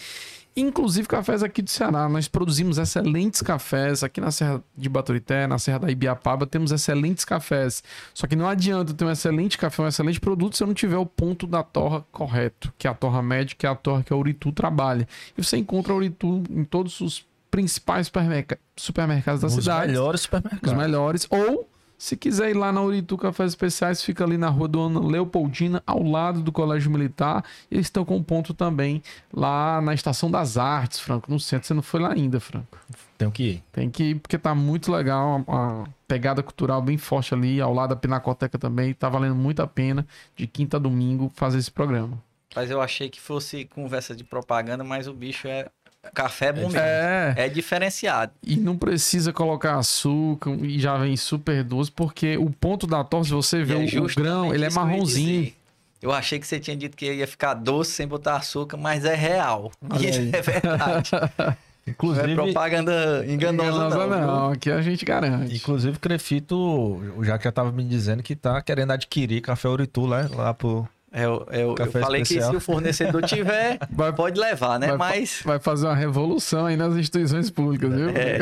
Inclusive 0.57 1.07
cafés 1.07 1.41
aqui 1.41 1.61
do 1.61 1.69
Ceará. 1.69 2.09
Nós 2.09 2.27
produzimos 2.27 2.77
excelentes 2.77 3.41
cafés 3.41 4.03
aqui 4.03 4.19
na 4.19 4.29
Serra 4.31 4.61
de 4.75 4.89
Baturité, 4.89 5.47
na 5.47 5.57
Serra 5.57 5.79
da 5.79 5.91
Ibiapaba. 5.91 6.45
Temos 6.45 6.71
excelentes 6.71 7.23
cafés. 7.23 7.81
Só 8.13 8.27
que 8.27 8.35
não 8.35 8.47
adianta 8.47 8.93
ter 8.93 9.05
um 9.05 9.11
excelente 9.11 9.57
café, 9.57 9.81
um 9.83 9.87
excelente 9.87 10.19
produto 10.19 10.57
se 10.57 10.63
eu 10.63 10.67
não 10.67 10.73
tiver 10.73 10.97
o 10.97 11.05
ponto 11.05 11.47
da 11.47 11.63
torra 11.63 12.03
correto, 12.11 12.73
que 12.77 12.87
é 12.87 12.89
a 12.89 12.93
torra 12.93 13.21
média, 13.21 13.55
que 13.57 13.65
é 13.65 13.69
a 13.69 13.75
torra 13.75 14.03
que 14.03 14.11
a 14.11 14.15
Uritu 14.17 14.51
trabalha. 14.51 15.07
E 15.37 15.43
você 15.43 15.55
encontra 15.55 15.93
a 15.93 15.95
Uritu 15.95 16.43
em 16.49 16.63
todos 16.65 16.99
os 16.99 17.25
principais 17.49 18.07
supermerca- 18.07 18.59
supermercados 18.75 19.41
da 19.41 19.47
Os 19.47 19.53
cidade. 19.53 19.87
melhores 19.87 20.19
Os 20.21 20.25
supermercados. 20.25 20.73
melhores. 20.73 21.27
Ou, 21.29 21.69
se 21.99 22.15
quiser 22.15 22.51
ir 22.51 22.53
lá 22.53 22.71
na 22.71 22.81
Uritu 22.81 23.17
Cafés 23.17 23.51
Especiais, 23.51 24.01
fica 24.01 24.23
ali 24.23 24.37
na 24.37 24.47
rua 24.47 24.69
do 24.69 24.79
Ana 24.79 25.01
Leopoldina, 25.01 25.83
ao 25.85 26.01
lado 26.01 26.41
do 26.41 26.49
Colégio 26.49 26.89
Militar. 26.89 27.43
Eles 27.69 27.87
estão 27.87 28.05
com 28.05 28.15
um 28.15 28.23
ponto 28.23 28.53
também 28.53 29.03
lá 29.33 29.81
na 29.81 29.93
Estação 29.93 30.31
das 30.31 30.57
Artes, 30.57 31.01
Franco, 31.01 31.29
no 31.29 31.37
centro. 31.41 31.67
Você 31.67 31.73
não 31.73 31.81
foi 31.81 31.99
lá 31.99 32.13
ainda, 32.13 32.39
Franco. 32.39 32.79
Tenho 33.17 33.29
que 33.29 33.43
ir. 33.43 33.63
Tem 33.69 33.89
que 33.89 34.03
ir, 34.11 34.15
porque 34.15 34.37
tá 34.37 34.55
muito 34.55 34.89
legal, 34.89 35.43
uma, 35.45 35.55
uma 35.55 35.87
pegada 36.07 36.41
cultural 36.41 36.81
bem 36.81 36.97
forte 36.97 37.33
ali, 37.33 37.59
ao 37.59 37.73
lado 37.73 37.89
da 37.89 37.97
Pinacoteca 37.97 38.57
também. 38.57 38.93
Tá 38.93 39.09
valendo 39.09 39.35
muito 39.35 39.61
a 39.61 39.67
pena, 39.67 40.07
de 40.37 40.47
quinta 40.47 40.77
a 40.77 40.79
domingo, 40.79 41.29
fazer 41.35 41.57
esse 41.57 41.69
programa. 41.69 42.17
Mas 42.55 42.71
eu 42.71 42.81
achei 42.81 43.09
que 43.09 43.19
fosse 43.19 43.65
conversa 43.65 44.15
de 44.15 44.23
propaganda, 44.23 44.83
mas 44.83 45.07
o 45.07 45.13
bicho 45.13 45.47
é. 45.47 45.69
Café 46.13 46.47
é 46.47 46.53
bom 46.53 46.61
mesmo. 46.61 46.77
É, 46.79 47.33
É 47.37 47.49
diferenciado. 47.49 48.31
E 48.41 48.55
não 48.55 48.77
precisa 48.77 49.33
colocar 49.33 49.75
açúcar 49.77 50.51
e 50.61 50.79
já 50.79 50.97
vem 50.97 51.15
super 51.17 51.63
doce, 51.63 51.91
porque 51.91 52.37
o 52.37 52.49
ponto 52.49 52.87
da 52.87 53.03
torre, 53.03 53.29
você 53.29 53.63
vê 53.63 53.73
é 53.73 53.99
o- 53.99 54.03
o, 54.05 54.07
grão, 54.15 54.53
ele 54.53 54.65
é 54.65 54.67
que 54.69 54.73
eu 54.77 54.81
marronzinho. 54.81 55.41
dizer. 55.43 55.55
Eu 56.01 56.13
achei 56.13 56.39
que 56.39 56.47
você 56.47 56.57
tinha 56.59 56.77
dito 56.77 56.95
que 56.95 57.11
ia 57.13 57.27
ficar 57.27 57.53
doce 57.53 57.91
sem 57.91 58.07
botar 58.07 58.37
açúcar, 58.37 58.77
mas 58.77 59.03
é 59.03 59.15
real. 59.15 59.69
É 60.33 60.41
verdade. 60.41 61.11
Não 61.85 61.93
Inclusive, 61.93 62.31
é 62.31 62.35
propaganda 62.35 63.25
enganosa, 63.27 63.69
Enganosa 63.87 64.07
não. 64.07 64.27
não, 64.27 64.51
aqui 64.51 64.69
a 64.69 64.79
gente 64.79 65.03
garante. 65.03 65.55
inclusive 65.55 65.97
Crefito, 65.97 66.55
o 66.55 67.23
Jaque 67.23 67.45
já 67.45 67.51
tava 67.51 67.71
me 67.71 67.83
dizendo 67.83 68.21
que 68.21 68.35
tá 68.35 68.61
querendo 68.61 68.91
adquirir 68.91 69.41
café 69.41 69.67
Uritu 69.67 70.05
lá, 70.05 70.29
lá 70.31 70.53
pro... 70.53 70.87
É, 71.11 71.25
eu, 71.25 71.47
eu- 71.51 71.75
eu 71.77 71.91
falei 71.91 72.21
especial. 72.21 72.49
que 72.51 72.51
se 72.51 72.57
o 72.57 72.59
fornecedor 72.61 73.23
tiver, 73.23 73.79
Vai- 73.91 74.13
pode 74.13 74.39
levar, 74.39 74.79
né? 74.79 74.87
vai, 74.95 74.97
Mas 74.97 75.41
vai 75.43 75.59
fazer 75.59 75.87
uma 75.87 75.95
revolução 75.95 76.67
aí 76.67 76.77
nas 76.77 76.95
instituições 76.95 77.49
públicas, 77.49 77.91
viu? 77.91 78.09
É. 78.09 78.39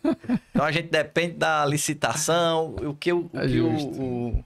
então 0.50 0.64
a 0.64 0.72
gente 0.72 0.88
depende 0.88 1.34
da 1.34 1.64
licitação, 1.66 2.74
o 2.76 2.94
que, 2.94 3.12
o, 3.12 3.30
É 3.34 3.46
que 3.46 3.60
o, 3.60 3.68
o, 3.76 4.44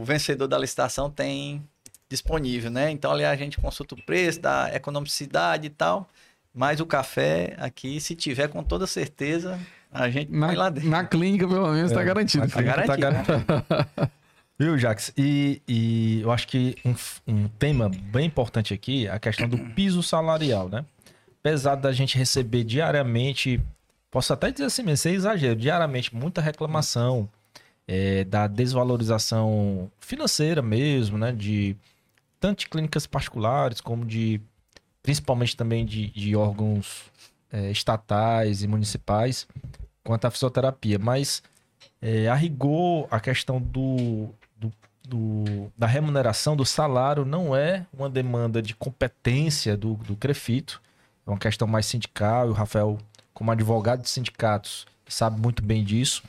o 0.00 0.04
vencedor 0.04 0.46
da 0.48 0.56
licitação 0.58 1.10
tem 1.10 1.62
disponível, 2.08 2.70
né? 2.70 2.90
Então 2.90 3.10
ali 3.12 3.24
a 3.24 3.36
gente 3.36 3.58
consulta 3.60 3.94
o 3.94 4.02
preço, 4.02 4.40
da 4.40 4.70
economicidade 4.74 5.66
e 5.66 5.70
tal. 5.70 6.08
Mas 6.54 6.80
o 6.80 6.86
café 6.86 7.54
aqui, 7.58 8.00
se 8.00 8.14
tiver 8.16 8.48
com 8.48 8.62
toda 8.64 8.86
certeza, 8.86 9.60
a 9.92 10.08
gente 10.08 10.30
põe 10.30 10.56
lá 10.56 10.64
Na, 10.64 10.70
dentro. 10.70 10.88
na 10.88 11.04
clínica, 11.04 11.46
pelo 11.46 11.70
menos, 11.70 11.92
tá 11.92 12.00
É, 12.00 12.04
garantido. 12.04 12.46
na 12.46 12.50
clínica 12.50 12.82
tá 12.86 12.96
garantido. 12.96 14.10
Viu, 14.58 14.76
Jax? 14.76 15.12
E, 15.16 15.62
e 15.68 16.20
eu 16.20 16.32
acho 16.32 16.48
que 16.48 16.74
um, 16.84 16.94
um 17.28 17.48
tema 17.48 17.88
bem 17.88 18.26
importante 18.26 18.74
aqui 18.74 19.06
é 19.06 19.10
a 19.12 19.18
questão 19.18 19.48
do 19.48 19.56
piso 19.74 20.02
salarial, 20.02 20.68
né? 20.68 20.84
Apesar 21.38 21.76
da 21.76 21.92
gente 21.92 22.18
receber 22.18 22.64
diariamente, 22.64 23.60
posso 24.10 24.32
até 24.32 24.50
dizer 24.50 24.64
assim, 24.64 24.82
mas 24.82 25.00
sem 25.00 25.14
exagero, 25.14 25.54
diariamente 25.54 26.12
muita 26.12 26.40
reclamação 26.40 27.28
é, 27.86 28.24
da 28.24 28.48
desvalorização 28.48 29.88
financeira 30.00 30.60
mesmo, 30.60 31.16
né? 31.16 31.30
De 31.30 31.76
tanto 32.40 32.60
de 32.60 32.68
clínicas 32.68 33.06
particulares 33.06 33.80
como 33.80 34.04
de, 34.04 34.40
principalmente 35.04 35.56
também 35.56 35.86
de, 35.86 36.10
de 36.10 36.34
órgãos 36.34 37.12
é, 37.52 37.70
estatais 37.70 38.64
e 38.64 38.66
municipais, 38.66 39.46
quanto 40.02 40.24
à 40.24 40.32
fisioterapia. 40.32 40.98
Mas 40.98 41.44
é, 42.02 42.28
a 42.28 42.34
rigor, 42.34 43.06
a 43.08 43.20
questão 43.20 43.60
do, 43.60 44.34
do- 45.08 45.72
da 45.76 45.86
remuneração, 45.86 46.54
do 46.56 46.64
salário, 46.64 47.24
não 47.24 47.56
é 47.56 47.86
uma 47.92 48.10
demanda 48.10 48.60
de 48.60 48.74
competência 48.74 49.76
do, 49.76 49.94
do 49.94 50.14
Crefito, 50.14 50.80
é 51.26 51.30
uma 51.30 51.38
questão 51.38 51.66
mais 51.66 51.86
sindical, 51.86 52.46
e 52.46 52.50
o 52.50 52.52
Rafael, 52.52 52.98
como 53.32 53.50
advogado 53.50 54.02
de 54.02 54.10
sindicatos, 54.10 54.86
sabe 55.08 55.40
muito 55.40 55.62
bem 55.62 55.82
disso. 55.82 56.22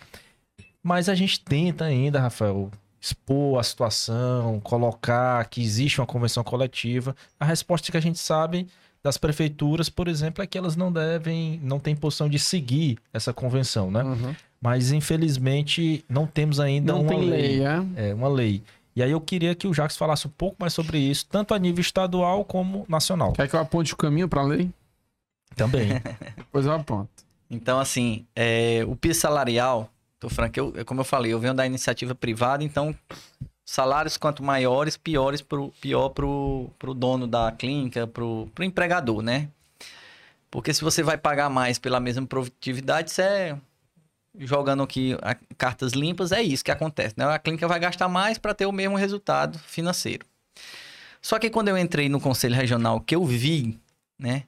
Mas 0.81 1.09
a 1.09 1.15
gente 1.15 1.41
tenta 1.41 1.85
ainda, 1.85 2.21
Rafael, 2.21 2.71
expor 3.01 3.59
a 3.59 3.63
situação, 3.63 4.59
colocar 4.61 5.45
que 5.45 5.61
existe 5.61 5.99
uma 5.99 6.07
convenção 6.07 6.43
coletiva. 6.43 7.15
A 7.39 7.45
resposta 7.45 7.91
que 7.91 7.97
a 7.97 8.01
gente 8.01 8.19
sabe 8.19 8.67
das 9.03 9.17
prefeituras, 9.17 9.89
por 9.89 10.07
exemplo, 10.07 10.43
é 10.43 10.47
que 10.47 10.57
elas 10.57 10.75
não 10.75 10.91
devem, 10.91 11.59
não 11.63 11.79
têm 11.79 11.95
posição 11.95 12.27
de 12.27 12.37
seguir 12.37 12.97
essa 13.13 13.33
convenção, 13.33 13.89
né? 13.89 14.03
Uhum. 14.03 14.35
Mas 14.61 14.91
infelizmente 14.91 16.03
não 16.09 16.27
temos 16.27 16.59
ainda 16.59 16.91
Não 16.91 17.01
uma 17.01 17.09
tem 17.09 17.29
lei, 17.29 17.63
é? 17.63 18.09
É, 18.09 18.13
uma 18.13 18.27
lei. 18.27 18.61
E 18.95 19.01
aí 19.01 19.11
eu 19.11 19.21
queria 19.21 19.55
que 19.55 19.67
o 19.67 19.73
Jacques 19.73 19.95
falasse 19.95 20.27
um 20.27 20.31
pouco 20.31 20.57
mais 20.59 20.73
sobre 20.73 20.97
isso, 20.97 21.25
tanto 21.29 21.53
a 21.53 21.59
nível 21.59 21.79
estadual 21.79 22.43
como 22.43 22.85
nacional. 22.89 23.31
Quer 23.31 23.47
que 23.47 23.55
eu 23.55 23.59
aponte 23.59 23.93
o 23.93 23.97
caminho 23.97 24.27
pra 24.27 24.43
lei? 24.43 24.69
Também. 25.55 25.89
Depois 26.35 26.65
eu 26.65 26.73
aponto. 26.73 27.09
Então, 27.49 27.79
assim, 27.79 28.25
é, 28.35 28.83
o 28.85 28.95
piso 28.95 29.21
salarial, 29.21 29.89
tô 30.19 30.29
franco, 30.29 30.59
eu, 30.59 30.85
como 30.85 30.99
eu 30.99 31.05
falei, 31.05 31.31
eu 31.31 31.39
venho 31.39 31.53
da 31.53 31.65
iniciativa 31.65 32.13
privada, 32.13 32.63
então 32.63 32.93
salários 33.69 34.17
quanto 34.17 34.43
maiores, 34.43 34.97
piores 34.97 35.41
pro, 35.41 35.71
pior 35.79 36.09
pro, 36.09 36.71
pro 36.79 36.91
dono 36.91 37.27
da 37.27 37.51
clínica, 37.51 38.07
pro, 38.07 38.49
pro 38.55 38.63
empregador, 38.63 39.21
né? 39.21 39.47
Porque 40.49 40.73
se 40.73 40.83
você 40.83 41.03
vai 41.03 41.19
pagar 41.19 41.51
mais 41.51 41.77
pela 41.77 41.99
mesma 41.99 42.25
produtividade, 42.25 43.11
você 43.11 43.21
é, 43.21 43.57
jogando 44.39 44.81
aqui 44.81 45.15
a- 45.21 45.37
cartas 45.55 45.91
limpas, 45.93 46.31
é 46.31 46.41
isso 46.41 46.65
que 46.65 46.71
acontece, 46.71 47.13
né? 47.15 47.25
A 47.25 47.37
clínica 47.37 47.67
vai 47.67 47.79
gastar 47.79 48.09
mais 48.09 48.39
para 48.39 48.55
ter 48.55 48.65
o 48.65 48.71
mesmo 48.71 48.97
resultado 48.97 49.59
financeiro. 49.59 50.25
Só 51.21 51.37
que 51.37 51.51
quando 51.51 51.67
eu 51.67 51.77
entrei 51.77 52.09
no 52.09 52.19
Conselho 52.19 52.55
Regional, 52.55 52.99
que 52.99 53.15
eu 53.15 53.23
vi, 53.23 53.79
né? 54.17 54.45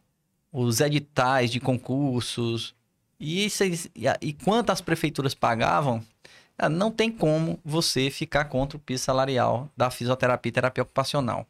Os 0.51 0.81
editais 0.81 1.51
de 1.51 1.59
concursos, 1.59 2.73
e, 3.19 3.45
e, 3.45 4.05
e 4.19 4.33
quanto 4.33 4.71
as 4.71 4.81
prefeituras 4.81 5.35
pagavam, 5.35 6.03
não 6.69 6.91
tem 6.91 7.11
como 7.11 7.59
você 7.63 8.09
ficar 8.09 8.45
contra 8.45 8.77
o 8.77 8.79
piso 8.79 9.03
salarial 9.03 9.69
da 9.75 9.89
fisioterapia 9.89 10.49
e 10.49 10.53
terapia 10.53 10.81
ocupacional. 10.83 11.45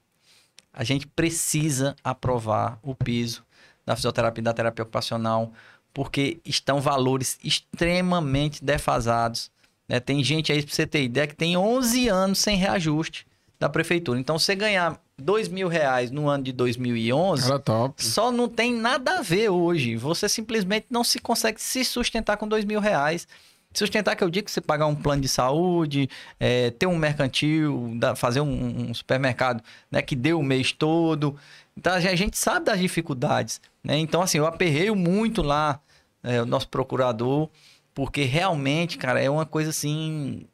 A 0.73 0.83
gente 0.83 1.05
precisa 1.07 1.95
aprovar 2.03 2.79
o 2.81 2.95
piso 2.95 3.43
da 3.85 3.95
fisioterapia 3.95 4.41
e 4.41 4.43
da 4.43 4.53
terapia 4.53 4.83
ocupacional, 4.83 5.51
porque 5.93 6.39
estão 6.45 6.79
valores 6.79 7.37
extremamente 7.43 8.63
defasados. 8.63 9.51
né? 9.87 9.99
Tem 9.99 10.23
gente 10.23 10.51
aí, 10.51 10.63
pra 10.63 10.73
você 10.73 10.87
ter 10.87 11.03
ideia, 11.03 11.27
que 11.27 11.35
tem 11.35 11.57
11 11.57 12.07
anos 12.07 12.39
sem 12.39 12.55
reajuste 12.57 13.25
da 13.59 13.67
prefeitura. 13.67 14.19
Então, 14.19 14.39
você 14.39 14.55
ganhar 14.55 14.99
2 15.17 15.49
mil 15.49 15.67
reais 15.67 16.09
no 16.09 16.29
ano 16.29 16.43
de 16.43 16.51
2011, 16.53 17.43
Cara 17.43 17.59
top. 17.59 18.03
só 18.03 18.31
não 18.31 18.47
tem 18.47 18.73
nada 18.73 19.19
a 19.19 19.21
ver 19.21 19.49
hoje. 19.49 19.95
Você 19.97 20.29
simplesmente 20.29 20.87
não 20.89 21.03
se 21.03 21.19
consegue 21.19 21.61
se 21.61 21.83
sustentar 21.83 22.37
com 22.37 22.47
dois 22.47 22.63
mil 22.65 22.79
reais. 22.79 23.27
Sustentar 23.73 24.15
que 24.15 24.23
eu 24.23 24.29
digo 24.29 24.45
que 24.45 24.51
você 24.51 24.61
pagar 24.61 24.85
um 24.87 24.95
plano 24.95 25.21
de 25.21 25.27
saúde, 25.27 26.09
é, 26.39 26.71
ter 26.71 26.87
um 26.87 26.97
mercantil, 26.97 27.97
fazer 28.15 28.41
um, 28.41 28.89
um 28.89 28.93
supermercado 28.93 29.63
né, 29.89 30.01
que 30.01 30.15
dê 30.15 30.33
o 30.33 30.43
mês 30.43 30.71
todo. 30.71 31.35
Então 31.77 31.93
a 31.93 31.99
gente- 31.99 32.13
a 32.13 32.37
sabe 32.37 32.65
das 32.65 32.79
dificuldades. 32.79 33.61
Né? 33.83 33.97
Então, 33.97 34.21
assim, 34.21 34.37
eu 34.37 34.45
aperreio 34.45 34.95
muito 34.95 35.41
lá 35.41 35.79
é, 36.23 36.41
o 36.41 36.45
nosso 36.45 36.67
procurador, 36.67 37.49
porque 37.93 38.23
realmente, 38.23 38.97
cara, 38.97 39.21
é 39.21 39.29
uma 39.29 39.45
coisa 39.45 39.69
assim 39.69 40.45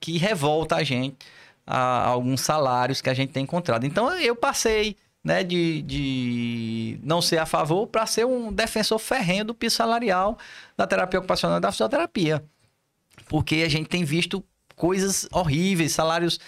que 0.00 0.16
revolta 0.18 0.76
a 0.76 0.84
gente 0.84 1.16
a 1.66 2.06
alguns 2.06 2.40
salários 2.40 3.00
que 3.00 3.10
a 3.10 3.14
gente 3.14 3.32
tem 3.32 3.42
encontrado. 3.42 3.84
Então 3.84 4.10
eu 4.18 4.34
passei 4.34 4.96
né, 5.22 5.42
de, 5.44 5.82
de 5.82 6.98
não 7.02 7.20
ser 7.20 7.38
a 7.38 7.46
favor 7.46 7.86
para 7.86 8.06
ser 8.06 8.24
um 8.24 8.52
defensor 8.52 8.98
ferrenho 8.98 9.44
do 9.44 9.54
piso 9.54 9.76
salarial 9.76 10.38
da 10.76 10.86
terapia 10.86 11.18
ocupacional 11.18 11.58
e 11.58 11.60
da 11.60 11.70
fisioterapia. 11.70 12.42
Porque 13.28 13.56
a 13.56 13.68
gente 13.68 13.88
tem 13.88 14.04
visto 14.04 14.42
coisas 14.74 15.28
horríveis, 15.32 15.92
salários 15.92 16.38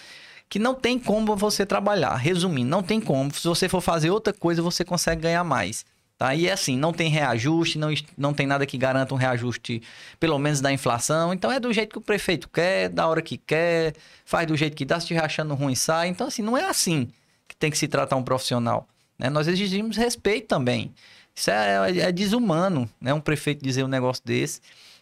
que 0.49 0.59
não 0.59 0.75
tem 0.75 0.99
como 0.99 1.35
você 1.35 1.65
trabalhar. 1.65 2.15
Resumindo, 2.15 2.69
não 2.69 2.83
tem 2.83 2.99
como. 2.99 3.33
Se 3.33 3.47
você 3.47 3.69
for 3.69 3.79
fazer 3.79 4.09
outra 4.09 4.33
coisa, 4.33 4.61
você 4.61 4.83
consegue 4.83 5.21
ganhar 5.21 5.43
mais. 5.43 5.85
Tá? 6.17 6.35
E 6.35 6.47
é 6.47 6.51
assim, 6.51 6.77
não 6.77 6.93
tem 6.93 7.09
reajuste, 7.09 7.79
não, 7.79 7.89
não 8.17 8.33
tem 8.33 8.45
nada 8.45 8.65
que 8.65 8.77
garanta 8.77 9.13
um 9.13 9.17
reajuste, 9.17 9.81
pelo 10.19 10.37
menos 10.37 10.61
da 10.61 10.71
inflação. 10.71 11.33
Então 11.33 11.51
é 11.51 11.59
do 11.59 11.73
jeito 11.73 11.93
que 11.93 11.97
o 11.97 12.01
prefeito 12.01 12.47
quer, 12.49 12.89
da 12.89 13.07
hora 13.07 13.21
que 13.21 13.37
quer, 13.37 13.95
faz 14.23 14.45
do 14.45 14.55
jeito 14.55 14.75
que 14.75 14.85
dá, 14.85 14.99
se 14.99 15.05
estiver 15.05 15.23
achando 15.23 15.55
ruim, 15.55 15.73
sai. 15.73 16.09
Então, 16.09 16.27
assim, 16.27 16.41
não 16.43 16.55
é 16.55 16.65
assim 16.65 17.07
que 17.47 17.55
tem 17.55 17.71
que 17.71 17.77
se 17.77 17.87
tratar 17.87 18.17
um 18.17 18.23
profissional. 18.23 18.87
né? 19.17 19.29
Nós 19.29 19.47
exigimos 19.47 19.97
respeito 19.97 20.47
também. 20.47 20.93
Isso 21.33 21.49
é, 21.49 21.99
é 21.99 22.11
desumano, 22.11 22.87
né? 22.99 23.13
Um 23.13 23.21
prefeito 23.21 23.63
dizer 23.63 23.83
um 23.83 23.87
negócio 23.87 24.21
desse. 24.23 24.61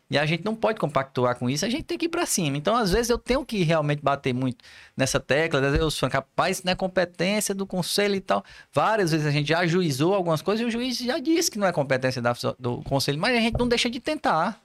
E 0.09 0.17
a 0.17 0.25
gente 0.25 0.43
não 0.43 0.55
pode 0.55 0.79
compactuar 0.79 1.37
com 1.37 1.47
isso, 1.47 1.63
a 1.65 1.69
gente 1.69 1.83
tem 1.83 1.97
que 1.97 2.05
ir 2.05 2.09
pra 2.09 2.25
cima. 2.25 2.57
Então, 2.57 2.75
às 2.75 2.91
vezes, 2.91 3.11
eu 3.11 3.17
tenho 3.17 3.45
que 3.45 3.61
realmente 3.63 4.01
bater 4.01 4.33
muito 4.33 4.63
nessa 4.97 5.19
tecla. 5.19 5.59
Eu 5.59 5.91
sou 5.91 6.09
capaz, 6.09 6.57
isso 6.57 6.65
não 6.65 6.71
é 6.73 6.75
competência 6.75 7.53
do 7.53 7.65
conselho 7.67 8.15
e 8.15 8.19
tal. 8.19 8.43
Várias 8.73 9.11
vezes 9.11 9.27
a 9.27 9.31
gente 9.31 9.49
já 9.49 9.59
ajuizou 9.59 10.15
algumas 10.15 10.41
coisas 10.41 10.63
e 10.63 10.67
o 10.67 10.71
juiz 10.71 10.97
já 10.97 11.19
disse 11.19 11.51
que 11.51 11.59
não 11.59 11.67
é 11.67 11.71
competência 11.71 12.21
da- 12.21 12.33
do 12.57 12.81
conselho, 12.81 13.19
mas 13.19 13.37
a 13.37 13.39
gente 13.39 13.59
não 13.59 13.67
deixa 13.67 13.87
de 13.87 13.99
tentar. 13.99 14.59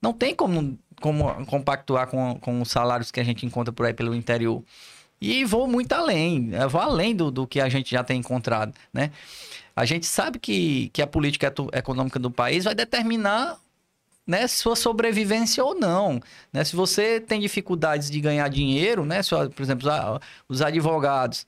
Não 0.00 0.14
tem 0.14 0.34
como, 0.34 0.78
como 0.98 1.44
compactuar 1.44 2.06
com, 2.06 2.38
com 2.40 2.62
os 2.62 2.70
salários 2.70 3.10
que 3.10 3.20
a 3.20 3.24
gente 3.24 3.44
encontra 3.44 3.70
por 3.72 3.84
aí 3.84 3.92
pelo 3.92 4.14
interior. 4.14 4.62
E 5.20 5.44
vou 5.44 5.66
muito 5.66 5.92
além, 5.92 6.52
vou 6.70 6.80
além 6.80 7.14
do, 7.14 7.30
do 7.30 7.46
que 7.46 7.60
a 7.60 7.68
gente 7.68 7.90
já 7.90 8.02
tem 8.02 8.18
encontrado, 8.18 8.72
né? 8.90 9.10
A 9.76 9.84
gente 9.84 10.06
sabe 10.06 10.38
que, 10.38 10.88
que 10.94 11.02
a 11.02 11.06
política 11.06 11.52
econômica 11.74 12.18
do 12.18 12.30
país 12.30 12.64
vai 12.64 12.74
determinar 12.74 13.58
né, 14.30 14.46
sua 14.46 14.76
sobrevivência 14.76 15.64
ou 15.64 15.74
não. 15.74 16.20
Né? 16.52 16.62
Se 16.62 16.76
você 16.76 17.18
tem 17.20 17.40
dificuldades 17.40 18.08
de 18.08 18.20
ganhar 18.20 18.46
dinheiro, 18.48 19.04
né, 19.04 19.24
se, 19.24 19.30
por 19.30 19.60
exemplo, 19.60 19.90
os 20.48 20.62
advogados, 20.62 21.44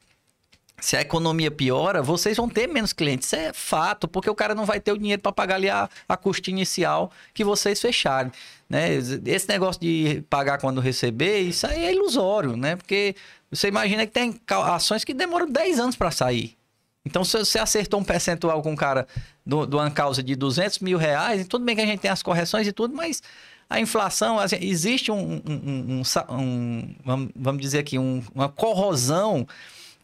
se 0.80 0.96
a 0.96 1.00
economia 1.00 1.48
piora, 1.48 2.02
vocês 2.02 2.36
vão 2.36 2.48
ter 2.48 2.66
menos 2.66 2.92
clientes. 2.92 3.28
Isso 3.28 3.36
é 3.36 3.52
fato, 3.52 4.08
porque 4.08 4.28
o 4.28 4.34
cara 4.34 4.52
não 4.52 4.66
vai 4.66 4.80
ter 4.80 4.90
o 4.90 4.98
dinheiro 4.98 5.22
para 5.22 5.30
pagar 5.30 5.54
ali 5.54 5.70
a, 5.70 5.88
a 6.08 6.16
custa 6.16 6.50
inicial 6.50 7.12
que 7.32 7.44
vocês 7.44 7.80
fecharem. 7.80 8.32
Né? 8.68 8.94
Esse 9.26 9.48
negócio 9.48 9.80
de 9.80 10.24
pagar 10.28 10.58
quando 10.58 10.80
receber, 10.80 11.38
isso 11.38 11.64
aí 11.68 11.84
é 11.84 11.94
ilusório, 11.94 12.56
né? 12.56 12.74
Porque 12.74 13.14
você 13.48 13.68
imagina 13.68 14.04
que 14.06 14.12
tem 14.12 14.40
ações 14.48 15.04
que 15.04 15.14
demoram 15.14 15.48
10 15.48 15.78
anos 15.78 15.94
para 15.94 16.10
sair. 16.10 16.56
Então, 17.04 17.24
se 17.24 17.36
você 17.36 17.58
acertou 17.58 18.00
um 18.00 18.04
percentual 18.04 18.62
com 18.62 18.72
um 18.72 18.76
cara 18.76 19.06
do- 19.44 19.64
uma 19.76 19.90
causa 19.90 20.22
de 20.22 20.36
200 20.36 20.78
mil 20.78 20.98
reais, 20.98 21.46
tudo 21.48 21.64
bem 21.64 21.74
que 21.74 21.82
a 21.82 21.86
gente 21.86 22.00
tem 22.00 22.10
as 22.10 22.22
correções 22.22 22.66
e 22.66 22.72
tudo, 22.72 22.94
mas 22.94 23.22
a 23.68 23.80
inflação, 23.80 24.38
assim, 24.38 24.56
existe 24.60 25.10
um, 25.10 25.42
um- 25.44 26.02
um- 26.02 26.02
um 26.30 27.28
vamos, 27.34 27.60
dizer 27.60 27.78
aqui, 27.80 27.98
um- 27.98 28.22
uma 28.34 28.48
corrosão 28.48 29.46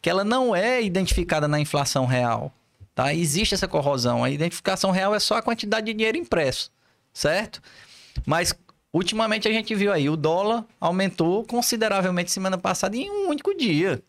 que 0.03 0.11
ela 0.11 0.25
não 0.25 0.55
é 0.55 0.83
identificada 0.83 1.47
na 1.47 1.61
inflação 1.61 2.05
real. 2.07 2.53
Tá? 2.95 3.15
Existe 3.15 3.55
essa 3.55 3.69
corrosão. 3.69 4.25
A 4.25 4.31
identificação 4.31 4.91
real 4.91 5.15
é 5.15 5.21
só 5.21 5.37
a 5.37 5.43
quantidade 5.43 5.87
de 5.87 5.95
dinheiro 5.95 6.19
impresso, 6.19 6.71
certo? 7.13 7.63
Mas 8.27 8.53
ultimamente 8.93 9.47
a 9.47 9.53
gente 9.53 9.73
viu 9.73 9.93
aí, 9.93 10.11
o 10.11 10.17
dólar 10.17 10.65
aumentou 10.81 11.45
consideravelmente 11.45 12.33
semana 12.33 12.59
passada 12.59 12.97
em 12.97 13.09
um 13.09 13.29
único 13.29 13.55
dia. 13.57 14.03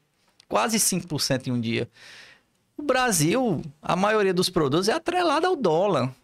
Quase 0.48 0.80
5% 0.80 1.48
em 1.48 1.52
um 1.52 1.62
dia. 1.62 1.88
O 2.80 2.82
Brasil, 2.82 3.61
a 3.82 3.93
maioria 3.93 4.34
dos 4.34 4.49
produtos 4.49 4.88
é 4.88 4.93
atrelada 4.93 5.45
ao 5.45 5.55
dólar. 5.57 6.15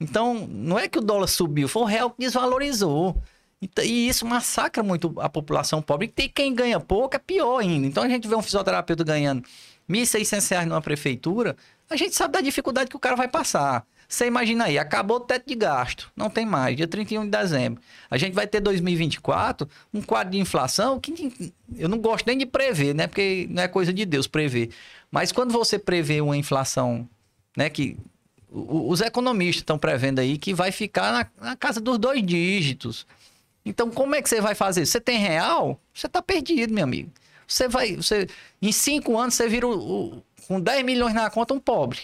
Então, 0.00 0.48
não 0.48 0.78
é 0.78 0.88
que 0.88 0.98
o 0.98 1.02
dólar 1.02 1.26
subiu, 1.26 1.68
foi 1.68 1.82
o 1.82 1.84
real 1.84 2.10
que 2.10 2.20
desvalorizou. 2.20 3.14
E 3.60 4.08
isso 4.08 4.24
massacra 4.24 4.82
muito 4.82 5.12
a 5.18 5.28
população 5.28 5.82
pobre. 5.82 6.06
E 6.06 6.08
tem 6.08 6.26
quem 6.26 6.54
ganha 6.54 6.80
pouco, 6.80 7.14
é 7.14 7.18
pior 7.18 7.58
ainda. 7.58 7.86
Então 7.86 8.02
a 8.02 8.08
gente 8.08 8.26
vê 8.26 8.34
um 8.34 8.40
fisioterapeuta 8.40 9.04
ganhando 9.04 9.44
R$ 9.86 10.00
1.600 10.00 10.64
numa 10.64 10.80
prefeitura, 10.80 11.54
a 11.90 11.96
gente 11.96 12.14
sabe 12.14 12.32
da 12.32 12.40
dificuldade 12.40 12.88
que 12.88 12.96
o 12.96 13.00
cara 13.00 13.14
vai 13.14 13.28
passar. 13.28 13.84
Você 14.08 14.26
imagina 14.26 14.64
aí, 14.64 14.78
acabou 14.78 15.18
o 15.18 15.20
teto 15.20 15.46
de 15.46 15.54
gasto, 15.54 16.10
não 16.16 16.30
tem 16.30 16.46
mais, 16.46 16.74
dia 16.74 16.88
31 16.88 17.24
de 17.24 17.30
dezembro. 17.30 17.82
A 18.10 18.16
gente 18.16 18.32
vai 18.32 18.46
ter 18.46 18.58
2024, 18.58 19.68
um 19.92 20.00
quadro 20.00 20.32
de 20.32 20.38
inflação 20.38 20.98
que 20.98 21.52
eu 21.76 21.90
não 21.90 21.98
gosto 21.98 22.26
nem 22.26 22.38
de 22.38 22.46
prever, 22.46 22.94
né? 22.94 23.06
Porque 23.06 23.46
não 23.50 23.62
é 23.62 23.68
coisa 23.68 23.92
de 23.92 24.06
Deus 24.06 24.26
prever. 24.26 24.70
Mas 25.10 25.30
quando 25.30 25.52
você 25.52 25.78
prevê 25.78 26.22
uma 26.22 26.38
inflação, 26.38 27.06
né, 27.54 27.68
que 27.68 27.98
os 28.50 29.02
economistas 29.02 29.60
estão 29.60 29.78
prevendo 29.78 30.20
aí 30.20 30.38
que 30.38 30.54
vai 30.54 30.72
ficar 30.72 31.12
na, 31.12 31.48
na 31.50 31.56
casa 31.56 31.78
dos 31.78 31.98
dois 31.98 32.24
dígitos. 32.24 33.06
Então, 33.62 33.90
como 33.90 34.14
é 34.14 34.22
que 34.22 34.28
você 34.28 34.40
vai 34.40 34.54
fazer? 34.54 34.86
Você 34.86 34.98
tem 34.98 35.18
real? 35.18 35.78
Você 35.92 36.06
está 36.06 36.22
perdido, 36.22 36.72
meu 36.72 36.84
amigo. 36.84 37.10
Você 37.46 37.68
vai. 37.68 37.96
Você, 37.96 38.26
em 38.62 38.72
cinco 38.72 39.18
anos, 39.18 39.34
você 39.34 39.48
vira 39.48 39.66
o, 39.66 39.72
o, 40.16 40.22
com 40.46 40.58
10 40.58 40.82
milhões 40.82 41.14
na 41.14 41.28
conta 41.28 41.52
um 41.52 41.60
pobre. 41.60 41.98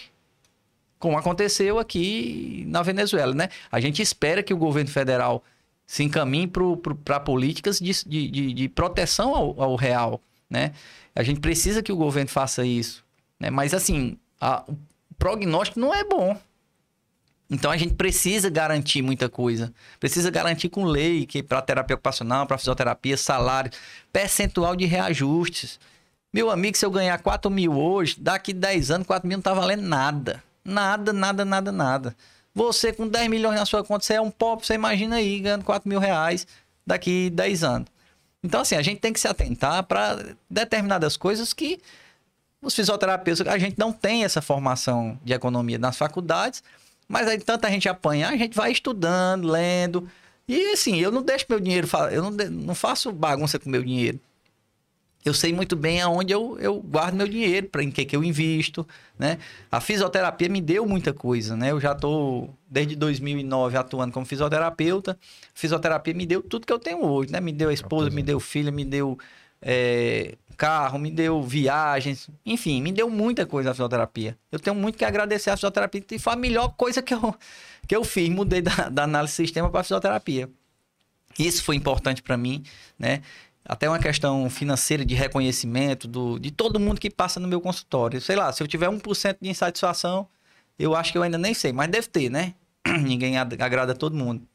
Como 0.99 1.17
aconteceu 1.17 1.77
aqui 1.77 2.63
na 2.67 2.81
Venezuela, 2.81 3.33
né? 3.33 3.49
A 3.71 3.79
gente 3.79 4.01
espera 4.01 4.41
que 4.41 4.53
o 4.53 4.57
governo 4.57 4.89
federal 4.89 5.43
se 5.85 6.03
encaminhe 6.03 6.49
para 7.03 7.19
políticas 7.19 7.79
de, 7.79 7.91
de, 8.05 8.53
de, 8.53 8.69
proteção 8.69 9.35
ao, 9.35 9.61
ao, 9.61 9.75
real, 9.75 10.19
né? 10.49 10.73
A 11.13 11.21
gente 11.21 11.39
precisa 11.39 11.83
que 11.83 11.91
o 11.91 11.95
governo 11.95 12.29
faça 12.29 12.65
isso. 12.65 13.03
Né? 13.39 13.49
Mas, 13.49 13.73
assim, 13.73 14.17
a, 14.41 14.63
o 14.67 14.77
prognóstico 15.17 15.79
não 15.79 15.93
é 15.93 16.03
bom. 16.03 16.37
Então 17.49 17.69
a 17.69 17.77
gente 17.77 17.93
precisa 17.93 18.49
garantir 18.49 19.01
muita 19.01 19.29
coisa. 19.29 19.73
Precisa 19.99 20.31
garantir 20.31 20.69
com 20.69 20.83
lei 20.83 21.25
que 21.25 21.43
para 21.43 21.61
terapia 21.61 21.95
ocupacional, 21.95 22.47
para 22.47 22.57
fisioterapia, 22.57 23.15
salário, 23.17 23.71
percentual 24.11 24.75
de 24.75 24.85
reajustes. 24.85 25.79
Meu 26.33 26.49
amigo, 26.49 26.75
se 26.75 26.85
eu 26.85 26.91
ganhar 26.91 27.17
4 27.19 27.49
mil 27.51 27.79
hoje, 27.79 28.17
daqui 28.19 28.51
10 28.51 28.91
anos, 28.91 29.07
4 29.07 29.27
mil 29.27 29.37
não 29.37 29.43
tá 29.43 29.53
valendo 29.53 29.83
nada. 29.83 30.43
Nada, 30.65 31.13
nada, 31.13 31.45
nada, 31.45 31.71
nada. 31.71 32.15
Você 32.53 32.91
com 32.91 33.07
10 33.07 33.29
milhões 33.29 33.59
na 33.59 33.65
sua 33.65 33.83
conta, 33.83 34.03
você 34.03 34.15
é 34.15 34.21
um 34.21 34.31
pobre, 34.31 34.65
você 34.65 34.73
imagina 34.73 35.17
aí, 35.17 35.39
ganhando 35.39 35.63
4 35.63 35.87
mil 35.87 35.99
reais 35.99 36.47
daqui 36.85 37.29
10 37.29 37.63
anos. 37.63 37.87
Então, 38.43 38.61
assim, 38.61 38.75
a 38.75 38.81
gente 38.81 38.99
tem 38.99 39.13
que 39.13 39.19
se 39.19 39.27
atentar 39.27 39.83
para 39.83 40.35
determinadas 40.49 41.17
coisas 41.17 41.53
que 41.53 41.79
os 42.61 42.73
fisioterapeutas, 42.73 43.45
a 43.47 43.57
gente 43.57 43.77
não 43.77 43.91
tem 43.91 44.23
essa 44.23 44.41
formação 44.41 45.19
de 45.23 45.33
economia 45.33 45.77
nas 45.77 45.97
faculdades, 45.97 46.63
mas 47.07 47.27
aí 47.27 47.39
tanta 47.39 47.69
gente 47.69 47.87
apanha, 47.87 48.29
a 48.29 48.37
gente 48.37 48.55
vai 48.55 48.71
estudando, 48.71 49.47
lendo. 49.47 50.09
E 50.47 50.71
assim, 50.71 50.99
eu 50.99 51.11
não 51.11 51.21
deixo 51.21 51.45
meu 51.49 51.59
dinheiro, 51.59 51.87
eu 52.11 52.23
não, 52.23 52.31
não 52.31 52.75
faço 52.75 53.11
bagunça 53.11 53.59
com 53.59 53.69
meu 53.69 53.83
dinheiro. 53.83 54.19
Eu 55.25 55.33
sei 55.33 55.51
muito 55.51 55.75
bem 55.75 55.99
aonde 56.01 56.31
eu, 56.31 56.55
eu 56.59 56.79
guardo 56.79 57.15
meu 57.15 57.27
dinheiro, 57.27 57.67
para 57.67 57.83
em 57.83 57.89
que, 57.89 58.05
que 58.05 58.15
eu 58.15 58.23
invisto, 58.23 58.87
né? 59.17 59.39
A 59.71 59.81
fisioterapia 59.81 60.47
me 60.47 60.61
deu 60.61 60.85
muita 60.85 61.11
coisa, 61.11 61.57
né? 61.57 61.71
Eu 61.71 61.81
já 61.81 61.93
estou 61.93 62.55
desde 62.69 62.95
2009 62.95 63.75
atuando 63.75 64.13
como 64.13 64.23
fisioterapeuta. 64.23 65.13
A 65.13 65.15
fisioterapia 65.59 66.13
me 66.13 66.27
deu 66.27 66.43
tudo 66.43 66.67
que 66.67 66.71
eu 66.71 66.77
tenho 66.77 67.03
hoje, 67.03 67.31
né? 67.31 67.39
Me 67.39 67.51
deu 67.51 67.69
a 67.69 67.73
esposa, 67.73 68.11
me 68.11 68.21
deu 68.21 68.39
filha, 68.39 68.71
me 68.71 68.85
deu 68.85 69.17
é, 69.61 70.35
carro, 70.55 70.99
me 70.99 71.09
deu 71.09 71.41
viagens, 71.41 72.29
enfim, 72.45 72.79
me 72.79 72.91
deu 72.91 73.09
muita 73.09 73.47
coisa 73.47 73.71
a 73.71 73.73
fisioterapia. 73.73 74.37
Eu 74.51 74.59
tenho 74.59 74.75
muito 74.75 74.95
que 74.95 75.03
agradecer 75.03 75.49
a 75.49 75.57
fisioterapia, 75.57 76.01
que 76.01 76.19
foi 76.19 76.33
a 76.33 76.35
melhor 76.35 76.69
coisa 76.77 77.01
que 77.01 77.15
eu, 77.15 77.35
que 77.87 77.95
eu 77.95 78.03
fiz, 78.03 78.29
mudei 78.29 78.61
da, 78.61 78.89
da 78.89 79.03
análise 79.03 79.33
de 79.33 79.37
sistema 79.37 79.71
para 79.71 79.81
fisioterapia. 79.81 80.47
Isso 81.37 81.63
foi 81.63 81.75
importante 81.75 82.21
para 82.21 82.37
mim, 82.37 82.63
né? 82.97 83.21
Até 83.67 83.89
uma 83.89 83.97
questão 83.97 84.47
financeira 84.49 85.03
de 85.03 85.15
reconhecimento 85.15 86.07
do, 86.07 86.37
de 86.37 86.51
todo 86.51 86.79
mundo 86.79 87.01
que 87.01 87.09
passa 87.09 87.39
no 87.39 87.47
meu 87.47 87.59
consultório. 87.59 88.21
Sei 88.21 88.35
lá, 88.35 88.53
se 88.53 88.61
eu 88.61 88.67
tiver 88.67 88.87
1% 88.87 89.37
de 89.41 89.49
insatisfação, 89.49 90.27
eu 90.77 90.95
acho 90.95 91.11
que 91.11 91.17
eu 91.17 91.23
ainda 91.23 91.37
nem 91.37 91.53
sei, 91.53 91.73
mas 91.73 91.89
deve 91.89 92.07
ter, 92.07 92.29
né? 92.29 92.53
Ninguém 93.01 93.37
agrada 93.37 93.93
a 93.93 93.95
todo 93.95 94.15
mundo. 94.15 94.47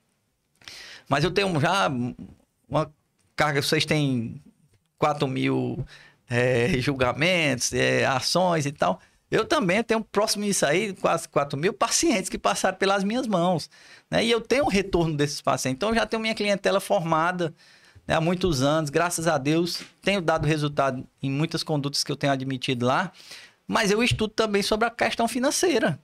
Mas 1.09 1.25
eu 1.25 1.31
tenho 1.33 1.61
já 1.61 1.91
uma 2.69 2.93
carga, 3.35 3.61
vocês 3.61 3.85
têm 3.85 4.41
4 4.97 5.27
mil 5.27 5.85
é, 6.29 6.69
julgamentos, 6.79 7.73
é, 7.73 8.07
ações 8.07 8.65
e 8.65 8.71
tal. 8.71 9.01
Eu 9.31 9.45
também 9.45 9.83
tenho 9.83 10.03
próximo 10.03 10.45
disso 10.45 10.67
aí, 10.67 10.93
quase 10.93 11.29
4 11.29 11.59
mil 11.59 11.73
pacientes 11.73 12.29
que 12.29 12.39
passaram 12.39 12.77
pelas 12.77 13.03
minhas 13.03 13.27
mãos. 13.27 13.69
Né? 14.11 14.25
E 14.25 14.31
eu 14.31 14.41
tenho 14.41 14.65
um 14.65 14.69
retorno 14.69 15.17
desses 15.17 15.41
pacientes. 15.41 15.77
Então, 15.77 15.89
eu 15.91 15.95
já 15.95 16.07
tenho 16.07 16.21
minha 16.21 16.35
clientela 16.35 16.81
formada 16.81 17.55
né, 18.11 18.17
há 18.17 18.21
muitos 18.21 18.61
anos. 18.61 18.91
Graças 18.91 19.29
a 19.29 19.39
Deus, 19.39 19.83
tenho 20.03 20.21
dado 20.21 20.45
resultado 20.45 21.07
em 21.23 21.31
muitas 21.31 21.63
condutas 21.63 22.03
que 22.03 22.11
eu 22.11 22.17
tenho 22.17 22.33
admitido 22.33 22.85
lá. 22.85 23.13
Mas 23.69 23.93
eu 23.93 24.03
estudo 24.03 24.33
também 24.33 24.63
sobre 24.63 24.89
a 24.89 24.91
questão 24.91 25.29
financeira. 25.29 25.97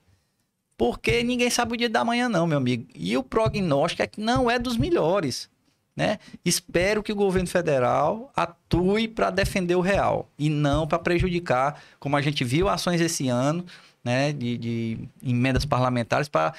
Porque 0.79 1.25
ninguém 1.25 1.51
sabe 1.51 1.75
o 1.75 1.77
dia 1.77 1.89
da 1.89 2.05
manhã, 2.05 2.29
não, 2.29 2.47
meu 2.47 2.59
amigo. 2.59 2.87
E 2.95 3.17
o 3.17 3.25
prognóstico 3.25 4.03
é 4.03 4.07
que 4.07 4.21
não 4.21 4.49
é 4.49 4.57
dos 4.57 4.77
melhores. 4.77 5.51
Né? 5.97 6.21
Espero 6.45 7.03
que 7.03 7.11
o 7.11 7.17
governo 7.17 7.49
federal 7.49 8.31
atue 8.37 9.09
para 9.09 9.31
defender 9.31 9.75
o 9.75 9.81
real 9.81 10.29
e 10.39 10.49
não 10.49 10.87
para 10.87 11.01
prejudicar, 11.01 11.83
como 11.99 12.17
a 12.17 12.23
gente 12.23 12.45
viu 12.45 12.69
ações 12.69 13.01
esse 13.01 13.29
ano, 13.29 13.67
né, 14.05 14.33
de, 14.33 14.57
de 14.59 14.99
emendas 15.25 15.65
parlamentares 15.65 16.29
para 16.29 16.53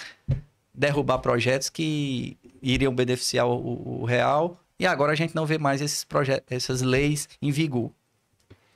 derrubar 0.73 1.19
projetos 1.19 1.69
que 1.69 2.35
iriam 2.61 2.93
beneficiar 2.93 3.47
o, 3.47 4.01
o, 4.01 4.05
real 4.05 4.59
e 4.79 4.85
agora 4.85 5.11
a 5.11 5.15
gente 5.15 5.35
não 5.35 5.45
vê 5.45 5.57
mais 5.57 5.81
esses 5.81 6.03
projetos, 6.03 6.45
essas 6.49 6.81
leis 6.81 7.27
em 7.41 7.51
vigor. 7.51 7.91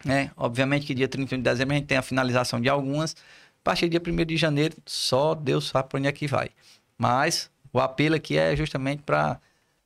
Né? 0.04 0.32
Obviamente 0.36 0.86
que 0.86 0.96
dia 0.96 1.08
31 1.08 1.38
de 1.38 1.44
dezembro 1.44 1.76
a 1.76 1.78
gente 1.78 1.88
tem 1.88 1.98
a 1.98 2.02
finalização 2.02 2.60
de 2.60 2.70
algumas, 2.70 3.14
a 3.14 3.64
partir 3.64 3.88
do 3.88 3.92
dia 3.92 4.02
1 4.14 4.26
de 4.26 4.38
janeiro 4.38 4.76
só 4.86 5.36
Deus 5.36 5.68
sabe 5.68 5.90
para 5.90 6.00
onde 6.00 6.08
é 6.08 6.12
que 6.12 6.28
vai. 6.28 6.50
Mas 6.98 7.52
o 7.72 7.80
apelo 7.80 8.16
aqui 8.16 8.38
é 8.38 8.56
justamente 8.56 9.04
para 9.04 9.40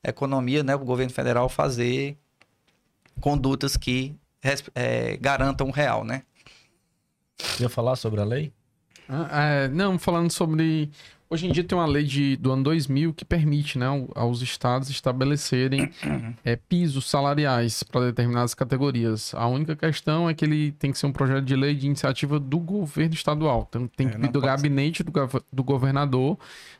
economia, 0.03 0.63
né, 0.63 0.75
o 0.75 0.79
governo 0.79 1.11
federal 1.11 1.49
fazer 1.49 2.17
condutas 3.19 3.75
que 3.75 4.15
é, 4.73 5.17
garantam 5.17 5.67
o 5.67 5.71
real, 5.71 6.03
né? 6.03 6.23
Queria 7.37 7.69
falar 7.69 7.95
sobre 7.95 8.21
a 8.21 8.23
lei? 8.23 8.53
Ah, 9.07 9.43
é, 9.43 9.67
não, 9.67 9.99
falando 9.99 10.31
sobre. 10.31 10.89
Hoje 11.35 11.47
em 11.47 11.51
dia 11.51 11.65
tem 11.65 11.77
uma 11.77 11.85
lei 11.85 12.03
de, 12.03 12.37
do 12.37 12.53
ano 12.53 12.63
2000 12.63 13.13
que 13.13 13.25
permite 13.25 13.77
né, 13.77 13.85
aos 14.15 14.41
estados 14.41 14.89
estabelecerem 14.89 15.91
é, 16.45 16.55
pisos 16.55 17.09
salariais 17.09 17.83
para 17.83 18.05
determinadas 18.05 18.53
categorias. 18.53 19.35
A 19.35 19.45
única 19.45 19.75
questão 19.75 20.29
é 20.29 20.33
que 20.33 20.45
ele 20.45 20.71
tem 20.71 20.93
que 20.93 20.97
ser 20.97 21.07
um 21.07 21.11
projeto 21.11 21.43
de 21.43 21.53
lei 21.53 21.75
de 21.75 21.87
iniciativa 21.87 22.39
do 22.39 22.57
governo 22.57 23.13
estadual. 23.13 23.65
Então, 23.67 23.85
tem 23.85 24.07
que 24.07 24.15
é, 24.15 24.17
vir 24.17 24.31
do 24.31 24.39
gabinete 24.39 25.03
do, 25.03 25.11
do 25.51 25.61
governador 25.61 26.37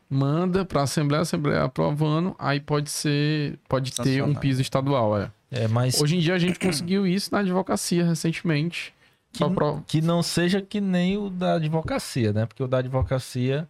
manda 0.10 0.64
para 0.64 0.82
a 0.82 0.84
Assembleia, 0.86 1.20
a 1.20 1.24
Assembleia 1.24 1.64
aprovando, 1.64 2.34
aí 2.40 2.62
pode 2.62 2.90
ser, 2.90 3.60
pode 3.68 3.92
ter 3.92 4.24
um 4.24 4.34
piso 4.34 4.62
estadual, 4.62 5.20
é. 5.20 5.32
É, 5.52 5.68
mas 5.68 6.02
hoje 6.02 6.16
em 6.16 6.20
dia 6.20 6.34
a 6.34 6.40
gente 6.40 6.58
conseguiu 6.60 7.06
isso 7.06 7.30
na 7.32 7.40
advocacia 7.40 8.06
recentemente. 8.06 8.94
Que, 9.34 9.50
pro... 9.50 9.84
que 9.86 10.02
não 10.02 10.24
seja 10.24 10.62
que 10.62 10.80
nem 10.80 11.18
o 11.18 11.30
da 11.30 11.56
advocacia, 11.56 12.32
né? 12.32 12.46
Porque 12.46 12.64
o 12.64 12.68
da 12.68 12.78
advocacia, 12.78 13.68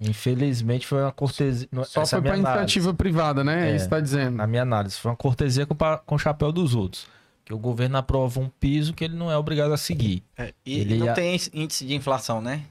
infelizmente, 0.00 0.86
foi 0.86 1.02
uma 1.02 1.12
cortesia. 1.12 1.68
Só 1.84 2.02
Essa 2.02 2.20
foi 2.20 2.28
é 2.28 2.32
para 2.32 2.36
iniciativa 2.36 2.94
privada, 2.94 3.44
né? 3.44 3.68
É, 3.68 3.72
é 3.72 3.76
isso 3.76 3.84
está 3.84 4.00
dizendo. 4.00 4.36
Na 4.36 4.46
minha 4.46 4.62
análise, 4.62 4.96
foi 4.96 5.10
uma 5.10 5.16
cortesia 5.16 5.66
com, 5.66 5.76
com 6.06 6.14
o 6.14 6.18
chapéu 6.18 6.52
dos 6.52 6.74
outros. 6.74 7.06
Que 7.44 7.52
o 7.52 7.58
governo 7.58 7.96
aprova 7.98 8.40
um 8.40 8.48
piso 8.48 8.94
que 8.94 9.04
ele 9.04 9.14
não 9.14 9.30
é 9.30 9.36
obrigado 9.36 9.72
a 9.72 9.76
seguir. 9.76 10.22
É, 10.36 10.52
e 10.64 10.80
ele 10.80 10.96
não 10.96 11.06
ia... 11.06 11.14
tem 11.14 11.38
índice 11.52 11.84
de 11.84 11.94
inflação, 11.94 12.40
né? 12.40 12.62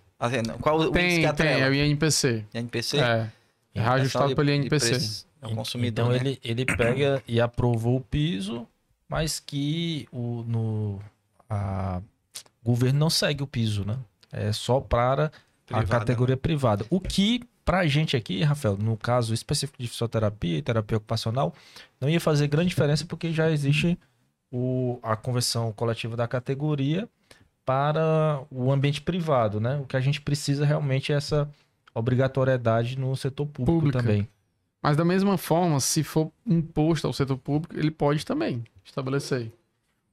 Qual 0.61 0.79
o 0.79 0.91
tem, 0.91 1.21
que 1.21 1.33
tem, 1.33 1.61
é 1.61 1.69
o 1.69 1.73
INPC. 1.73 2.45
INPC? 2.53 2.97
É. 2.97 3.29
É 3.75 3.81
reajustado 3.81 4.35
pelo 4.35 4.49
INPC. 4.49 5.25
É 5.41 5.47
o 5.47 5.55
consumidor, 5.55 6.05
então 6.05 6.09
né? 6.09 6.17
ele, 6.17 6.39
ele 6.43 6.65
pega 6.65 7.21
e 7.27 7.41
aprovou 7.41 7.97
o 7.97 8.01
piso, 8.01 8.65
mas 9.09 9.41
que 9.41 10.07
o 10.11 10.45
no, 10.47 10.99
a, 11.49 12.01
o 12.63 12.69
governo 12.69 12.99
não 12.99 13.09
segue 13.09 13.43
o 13.43 13.47
piso, 13.47 13.83
né? 13.83 13.97
É 14.31 14.53
só 14.53 14.79
para 14.79 15.31
privada, 15.65 15.85
a 15.85 15.99
categoria 15.99 16.35
né? 16.35 16.39
privada. 16.41 16.85
O 16.89 16.99
que, 16.99 17.41
para 17.63 17.79
a 17.79 17.87
gente 17.87 18.15
aqui, 18.15 18.43
Rafael, 18.43 18.77
no 18.77 18.97
caso 18.97 19.33
específico 19.33 19.81
de 19.81 19.87
fisioterapia 19.87 20.57
e 20.57 20.61
terapia 20.61 20.97
ocupacional, 20.97 21.53
não 21.99 22.09
ia 22.09 22.19
fazer 22.19 22.47
grande 22.47 22.69
diferença 22.69 23.05
porque 23.05 23.31
já 23.31 23.49
existe 23.51 23.97
o, 24.51 24.99
a 25.01 25.15
convenção 25.15 25.71
coletiva 25.71 26.15
da 26.15 26.27
categoria 26.27 27.09
para 27.65 28.43
o 28.51 28.71
ambiente 28.71 29.01
privado, 29.01 29.59
né? 29.59 29.77
O 29.77 29.85
que 29.85 29.95
a 29.95 30.01
gente 30.01 30.21
precisa 30.21 30.65
realmente 30.65 31.11
é 31.11 31.15
essa 31.15 31.49
obrigatoriedade 31.95 32.97
no 32.97 33.15
setor 33.15 33.45
público 33.45 33.79
Pública. 33.79 33.99
também. 33.99 34.27
Mas 34.81 34.97
da 34.97 35.05
mesma 35.05 35.37
forma, 35.37 35.79
se 35.79 36.03
for 36.03 36.31
imposto 36.45 37.07
ao 37.07 37.13
setor 37.13 37.37
público, 37.37 37.75
ele 37.77 37.89
pode 37.89 38.25
também 38.25 38.63
estabelecer. 38.83 39.51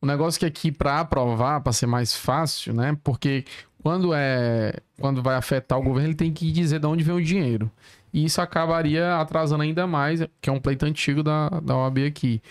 O 0.00 0.06
negócio 0.06 0.38
que 0.38 0.46
aqui 0.46 0.70
para 0.70 1.00
aprovar, 1.00 1.60
para 1.60 1.72
ser 1.72 1.86
mais 1.86 2.16
fácil, 2.16 2.72
né? 2.72 2.96
Porque 3.02 3.44
quando 3.82 4.12
é, 4.14 4.74
quando 4.98 5.22
vai 5.22 5.36
afetar 5.36 5.78
o 5.78 5.82
governo, 5.82 6.08
ele 6.08 6.16
tem 6.16 6.32
que 6.32 6.50
dizer 6.52 6.78
de 6.78 6.86
onde 6.86 7.02
vem 7.02 7.14
o 7.14 7.22
dinheiro. 7.22 7.70
E 8.12 8.24
isso 8.24 8.40
acabaria 8.40 9.16
atrasando 9.16 9.62
ainda 9.62 9.86
mais, 9.86 10.20
que 10.40 10.50
é 10.50 10.52
um 10.52 10.60
pleito 10.60 10.84
antigo 10.84 11.22
da, 11.22 11.48
da 11.48 11.76
OAB 11.76 11.98
aqui. 12.06 12.42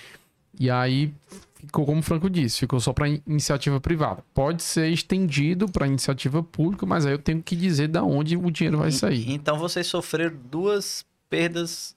E 0.60 0.70
aí 0.70 1.14
ficou 1.56 1.86
como 1.86 2.00
o 2.00 2.04
Franco 2.04 2.30
disse, 2.30 2.60
ficou 2.60 2.80
só 2.80 2.94
para 2.94 3.08
iniciativa 3.08 3.80
privada. 3.80 4.24
Pode 4.34 4.64
ser 4.64 4.90
estendido 4.90 5.70
para 5.70 5.86
iniciativa 5.86 6.42
pública, 6.42 6.86
mas 6.86 7.06
aí 7.06 7.14
eu 7.14 7.20
tenho 7.20 7.42
que 7.44 7.56
dizer 7.56 7.90
de 7.90 8.00
onde 8.00 8.38
o 8.38 8.50
dinheiro 8.50 8.78
vai 8.78 8.92
sair. 8.92 9.30
Então 9.32 9.58
vocês 9.58 9.86
sofreram 9.88 10.36
duas 10.50 11.06
perdas 11.30 11.96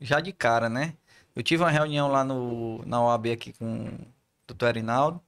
já 0.00 0.20
de 0.20 0.32
cara, 0.32 0.68
né? 0.68 0.94
Eu 1.34 1.42
tive 1.42 1.62
uma 1.62 1.70
reunião 1.70 2.08
lá 2.08 2.24
no, 2.24 2.82
na 2.84 3.02
OAB 3.02 3.26
aqui 3.28 3.52
com 3.52 3.86
o 3.86 3.90
doutor 4.46 4.68
Erinaldo 4.68 5.20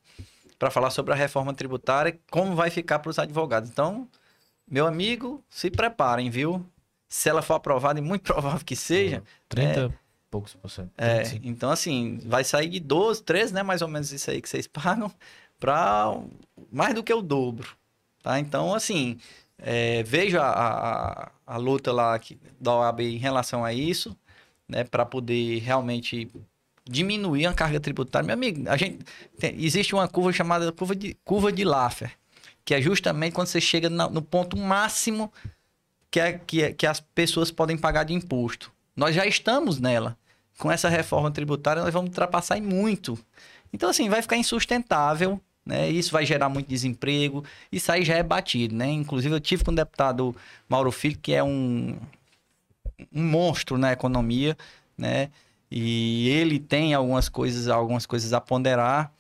para 0.61 0.71
falar 0.71 0.91
sobre 0.91 1.15
a 1.15 1.17
reforma 1.17 1.55
tributária, 1.55 2.21
como 2.31 2.55
vai 2.55 2.69
ficar 2.69 2.99
para 2.99 3.09
os 3.09 3.19
advogados. 3.19 3.71
Então, 3.71 4.07
meu 4.71 4.87
amigo, 4.87 5.43
se 5.49 5.71
preparem, 5.71 6.29
viu? 6.29 6.65
Se 7.09 7.31
ela 7.31 7.41
for 7.41 7.55
aprovada, 7.55 7.99
e 7.99 8.03
muito 8.03 8.25
provável 8.31 8.61
que 8.63 8.77
seja, 8.77 9.23
30 9.49 9.87
e 9.87 9.93
poucos 10.31 10.53
por 10.53 10.71
cento. 10.71 10.93
é, 10.99 11.23
35. 11.23 11.49
então 11.49 11.71
assim, 11.71 12.21
vai 12.27 12.45
sair 12.45 12.69
de 12.69 12.79
12, 12.79 13.23
13, 13.23 13.55
né, 13.55 13.63
mais 13.63 13.81
ou 13.81 13.89
menos 13.89 14.13
isso 14.13 14.31
aí 14.31 14.41
que 14.43 14.49
vocês 14.51 14.67
pagam, 14.69 15.11
para 15.59 16.15
mais 16.71 16.95
do 16.95 17.03
que 17.03 17.13
o 17.13 17.23
dobro, 17.23 17.67
tá? 18.23 18.39
Então, 18.39 18.75
assim, 18.75 19.19
é, 19.57 20.03
vejo 20.03 20.39
a, 20.39 20.51
a, 20.51 21.31
a 21.47 21.57
luta 21.57 21.91
lá 21.91 22.19
que, 22.19 22.39
da 22.61 22.77
OAB 22.77 23.01
em 23.01 23.17
relação 23.17 23.65
a 23.65 23.73
isso, 23.73 24.15
né, 24.69 24.85
para 24.85 25.07
poder 25.07 25.59
realmente 25.61 26.31
diminuir 26.91 27.47
a 27.47 27.55
carga 27.55 27.79
tributária. 27.79 28.27
Meu 28.27 28.35
amigo, 28.35 28.69
a 28.69 28.77
gente 28.77 28.99
tem- 29.39 29.55
existe 29.63 29.95
uma 29.95 30.09
curva 30.09 30.33
chamada 30.33 30.73
curva 30.73 30.95
de, 30.97 31.17
curva 31.25 31.53
de 31.53 31.65
Laffer, 31.65 32.11
que 32.65 32.75
é 32.75 32.83
justamente 32.83 33.33
quando 33.33 33.47
você 33.47 33.61
chega 33.61 33.89
na- 33.89 34.09
no 34.11 34.21
ponto 34.21 34.57
máximo 34.57 35.33
que, 36.11 36.19
é, 36.19 36.33
que, 36.33 36.63
é- 36.63 36.73
que 36.73 36.87
as 36.87 37.01
pessoas 37.01 37.51
podem 37.51 37.77
pagar 37.77 38.05
de 38.05 38.13
imposto. 38.13 38.73
Nós 38.97 39.15
já 39.15 39.25
estamos 39.25 39.79
nela. 39.79 40.17
Com 40.59 40.71
essa 40.71 40.89
reforma 40.91 41.31
tributária, 41.31 41.83
nós 41.83 41.93
vamos 41.95 42.11
ultrapassar 42.11 42.61
muito. 42.61 43.19
Então, 43.73 43.89
assim, 43.89 44.11
vai 44.11 44.21
ficar 44.21 44.37
insustentável, 44.37 45.41
né? 45.65 45.89
Isso 45.89 46.11
vai 46.13 46.27
gerar 46.27 46.51
muito 46.51 46.67
desemprego. 46.69 47.43
Isso 47.73 47.91
aí 47.91 48.05
já 48.05 48.17
é 48.17 48.23
batido, 48.23 48.75
né? 48.75 48.91
Inclusive, 48.91 49.35
eu 49.35 49.41
tive 49.41 49.65
com 49.65 49.71
o 49.71 49.75
deputado 49.75 50.37
Mauro 50.69 50.91
Filho, 50.93 51.17
que 51.23 51.33
é 51.33 51.43
um, 51.43 51.97
um 53.11 53.23
monstro 53.25 53.79
na 53.79 53.93
economia, 53.93 54.55
né? 54.99 55.31
E 55.71 56.29
ele 56.29 56.59
tem 56.59 56.95
algumas 56.95 57.29
coisas, 57.29 57.69
algumas 57.69 58.05
coisas 58.05 58.33
a 58.33 58.41
ponderar, 58.41 59.13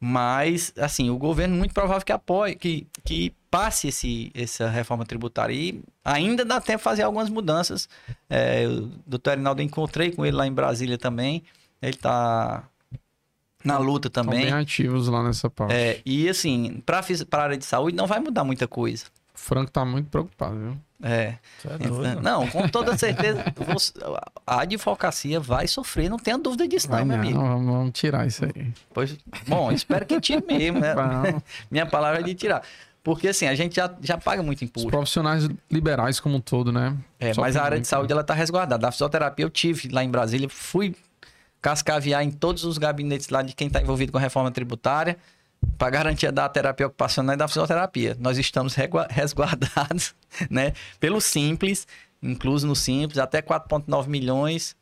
mas 0.00 0.72
assim, 0.76 1.10
o 1.10 1.16
governo 1.16 1.56
muito 1.56 1.72
provável 1.72 2.04
que 2.04 2.10
apoie, 2.10 2.56
que, 2.56 2.86
que 3.04 3.32
passe 3.48 3.88
esse, 3.88 4.32
essa 4.34 4.68
reforma 4.68 5.04
tributária 5.04 5.54
e 5.54 5.80
ainda 6.04 6.44
dá 6.44 6.60
tempo 6.60 6.78
de 6.78 6.84
fazer 6.84 7.02
algumas 7.02 7.28
mudanças. 7.28 7.88
É, 8.28 8.66
o 8.66 8.90
doutor 9.06 9.34
Erinaldo 9.34 9.62
eu 9.62 9.66
encontrei 9.66 10.10
com 10.10 10.26
ele 10.26 10.36
lá 10.36 10.46
em 10.46 10.52
Brasília 10.52 10.98
também. 10.98 11.44
Ele 11.80 11.94
está 11.94 12.64
na 13.64 13.78
luta 13.78 14.08
Estão 14.08 14.24
também. 14.24 14.44
bem 14.44 14.52
ativos 14.52 15.06
lá 15.06 15.22
nessa 15.22 15.48
parte. 15.48 15.72
É, 15.72 16.00
e 16.04 16.28
assim, 16.28 16.82
para 16.84 16.98
a 16.98 17.42
área 17.42 17.56
de 17.56 17.64
saúde 17.64 17.96
não 17.96 18.06
vai 18.06 18.18
mudar 18.18 18.42
muita 18.42 18.66
coisa. 18.66 19.04
O 19.42 19.44
Franco 19.44 19.72
tá 19.72 19.84
muito 19.84 20.08
preocupado, 20.08 20.56
viu? 20.56 20.76
É. 21.02 21.34
É 21.68 21.88
doido. 21.88 22.20
Não, 22.22 22.46
com 22.48 22.68
toda 22.68 22.96
certeza, 22.96 23.42
você- 23.66 23.92
a 24.46 24.60
advocacia 24.60 25.40
vai 25.40 25.66
sofrer, 25.66 26.08
não 26.08 26.16
tenha 26.16 26.38
dúvida 26.38 26.68
disso, 26.68 26.88
não, 26.88 26.94
Vai 26.98 27.04
meu 27.04 27.16
não, 27.16 27.22
amigo. 27.24 27.40
vamos, 27.40 27.66
vamos 27.74 27.90
tirar 27.92 28.24
isso 28.24 28.44
aí. 28.44 28.72
Pois, 28.94 29.16
bom, 29.48 29.72
espero 29.72 30.06
que 30.06 30.20
tire 30.20 30.44
mesmo, 30.46 30.78
né? 30.78 30.94
Minha 31.68 31.86
palavra 31.86 32.20
é 32.20 32.22
de 32.22 32.34
tirar. 32.36 32.62
Porque 33.02 33.26
assim, 33.26 33.48
a 33.48 33.54
gente 33.56 33.74
já, 33.74 33.92
já 34.00 34.16
paga 34.16 34.44
muito 34.44 34.58
Os 34.58 34.62
imposto. 34.62 34.88
profissionais 34.90 35.48
liberais 35.68 36.20
como 36.20 36.36
um 36.36 36.40
todo, 36.40 36.70
né? 36.70 36.96
É, 37.18 37.34
Só 37.34 37.40
mas 37.40 37.56
a 37.56 37.64
área 37.64 37.80
de 37.80 37.88
saúde 37.88 38.10
né? 38.10 38.12
ela 38.12 38.22
tá 38.22 38.32
resguardada. 38.32 38.86
A 38.86 38.92
fisioterapia 38.92 39.44
eu 39.44 39.50
tive 39.50 39.88
lá 39.88 40.04
em 40.04 40.08
Brasília, 40.08 40.48
fui 40.48 40.94
cascaviar 41.60 42.22
em 42.22 42.30
todos 42.30 42.64
os 42.64 42.78
gabinetes 42.78 43.28
lá 43.28 43.42
de 43.42 43.54
quem 43.54 43.66
está 43.66 43.80
envolvido 43.82 44.12
com 44.12 44.18
a 44.18 44.20
reforma 44.20 44.52
tributária 44.52 45.16
para 45.78 45.90
garantia 45.90 46.30
da 46.32 46.48
terapia 46.48 46.86
ocupacional 46.86 47.34
e 47.34 47.38
da 47.38 47.48
fisioterapia. 47.48 48.16
Nós 48.20 48.38
estamos 48.38 48.74
resguardados, 49.10 50.14
né, 50.50 50.72
pelo 51.00 51.20
Simples, 51.20 51.86
incluso 52.22 52.66
no 52.66 52.76
Simples, 52.76 53.18
até 53.18 53.40
4,9 53.42 54.06
milhões 54.08 54.76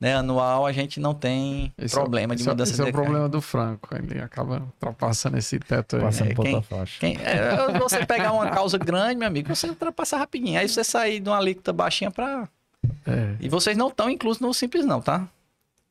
né, 0.00 0.16
anual 0.16 0.66
a 0.66 0.72
gente 0.72 0.98
não 1.00 1.14
tem 1.14 1.72
Esse 1.78 1.94
é 1.94 1.98
o- 1.98 2.02
problema 2.02 2.34
de 2.34 2.42
esse 2.42 2.48
é- 2.48 2.52
mudança 2.52 2.72
Esse 2.72 2.82
é 2.82 2.84
de 2.84 2.90
o 2.90 2.92
problema 2.92 3.28
do 3.28 3.40
Franco. 3.40 3.88
Ele 3.96 4.20
acaba 4.20 4.56
ultrapassando 4.60 5.38
esse 5.38 5.58
teto 5.58 5.96
aí. 5.96 6.02
Passando 6.02 6.30
É, 6.32 6.34
quem- 6.34 6.62
faixa. 6.62 7.00
Quem- 7.00 7.16
é, 7.22 7.78
você 7.78 8.04
pegar 8.04 8.32
uma 8.32 8.50
causa 8.50 8.76
grande, 8.76 9.16
meu 9.16 9.28
amigo, 9.28 9.54
você 9.54 9.68
ultrapassa 9.68 10.16
rapidinho. 10.18 10.58
Aí 10.58 10.68
você 10.68 10.84
sair 10.84 11.20
de 11.20 11.28
uma 11.30 11.38
alíquota 11.38 11.72
baixinha 11.72 12.10
para 12.10 12.48
É. 13.06 13.36
E 13.40 13.48
vocês 13.48 13.76
não 13.78 13.88
estão 13.88 14.10
inclusos 14.10 14.40
no 14.40 14.52
Simples, 14.52 14.84
não, 14.84 15.00
tá? 15.00 15.26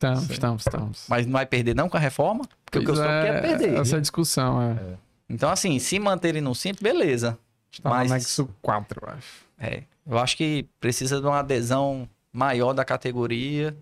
Estamos, 0.03 0.29
estamos, 0.29 0.61
estamos. 0.67 1.05
Mas 1.07 1.25
não 1.25 1.33
vai 1.33 1.45
perder 1.45 1.75
não 1.75 1.87
com 1.89 1.97
a 1.97 1.99
reforma? 1.99 2.43
Porque 2.65 2.79
o 2.79 2.81
que 2.81 2.89
eu 2.89 2.93
Pois 2.95 2.97
só 2.97 3.05
quero 3.05 3.37
é 3.37 3.41
perder. 3.41 3.73
Essa 3.75 4.01
discussão, 4.01 4.61
é. 4.61 4.77
Então, 5.29 5.49
assim, 5.49 5.79
se 5.79 5.97
manterem 5.99 6.41
no 6.41 6.53
Simples, 6.53 6.81
beleza. 6.83 7.37
Está 7.71 7.89
Mas- 7.89 8.09
no 8.09 8.15
anexo 8.15 8.49
4, 8.61 9.01
eu 9.01 9.09
acho. 9.13 9.43
É, 9.59 9.83
eu 10.05 10.17
acho 10.17 10.35
que 10.37 10.67
precisa 10.79 11.19
de 11.19 11.25
uma 11.25 11.39
adesão 11.39 12.07
maior 12.31 12.73
da 12.73 12.83
categoria. 12.83 13.75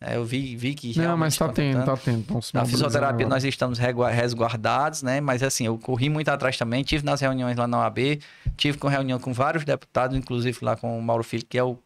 É, 0.00 0.16
eu 0.16 0.24
vi, 0.24 0.54
vi 0.54 0.74
que 0.74 0.98
Não, 0.98 1.16
mas 1.16 1.36
tá 1.36 1.46
tá 1.48 1.52
tendo, 1.54 1.84
tá 1.84 1.96
tendo. 1.96 2.42
Se 2.42 2.54
Na 2.54 2.66
fisioterapia 2.66 3.24
agora. 3.24 3.28
nós 3.28 3.44
estamos 3.44 3.78
resguardados, 3.78 5.02
né? 5.02 5.20
Mas 5.20 5.42
assim, 5.42 5.64
eu 5.66 5.78
corri 5.78 6.10
muito 6.10 6.28
atrás 6.28 6.58
também, 6.58 6.82
tive 6.84 7.04
nas 7.04 7.20
reuniões 7.20 7.56
lá 7.56 7.66
na 7.66 7.78
OAB, 7.78 8.20
tive 8.56 8.76
com 8.76 8.86
reunião 8.88 9.18
com 9.18 9.32
vários 9.32 9.64
deputados, 9.64 10.16
inclusive 10.16 10.58
lá 10.62 10.76
com 10.76 10.98
o 10.98 11.02
Mauro 11.02 11.24
Filho, 11.24 11.46
que 11.48 11.56
é 11.56 11.64
o 11.64 11.78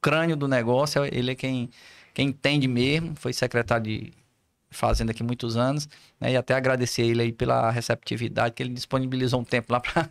crânio 0.00 0.36
do 0.36 0.46
negócio, 0.46 1.04
ele 1.06 1.32
é 1.32 1.34
quem 1.34 1.68
entende 2.22 2.68
mesmo, 2.68 3.14
foi 3.16 3.32
secretário 3.32 3.84
de 3.84 4.12
Fazenda 4.72 5.10
aqui 5.12 5.22
muitos 5.24 5.56
anos, 5.56 5.88
né? 6.20 6.32
E 6.32 6.36
até 6.36 6.54
agradecer 6.54 7.02
ele 7.02 7.22
aí 7.22 7.32
pela 7.32 7.70
receptividade, 7.72 8.54
que 8.54 8.62
ele 8.62 8.72
disponibilizou 8.72 9.40
um 9.40 9.44
tempo 9.44 9.72
lá 9.72 9.80
para 9.82 10.08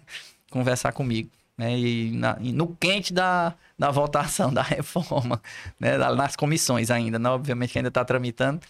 conversar 0.52 0.92
comigo. 0.92 1.30
Né, 1.58 1.78
e, 1.78 2.12
na- 2.12 2.38
e 2.40 2.54
no 2.54 2.68
quente 2.76 3.14
da, 3.14 3.54
da 3.78 3.92
votação 3.92 4.52
da 4.54 4.62
reforma, 4.62 5.42
né, 5.80 5.98
nas 5.98 6.36
comissões 6.36 6.90
ainda, 6.90 7.20
né, 7.20 7.30
obviamente 7.30 7.74
que 7.74 7.80
ainda 7.80 7.90
está 7.90 8.04
tramitando, 8.06 8.62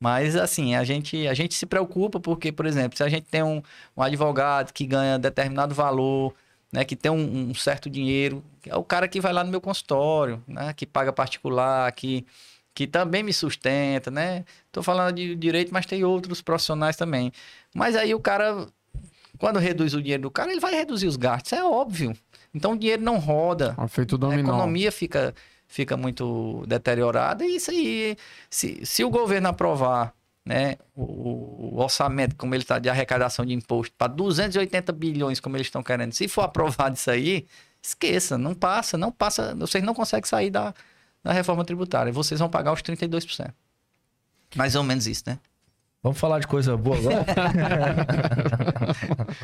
mas 0.00 0.36
assim, 0.36 0.74
a 0.74 0.84
gente, 0.84 1.26
a 1.28 1.34
gente 1.34 1.54
se 1.54 1.64
preocupa 1.66 2.20
porque, 2.20 2.52
por 2.52 2.66
exemplo, 2.66 2.96
se 2.96 3.02
a 3.04 3.08
gente 3.08 3.24
tem 3.24 3.42
um, 3.42 3.62
um 3.96 4.02
advogado 4.02 4.72
que 4.72 4.84
ganha 4.86 5.18
determinado 5.18 5.74
valor, 5.74 6.34
né, 6.72 6.84
que 6.84 6.96
tem 6.96 7.10
um, 7.10 7.50
um 7.50 7.54
certo 7.54 7.88
dinheiro, 7.88 8.42
é 8.66 8.76
o 8.76 8.84
cara 8.84 9.06
que 9.08 9.20
vai 9.20 9.32
lá 9.32 9.44
no 9.44 9.50
meu 9.50 9.60
consultório, 9.60 10.42
né, 10.46 10.72
que 10.74 10.84
paga 10.86 11.12
particular, 11.12 11.90
que, 11.92 12.26
que 12.74 12.86
também 12.86 13.22
me 13.22 13.32
sustenta, 13.32 14.10
né? 14.10 14.44
Tô 14.72 14.82
falando 14.82 15.14
de 15.14 15.36
direito, 15.36 15.72
mas 15.72 15.86
tem 15.86 16.02
outros 16.02 16.42
profissionais 16.42 16.96
também. 16.96 17.32
Mas 17.74 17.94
aí 17.94 18.12
o 18.14 18.20
cara, 18.20 18.66
quando 19.38 19.58
reduz 19.58 19.94
o 19.94 20.02
dinheiro 20.02 20.24
do 20.24 20.30
cara, 20.30 20.50
ele 20.50 20.60
vai 20.60 20.74
reduzir 20.74 21.06
os 21.06 21.16
gastos, 21.16 21.52
é 21.52 21.62
óbvio. 21.62 22.16
Então 22.52 22.72
o 22.72 22.78
dinheiro 22.78 23.02
não 23.02 23.18
roda. 23.18 23.74
Ó, 23.78 23.86
feito 23.86 24.12
o 24.12 24.16
A 24.16 24.18
dominó. 24.18 24.48
economia 24.48 24.90
fica, 24.90 25.32
fica 25.68 25.96
muito 25.96 26.64
deteriorada 26.66 27.44
e 27.44 27.56
isso 27.56 27.70
aí, 27.70 28.16
se, 28.50 28.84
se 28.84 29.04
o 29.04 29.10
governo 29.10 29.48
aprovar 29.48 30.12
né, 30.44 30.76
o, 30.94 31.76
o 31.76 31.80
orçamento 31.80 32.36
como 32.36 32.54
ele 32.54 32.62
está 32.62 32.78
de 32.78 32.88
arrecadação 32.88 33.46
de 33.46 33.54
imposto 33.54 33.94
para 33.96 34.08
280 34.08 34.92
bilhões 34.92 35.40
como 35.40 35.56
eles 35.56 35.68
estão 35.68 35.82
querendo, 35.82 36.12
se 36.12 36.26
for 36.28 36.42
aprovado 36.42 36.96
isso 36.96 37.10
aí, 37.10 37.46
esqueça, 37.80 38.36
não 38.36 38.54
passa, 38.54 38.98
não 38.98 39.12
passa, 39.12 39.54
vocês 39.54 39.82
não 39.82 39.94
conseguem 39.94 40.28
sair 40.28 40.50
da, 40.50 40.74
da 41.24 41.32
reforma 41.32 41.64
tributária, 41.64 42.12
vocês 42.12 42.38
vão 42.38 42.50
pagar 42.50 42.72
os 42.72 42.82
32%. 42.82 43.50
Mais 44.54 44.76
ou 44.76 44.84
menos 44.84 45.06
isso, 45.06 45.24
né? 45.26 45.38
Vamos 46.02 46.18
falar 46.18 46.38
de 46.38 46.46
coisa 46.46 46.76
boa 46.76 46.98
agora? 46.98 47.24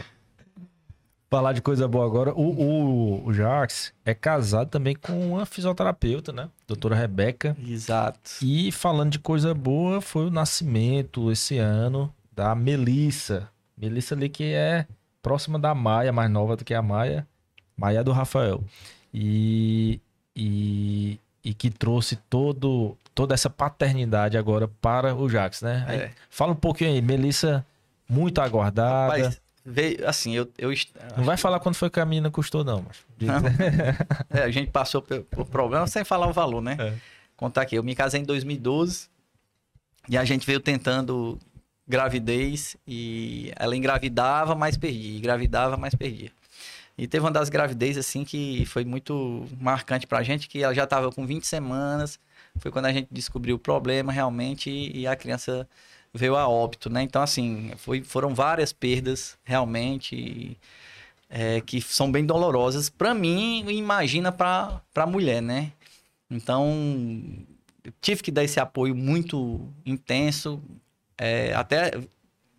falar 1.30 1.54
de 1.54 1.62
coisa 1.62 1.88
boa 1.88 2.04
agora. 2.04 2.34
O, 2.34 2.42
o, 2.42 3.26
o 3.26 3.32
Jax 3.32 3.94
é 4.04 4.12
casado 4.12 4.68
também 4.68 4.94
com 4.94 5.32
uma 5.32 5.46
fisioterapeuta, 5.46 6.32
né? 6.32 6.50
Doutora 6.68 6.94
Rebeca. 6.94 7.56
Exato. 7.66 8.30
E 8.42 8.70
falando 8.70 9.12
de 9.12 9.18
coisa 9.18 9.54
boa, 9.54 10.02
foi 10.02 10.26
o 10.26 10.30
nascimento 10.30 11.32
esse 11.32 11.56
ano 11.56 12.12
da 12.30 12.54
Melissa. 12.54 13.48
Melissa 13.74 14.14
ali 14.14 14.28
que 14.28 14.52
é 14.52 14.86
próxima 15.22 15.58
da 15.58 15.74
Maia, 15.74 16.12
mais 16.12 16.30
nova 16.30 16.56
do 16.56 16.64
que 16.64 16.74
a 16.74 16.82
Maia. 16.82 17.26
Maia 17.74 18.04
do 18.04 18.12
Rafael. 18.12 18.62
E, 19.14 19.98
e, 20.36 21.18
e 21.44 21.54
que 21.54 21.70
trouxe 21.70 22.16
todo, 22.16 22.96
toda 23.14 23.34
essa 23.34 23.48
paternidade 23.48 24.36
agora 24.36 24.68
para 24.68 25.14
o 25.14 25.28
Jax, 25.28 25.62
né? 25.62 25.84
Aí, 25.88 25.98
É. 25.98 26.10
Fala 26.28 26.52
um 26.52 26.56
pouquinho 26.56 26.90
aí, 26.90 27.00
Melissa, 27.00 27.64
muito 28.08 28.40
aguardada. 28.40 29.14
Rapaz, 29.14 29.40
veio, 29.64 30.08
assim, 30.08 30.34
eu... 30.34 30.50
eu 30.58 30.70
não 31.16 31.24
vai 31.24 31.36
falar 31.36 31.60
quanto 31.60 31.76
foi 31.76 31.90
que 31.90 32.00
a 32.00 32.04
menina 32.04 32.30
custou, 32.30 32.64
não. 32.64 32.84
Mas... 32.86 33.04
não. 33.20 33.42
é, 34.30 34.42
a 34.42 34.50
gente 34.50 34.70
passou 34.70 35.00
por, 35.00 35.22
por 35.22 35.46
problema 35.46 35.86
sem 35.86 36.04
falar 36.04 36.26
o 36.28 36.32
valor, 36.32 36.60
né? 36.60 36.76
É. 36.78 36.94
Contar 37.36 37.62
aqui, 37.62 37.76
eu 37.76 37.82
me 37.82 37.94
casei 37.94 38.20
em 38.20 38.24
2012 38.24 39.08
e 40.08 40.18
a 40.18 40.24
gente 40.24 40.46
veio 40.46 40.60
tentando 40.60 41.38
gravidez 41.86 42.76
e 42.86 43.52
ela 43.56 43.76
engravidava, 43.76 44.54
mas 44.54 44.76
perdia, 44.76 45.18
engravidava, 45.18 45.76
mas 45.76 45.94
perdia. 45.94 46.30
E 47.00 47.06
teve 47.06 47.24
uma 47.24 47.30
das 47.30 47.48
gravidez, 47.48 47.96
assim, 47.96 48.24
que 48.24 48.66
foi 48.66 48.84
muito 48.84 49.46
marcante 49.58 50.06
pra 50.06 50.22
gente, 50.22 50.46
que 50.46 50.62
ela 50.62 50.74
já 50.74 50.86
tava 50.86 51.10
com 51.10 51.24
20 51.26 51.46
semanas, 51.46 52.20
foi 52.56 52.70
quando 52.70 52.84
a 52.84 52.92
gente 52.92 53.08
descobriu 53.10 53.56
o 53.56 53.58
problema 53.58 54.12
realmente 54.12 54.70
e 54.70 55.06
a 55.06 55.16
criança 55.16 55.66
veio 56.12 56.36
a 56.36 56.46
óbito, 56.46 56.90
né? 56.90 57.02
Então, 57.02 57.22
assim, 57.22 57.72
foi, 57.78 58.02
foram 58.02 58.34
várias 58.34 58.70
perdas 58.70 59.38
realmente 59.44 60.58
é, 61.30 61.62
que 61.62 61.80
são 61.80 62.12
bem 62.12 62.26
dolorosas 62.26 62.90
para 62.90 63.14
mim 63.14 63.64
imagina 63.70 64.30
para 64.30 64.82
a 64.94 65.06
mulher, 65.06 65.40
né? 65.40 65.72
Então, 66.30 66.68
tive 68.02 68.22
que 68.22 68.30
dar 68.30 68.44
esse 68.44 68.60
apoio 68.60 68.94
muito 68.94 69.66
intenso, 69.86 70.60
é, 71.16 71.54
até 71.54 71.92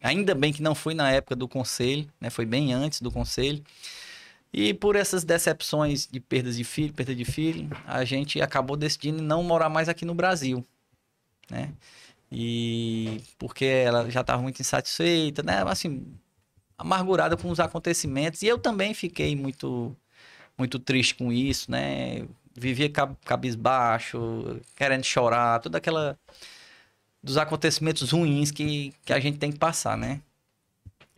ainda 0.02 0.34
bem 0.34 0.52
que 0.52 0.64
não 0.64 0.74
fui 0.74 0.96
na 0.96 1.12
época 1.12 1.36
do 1.36 1.48
conselho, 1.48 2.08
né? 2.20 2.32
Foi 2.32 2.46
bem 2.46 2.74
antes 2.74 3.02
do 3.02 3.12
conselho. 3.12 3.64
E 4.54 4.74
por 4.74 4.96
essas 4.96 5.24
decepções 5.24 6.08
de 6.08 6.20
perdas 6.20 6.58
de 6.58 6.64
filho, 6.64 6.94
perda 6.94 7.16
de 7.16 7.24
filho, 7.26 7.70
a 7.86 8.04
gente 8.04 8.42
acabou 8.42 8.76
decidindo 8.76 9.24
não 9.24 9.44
morar 9.44 9.70
mais 9.70 9.88
aqui 9.88 10.04
no 10.04 10.14
Brasil, 10.14 10.66
né? 11.50 11.74
E 12.32 13.22
porque 13.38 13.66
ela 13.66 14.10
já 14.10 14.22
estava 14.22 14.42
muito 14.42 14.60
insatisfeita, 14.62 15.44
né? 15.44 15.64
Assim, 15.68 16.06
amargurada 16.78 17.38
com 17.38 17.50
os 17.50 17.60
acontecimentos. 17.60 18.42
E 18.42 18.48
eu 18.48 18.58
também 18.58 18.94
fiquei 18.94 19.36
muito 19.36 19.96
muito 20.58 20.80
triste 20.80 21.16
com 21.16 21.32
isso, 21.32 21.72
né? 21.72 22.28
Vivia 22.56 22.90
cabisbaixo, 23.26 24.62
querendo 24.76 25.04
chorar, 25.06 25.60
toda 25.60 25.78
aquela 25.78 26.18
dos 27.24 27.38
acontecimentos 27.38 28.12
ruins 28.12 28.52
que, 28.52 28.94
que 29.06 29.14
a 29.14 29.20
gente 29.20 29.38
tem 29.38 29.52
que 29.52 29.60
passar, 29.60 29.98
né? 29.98 30.22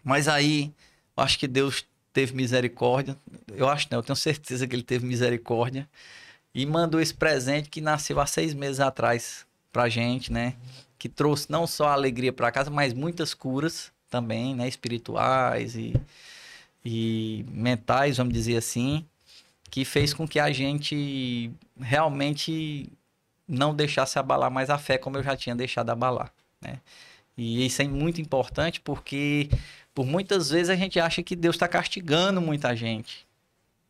Mas 0.04 0.28
aí, 0.28 0.74
eu 1.18 1.24
acho 1.24 1.40
que 1.40 1.48
Deus 1.48 1.86
teve 2.14 2.34
misericórdia. 2.36 3.18
Eu 3.54 3.68
acho 3.68 3.88
não, 3.92 4.00
eu 4.00 4.04
tenho 4.04 4.16
certeza 4.16 4.68
que 4.68 4.76
ele 4.76 4.84
teve 4.84 5.06
misericórdia. 5.06 5.90
E 6.54 6.66
mandou 6.66 7.02
esse 7.02 7.14
presente 7.14 7.70
que 7.70 7.82
nasceu 7.82 8.20
há 8.20 8.28
seis 8.28 8.54
meses 8.54 8.80
atrás 8.80 9.46
pra 9.72 9.90
gente, 9.90 10.32
né? 10.32 10.56
Que 11.00 11.10
trouxe 11.10 11.52
não 11.52 11.66
só 11.66 11.90
alegria 11.90 12.32
para 12.32 12.52
casa, 12.52 12.70
mas 12.70 12.94
muitas 12.94 13.34
curas 13.34 13.92
também, 14.10 14.56
né? 14.56 14.68
Espirituais 14.68 15.76
e, 15.76 15.96
e 16.86 17.44
mentais, 17.50 18.18
vamos 18.18 18.34
dizer 18.34 18.56
assim. 18.58 19.04
Que 19.72 19.84
fez 19.84 20.14
com 20.14 20.28
que 20.28 20.40
a 20.40 20.52
gente 20.52 21.52
realmente 21.82 22.88
não 23.48 23.76
deixasse 23.76 24.20
abalar 24.20 24.52
mais 24.52 24.70
a 24.70 24.78
fé 24.78 24.98
como 25.00 25.18
eu 25.18 25.24
já 25.24 25.36
tinha 25.36 25.56
deixado 25.56 25.90
abalar, 25.90 26.32
né? 26.62 26.80
E 27.36 27.66
isso 27.66 27.82
é 27.82 27.88
muito 27.88 28.22
importante 28.22 28.80
porque 28.80 29.50
por 29.94 30.06
muitas 30.06 30.50
vezes 30.50 30.70
a 30.70 30.76
gente 30.76 31.00
acha 31.00 31.22
que 31.22 31.36
Deus 31.36 31.56
está 31.56 31.68
castigando 31.68 32.42
muita 32.42 32.76
gente. 32.76 33.28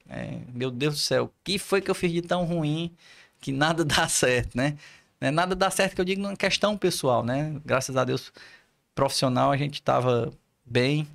É, 0.10 0.38
meu 0.54 0.70
Deus 0.70 0.96
do 0.96 1.00
céu, 1.00 1.26
o 1.26 1.32
que 1.44 1.58
foi 1.58 1.82
que 1.82 1.90
eu 1.90 1.96
fiz 1.96 2.12
de 2.12 2.22
tão 2.22 2.44
ruim 2.44 2.92
que 3.40 3.52
nada 3.52 3.84
dá 3.86 4.08
certo, 4.08 4.56
né? 4.56 4.78
É 5.22 5.32
nada 5.32 5.56
dá 5.56 5.72
certo 5.72 5.96
que 5.96 6.02
eu 6.02 6.06
digo 6.06 6.22
numa 6.22 6.36
questão 6.36 6.78
pessoal, 6.78 7.24
né? 7.24 7.56
Graças 7.66 7.96
a 7.96 8.04
Deus, 8.04 8.34
profissional 8.94 9.52
a 9.52 9.58
gente 9.58 9.76
estava 9.76 10.34
bem, 10.66 11.08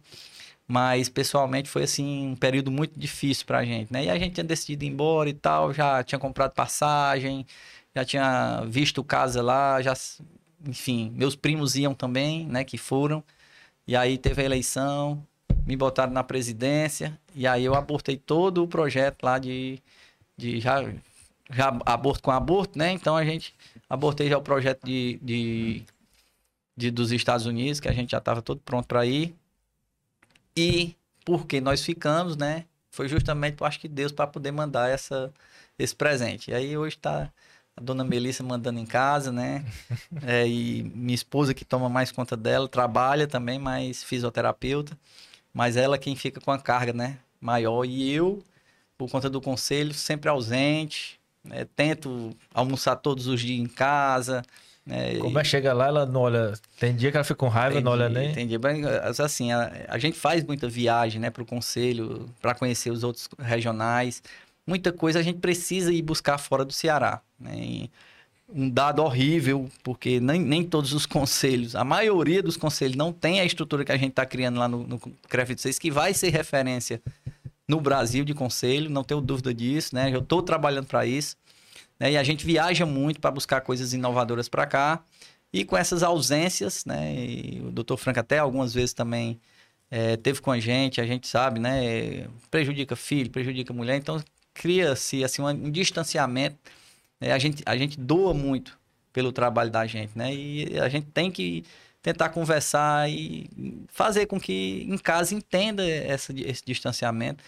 mas 0.67 1.09
pessoalmente 1.09 1.69
foi 1.69 1.83
assim 1.85 2.29
um 2.29 2.37
período 2.37 2.71
muito 2.71 2.99
difícil 2.99 3.47
para 3.47 3.59
a 3.59 3.65
gente, 3.65 3.93
né? 3.93 4.05
E 4.05 4.11
a 4.11 4.19
gente 4.19 4.35
tinha 4.35 4.45
decidido 4.45 4.85
ir 4.85 4.89
embora 4.89 5.29
e 5.29 5.35
tal, 5.35 5.75
já 5.75 6.03
tinha 6.03 6.19
comprado 6.19 6.53
passagem, 6.53 7.47
já 7.95 8.05
tinha 8.05 8.65
visto 8.67 9.05
casa 9.05 9.43
lá, 9.43 9.83
já, 9.83 9.95
enfim, 10.67 11.13
meus 11.15 11.37
primos 11.37 11.77
iam 11.77 11.95
também, 11.95 12.47
né? 12.47 12.65
Que 12.65 12.79
foram. 12.79 13.23
E 13.89 13.97
aí 13.97 14.19
teve 14.19 14.43
a 14.43 14.45
eleição, 14.45 15.27
me 15.67 15.75
botaram 15.75 16.13
na 16.13 16.23
presidência, 16.23 17.19
e 17.35 17.47
aí 17.47 17.65
eu 17.65 17.75
abortei 17.75 18.19
todo 18.19 18.63
o 18.63 18.69
projeto 18.69 19.23
lá 19.23 19.39
de, 19.39 19.83
de 20.37 20.61
já, 20.61 20.83
já 21.51 21.69
aborto 21.87 22.23
com 22.23 22.31
aborto, 22.31 22.79
né? 22.79 22.93
Então 22.93 23.17
a 23.17 23.25
gente 23.25 23.55
abortei 23.89 24.29
já 24.29 24.37
o 24.37 24.43
projeto 24.43 24.85
de, 24.85 25.19
de, 25.23 25.83
de 26.77 26.91
dos 26.91 27.13
Estados 27.13 27.47
Unidos, 27.47 27.81
que 27.81 27.89
a 27.89 27.93
gente 27.93 28.11
já 28.11 28.19
estava 28.19 28.43
todo 28.43 28.61
pronto 28.61 28.87
para 28.87 29.07
ir. 29.07 29.35
E 30.55 30.95
porque 31.25 31.59
nós 31.59 31.83
ficamos, 31.83 32.37
né? 32.37 32.67
Foi 32.91 33.09
justamente, 33.09 33.59
eu 33.59 33.67
acho 33.67 33.81
que 33.81 33.89
Deus 33.89 34.13
para 34.13 34.27
poder 34.27 34.53
mandar 34.53 34.91
essa, 34.91 35.33
esse 35.79 35.97
presente. 35.97 36.51
E 36.51 36.55
aí 36.55 36.77
hoje 36.77 36.97
está 36.97 37.33
a 37.79 37.81
dona 37.81 38.03
Melissa 38.03 38.43
mandando 38.43 38.81
em 38.81 38.87
casa, 38.87 39.31
né? 39.31 39.65
É, 40.27 40.47
e 40.47 40.83
minha 40.95 41.15
esposa 41.15 41.55
que 41.55 41.65
toma 41.65 41.89
mais 41.89 42.11
conta 42.11 42.37
dela, 42.37 42.69
trabalha 42.69 43.27
também, 43.27 43.59
mas 43.59 44.03
fisioterapeuta. 44.03 44.99
Mas 45.55 45.77
ela 45.77 45.95
é 45.95 45.99
quem 45.99 46.17
fica 46.17 46.41
com 46.41 46.51
a 46.51 46.59
carga, 46.59 46.93
né? 46.93 47.19
Maior. 47.41 47.85
E 47.85 48.13
eu, 48.13 48.43
por 48.97 49.09
conta 49.09 49.31
do 49.31 49.41
conselho, 49.41 49.95
sempre 49.95 50.29
ausente. 50.29 51.21
Né? 51.45 51.67
Tento 51.77 52.37
almoçar 52.53 52.97
todos 52.97 53.27
os 53.27 53.41
dias 53.41 53.61
em 53.61 53.67
casa. 53.67 54.43
Né? 54.85 55.17
Como 55.19 55.39
é 55.39 55.45
chega 55.45 55.73
lá, 55.73 55.87
ela 55.87 56.05
não 56.05 56.23
olha. 56.23 56.55
Tem 56.81 56.95
dia 56.95 57.11
que 57.11 57.17
ela 57.17 57.25
fica 57.25 57.37
com 57.37 57.49
raiva, 57.49 57.75
tem 57.75 57.85
não 57.85 57.93
olha 57.93 58.09
nem. 58.09 58.47
Dia. 58.47 58.59
Assim, 59.25 59.53
a, 59.53 59.87
a 59.89 59.99
gente 59.99 60.19
faz 60.19 60.43
muita 60.45 60.69
viagem, 60.69 61.21
né, 61.21 61.31
para 61.31 61.43
o 61.43 61.47
conselho, 61.47 62.29
para 62.43 62.55
conhecer 62.55 62.91
os 62.91 63.05
outros 63.05 63.29
regionais 63.39 64.23
muita 64.69 64.93
coisa 64.93 65.19
a 65.19 65.23
gente 65.23 65.39
precisa 65.39 65.93
ir 65.93 66.03
buscar 66.03 66.39
fora 66.39 66.65
do 66.65 66.73
Ceará. 66.73 67.21
Né? 67.41 67.89
um 68.51 68.69
dado 68.69 69.03
horrível, 69.03 69.69
porque 69.83 70.21
nem, 70.21 70.41
nem 70.41 70.65
todos 70.65 70.93
os 70.93 71.05
conselhos, 71.07 71.77
a 71.77 71.85
maioria 71.85 72.43
dos 72.43 72.57
conselhos 72.57 72.97
não 72.97 73.13
tem 73.13 73.41
a 73.41 73.45
estrutura 73.45 73.85
que 73.85 73.93
a 73.93 73.97
gente 73.97 74.11
está 74.11 74.25
criando 74.25 74.59
lá 74.59 74.67
no, 74.67 74.85
no 74.87 74.99
CREFIT 75.29 75.61
6, 75.61 75.79
que 75.79 75.91
vai 75.91 76.15
ser 76.15 76.31
referência 76.31 77.03
no 77.67 77.81
Brasil 77.81 78.25
de 78.25 78.33
conselho, 78.33 78.89
não 78.89 79.05
tenho 79.05 79.21
dúvida 79.21 79.53
disso, 79.53 79.95
né? 79.95 80.11
Eu 80.11 80.21
estou 80.21 80.43
trabalhando 80.43 80.87
para 80.87 81.05
isso. 81.05 81.37
Né? 82.01 82.13
E 82.13 82.17
a 82.17 82.23
gente 82.23 82.47
viaja 82.47 82.87
muito 82.87 83.21
para 83.21 83.31
buscar 83.31 83.61
coisas 83.61 83.93
inovadoras 83.93 84.49
para 84.49 84.67
cá. 84.67 85.03
E 85.53 85.65
com 85.65 85.77
essas 85.77 86.03
ausências, 86.03 86.87
né? 86.87 87.15
E 87.15 87.63
o 87.67 87.71
doutor 87.71 87.99
Franco 87.99 88.21
até 88.21 88.39
algumas 88.39 88.73
vezes 88.73 88.95
também 88.95 89.39
é, 89.91 90.17
teve 90.17 90.41
com 90.41 90.51
a 90.51 90.59
gente, 90.59 91.01
a 91.01 91.07
gente 91.07 91.29
sabe, 91.29 91.61
né? 91.61 92.27
Prejudica 92.51 92.97
filho, 92.97 93.31
prejudica 93.31 93.73
mulher. 93.75 93.97
Então, 93.97 94.23
cria-se 94.59 95.23
assim, 95.23 95.41
um 95.41 95.71
distanciamento. 95.71 96.57
Né? 97.21 97.33
A, 97.33 97.39
gente, 97.39 97.63
a 97.65 97.77
gente 97.77 97.99
doa 97.99 98.35
muito 98.35 98.77
pelo 99.13 99.33
trabalho 99.33 99.71
da 99.71 99.87
gente, 99.87 100.17
né? 100.17 100.35
E 100.35 100.79
a 100.79 100.89
gente 100.89 101.07
tem 101.07 101.31
que 101.31 101.65
tentar 102.03 102.29
conversar 102.31 103.11
e 103.11 103.49
fazer 103.89 104.27
com 104.27 104.39
que 104.39 104.87
em 104.89 104.99
casa 104.99 105.35
entenda 105.35 105.89
essa, 105.89 106.33
esse 106.33 106.63
distanciamento. 106.65 107.43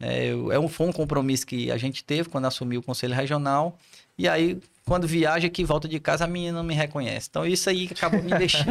É, 0.00 0.28
é 0.28 0.58
um, 0.58 0.68
foi 0.68 0.88
um 0.88 0.92
compromisso 0.92 1.46
que 1.46 1.70
a 1.70 1.76
gente 1.76 2.04
teve 2.04 2.28
quando 2.28 2.46
assumiu 2.46 2.80
o 2.80 2.82
Conselho 2.82 3.14
Regional. 3.14 3.78
E 4.18 4.28
aí, 4.28 4.60
quando 4.84 5.06
viaja 5.06 5.48
que 5.48 5.64
volta 5.64 5.88
de 5.88 5.98
casa, 6.00 6.24
a 6.24 6.26
menina 6.26 6.58
não 6.58 6.64
me 6.64 6.74
reconhece. 6.74 7.28
Então, 7.30 7.46
isso 7.46 7.70
aí 7.70 7.88
acabou 7.90 8.22
me 8.22 8.36
deixando... 8.36 8.70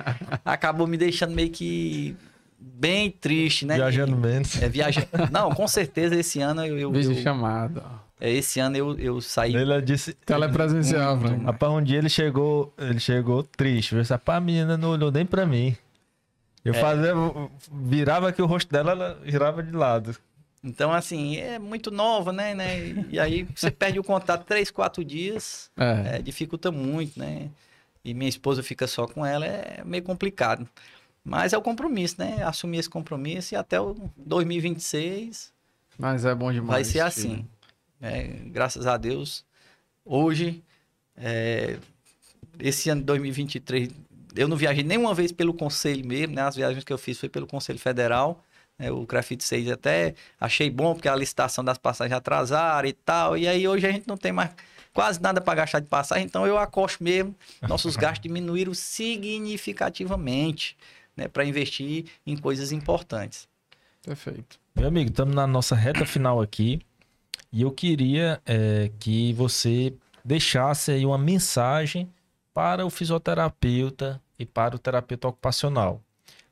acabou 0.44 0.86
me 0.86 0.96
deixando 0.96 1.34
meio 1.34 1.50
que 1.50 2.16
bem 2.58 3.10
triste, 3.10 3.64
né? 3.64 3.76
Viajando 3.76 4.16
menos. 4.16 4.60
É, 4.60 4.68
viaja... 4.68 5.06
Não, 5.30 5.50
com 5.50 5.68
certeza 5.68 6.16
esse 6.16 6.40
ano 6.40 6.64
eu. 6.66 6.78
eu, 6.78 6.92
Vídeo 6.92 7.12
eu... 7.12 7.22
chamado. 7.22 7.82
É, 8.20 8.30
esse 8.30 8.58
ano 8.58 8.76
eu, 8.76 8.98
eu 8.98 9.20
saí. 9.20 9.54
Ele 9.54 9.80
disse. 9.80 10.12
Telepresencial, 10.12 11.18
Frank. 11.20 11.44
Rapaz, 11.44 11.72
um 11.72 11.82
dia 11.82 11.98
ele 11.98 12.08
chegou, 12.08 12.72
ele 12.76 12.98
chegou 12.98 13.42
triste. 13.44 13.94
Rapaz, 13.94 14.38
a 14.38 14.40
menina 14.40 14.76
não 14.76 14.90
olhou 14.90 15.12
nem 15.12 15.24
pra 15.24 15.46
mim. 15.46 15.76
Eu 16.64 16.74
é... 16.74 16.80
fazia. 16.80 17.14
Virava 17.70 18.28
aqui 18.28 18.42
o 18.42 18.46
rosto 18.46 18.70
dela, 18.72 18.90
ela 18.90 19.20
virava 19.22 19.62
de 19.62 19.72
lado. 19.72 20.16
Então, 20.62 20.92
assim, 20.92 21.36
é 21.36 21.58
muito 21.58 21.90
nova, 21.90 22.32
né? 22.32 22.52
né? 22.54 23.06
E 23.10 23.20
aí 23.20 23.46
você 23.54 23.70
perde 23.70 24.00
o 24.00 24.04
contato 24.04 24.44
três, 24.44 24.70
quatro 24.70 25.04
dias. 25.04 25.70
É. 25.76 26.16
É, 26.16 26.22
dificulta 26.22 26.72
muito, 26.72 27.18
né? 27.18 27.48
E 28.04 28.12
minha 28.12 28.28
esposa 28.28 28.62
fica 28.62 28.86
só 28.86 29.06
com 29.06 29.24
ela, 29.24 29.46
é 29.46 29.82
meio 29.84 30.02
complicado. 30.02 30.68
Mas 31.28 31.52
é 31.52 31.58
o 31.58 31.62
compromisso, 31.62 32.16
né? 32.18 32.42
Assumir 32.42 32.78
esse 32.78 32.90
compromisso 32.90 33.54
e 33.54 33.56
até 33.56 33.80
o 33.80 33.94
2026. 34.16 35.52
Mas 35.98 36.24
é 36.24 36.34
bom 36.34 36.52
demais. 36.52 36.70
Vai 36.70 36.84
ser 36.84 37.00
assim. 37.00 37.44
É, 38.00 38.22
graças 38.46 38.86
a 38.86 38.96
Deus. 38.96 39.44
Hoje, 40.04 40.62
é, 41.16 41.76
esse 42.58 42.88
ano 42.88 43.02
de 43.02 43.06
2023, 43.06 43.90
eu 44.34 44.48
não 44.48 44.56
viajei 44.56 44.84
nenhuma 44.84 45.12
vez 45.12 45.32
pelo 45.32 45.52
conselho 45.52 46.06
mesmo, 46.06 46.34
né? 46.34 46.42
As 46.42 46.56
viagens 46.56 46.84
que 46.84 46.92
eu 46.92 46.98
fiz 46.98 47.18
foi 47.18 47.28
pelo 47.28 47.46
Conselho 47.46 47.78
Federal. 47.78 48.42
Né? 48.78 48.90
O 48.90 49.04
Grafite 49.04 49.44
6 49.44 49.70
até 49.70 50.14
achei 50.40 50.70
bom, 50.70 50.94
porque 50.94 51.08
a 51.08 51.16
licitação 51.16 51.64
das 51.64 51.76
passagens 51.76 52.16
atrasaram 52.16 52.88
e 52.88 52.92
tal. 52.92 53.36
E 53.36 53.48
aí 53.48 53.66
hoje 53.66 53.86
a 53.86 53.92
gente 53.92 54.06
não 54.06 54.16
tem 54.16 54.32
mais 54.32 54.50
quase 54.94 55.20
nada 55.20 55.40
para 55.40 55.54
gastar 55.54 55.80
de 55.80 55.88
passagem, 55.88 56.24
então 56.24 56.46
eu 56.46 56.56
acosto 56.56 57.04
mesmo. 57.04 57.34
Nossos 57.62 57.94
gastos 57.96 58.22
diminuíram 58.22 58.74
significativamente 58.74 60.76
né, 61.18 61.26
para 61.26 61.44
investir 61.44 62.04
em 62.24 62.36
coisas 62.36 62.70
importantes. 62.70 63.48
Perfeito. 64.02 64.60
Meu 64.74 64.86
amigo, 64.86 65.10
estamos 65.10 65.34
na 65.34 65.46
nossa 65.46 65.74
reta 65.74 66.06
final 66.06 66.40
aqui 66.40 66.80
e 67.52 67.62
eu 67.62 67.72
queria 67.72 68.40
é, 68.46 68.90
que 69.00 69.32
você 69.32 69.92
deixasse 70.24 70.92
aí 70.92 71.04
uma 71.04 71.18
mensagem 71.18 72.08
para 72.54 72.86
o 72.86 72.90
fisioterapeuta 72.90 74.22
e 74.38 74.46
para 74.46 74.76
o 74.76 74.78
terapeuta 74.78 75.26
ocupacional. 75.26 76.00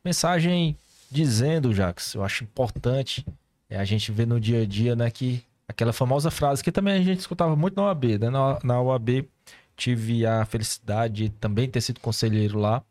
Mensagem 0.05 0.77
dizendo, 1.09 1.73
Jax, 1.73 2.15
eu 2.15 2.25
acho 2.25 2.43
importante 2.43 3.25
é, 3.71 3.79
a 3.79 3.85
gente 3.85 4.11
ver 4.11 4.27
no 4.27 4.41
dia 4.41 4.63
a 4.63 4.67
dia, 4.67 4.97
né, 4.97 5.09
que 5.11 5.45
aquela 5.69 5.93
famosa 5.93 6.31
frase 6.31 6.63
que 6.63 6.73
também 6.73 6.95
a 6.95 7.03
gente 7.03 7.21
escutava 7.21 7.55
muito 7.55 7.77
na 7.77 7.85
OAB, 7.85 8.05
né? 8.19 8.31
Na, 8.31 8.59
na 8.65 8.81
OAB 8.81 9.29
tive 9.77 10.27
a 10.27 10.45
felicidade 10.45 11.25
de 11.25 11.29
também 11.29 11.69
ter 11.69 11.81
sido 11.81 12.01
conselheiro 12.01 12.59
lá 12.59 12.83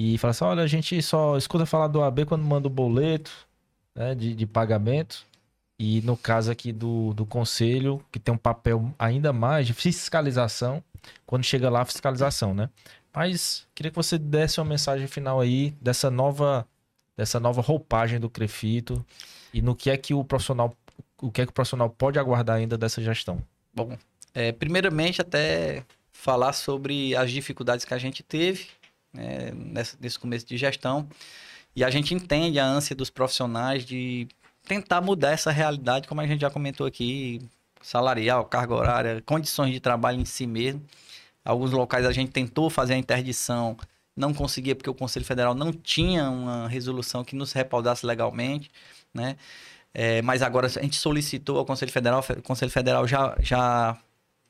e 0.00 0.16
falar 0.16 0.30
assim, 0.30 0.44
olha, 0.44 0.62
a 0.62 0.66
gente 0.68 1.02
só 1.02 1.36
escuta 1.36 1.66
falar 1.66 1.88
do 1.88 1.98
OAB 1.98 2.24
quando 2.24 2.44
manda 2.44 2.68
o 2.68 2.70
boleto 2.70 3.32
né, 3.92 4.14
de, 4.14 4.32
de 4.32 4.46
pagamento 4.46 5.26
e 5.76 6.00
no 6.02 6.16
caso 6.16 6.52
aqui 6.52 6.70
do, 6.70 7.12
do 7.14 7.26
conselho, 7.26 8.00
que 8.12 8.20
tem 8.20 8.32
um 8.32 8.38
papel 8.38 8.94
ainda 8.96 9.32
mais 9.32 9.66
de 9.66 9.74
fiscalização, 9.74 10.84
quando 11.26 11.42
chega 11.42 11.68
lá 11.68 11.80
a 11.80 11.84
fiscalização, 11.84 12.54
né? 12.54 12.70
Mas 13.12 13.66
queria 13.74 13.90
que 13.90 13.96
você 13.96 14.16
desse 14.16 14.60
uma 14.60 14.66
mensagem 14.66 15.08
final 15.08 15.40
aí 15.40 15.74
dessa 15.80 16.08
nova 16.08 16.64
dessa 17.16 17.40
nova 17.40 17.60
roupagem 17.60 18.20
do 18.20 18.30
Crefito 18.30 19.04
e 19.52 19.60
no 19.60 19.74
que 19.74 19.90
é 19.90 19.96
que 19.96 20.14
o 20.14 20.22
profissional 20.22 20.76
o 21.20 21.28
que 21.28 21.40
é 21.40 21.44
que 21.44 21.50
o 21.50 21.54
profissional 21.54 21.90
pode 21.90 22.20
aguardar 22.20 22.56
ainda 22.56 22.78
dessa 22.78 23.02
gestão. 23.02 23.42
Bom, 23.74 23.98
é, 24.32 24.52
primeiramente 24.52 25.20
até 25.20 25.82
falar 26.12 26.52
sobre 26.52 27.16
as 27.16 27.32
dificuldades 27.32 27.84
que 27.84 27.94
a 27.94 27.98
gente 27.98 28.22
teve 28.22 28.77
né, 29.18 29.52
nesse, 30.00 30.18
começo 30.18 30.46
de 30.46 30.56
gestão 30.56 31.08
e 31.74 31.84
a 31.84 31.90
gente 31.90 32.14
entende 32.14 32.58
a 32.58 32.66
ânsia 32.66 32.94
dos 32.94 33.10
profissionais 33.10 33.84
de 33.84 34.28
tentar 34.66 35.00
mudar 35.00 35.32
essa 35.32 35.50
realidade, 35.50 36.08
como 36.08 36.20
a 36.20 36.26
gente 36.26 36.40
já 36.40 36.50
comentou 36.50 36.86
aqui, 36.86 37.40
salarial, 37.80 38.44
carga 38.44 38.74
horária, 38.74 39.22
condições 39.24 39.72
de 39.72 39.80
trabalho 39.80 40.20
em 40.20 40.24
si 40.24 40.46
mesmo. 40.46 40.82
Alguns 41.44 41.70
locais 41.70 42.04
a 42.04 42.12
gente 42.12 42.30
tentou 42.30 42.68
fazer 42.68 42.94
a 42.94 42.98
interdição, 42.98 43.76
não 44.14 44.34
conseguia 44.34 44.74
porque 44.74 44.90
o 44.90 44.94
Conselho 44.94 45.24
Federal 45.24 45.54
não 45.54 45.72
tinha 45.72 46.28
uma 46.28 46.68
resolução 46.68 47.24
que 47.24 47.34
nos 47.34 47.52
respaldasse 47.52 48.04
legalmente, 48.04 48.70
né? 49.14 49.36
É, 49.94 50.20
mas 50.22 50.42
agora 50.42 50.66
a 50.66 50.70
gente 50.82 50.96
solicitou 50.96 51.58
ao 51.58 51.64
Conselho 51.64 51.90
Federal, 51.90 52.24
o 52.36 52.42
Conselho 52.42 52.70
Federal 52.70 53.08
já, 53.08 53.36
já 53.40 53.96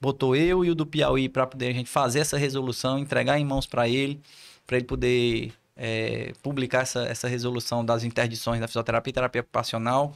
botou 0.00 0.34
eu 0.34 0.64
e 0.64 0.70
o 0.70 0.74
do 0.74 0.86
Piauí 0.86 1.28
para 1.28 1.46
poder 1.46 1.68
a 1.68 1.72
gente 1.72 1.88
fazer 1.88 2.20
essa 2.20 2.36
resolução, 2.36 2.98
entregar 2.98 3.38
em 3.38 3.44
mãos 3.44 3.66
para 3.66 3.88
ele, 3.88 4.20
para 4.68 4.76
ele 4.76 4.84
poder 4.84 5.52
é, 5.74 6.34
publicar 6.42 6.82
essa, 6.82 7.00
essa 7.04 7.26
resolução 7.26 7.82
das 7.82 8.04
interdições 8.04 8.60
da 8.60 8.68
fisioterapia 8.68 9.10
e 9.10 9.14
terapia 9.14 9.40
ocupacional 9.40 10.14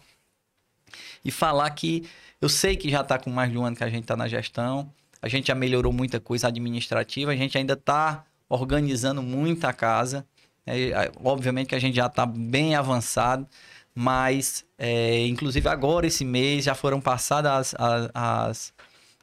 e 1.25 1.31
falar 1.31 1.71
que 1.71 2.07
eu 2.39 2.51
sei 2.51 2.77
que 2.77 2.91
já 2.91 3.01
está 3.01 3.19
com 3.19 3.31
mais 3.31 3.51
de 3.51 3.57
um 3.57 3.65
ano 3.65 3.75
que 3.75 3.83
a 3.83 3.89
gente 3.89 4.03
está 4.03 4.15
na 4.15 4.29
gestão, 4.29 4.93
a 5.23 5.29
gente 5.29 5.47
já 5.47 5.55
melhorou 5.55 5.91
muita 5.91 6.21
coisa 6.21 6.49
administrativa, 6.49 7.31
a 7.31 7.37
gente 7.37 7.57
ainda 7.57 7.73
está 7.73 8.25
organizando 8.47 9.23
muita 9.23 9.73
casa. 9.73 10.27
É, 10.67 11.11
obviamente 11.25 11.69
que 11.69 11.75
a 11.75 11.81
gente 11.81 11.97
já 11.97 12.07
está 12.07 12.27
bem 12.27 12.75
avançado, 12.75 13.49
mas 13.95 14.67
é, 14.77 15.27
inclusive 15.27 15.67
agora 15.67 16.07
esse 16.07 16.25
mês 16.25 16.65
já 16.65 16.75
foram 16.75 17.01
passadas 17.01 17.75
as, 17.75 17.75
as, 17.79 18.11
as, 18.15 18.75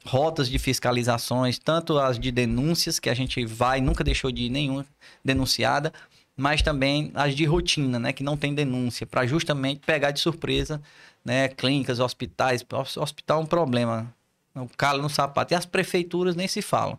rotas 0.04 0.48
de 0.48 0.58
fiscalizações, 0.58 1.58
tanto 1.58 1.98
as 1.98 2.18
de 2.18 2.30
denúncias, 2.30 2.98
que 2.98 3.10
a 3.10 3.14
gente 3.14 3.44
vai, 3.44 3.80
nunca 3.80 4.02
deixou 4.02 4.30
de 4.30 4.44
ir 4.44 4.50
nenhuma 4.50 4.86
denunciada, 5.24 5.92
mas 6.36 6.62
também 6.62 7.10
as 7.14 7.34
de 7.34 7.44
rotina, 7.44 7.98
né, 7.98 8.12
que 8.12 8.22
não 8.22 8.36
tem 8.36 8.54
denúncia, 8.54 9.06
para 9.06 9.26
justamente 9.26 9.80
pegar 9.84 10.10
de 10.10 10.20
surpresa, 10.20 10.80
né, 11.24 11.48
clínicas, 11.48 12.00
hospitais. 12.00 12.64
Hospital 12.96 13.40
é 13.40 13.42
um 13.42 13.46
problema, 13.46 14.14
o 14.54 14.66
calo 14.76 15.02
no 15.02 15.10
sapato. 15.10 15.52
E 15.52 15.56
as 15.56 15.66
prefeituras 15.66 16.34
nem 16.34 16.48
se 16.48 16.62
falam. 16.62 16.98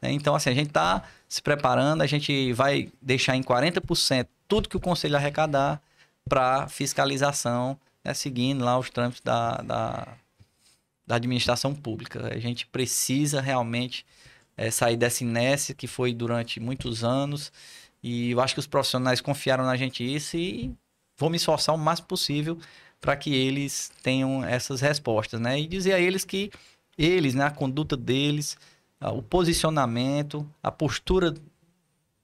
Né? 0.00 0.12
Então, 0.12 0.34
assim, 0.34 0.50
a 0.50 0.54
gente 0.54 0.68
está 0.68 1.02
se 1.28 1.40
preparando, 1.40 2.02
a 2.02 2.06
gente 2.06 2.52
vai 2.52 2.90
deixar 3.00 3.34
em 3.34 3.42
40% 3.42 4.26
tudo 4.46 4.68
que 4.68 4.76
o 4.76 4.80
conselho 4.80 5.16
arrecadar 5.16 5.80
para 6.28 6.68
fiscalização, 6.68 7.78
né, 8.04 8.12
seguindo 8.12 8.62
lá 8.62 8.78
os 8.78 8.90
trâmites 8.90 9.22
da, 9.22 9.56
da, 9.62 10.08
da, 11.12 11.16
administração 11.16 11.74
pública. 11.74 12.32
A 12.32 12.38
gente 12.38 12.66
precisa 12.66 13.40
realmente 13.40 14.04
é, 14.56 14.70
sair 14.70 14.96
dessa 14.96 15.22
inércia 15.22 15.74
que 15.74 15.86
foi 15.86 16.12
durante 16.12 16.60
muitos 16.60 17.04
anos 17.04 17.52
e 18.02 18.30
eu 18.32 18.40
acho 18.40 18.54
que 18.54 18.60
os 18.60 18.66
profissionais 18.66 19.20
confiaram 19.20 19.64
na 19.64 19.76
gente 19.76 20.02
isso 20.02 20.36
e 20.36 20.72
vou 21.16 21.30
me 21.30 21.36
esforçar 21.36 21.74
o 21.74 21.78
máximo 21.78 22.08
possível 22.08 22.58
para 23.00 23.16
que 23.16 23.34
eles 23.34 23.90
tenham 24.02 24.44
essas 24.44 24.80
respostas, 24.80 25.40
né? 25.40 25.58
E 25.58 25.66
dizer 25.66 25.92
a 25.92 26.00
eles 26.00 26.24
que 26.24 26.50
eles, 26.96 27.34
né, 27.34 27.44
a 27.44 27.50
conduta 27.50 27.96
deles, 27.96 28.56
o 29.00 29.22
posicionamento, 29.22 30.48
a 30.62 30.70
postura 30.70 31.34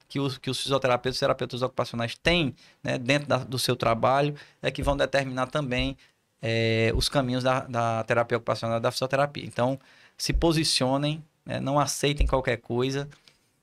que 0.09 0.19
os, 0.19 0.39
que 0.39 0.49
os 0.49 0.61
fisioterapeutas 0.61 1.17
e 1.19 1.21
terapeutas 1.21 1.63
ocupacionais 1.63 2.17
têm 2.17 2.55
né, 2.83 2.97
dentro 2.97 3.29
da, 3.29 3.39
do 3.39 3.59
seu 3.59 3.77
trabalho 3.77 4.35
é 4.63 4.71
que 4.71 4.83
vão 4.83 4.97
determinar 4.97 5.49
também 5.49 5.97
é, 6.41 6.93
os 6.95 7.09
caminhos 7.09 7.43
da, 7.43 7.61
da 7.61 8.05
terapia 8.05 8.37
ocupacional 8.37 8.81
da 8.81 8.91
fisioterapia. 8.91 9.45
Então, 9.45 9.79
se 10.17 10.33
posicionem, 10.33 11.23
né, 11.45 11.61
não 11.61 11.79
aceitem 11.79 12.27
qualquer 12.27 12.59
coisa, 12.59 13.09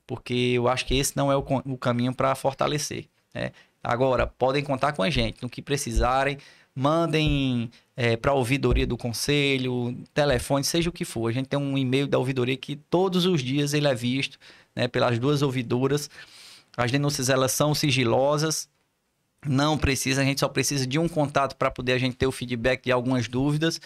porque 0.06 0.52
eu 0.54 0.68
acho 0.68 0.86
que 0.86 0.96
esse 0.96 1.16
não 1.16 1.30
é 1.30 1.36
o, 1.36 1.44
o 1.64 1.76
caminho 1.76 2.14
para 2.14 2.34
fortalecer. 2.34 3.06
Né? 3.34 3.52
Agora, 3.82 4.26
podem 4.26 4.62
contar 4.62 4.92
com 4.92 5.02
a 5.02 5.10
gente 5.10 5.42
no 5.42 5.48
que 5.48 5.62
precisarem, 5.62 6.38
mandem 6.74 7.70
é, 7.96 8.16
para 8.16 8.32
a 8.32 8.34
ouvidoria 8.34 8.86
do 8.86 8.96
conselho, 8.96 9.96
telefone, 10.12 10.62
seja 10.62 10.90
o 10.90 10.92
que 10.92 11.04
for. 11.04 11.28
A 11.28 11.32
gente 11.32 11.48
tem 11.48 11.58
um 11.58 11.78
e-mail 11.78 12.06
da 12.06 12.18
ouvidoria 12.18 12.56
que 12.56 12.76
todos 12.76 13.24
os 13.24 13.42
dias 13.42 13.72
ele 13.72 13.88
é 13.88 13.94
visto 13.94 14.38
né, 14.74 14.86
pelas 14.86 15.18
duas 15.18 15.40
ouvidoras. 15.40 16.10
As 16.76 16.92
denúncias 16.92 17.30
elas 17.30 17.52
são 17.52 17.74
sigilosas, 17.74 18.68
não 19.48 19.78
precisa, 19.78 20.20
a 20.20 20.24
gente 20.24 20.40
só 20.40 20.48
precisa 20.48 20.86
de 20.86 20.98
um 20.98 21.08
contato 21.08 21.56
para 21.56 21.70
poder 21.70 21.92
a 21.92 21.98
gente 21.98 22.16
ter 22.16 22.26
o 22.26 22.32
feedback 22.32 22.84
de 22.84 22.92
algumas 22.92 23.28
dúvidas, 23.28 23.80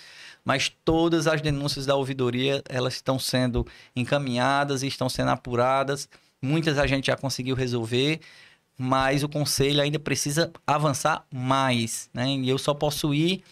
mas 0.44 0.70
todas 0.84 1.26
as 1.26 1.40
denúncias 1.40 1.86
da 1.86 1.94
ouvidoria, 1.94 2.62
elas 2.68 2.94
estão 2.94 3.18
sendo 3.18 3.66
encaminhadas 3.94 4.82
e 4.82 4.86
estão 4.86 5.08
sendo 5.08 5.30
apuradas. 5.30 6.08
Muitas 6.40 6.78
a 6.78 6.86
gente 6.86 7.06
já 7.08 7.16
conseguiu 7.16 7.54
resolver, 7.54 8.20
mas 8.78 9.22
o 9.22 9.28
conselho 9.28 9.82
ainda 9.82 9.98
precisa 9.98 10.50
avançar 10.66 11.24
mais, 11.32 12.08
né? 12.14 12.28
E 12.28 12.48
eu 12.48 12.58
só 12.58 12.72
posso 12.72 13.12
ir 13.12 13.42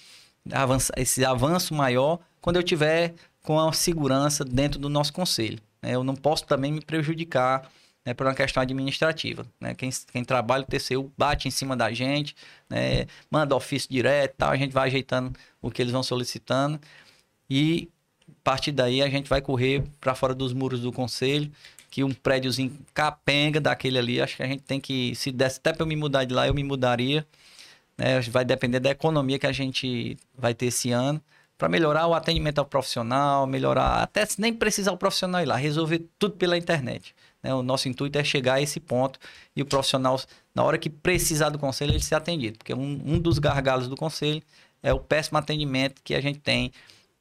avançar, 0.50 0.94
esse 0.96 1.24
avanço 1.24 1.74
maior 1.74 2.18
quando 2.40 2.56
eu 2.56 2.62
tiver 2.62 3.14
com 3.42 3.60
a 3.60 3.72
segurança 3.72 4.44
dentro 4.44 4.78
do 4.78 4.88
nosso 4.88 5.12
conselho. 5.12 5.58
Né? 5.82 5.94
Eu 5.94 6.02
não 6.02 6.14
posso 6.14 6.44
também 6.44 6.72
me 6.72 6.80
prejudicar 6.80 7.70
né, 8.08 8.14
por 8.14 8.26
uma 8.26 8.34
questão 8.34 8.62
administrativa. 8.62 9.46
Né? 9.60 9.74
Quem, 9.74 9.90
quem 10.10 10.24
trabalha 10.24 10.64
o 10.64 10.66
TCU 10.66 11.12
bate 11.16 11.46
em 11.46 11.50
cima 11.50 11.76
da 11.76 11.92
gente, 11.92 12.34
né, 12.68 13.06
manda 13.30 13.54
ofício 13.54 13.90
direto, 13.90 14.34
tal, 14.38 14.50
a 14.50 14.56
gente 14.56 14.72
vai 14.72 14.88
ajeitando 14.88 15.38
o 15.60 15.70
que 15.70 15.82
eles 15.82 15.92
vão 15.92 16.02
solicitando 16.02 16.80
e 17.50 17.90
a 18.26 18.32
partir 18.42 18.72
daí 18.72 19.02
a 19.02 19.10
gente 19.10 19.28
vai 19.28 19.42
correr 19.42 19.84
para 20.00 20.14
fora 20.14 20.34
dos 20.34 20.54
muros 20.54 20.80
do 20.80 20.90
conselho, 20.90 21.52
que 21.90 22.02
um 22.02 22.14
prédiozinho 22.14 22.78
capenga 22.94 23.60
daquele 23.60 23.98
ali, 23.98 24.22
acho 24.22 24.36
que 24.36 24.42
a 24.42 24.46
gente 24.46 24.62
tem 24.62 24.80
que, 24.80 25.14
se 25.14 25.30
desse 25.30 25.58
até 25.58 25.74
para 25.74 25.82
eu 25.82 25.86
me 25.86 25.96
mudar 25.96 26.24
de 26.24 26.32
lá, 26.32 26.46
eu 26.46 26.54
me 26.54 26.64
mudaria. 26.64 27.26
Né? 27.96 28.20
Vai 28.22 28.44
depender 28.44 28.80
da 28.80 28.90
economia 28.90 29.38
que 29.38 29.46
a 29.46 29.52
gente 29.52 30.16
vai 30.34 30.54
ter 30.54 30.66
esse 30.66 30.92
ano 30.92 31.20
para 31.58 31.68
melhorar 31.68 32.06
o 32.06 32.14
atendimento 32.14 32.58
ao 32.58 32.64
profissional, 32.64 33.46
melhorar, 33.46 34.02
até 34.02 34.26
nem 34.38 34.54
precisar 34.54 34.92
o 34.92 34.96
profissional 34.96 35.42
ir 35.42 35.46
lá, 35.46 35.56
resolver 35.56 36.06
tudo 36.18 36.36
pela 36.36 36.56
internet. 36.56 37.14
Né? 37.42 37.54
O 37.54 37.62
nosso 37.62 37.88
intuito 37.88 38.18
é 38.18 38.24
chegar 38.24 38.54
a 38.54 38.60
esse 38.60 38.80
ponto 38.80 39.18
e 39.54 39.62
o 39.62 39.66
profissional, 39.66 40.20
na 40.54 40.62
hora 40.62 40.78
que 40.78 40.90
precisar 40.90 41.50
do 41.50 41.58
conselho, 41.58 41.92
ele 41.92 42.00
ser 42.00 42.14
atendido. 42.14 42.58
Porque 42.58 42.74
um, 42.74 43.00
um 43.04 43.18
dos 43.18 43.38
gargalos 43.38 43.88
do 43.88 43.96
conselho 43.96 44.42
é 44.82 44.92
o 44.92 44.98
péssimo 44.98 45.38
atendimento 45.38 46.02
que 46.02 46.14
a 46.14 46.20
gente 46.20 46.38
tem. 46.38 46.72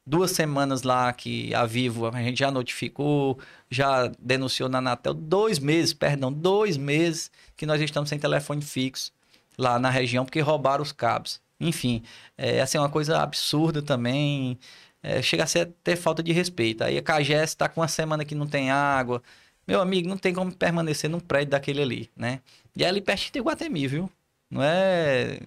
Duas 0.06 0.30
semanas 0.30 0.82
lá 0.82 1.12
que 1.12 1.54
a 1.54 1.66
Vivo 1.66 2.06
a 2.06 2.22
gente 2.22 2.38
já 2.38 2.50
notificou, 2.50 3.38
já 3.70 4.10
denunciou 4.18 4.68
na 4.68 4.78
Anatel, 4.78 5.12
dois 5.12 5.58
meses, 5.58 5.92
perdão, 5.92 6.32
dois 6.32 6.78
meses 6.78 7.30
que 7.56 7.66
nós 7.66 7.80
estamos 7.80 8.08
sem 8.08 8.18
telefone 8.18 8.62
fixo 8.62 9.12
lá 9.58 9.78
na 9.78 9.90
região 9.90 10.24
porque 10.24 10.40
roubaram 10.40 10.82
os 10.82 10.92
cabos. 10.92 11.40
Enfim, 11.60 12.02
é 12.36 12.60
assim, 12.60 12.78
uma 12.78 12.88
coisa 12.88 13.20
absurda 13.20 13.82
também. 13.82 14.58
É, 15.02 15.20
chega 15.22 15.44
a 15.44 15.46
ser 15.46 15.60
até 15.60 15.96
falta 15.96 16.22
de 16.22 16.32
respeito. 16.32 16.82
Aí 16.84 16.96
a 16.96 17.02
CAGES 17.02 17.50
está 17.50 17.68
com 17.68 17.80
uma 17.80 17.88
semana 17.88 18.24
que 18.24 18.34
não 18.34 18.46
tem 18.46 18.70
água, 18.70 19.22
meu 19.68 19.80
amigo, 19.80 20.08
não 20.08 20.16
tem 20.16 20.32
como 20.32 20.50
permanecer 20.50 21.10
num 21.10 21.20
prédio 21.20 21.50
daquele 21.50 21.82
ali, 21.82 22.10
né? 22.16 22.40
E 22.74 22.82
é 22.82 22.88
ali 22.88 23.02
perto 23.02 23.30
de 23.30 23.40
Guatemi, 23.40 23.86
viu? 23.86 24.10
Não 24.50 24.62
é. 24.62 25.40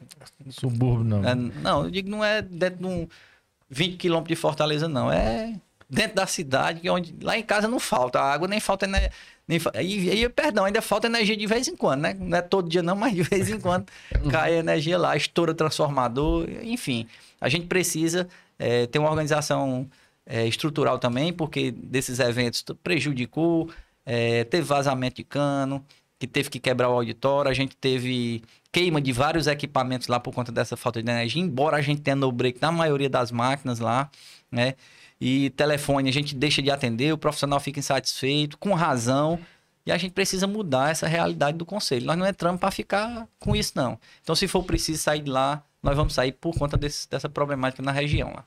Subúrbio, 0.50 1.04
não. 1.04 1.28
É, 1.28 1.34
não, 1.34 1.86
eu 1.86 1.92
digo, 1.92 2.10
não 2.10 2.24
é 2.24 2.42
dentro 2.42 2.80
de 2.80 2.86
um 2.86 3.08
20 3.70 3.98
quilômetros 3.98 4.38
de 4.38 4.40
Fortaleza, 4.40 4.88
não. 4.88 5.12
É 5.12 5.56
dentro 5.92 6.16
da 6.16 6.26
cidade, 6.26 6.90
onde 6.90 7.14
lá 7.22 7.38
em 7.38 7.44
casa 7.44 7.68
não 7.68 7.78
falta 7.78 8.18
água, 8.22 8.48
nem 8.48 8.62
falta 8.62 8.88
nem, 8.88 9.10
nem 9.46 9.60
e, 9.82 10.24
e, 10.24 10.30
perdão, 10.30 10.64
ainda 10.64 10.82
falta 10.82 11.08
energia 11.08 11.36
de 11.36 11.46
vez 11.46 11.68
em 11.68 11.76
quando, 11.76 12.04
né? 12.04 12.16
Não 12.18 12.38
é 12.38 12.42
todo 12.42 12.70
dia 12.70 12.82
não, 12.82 12.96
mas 12.96 13.14
de 13.14 13.24
vez 13.24 13.50
em 13.50 13.60
quando 13.60 13.88
cai 14.32 14.54
energia 14.54 14.98
lá, 14.98 15.18
estoura 15.18 15.54
transformador, 15.54 16.48
enfim. 16.64 17.06
A 17.42 17.50
gente 17.50 17.66
precisa 17.66 18.30
é, 18.58 18.86
ter 18.86 19.00
uma 19.00 19.10
organização 19.10 19.86
é, 20.26 20.48
estrutural 20.48 20.98
também, 20.98 21.34
porque 21.34 21.72
desses 21.72 22.20
eventos 22.20 22.64
prejudicou, 22.82 23.70
é, 24.06 24.44
teve 24.44 24.64
vazamento 24.64 25.18
de 25.18 25.24
cano, 25.24 25.86
que 26.20 26.28
teve 26.28 26.50
que 26.50 26.60
quebrar 26.60 26.90
o 26.90 26.94
auditório, 26.94 27.50
a 27.50 27.54
gente 27.54 27.76
teve 27.76 28.44
queima 28.72 29.02
de 29.02 29.12
vários 29.12 29.48
equipamentos 29.48 30.08
lá 30.08 30.20
por 30.20 30.34
conta 30.34 30.52
dessa 30.52 30.78
falta 30.78 31.02
de 31.02 31.10
energia, 31.10 31.42
embora 31.42 31.78
a 31.78 31.82
gente 31.82 32.02
tenha 32.02 32.16
no 32.16 32.32
break 32.32 32.62
na 32.62 32.72
maioria 32.72 33.10
das 33.10 33.32
máquinas 33.32 33.80
lá, 33.80 34.10
né? 34.52 34.76
E 35.20 35.50
telefone 35.52 36.10
a 36.10 36.14
gente 36.14 36.36
deixa 36.36 36.62
de 36.62 36.72
atender, 36.72 37.14
o 37.14 37.18
profissional 37.18 37.60
fica 37.60 37.80
insatisfeito, 37.80 38.58
com 38.58 38.74
razão, 38.74 39.40
e 39.86 39.92
a 39.92 39.98
gente 39.98 40.12
precisa 40.12 40.46
mudar 40.48 40.92
essa 40.92 41.08
realidade 41.08 41.58
do 41.58 41.66
conselho. 41.66 42.06
Nós 42.06 42.18
não 42.18 42.28
entramos 42.28 42.60
para 42.60 42.72
ficar 42.72 43.28
com 43.40 43.56
isso, 43.56 43.74
não. 43.76 44.00
Então, 44.22 44.36
se 44.36 44.48
for 44.48 44.64
preciso 44.64 45.02
sair 45.02 45.22
de 45.22 45.30
lá, 45.32 45.64
nós 45.82 45.96
vamos 45.96 46.14
sair 46.14 46.32
por 46.32 46.56
conta 46.56 46.78
desse, 46.78 47.10
dessa 47.10 47.28
problemática 47.28 47.82
na 47.82 47.92
região 47.92 48.32
lá. 48.34 48.46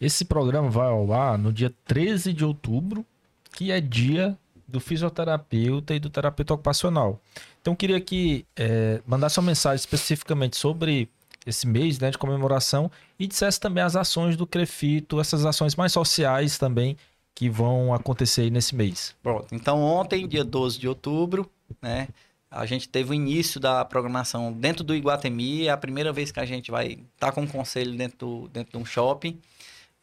Esse 0.00 0.24
programa 0.24 0.68
vai 0.68 0.88
ao 0.88 1.12
ar 1.12 1.38
no 1.38 1.52
dia 1.52 1.72
13 1.84 2.32
de 2.32 2.44
outubro, 2.44 3.04
que 3.52 3.70
é 3.70 3.80
dia 3.80 4.36
do 4.66 4.80
fisioterapeuta 4.80 5.94
e 5.94 5.98
do 5.98 6.10
terapeuta 6.10 6.54
ocupacional. 6.54 7.20
Então, 7.60 7.74
queria 7.74 8.00
que 8.00 8.46
é, 8.56 9.00
mandasse 9.06 9.38
uma 9.38 9.46
mensagem 9.46 9.76
especificamente 9.76 10.56
sobre 10.56 11.08
esse 11.46 11.66
mês 11.66 11.98
né, 11.98 12.10
de 12.10 12.18
comemoração 12.18 12.90
e 13.18 13.26
dissesse 13.26 13.60
também 13.60 13.82
as 13.82 13.96
ações 13.96 14.36
do 14.36 14.46
Crefito, 14.46 15.20
essas 15.20 15.44
ações 15.44 15.76
mais 15.76 15.92
sociais 15.92 16.58
também 16.58 16.96
que 17.34 17.50
vão 17.50 17.92
acontecer 17.92 18.50
nesse 18.50 18.74
mês. 18.74 19.14
Pronto. 19.22 19.54
Então, 19.54 19.82
ontem, 19.82 20.26
dia 20.26 20.44
12 20.44 20.78
de 20.78 20.88
outubro, 20.88 21.50
né, 21.82 22.08
a 22.50 22.64
gente 22.66 22.88
teve 22.88 23.10
o 23.10 23.14
início 23.14 23.58
da 23.58 23.84
programação 23.84 24.52
dentro 24.52 24.84
do 24.84 24.94
Iguatemi. 24.94 25.66
É 25.66 25.70
a 25.70 25.76
primeira 25.76 26.12
vez 26.12 26.30
que 26.30 26.38
a 26.38 26.44
gente 26.44 26.70
vai 26.70 26.92
estar 26.92 27.08
tá 27.18 27.32
com 27.32 27.42
um 27.42 27.46
conselho 27.46 27.96
dentro, 27.96 28.18
do, 28.18 28.48
dentro 28.48 28.72
de 28.72 28.78
um 28.78 28.86
shopping 28.86 29.40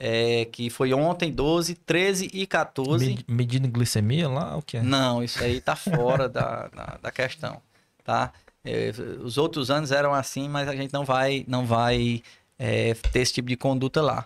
é, 0.04 0.46
que 0.46 0.72
foi 0.72 0.92
ontem, 0.96 1.32
12, 1.32 1.76
13 1.76 2.32
e 2.34 2.48
14. 2.48 3.24
medindo 3.28 3.68
glicemia 3.68 4.28
lá, 4.28 4.58
o 4.58 4.62
que 4.64 4.78
é? 4.78 4.82
Não, 4.82 5.24
isso 5.24 5.44
aí 5.44 5.62
tá 5.62 5.76
fora 5.76 6.28
da, 6.28 6.68
da, 6.70 6.98
da, 7.04 7.12
questão, 7.12 7.62
tá? 8.04 8.34
É, 8.66 8.92
os 9.24 9.38
outros 9.38 9.70
anos 9.70 9.92
eram 9.92 10.12
assim, 10.12 10.50
mas 10.50 10.68
a 10.68 10.76
gente 10.76 10.92
não 10.92 11.06
vai, 11.06 11.46
não 11.48 11.68
vai 11.68 12.24
é, 12.58 12.96
ter 13.12 13.20
esse 13.20 13.34
tipo 13.34 13.48
de 13.48 13.56
conduta 13.56 14.02
lá. 14.02 14.26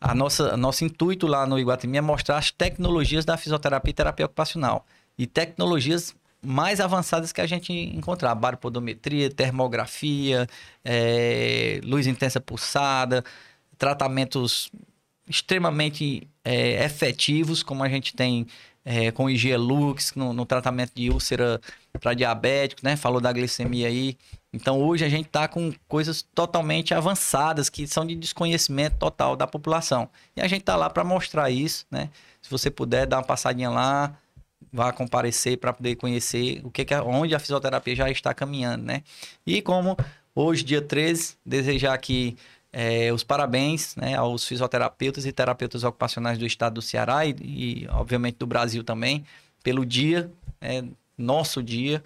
A 0.00 0.12
nossa, 0.12 0.56
nosso 0.56 0.84
intuito 0.84 1.28
lá 1.28 1.46
no 1.46 1.56
Iguatemi 1.56 1.98
é 1.98 2.00
mostrar 2.00 2.36
as 2.36 2.50
tecnologias 2.50 3.24
da 3.24 3.36
fisioterapia 3.36 3.92
e 3.92 3.94
terapia 3.94 4.26
ocupacional. 4.26 4.84
E 5.16 5.24
tecnologias 5.24 6.16
mais 6.44 6.80
avançadas 6.80 7.30
que 7.30 7.40
a 7.40 7.46
gente 7.46 7.72
encontrar. 7.72 8.34
Baropodometria, 8.34 9.30
termografia, 9.30 10.48
é, 10.84 11.80
luz 11.84 12.08
intensa 12.08 12.40
pulsada, 12.40 13.22
tratamentos 13.78 14.68
extremamente 15.28 16.28
é, 16.44 16.84
efetivos, 16.84 17.62
como 17.62 17.82
a 17.82 17.88
gente 17.88 18.14
tem 18.14 18.46
é, 18.84 19.10
com 19.12 19.24
o 19.26 19.30
Igelux 19.30 20.14
no, 20.14 20.32
no 20.32 20.44
tratamento 20.44 20.92
de 20.94 21.10
úlcera 21.10 21.60
para 22.00 22.14
diabéticos, 22.14 22.82
né? 22.82 22.96
Falou 22.96 23.20
da 23.20 23.32
glicemia 23.32 23.88
aí. 23.88 24.16
Então 24.52 24.80
hoje 24.80 25.04
a 25.04 25.08
gente 25.08 25.26
está 25.26 25.46
com 25.46 25.72
coisas 25.88 26.22
totalmente 26.34 26.92
avançadas 26.92 27.70
que 27.70 27.86
são 27.86 28.04
de 28.04 28.14
desconhecimento 28.14 28.96
total 28.98 29.36
da 29.36 29.46
população. 29.46 30.08
E 30.36 30.40
a 30.40 30.48
gente 30.48 30.60
está 30.60 30.76
lá 30.76 30.90
para 30.90 31.04
mostrar 31.04 31.50
isso, 31.50 31.86
né? 31.90 32.10
Se 32.40 32.50
você 32.50 32.70
puder 32.70 33.06
dar 33.06 33.18
uma 33.18 33.24
passadinha 33.24 33.70
lá, 33.70 34.16
vá 34.72 34.92
comparecer 34.92 35.58
para 35.58 35.72
poder 35.72 35.94
conhecer 35.96 36.60
o 36.64 36.70
que, 36.70 36.84
que 36.84 36.94
onde 36.94 37.34
a 37.34 37.38
fisioterapia 37.38 37.94
já 37.94 38.10
está 38.10 38.34
caminhando, 38.34 38.84
né? 38.84 39.02
E 39.46 39.62
como 39.62 39.96
hoje, 40.34 40.64
dia 40.64 40.82
13, 40.82 41.36
desejar 41.46 41.94
aqui 41.94 42.36
é, 42.72 43.12
os 43.12 43.22
parabéns 43.22 43.94
né, 43.96 44.14
aos 44.14 44.46
fisioterapeutas 44.46 45.26
e 45.26 45.32
terapeutas 45.32 45.84
ocupacionais 45.84 46.38
do 46.38 46.46
estado 46.46 46.74
do 46.74 46.82
Ceará 46.82 47.26
e, 47.26 47.34
e 47.40 47.88
obviamente, 47.90 48.38
do 48.38 48.46
Brasil 48.46 48.82
também, 48.82 49.24
pelo 49.62 49.84
dia, 49.84 50.32
né, 50.60 50.84
nosso 51.16 51.62
dia, 51.62 52.02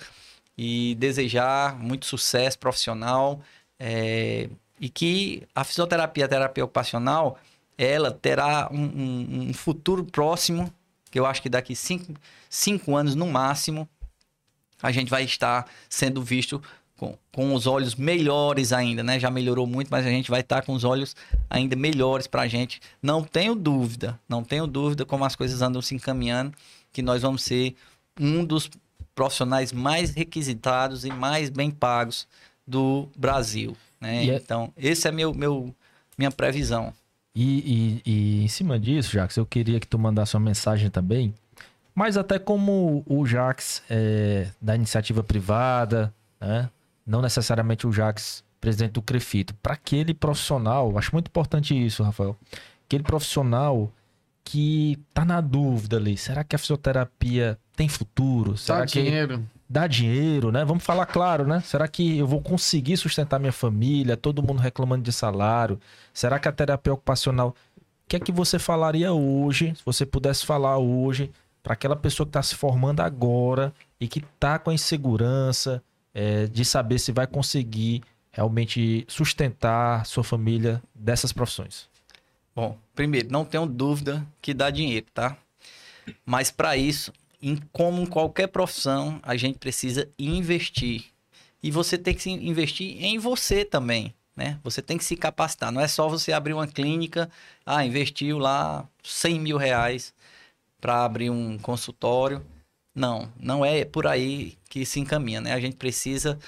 e 0.59 0.95
desejar 0.97 1.79
muito 1.79 2.07
sucesso 2.07 2.59
profissional 2.59 3.41
é, 3.79 4.49
e 4.81 4.89
que 4.89 5.43
a 5.55 5.63
fisioterapia, 5.63 6.25
a 6.25 6.29
terapia 6.29 6.65
ocupacional, 6.65 7.39
ela 7.79 8.11
terá 8.11 8.69
um, 8.73 8.83
um, 8.83 9.49
um 9.51 9.55
futuro 9.55 10.05
próximo, 10.05 10.73
que 11.11 11.19
eu 11.19 11.27
acho 11.27 11.43
que 11.43 11.49
daqui 11.49 11.77
cinco, 11.77 12.15
cinco 12.49 12.97
anos 12.97 13.15
no 13.15 13.27
máximo, 13.27 13.89
a 14.83 14.91
gente 14.91 15.11
vai 15.11 15.25
estar 15.25 15.67
sendo 15.89 16.23
visto 16.23 16.63
com, 16.97 17.17
com 17.33 17.55
os 17.55 17.67
olhos 17.67 17.95
melhores 17.95 18.73
ainda, 18.73 19.03
né? 19.03 19.21
Já 19.21 19.31
melhorou 19.31 19.67
muito, 19.67 19.89
mas 19.91 20.07
a 20.07 20.11
gente 20.11 20.31
vai 20.31 20.41
estar 20.41 20.57
tá 20.57 20.63
com 20.63 20.73
os 20.73 20.85
olhos 20.85 21.15
ainda 21.49 21.77
melhores 21.77 22.27
para 22.27 22.43
a 22.43 22.49
gente. 22.49 22.81
Não 23.03 23.23
tenho 23.23 23.55
dúvida, 23.55 24.19
não 24.29 24.43
tenho 24.43 24.67
dúvida 24.67 25.05
como 25.05 25.25
as 25.25 25.37
coisas 25.37 25.63
andam 25.63 25.83
se 25.83 25.95
encaminhando, 25.95 26.53
que 26.93 27.03
nós 27.03 27.23
vamos 27.23 27.43
ser 27.43 27.75
um 28.19 28.45
dos 28.45 28.71
profissionais 29.15 29.73
mais 29.73 30.11
requisitados 30.11 31.05
e 31.05 31.11
mais 31.11 31.51
bem 31.51 31.71
pagos 31.71 32.27
do 32.67 33.09
Brasil. 33.17 33.77
Né? 34.01 34.27
É... 34.27 34.37
Então, 34.37 34.73
esse 34.77 35.07
é 35.07 35.13
meu, 35.13 35.35
meu 35.35 35.75
minha 36.17 36.31
previsão. 36.31 36.93
E, 37.35 38.01
e, 38.05 38.11
e 38.11 38.45
em 38.45 38.49
cima 38.49 38.79
disso, 38.79 39.13
Jax, 39.13 39.37
eu 39.37 39.45
queria 39.45 39.79
que 39.79 39.87
tu 39.87 39.99
mandasse 39.99 40.35
uma 40.35 40.45
mensagem 40.45 40.89
também, 40.89 41.35
mas 41.95 42.17
até 42.17 42.39
como 42.39 43.05
o 43.07 43.27
Jax 43.27 43.83
é 43.91 44.49
da 44.61 44.75
iniciativa 44.75 45.23
privada, 45.23 46.13
né? 46.41 46.71
Não 47.07 47.23
necessariamente 47.23 47.87
o 47.87 47.93
Jax, 47.93 48.45
presidente 48.61 48.93
do 48.93 49.03
Crefito, 49.03 49.55
para 49.63 49.75
aquele 49.75 50.13
profissional, 50.13 50.99
acho 50.99 51.13
muito 51.13 51.29
importante 51.29 51.75
isso, 51.75 52.03
Rafael, 52.03 52.37
aquele 52.87 53.05
profissional 53.05 53.93
que 54.43 54.99
tá 55.13 55.25
na 55.25 55.41
dúvida 55.41 55.97
ali, 55.97 56.17
será 56.17 56.45
que 56.45 56.55
a 56.55 56.59
fisioterapia 56.59 57.59
tem 57.75 57.89
futuro? 57.89 58.57
Será 58.57 58.81
dá 58.81 58.87
que 58.87 59.03
dinheiro. 59.03 59.45
Dá 59.69 59.87
dinheiro, 59.89 60.53
né? 60.53 60.65
Vamos 60.65 60.85
falar 60.85 61.07
claro, 61.07 61.45
né? 61.45 61.61
Será 61.61 61.89
que 61.89 62.19
eu 62.19 62.27
vou 62.27 62.41
conseguir 62.41 62.97
sustentar 62.97 63.41
minha 63.41 63.53
família? 63.53 64.17
Todo 64.17 64.41
mundo 64.41 64.61
reclamando 64.61 65.03
de 65.03 65.13
salário? 65.13 65.81
Será 66.15 66.39
que 66.39 66.47
a 66.47 66.53
terapia 66.53 66.93
ocupacional... 66.93 67.49
O 67.49 68.09
que 68.09 68.15
é 68.15 68.21
que 68.21 68.31
você 68.31 68.61
falaria 68.61 69.13
hoje, 69.13 69.75
se 69.75 69.83
você 69.85 70.07
pudesse 70.07 70.47
falar 70.47 70.79
hoje, 70.79 71.33
para 71.61 71.73
aquela 71.73 71.97
pessoa 71.97 72.25
que 72.25 72.31
está 72.31 72.43
se 72.45 72.55
formando 72.55 73.01
agora 73.01 73.75
e 74.01 74.07
que 74.07 74.21
está 74.21 74.57
com 74.57 74.71
a 74.71 74.75
insegurança, 74.75 75.83
é, 76.17 76.47
de 76.47 76.65
saber 76.65 76.99
se 76.99 77.13
vai 77.13 77.27
conseguir 77.27 78.03
realmente 78.33 79.05
sustentar 79.07 80.07
sua 80.07 80.25
família 80.25 80.83
dessas 80.95 81.31
profissões? 81.31 81.91
Bom, 82.55 82.79
primeiro, 82.95 83.31
não 83.31 83.45
tenho 83.45 83.67
dúvida 83.67 84.27
que 84.41 84.55
dá 84.55 84.71
dinheiro, 84.71 85.05
tá? 85.13 85.37
Mas 86.25 86.51
para 86.51 86.75
isso, 86.75 87.13
em, 87.43 87.57
como 87.71 88.01
em 88.01 88.07
qualquer 88.07 88.47
profissão, 88.47 89.21
a 89.23 89.37
gente 89.37 89.59
precisa 89.59 90.09
investir. 90.19 91.05
E 91.63 91.71
você 91.71 91.99
tem 91.99 92.15
que 92.15 92.31
investir 92.31 93.05
em 93.05 93.19
você 93.19 93.63
também, 93.63 94.15
né? 94.35 94.59
Você 94.65 94.81
tem 94.81 94.97
que 94.97 95.05
se 95.05 95.17
capacitar. 95.17 95.71
Não 95.71 95.83
é 95.83 95.89
só 95.89 96.09
você 96.09 96.33
abrir 96.33 96.55
uma 96.55 96.67
clínica, 96.67 97.29
ah, 97.67 97.85
investiu 97.85 98.39
lá 98.39 98.89
100 99.05 99.39
mil 99.39 99.59
reais 99.59 100.15
para 100.81 101.05
abrir 101.05 101.29
um 101.29 101.59
consultório 101.59 102.43
não, 102.97 103.31
não 103.39 103.63
é 103.63 103.85
por 103.85 104.07
aí 104.07 104.57
que 104.71 104.87
se 104.87 104.99
encaminha, 104.99 105.41
né? 105.41 105.53
A 105.53 105.61
gente 105.61 105.77
precisa 105.77 106.39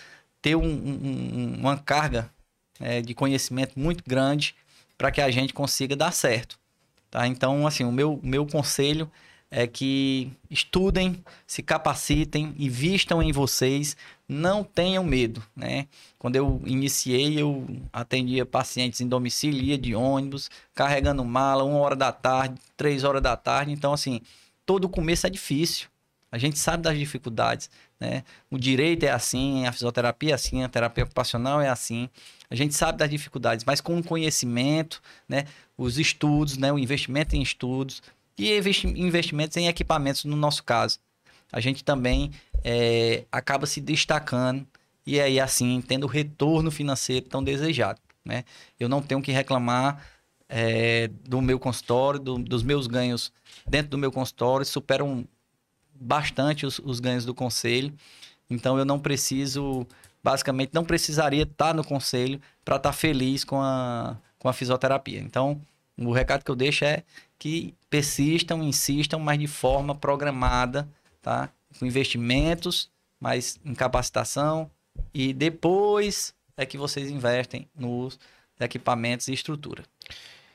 ter 0.40 0.56
um, 0.56 0.64
um, 0.64 1.56
uma 1.60 1.76
carga 1.76 2.30
é, 2.80 3.02
de 3.02 3.14
conhecimento 3.14 3.78
muito 3.78 4.02
grande 4.06 4.54
para 4.96 5.10
que 5.10 5.20
a 5.20 5.30
gente 5.30 5.52
consiga 5.52 5.94
dar 5.94 6.10
certo, 6.10 6.58
tá? 7.10 7.26
Então, 7.26 7.66
assim, 7.66 7.84
o 7.84 7.92
meu, 7.92 8.18
meu 8.22 8.46
conselho 8.46 9.10
é 9.50 9.66
que 9.66 10.30
estudem, 10.50 11.22
se 11.46 11.62
capacitem, 11.62 12.54
invistam 12.58 13.22
em 13.22 13.30
vocês, 13.30 13.94
não 14.26 14.64
tenham 14.64 15.04
medo, 15.04 15.42
né? 15.54 15.86
Quando 16.18 16.36
eu 16.36 16.62
iniciei, 16.64 17.40
eu 17.40 17.66
atendia 17.92 18.46
pacientes 18.46 19.02
em 19.02 19.08
domicílio, 19.08 19.62
ia 19.62 19.76
de 19.76 19.94
ônibus, 19.94 20.50
carregando 20.74 21.24
mala, 21.24 21.62
uma 21.64 21.78
hora 21.78 21.96
da 21.96 22.10
tarde, 22.10 22.60
três 22.76 23.04
horas 23.04 23.22
da 23.22 23.36
tarde, 23.36 23.70
então, 23.70 23.92
assim, 23.92 24.22
todo 24.64 24.88
começo 24.88 25.26
é 25.26 25.30
difícil, 25.30 25.88
a 26.30 26.36
gente 26.38 26.58
sabe 26.58 26.82
das 26.82 26.98
dificuldades, 26.98 27.70
né? 27.98 28.22
O 28.50 28.58
direito 28.58 29.04
é 29.04 29.10
assim, 29.10 29.66
a 29.66 29.72
fisioterapia 29.72 30.32
é 30.32 30.34
assim, 30.34 30.62
a 30.62 30.68
terapia 30.68 31.04
ocupacional 31.04 31.60
é 31.60 31.68
assim. 31.68 32.08
A 32.50 32.54
gente 32.54 32.74
sabe 32.74 32.98
das 32.98 33.08
dificuldades, 33.10 33.64
mas 33.64 33.80
com 33.80 33.98
o 33.98 34.04
conhecimento, 34.04 35.00
né? 35.28 35.44
Os 35.76 35.98
estudos, 35.98 36.56
né? 36.58 36.72
O 36.72 36.78
investimento 36.78 37.34
em 37.34 37.42
estudos 37.42 38.02
e 38.36 38.50
investimentos 38.96 39.56
em 39.56 39.66
equipamentos, 39.68 40.24
no 40.24 40.36
nosso 40.36 40.62
caso. 40.64 40.98
A 41.50 41.60
gente 41.60 41.82
também 41.82 42.30
é, 42.62 43.24
acaba 43.32 43.66
se 43.66 43.80
destacando 43.80 44.66
e 45.06 45.18
aí, 45.18 45.40
assim, 45.40 45.80
tendo 45.80 46.04
o 46.04 46.08
retorno 46.08 46.70
financeiro 46.70 47.24
tão 47.26 47.42
desejado, 47.42 48.00
né? 48.24 48.44
Eu 48.78 48.88
não 48.88 49.00
tenho 49.00 49.22
que 49.22 49.32
reclamar 49.32 50.04
é, 50.50 51.08
do 51.26 51.40
meu 51.40 51.58
consultório, 51.58 52.20
do- 52.20 52.38
dos 52.38 52.62
meus 52.62 52.86
ganhos 52.86 53.32
dentro 53.66 53.90
do 53.90 53.98
meu 53.98 54.12
consultório, 54.12 54.64
superam 54.66 55.26
bastante 56.00 56.66
os, 56.66 56.78
os 56.78 57.00
ganhos 57.00 57.24
do 57.24 57.34
conselho. 57.34 57.92
Então 58.50 58.78
eu 58.78 58.84
não 58.84 58.98
preciso, 58.98 59.86
basicamente, 60.22 60.70
não 60.72 60.84
precisaria 60.84 61.42
estar 61.42 61.74
no 61.74 61.84
conselho 61.84 62.40
para 62.64 62.76
estar 62.76 62.92
feliz 62.92 63.44
com 63.44 63.60
a, 63.60 64.16
com 64.38 64.48
a 64.48 64.52
fisioterapia. 64.52 65.20
Então, 65.20 65.60
o 65.98 66.12
recado 66.12 66.44
que 66.44 66.50
eu 66.50 66.56
deixo 66.56 66.84
é 66.84 67.02
que 67.38 67.74
persistam, 67.90 68.62
insistam, 68.62 69.18
mas 69.18 69.38
de 69.38 69.46
forma 69.46 69.94
programada, 69.94 70.88
tá? 71.20 71.50
Com 71.78 71.86
investimentos, 71.86 72.90
mas 73.20 73.58
em 73.64 73.74
capacitação 73.74 74.70
e 75.12 75.32
depois 75.32 76.34
é 76.56 76.66
que 76.66 76.78
vocês 76.78 77.10
investem 77.10 77.68
nos 77.76 78.18
equipamentos 78.58 79.28
e 79.28 79.32
estrutura. 79.32 79.84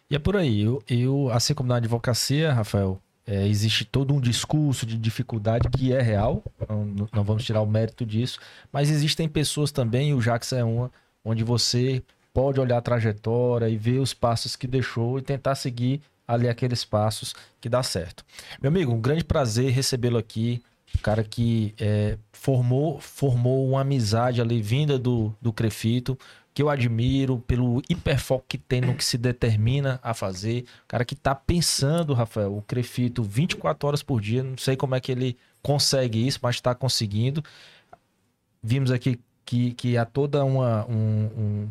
E 0.09 0.15
é 0.15 0.19
por 0.19 0.35
aí. 0.35 0.61
Eu, 0.61 0.83
eu 0.87 1.29
assim 1.31 1.53
como 1.53 1.69
na 1.69 1.77
advocacia, 1.77 2.53
Rafael, 2.53 3.01
é, 3.25 3.47
existe 3.47 3.85
todo 3.85 4.13
um 4.13 4.19
discurso 4.19 4.85
de 4.85 4.97
dificuldade 4.97 5.69
que 5.69 5.93
é 5.93 6.01
real, 6.01 6.43
não, 6.67 7.07
não 7.13 7.23
vamos 7.23 7.45
tirar 7.45 7.61
o 7.61 7.67
mérito 7.67 8.05
disso, 8.05 8.39
mas 8.71 8.89
existem 8.89 9.27
pessoas 9.27 9.71
também, 9.71 10.09
e 10.09 10.13
o 10.13 10.21
Jax 10.21 10.51
é 10.53 10.63
uma, 10.63 10.91
onde 11.23 11.43
você 11.43 12.03
pode 12.33 12.59
olhar 12.59 12.77
a 12.77 12.81
trajetória 12.81 13.69
e 13.69 13.77
ver 13.77 13.99
os 13.99 14.13
passos 14.13 14.55
que 14.55 14.67
deixou 14.67 15.19
e 15.19 15.21
tentar 15.21 15.55
seguir 15.55 16.01
ali 16.27 16.49
aqueles 16.49 16.83
passos 16.83 17.33
que 17.61 17.69
dá 17.69 17.83
certo. 17.83 18.25
Meu 18.61 18.69
amigo, 18.69 18.91
um 18.91 18.99
grande 18.99 19.23
prazer 19.23 19.71
recebê-lo 19.71 20.17
aqui. 20.17 20.61
Um 20.95 21.01
cara 21.01 21.23
que 21.23 21.73
é, 21.79 22.17
formou, 22.31 22.99
formou 22.99 23.67
uma 23.67 23.81
amizade 23.81 24.39
ali 24.39 24.61
vinda 24.61 24.99
do, 24.99 25.33
do 25.41 25.51
Crefito, 25.51 26.17
que 26.53 26.61
eu 26.61 26.69
admiro 26.69 27.39
pelo 27.47 27.81
hiperfoco 27.89 28.45
que 28.47 28.57
tem 28.57 28.79
no 28.81 28.93
que 28.95 29.03
se 29.03 29.17
determina 29.17 29.99
a 30.03 30.13
fazer. 30.13 30.65
O 30.83 30.87
cara 30.87 31.03
que 31.03 31.15
tá 31.15 31.33
pensando, 31.33 32.13
Rafael, 32.13 32.55
o 32.55 32.61
Crefito 32.61 33.23
24 33.23 33.87
horas 33.87 34.03
por 34.03 34.21
dia. 34.21 34.43
Não 34.43 34.57
sei 34.57 34.75
como 34.75 34.93
é 34.95 34.99
que 34.99 35.11
ele 35.11 35.37
consegue 35.61 36.25
isso, 36.27 36.39
mas 36.41 36.55
está 36.55 36.75
conseguindo. 36.75 37.43
Vimos 38.61 38.91
aqui 38.91 39.19
que, 39.45 39.73
que 39.73 39.97
há 39.97 40.05
toda 40.05 40.43
uma, 40.45 40.85
um- 40.87 41.29
um, 41.37 41.69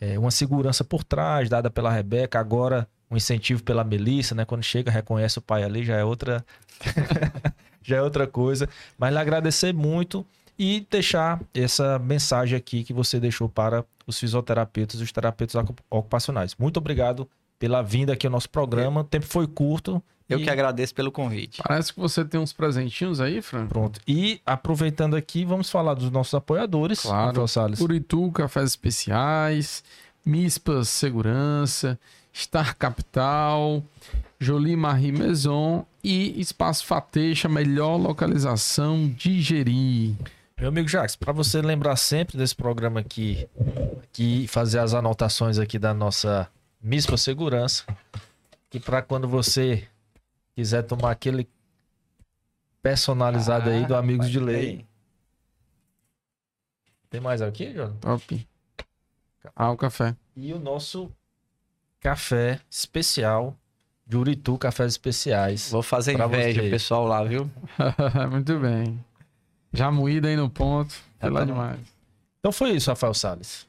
é, 0.00 0.18
uma 0.18 0.30
segurança 0.30 0.84
por 0.84 1.02
trás, 1.02 1.48
dada 1.48 1.70
pela 1.70 1.90
Rebeca. 1.90 2.38
Agora, 2.38 2.86
um 3.10 3.16
incentivo 3.16 3.62
pela 3.62 3.82
Melissa, 3.82 4.34
né? 4.34 4.44
Quando 4.44 4.62
chega, 4.62 4.90
reconhece 4.90 5.38
o 5.38 5.42
pai 5.42 5.64
ali, 5.64 5.84
já 5.84 5.96
é 5.96 6.04
outra. 6.04 6.44
já 7.82 7.96
é 7.96 8.02
outra 8.02 8.26
coisa. 8.26 8.68
Mas 8.98 9.12
lhe 9.12 9.18
agradecer 9.18 9.72
muito 9.74 10.24
e 10.62 10.86
deixar 10.90 11.40
essa 11.54 11.98
mensagem 11.98 12.54
aqui 12.54 12.84
que 12.84 12.92
você 12.92 13.18
deixou 13.18 13.48
para 13.48 13.82
os 14.06 14.18
fisioterapeutas 14.20 15.00
e 15.00 15.02
os 15.02 15.10
terapeutas 15.10 15.54
ocu- 15.54 15.74
ocupacionais. 15.88 16.54
Muito 16.58 16.76
obrigado 16.76 17.26
pela 17.58 17.80
vinda 17.82 18.12
aqui 18.12 18.26
ao 18.26 18.30
nosso 18.30 18.50
programa. 18.50 19.00
O 19.00 19.04
tempo 19.04 19.24
foi 19.24 19.46
curto. 19.46 20.02
Eu 20.28 20.38
e- 20.38 20.44
que 20.44 20.50
agradeço 20.50 20.94
pelo 20.94 21.10
convite. 21.10 21.62
Parece 21.66 21.94
que 21.94 21.98
você 21.98 22.24
tem 22.26 22.38
uns 22.38 22.52
presentinhos 22.52 23.22
aí, 23.22 23.40
Fran. 23.40 23.66
Pronto. 23.68 24.00
E 24.06 24.38
aproveitando 24.44 25.16
aqui, 25.16 25.46
vamos 25.46 25.70
falar 25.70 25.94
dos 25.94 26.10
nossos 26.10 26.34
apoiadores. 26.34 27.00
Claro. 27.00 27.28
Rafael 27.28 27.48
Salles. 27.48 27.80
Uritu, 27.80 28.30
Cafés 28.30 28.68
Especiais, 28.70 29.82
Mispas 30.26 30.88
Segurança, 30.90 31.98
Star 32.36 32.76
Capital, 32.76 33.82
Jolie 34.38 34.76
Marie 34.76 35.10
Maison 35.10 35.86
e 36.04 36.38
Espaço 36.38 36.84
Fateixa, 36.86 37.48
melhor 37.48 37.96
localização 37.96 39.08
de 39.08 39.40
Jeri. 39.40 40.14
Meu 40.60 40.68
amigo 40.68 40.86
Jacques, 40.86 41.16
para 41.16 41.32
você 41.32 41.62
lembrar 41.62 41.96
sempre 41.96 42.36
desse 42.36 42.54
programa 42.54 43.00
aqui, 43.00 43.48
que 44.12 44.46
fazer 44.46 44.78
as 44.78 44.92
anotações 44.92 45.58
aqui 45.58 45.78
da 45.78 45.94
nossa 45.94 46.50
Mispa 46.82 47.16
Segurança, 47.16 47.82
e 48.70 48.78
para 48.78 49.00
quando 49.00 49.26
você 49.26 49.88
quiser 50.54 50.82
tomar 50.82 51.12
aquele 51.12 51.48
personalizado 52.82 53.70
aí 53.70 53.86
do 53.86 53.96
Amigos 53.96 54.28
de 54.28 54.38
Lei. 54.38 54.86
Tem 57.08 57.22
mais 57.22 57.40
aqui, 57.40 57.72
João? 57.72 57.96
Top. 57.96 58.46
Ah, 59.56 59.70
o 59.70 59.78
café. 59.78 60.14
E 60.36 60.52
o 60.52 60.58
nosso 60.58 61.10
café 62.00 62.60
especial 62.70 63.56
de 64.06 64.14
Uritu 64.14 64.58
Cafés 64.58 64.92
Especiais. 64.92 65.70
Vou 65.70 65.82
fazer 65.82 66.12
inveja 66.12 66.60
você. 66.60 66.68
o 66.68 66.70
pessoal 66.70 67.06
lá, 67.06 67.24
viu? 67.24 67.50
Muito 68.30 68.58
bem. 68.58 69.02
Já 69.72 69.90
moído 69.90 70.26
aí 70.26 70.36
no 70.36 70.50
ponto. 70.50 70.94
Foi 71.18 71.30
lá 71.30 71.40
tá 71.40 71.46
demais. 71.46 71.80
Então 72.38 72.52
foi 72.52 72.70
isso, 72.70 72.90
Rafael 72.90 73.14
Salles. 73.14 73.68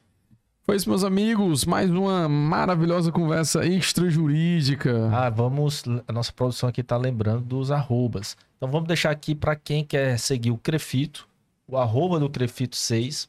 Foi 0.64 0.76
isso, 0.76 0.88
meus 0.88 1.04
amigos. 1.04 1.64
Mais 1.64 1.90
uma 1.90 2.28
maravilhosa 2.28 3.10
conversa 3.10 3.66
extrajurídica. 3.66 5.10
Ah, 5.12 5.28
vamos. 5.28 5.82
A 6.06 6.12
nossa 6.12 6.32
produção 6.32 6.68
aqui 6.68 6.82
tá 6.82 6.96
lembrando 6.96 7.42
dos 7.42 7.70
arrobas. 7.70 8.36
Então 8.56 8.70
vamos 8.70 8.86
deixar 8.86 9.10
aqui 9.10 9.34
para 9.34 9.56
quem 9.56 9.84
quer 9.84 10.18
seguir 10.18 10.52
o 10.52 10.58
Crefito, 10.58 11.28
o 11.66 11.76
arroba 11.76 12.18
do 12.20 12.30
Crefito 12.30 12.76
6, 12.76 13.28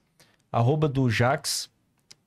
arroba 0.52 0.88
do 0.88 1.10
Jax. 1.10 1.70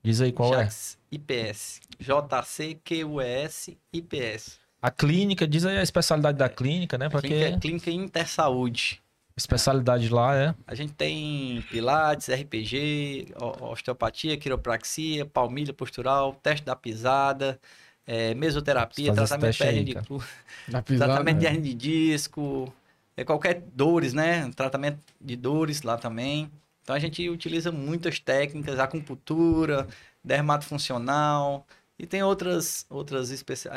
Diz 0.03 0.21
aí 0.21 0.33
qual 0.33 0.55
é. 0.55 0.65
Jax 0.65 0.99
IPS. 1.11 1.81
JCQUS 2.01 3.71
IPS. 3.93 4.59
A 4.83 4.91
clínica, 4.91 5.47
diz 5.47 5.65
aí 5.65 5.79
a 5.79 5.83
especialidade 5.83 6.39
da 6.39 6.49
clínica, 6.49 6.99
né? 6.99 7.09
Para 7.09 7.21
Clínica, 7.21 7.51
quem. 7.51 7.59
Clínica 7.59 7.91
Intersaúde. 7.91 9.01
Especialidade 9.37 10.09
lá 10.09 10.35
é. 10.35 10.55
A 10.67 10.75
gente 10.75 10.95
tem 10.95 11.63
Pilates, 11.71 12.29
RPG, 12.29 13.35
osteopatia, 13.61 14.37
quiropraxia, 14.39 15.27
palmilha 15.27 15.75
postural, 15.75 16.33
teste 16.35 16.65
da 16.65 16.75
pisada, 16.75 17.61
eh, 18.07 18.35
mesoterapia, 18.35 19.13
tratamento 19.13 19.57
de 19.57 19.63
hernia 19.63 19.85
de, 19.85 19.95
cru- 19.95 20.25
pisada. 20.87 21.13
tratamento 21.13 21.39
de 21.39 21.45
né? 21.45 21.51
hernia 21.51 21.63
de 21.63 21.75
disco, 21.75 22.73
é 23.15 23.25
qualquer 23.25 23.61
dores, 23.75 24.15
né? 24.15 24.51
Tratamento 24.57 25.01
de 25.21 25.37
dores 25.37 25.83
lá 25.83 25.99
também. 25.99 26.51
Então 26.83 26.97
a 26.97 26.99
gente 26.99 27.29
utiliza 27.29 27.71
muitas 27.71 28.19
técnicas, 28.19 28.79
acupuntura, 28.79 29.87
dermato 30.25 30.65
funcional 30.65 31.67
e 31.99 32.07
tem 32.07 32.23
outras 32.23 32.87
outras 32.89 33.31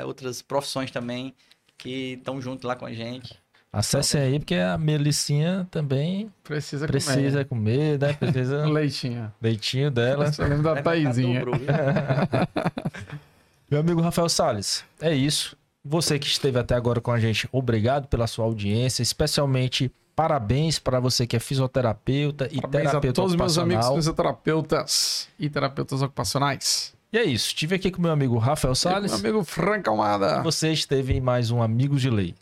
outras 0.06 0.42
profissões 0.42 0.90
também 0.90 1.34
que 1.78 2.14
estão 2.14 2.42
junto 2.42 2.66
lá 2.66 2.76
com 2.78 2.86
a 2.86 2.94
gente. 2.94 3.38
Acessem 3.72 4.20
aí, 4.20 4.40
porque 4.40 4.56
a 4.56 4.80
Melicinha 4.80 5.68
também 5.70 6.32
Precisa, 6.44 6.88
precisa 6.88 7.46
comer, 7.46 8.00
né? 8.00 8.14
Precisa 8.14 8.64
comer. 8.64 8.74
Leitinho. 8.74 9.32
leitinho 9.40 9.92
dela. 9.92 10.32
Só 10.32 10.44
lembro 10.44 10.64
da 10.64 10.82
Taizinha. 10.82 11.46
viu? 11.46 11.54
Meu 13.70 13.80
amigo 13.80 14.02
Rafael 14.02 14.28
Salles, 14.28 14.84
é 15.00 15.14
isso. 15.14 15.56
Você 15.86 16.18
que 16.18 16.26
esteve 16.26 16.58
até 16.58 16.74
agora 16.74 17.00
com 17.00 17.12
a 17.12 17.20
gente, 17.20 17.48
obrigado 17.52 18.08
pela 18.08 18.26
sua 18.26 18.46
audiência, 18.46 19.04
especialmente 19.04 19.92
parabéns 20.16 20.80
para 20.80 21.00
você 21.00 21.28
que 21.28 21.36
é 21.36 21.40
fisioterapeuta 21.40 22.50
e 22.52 22.60
Parabéns 22.60 22.88
a 22.88 22.90
terapeuta 22.90 23.14
todos 23.14 23.32
os 23.34 23.38
meus 23.38 23.58
amigos 23.58 23.88
fisioterapeutas 23.90 25.30
e 25.40 25.48
terapeutas 25.48 26.02
ocupacionais. 26.02 26.94
E 27.14 27.18
é 27.18 27.24
isso, 27.24 27.48
estive 27.48 27.76
aqui 27.76 27.92
com 27.92 28.02
meu 28.02 28.12
amigo 28.12 28.38
Rafael 28.40 28.74
Salles. 28.74 29.12
Meu 29.12 29.20
amigo 29.20 29.44
Franca 29.44 29.92
Almada. 29.92 30.42
Você 30.42 30.72
esteve 30.72 31.14
em 31.14 31.22
mais 31.22 31.52
um 31.52 31.62
Amigos 31.62 32.02
de 32.02 32.10
Lei. 32.10 32.34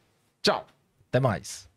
Tchau. 0.41 0.65
Até 1.17 1.19
mais. 1.19 1.67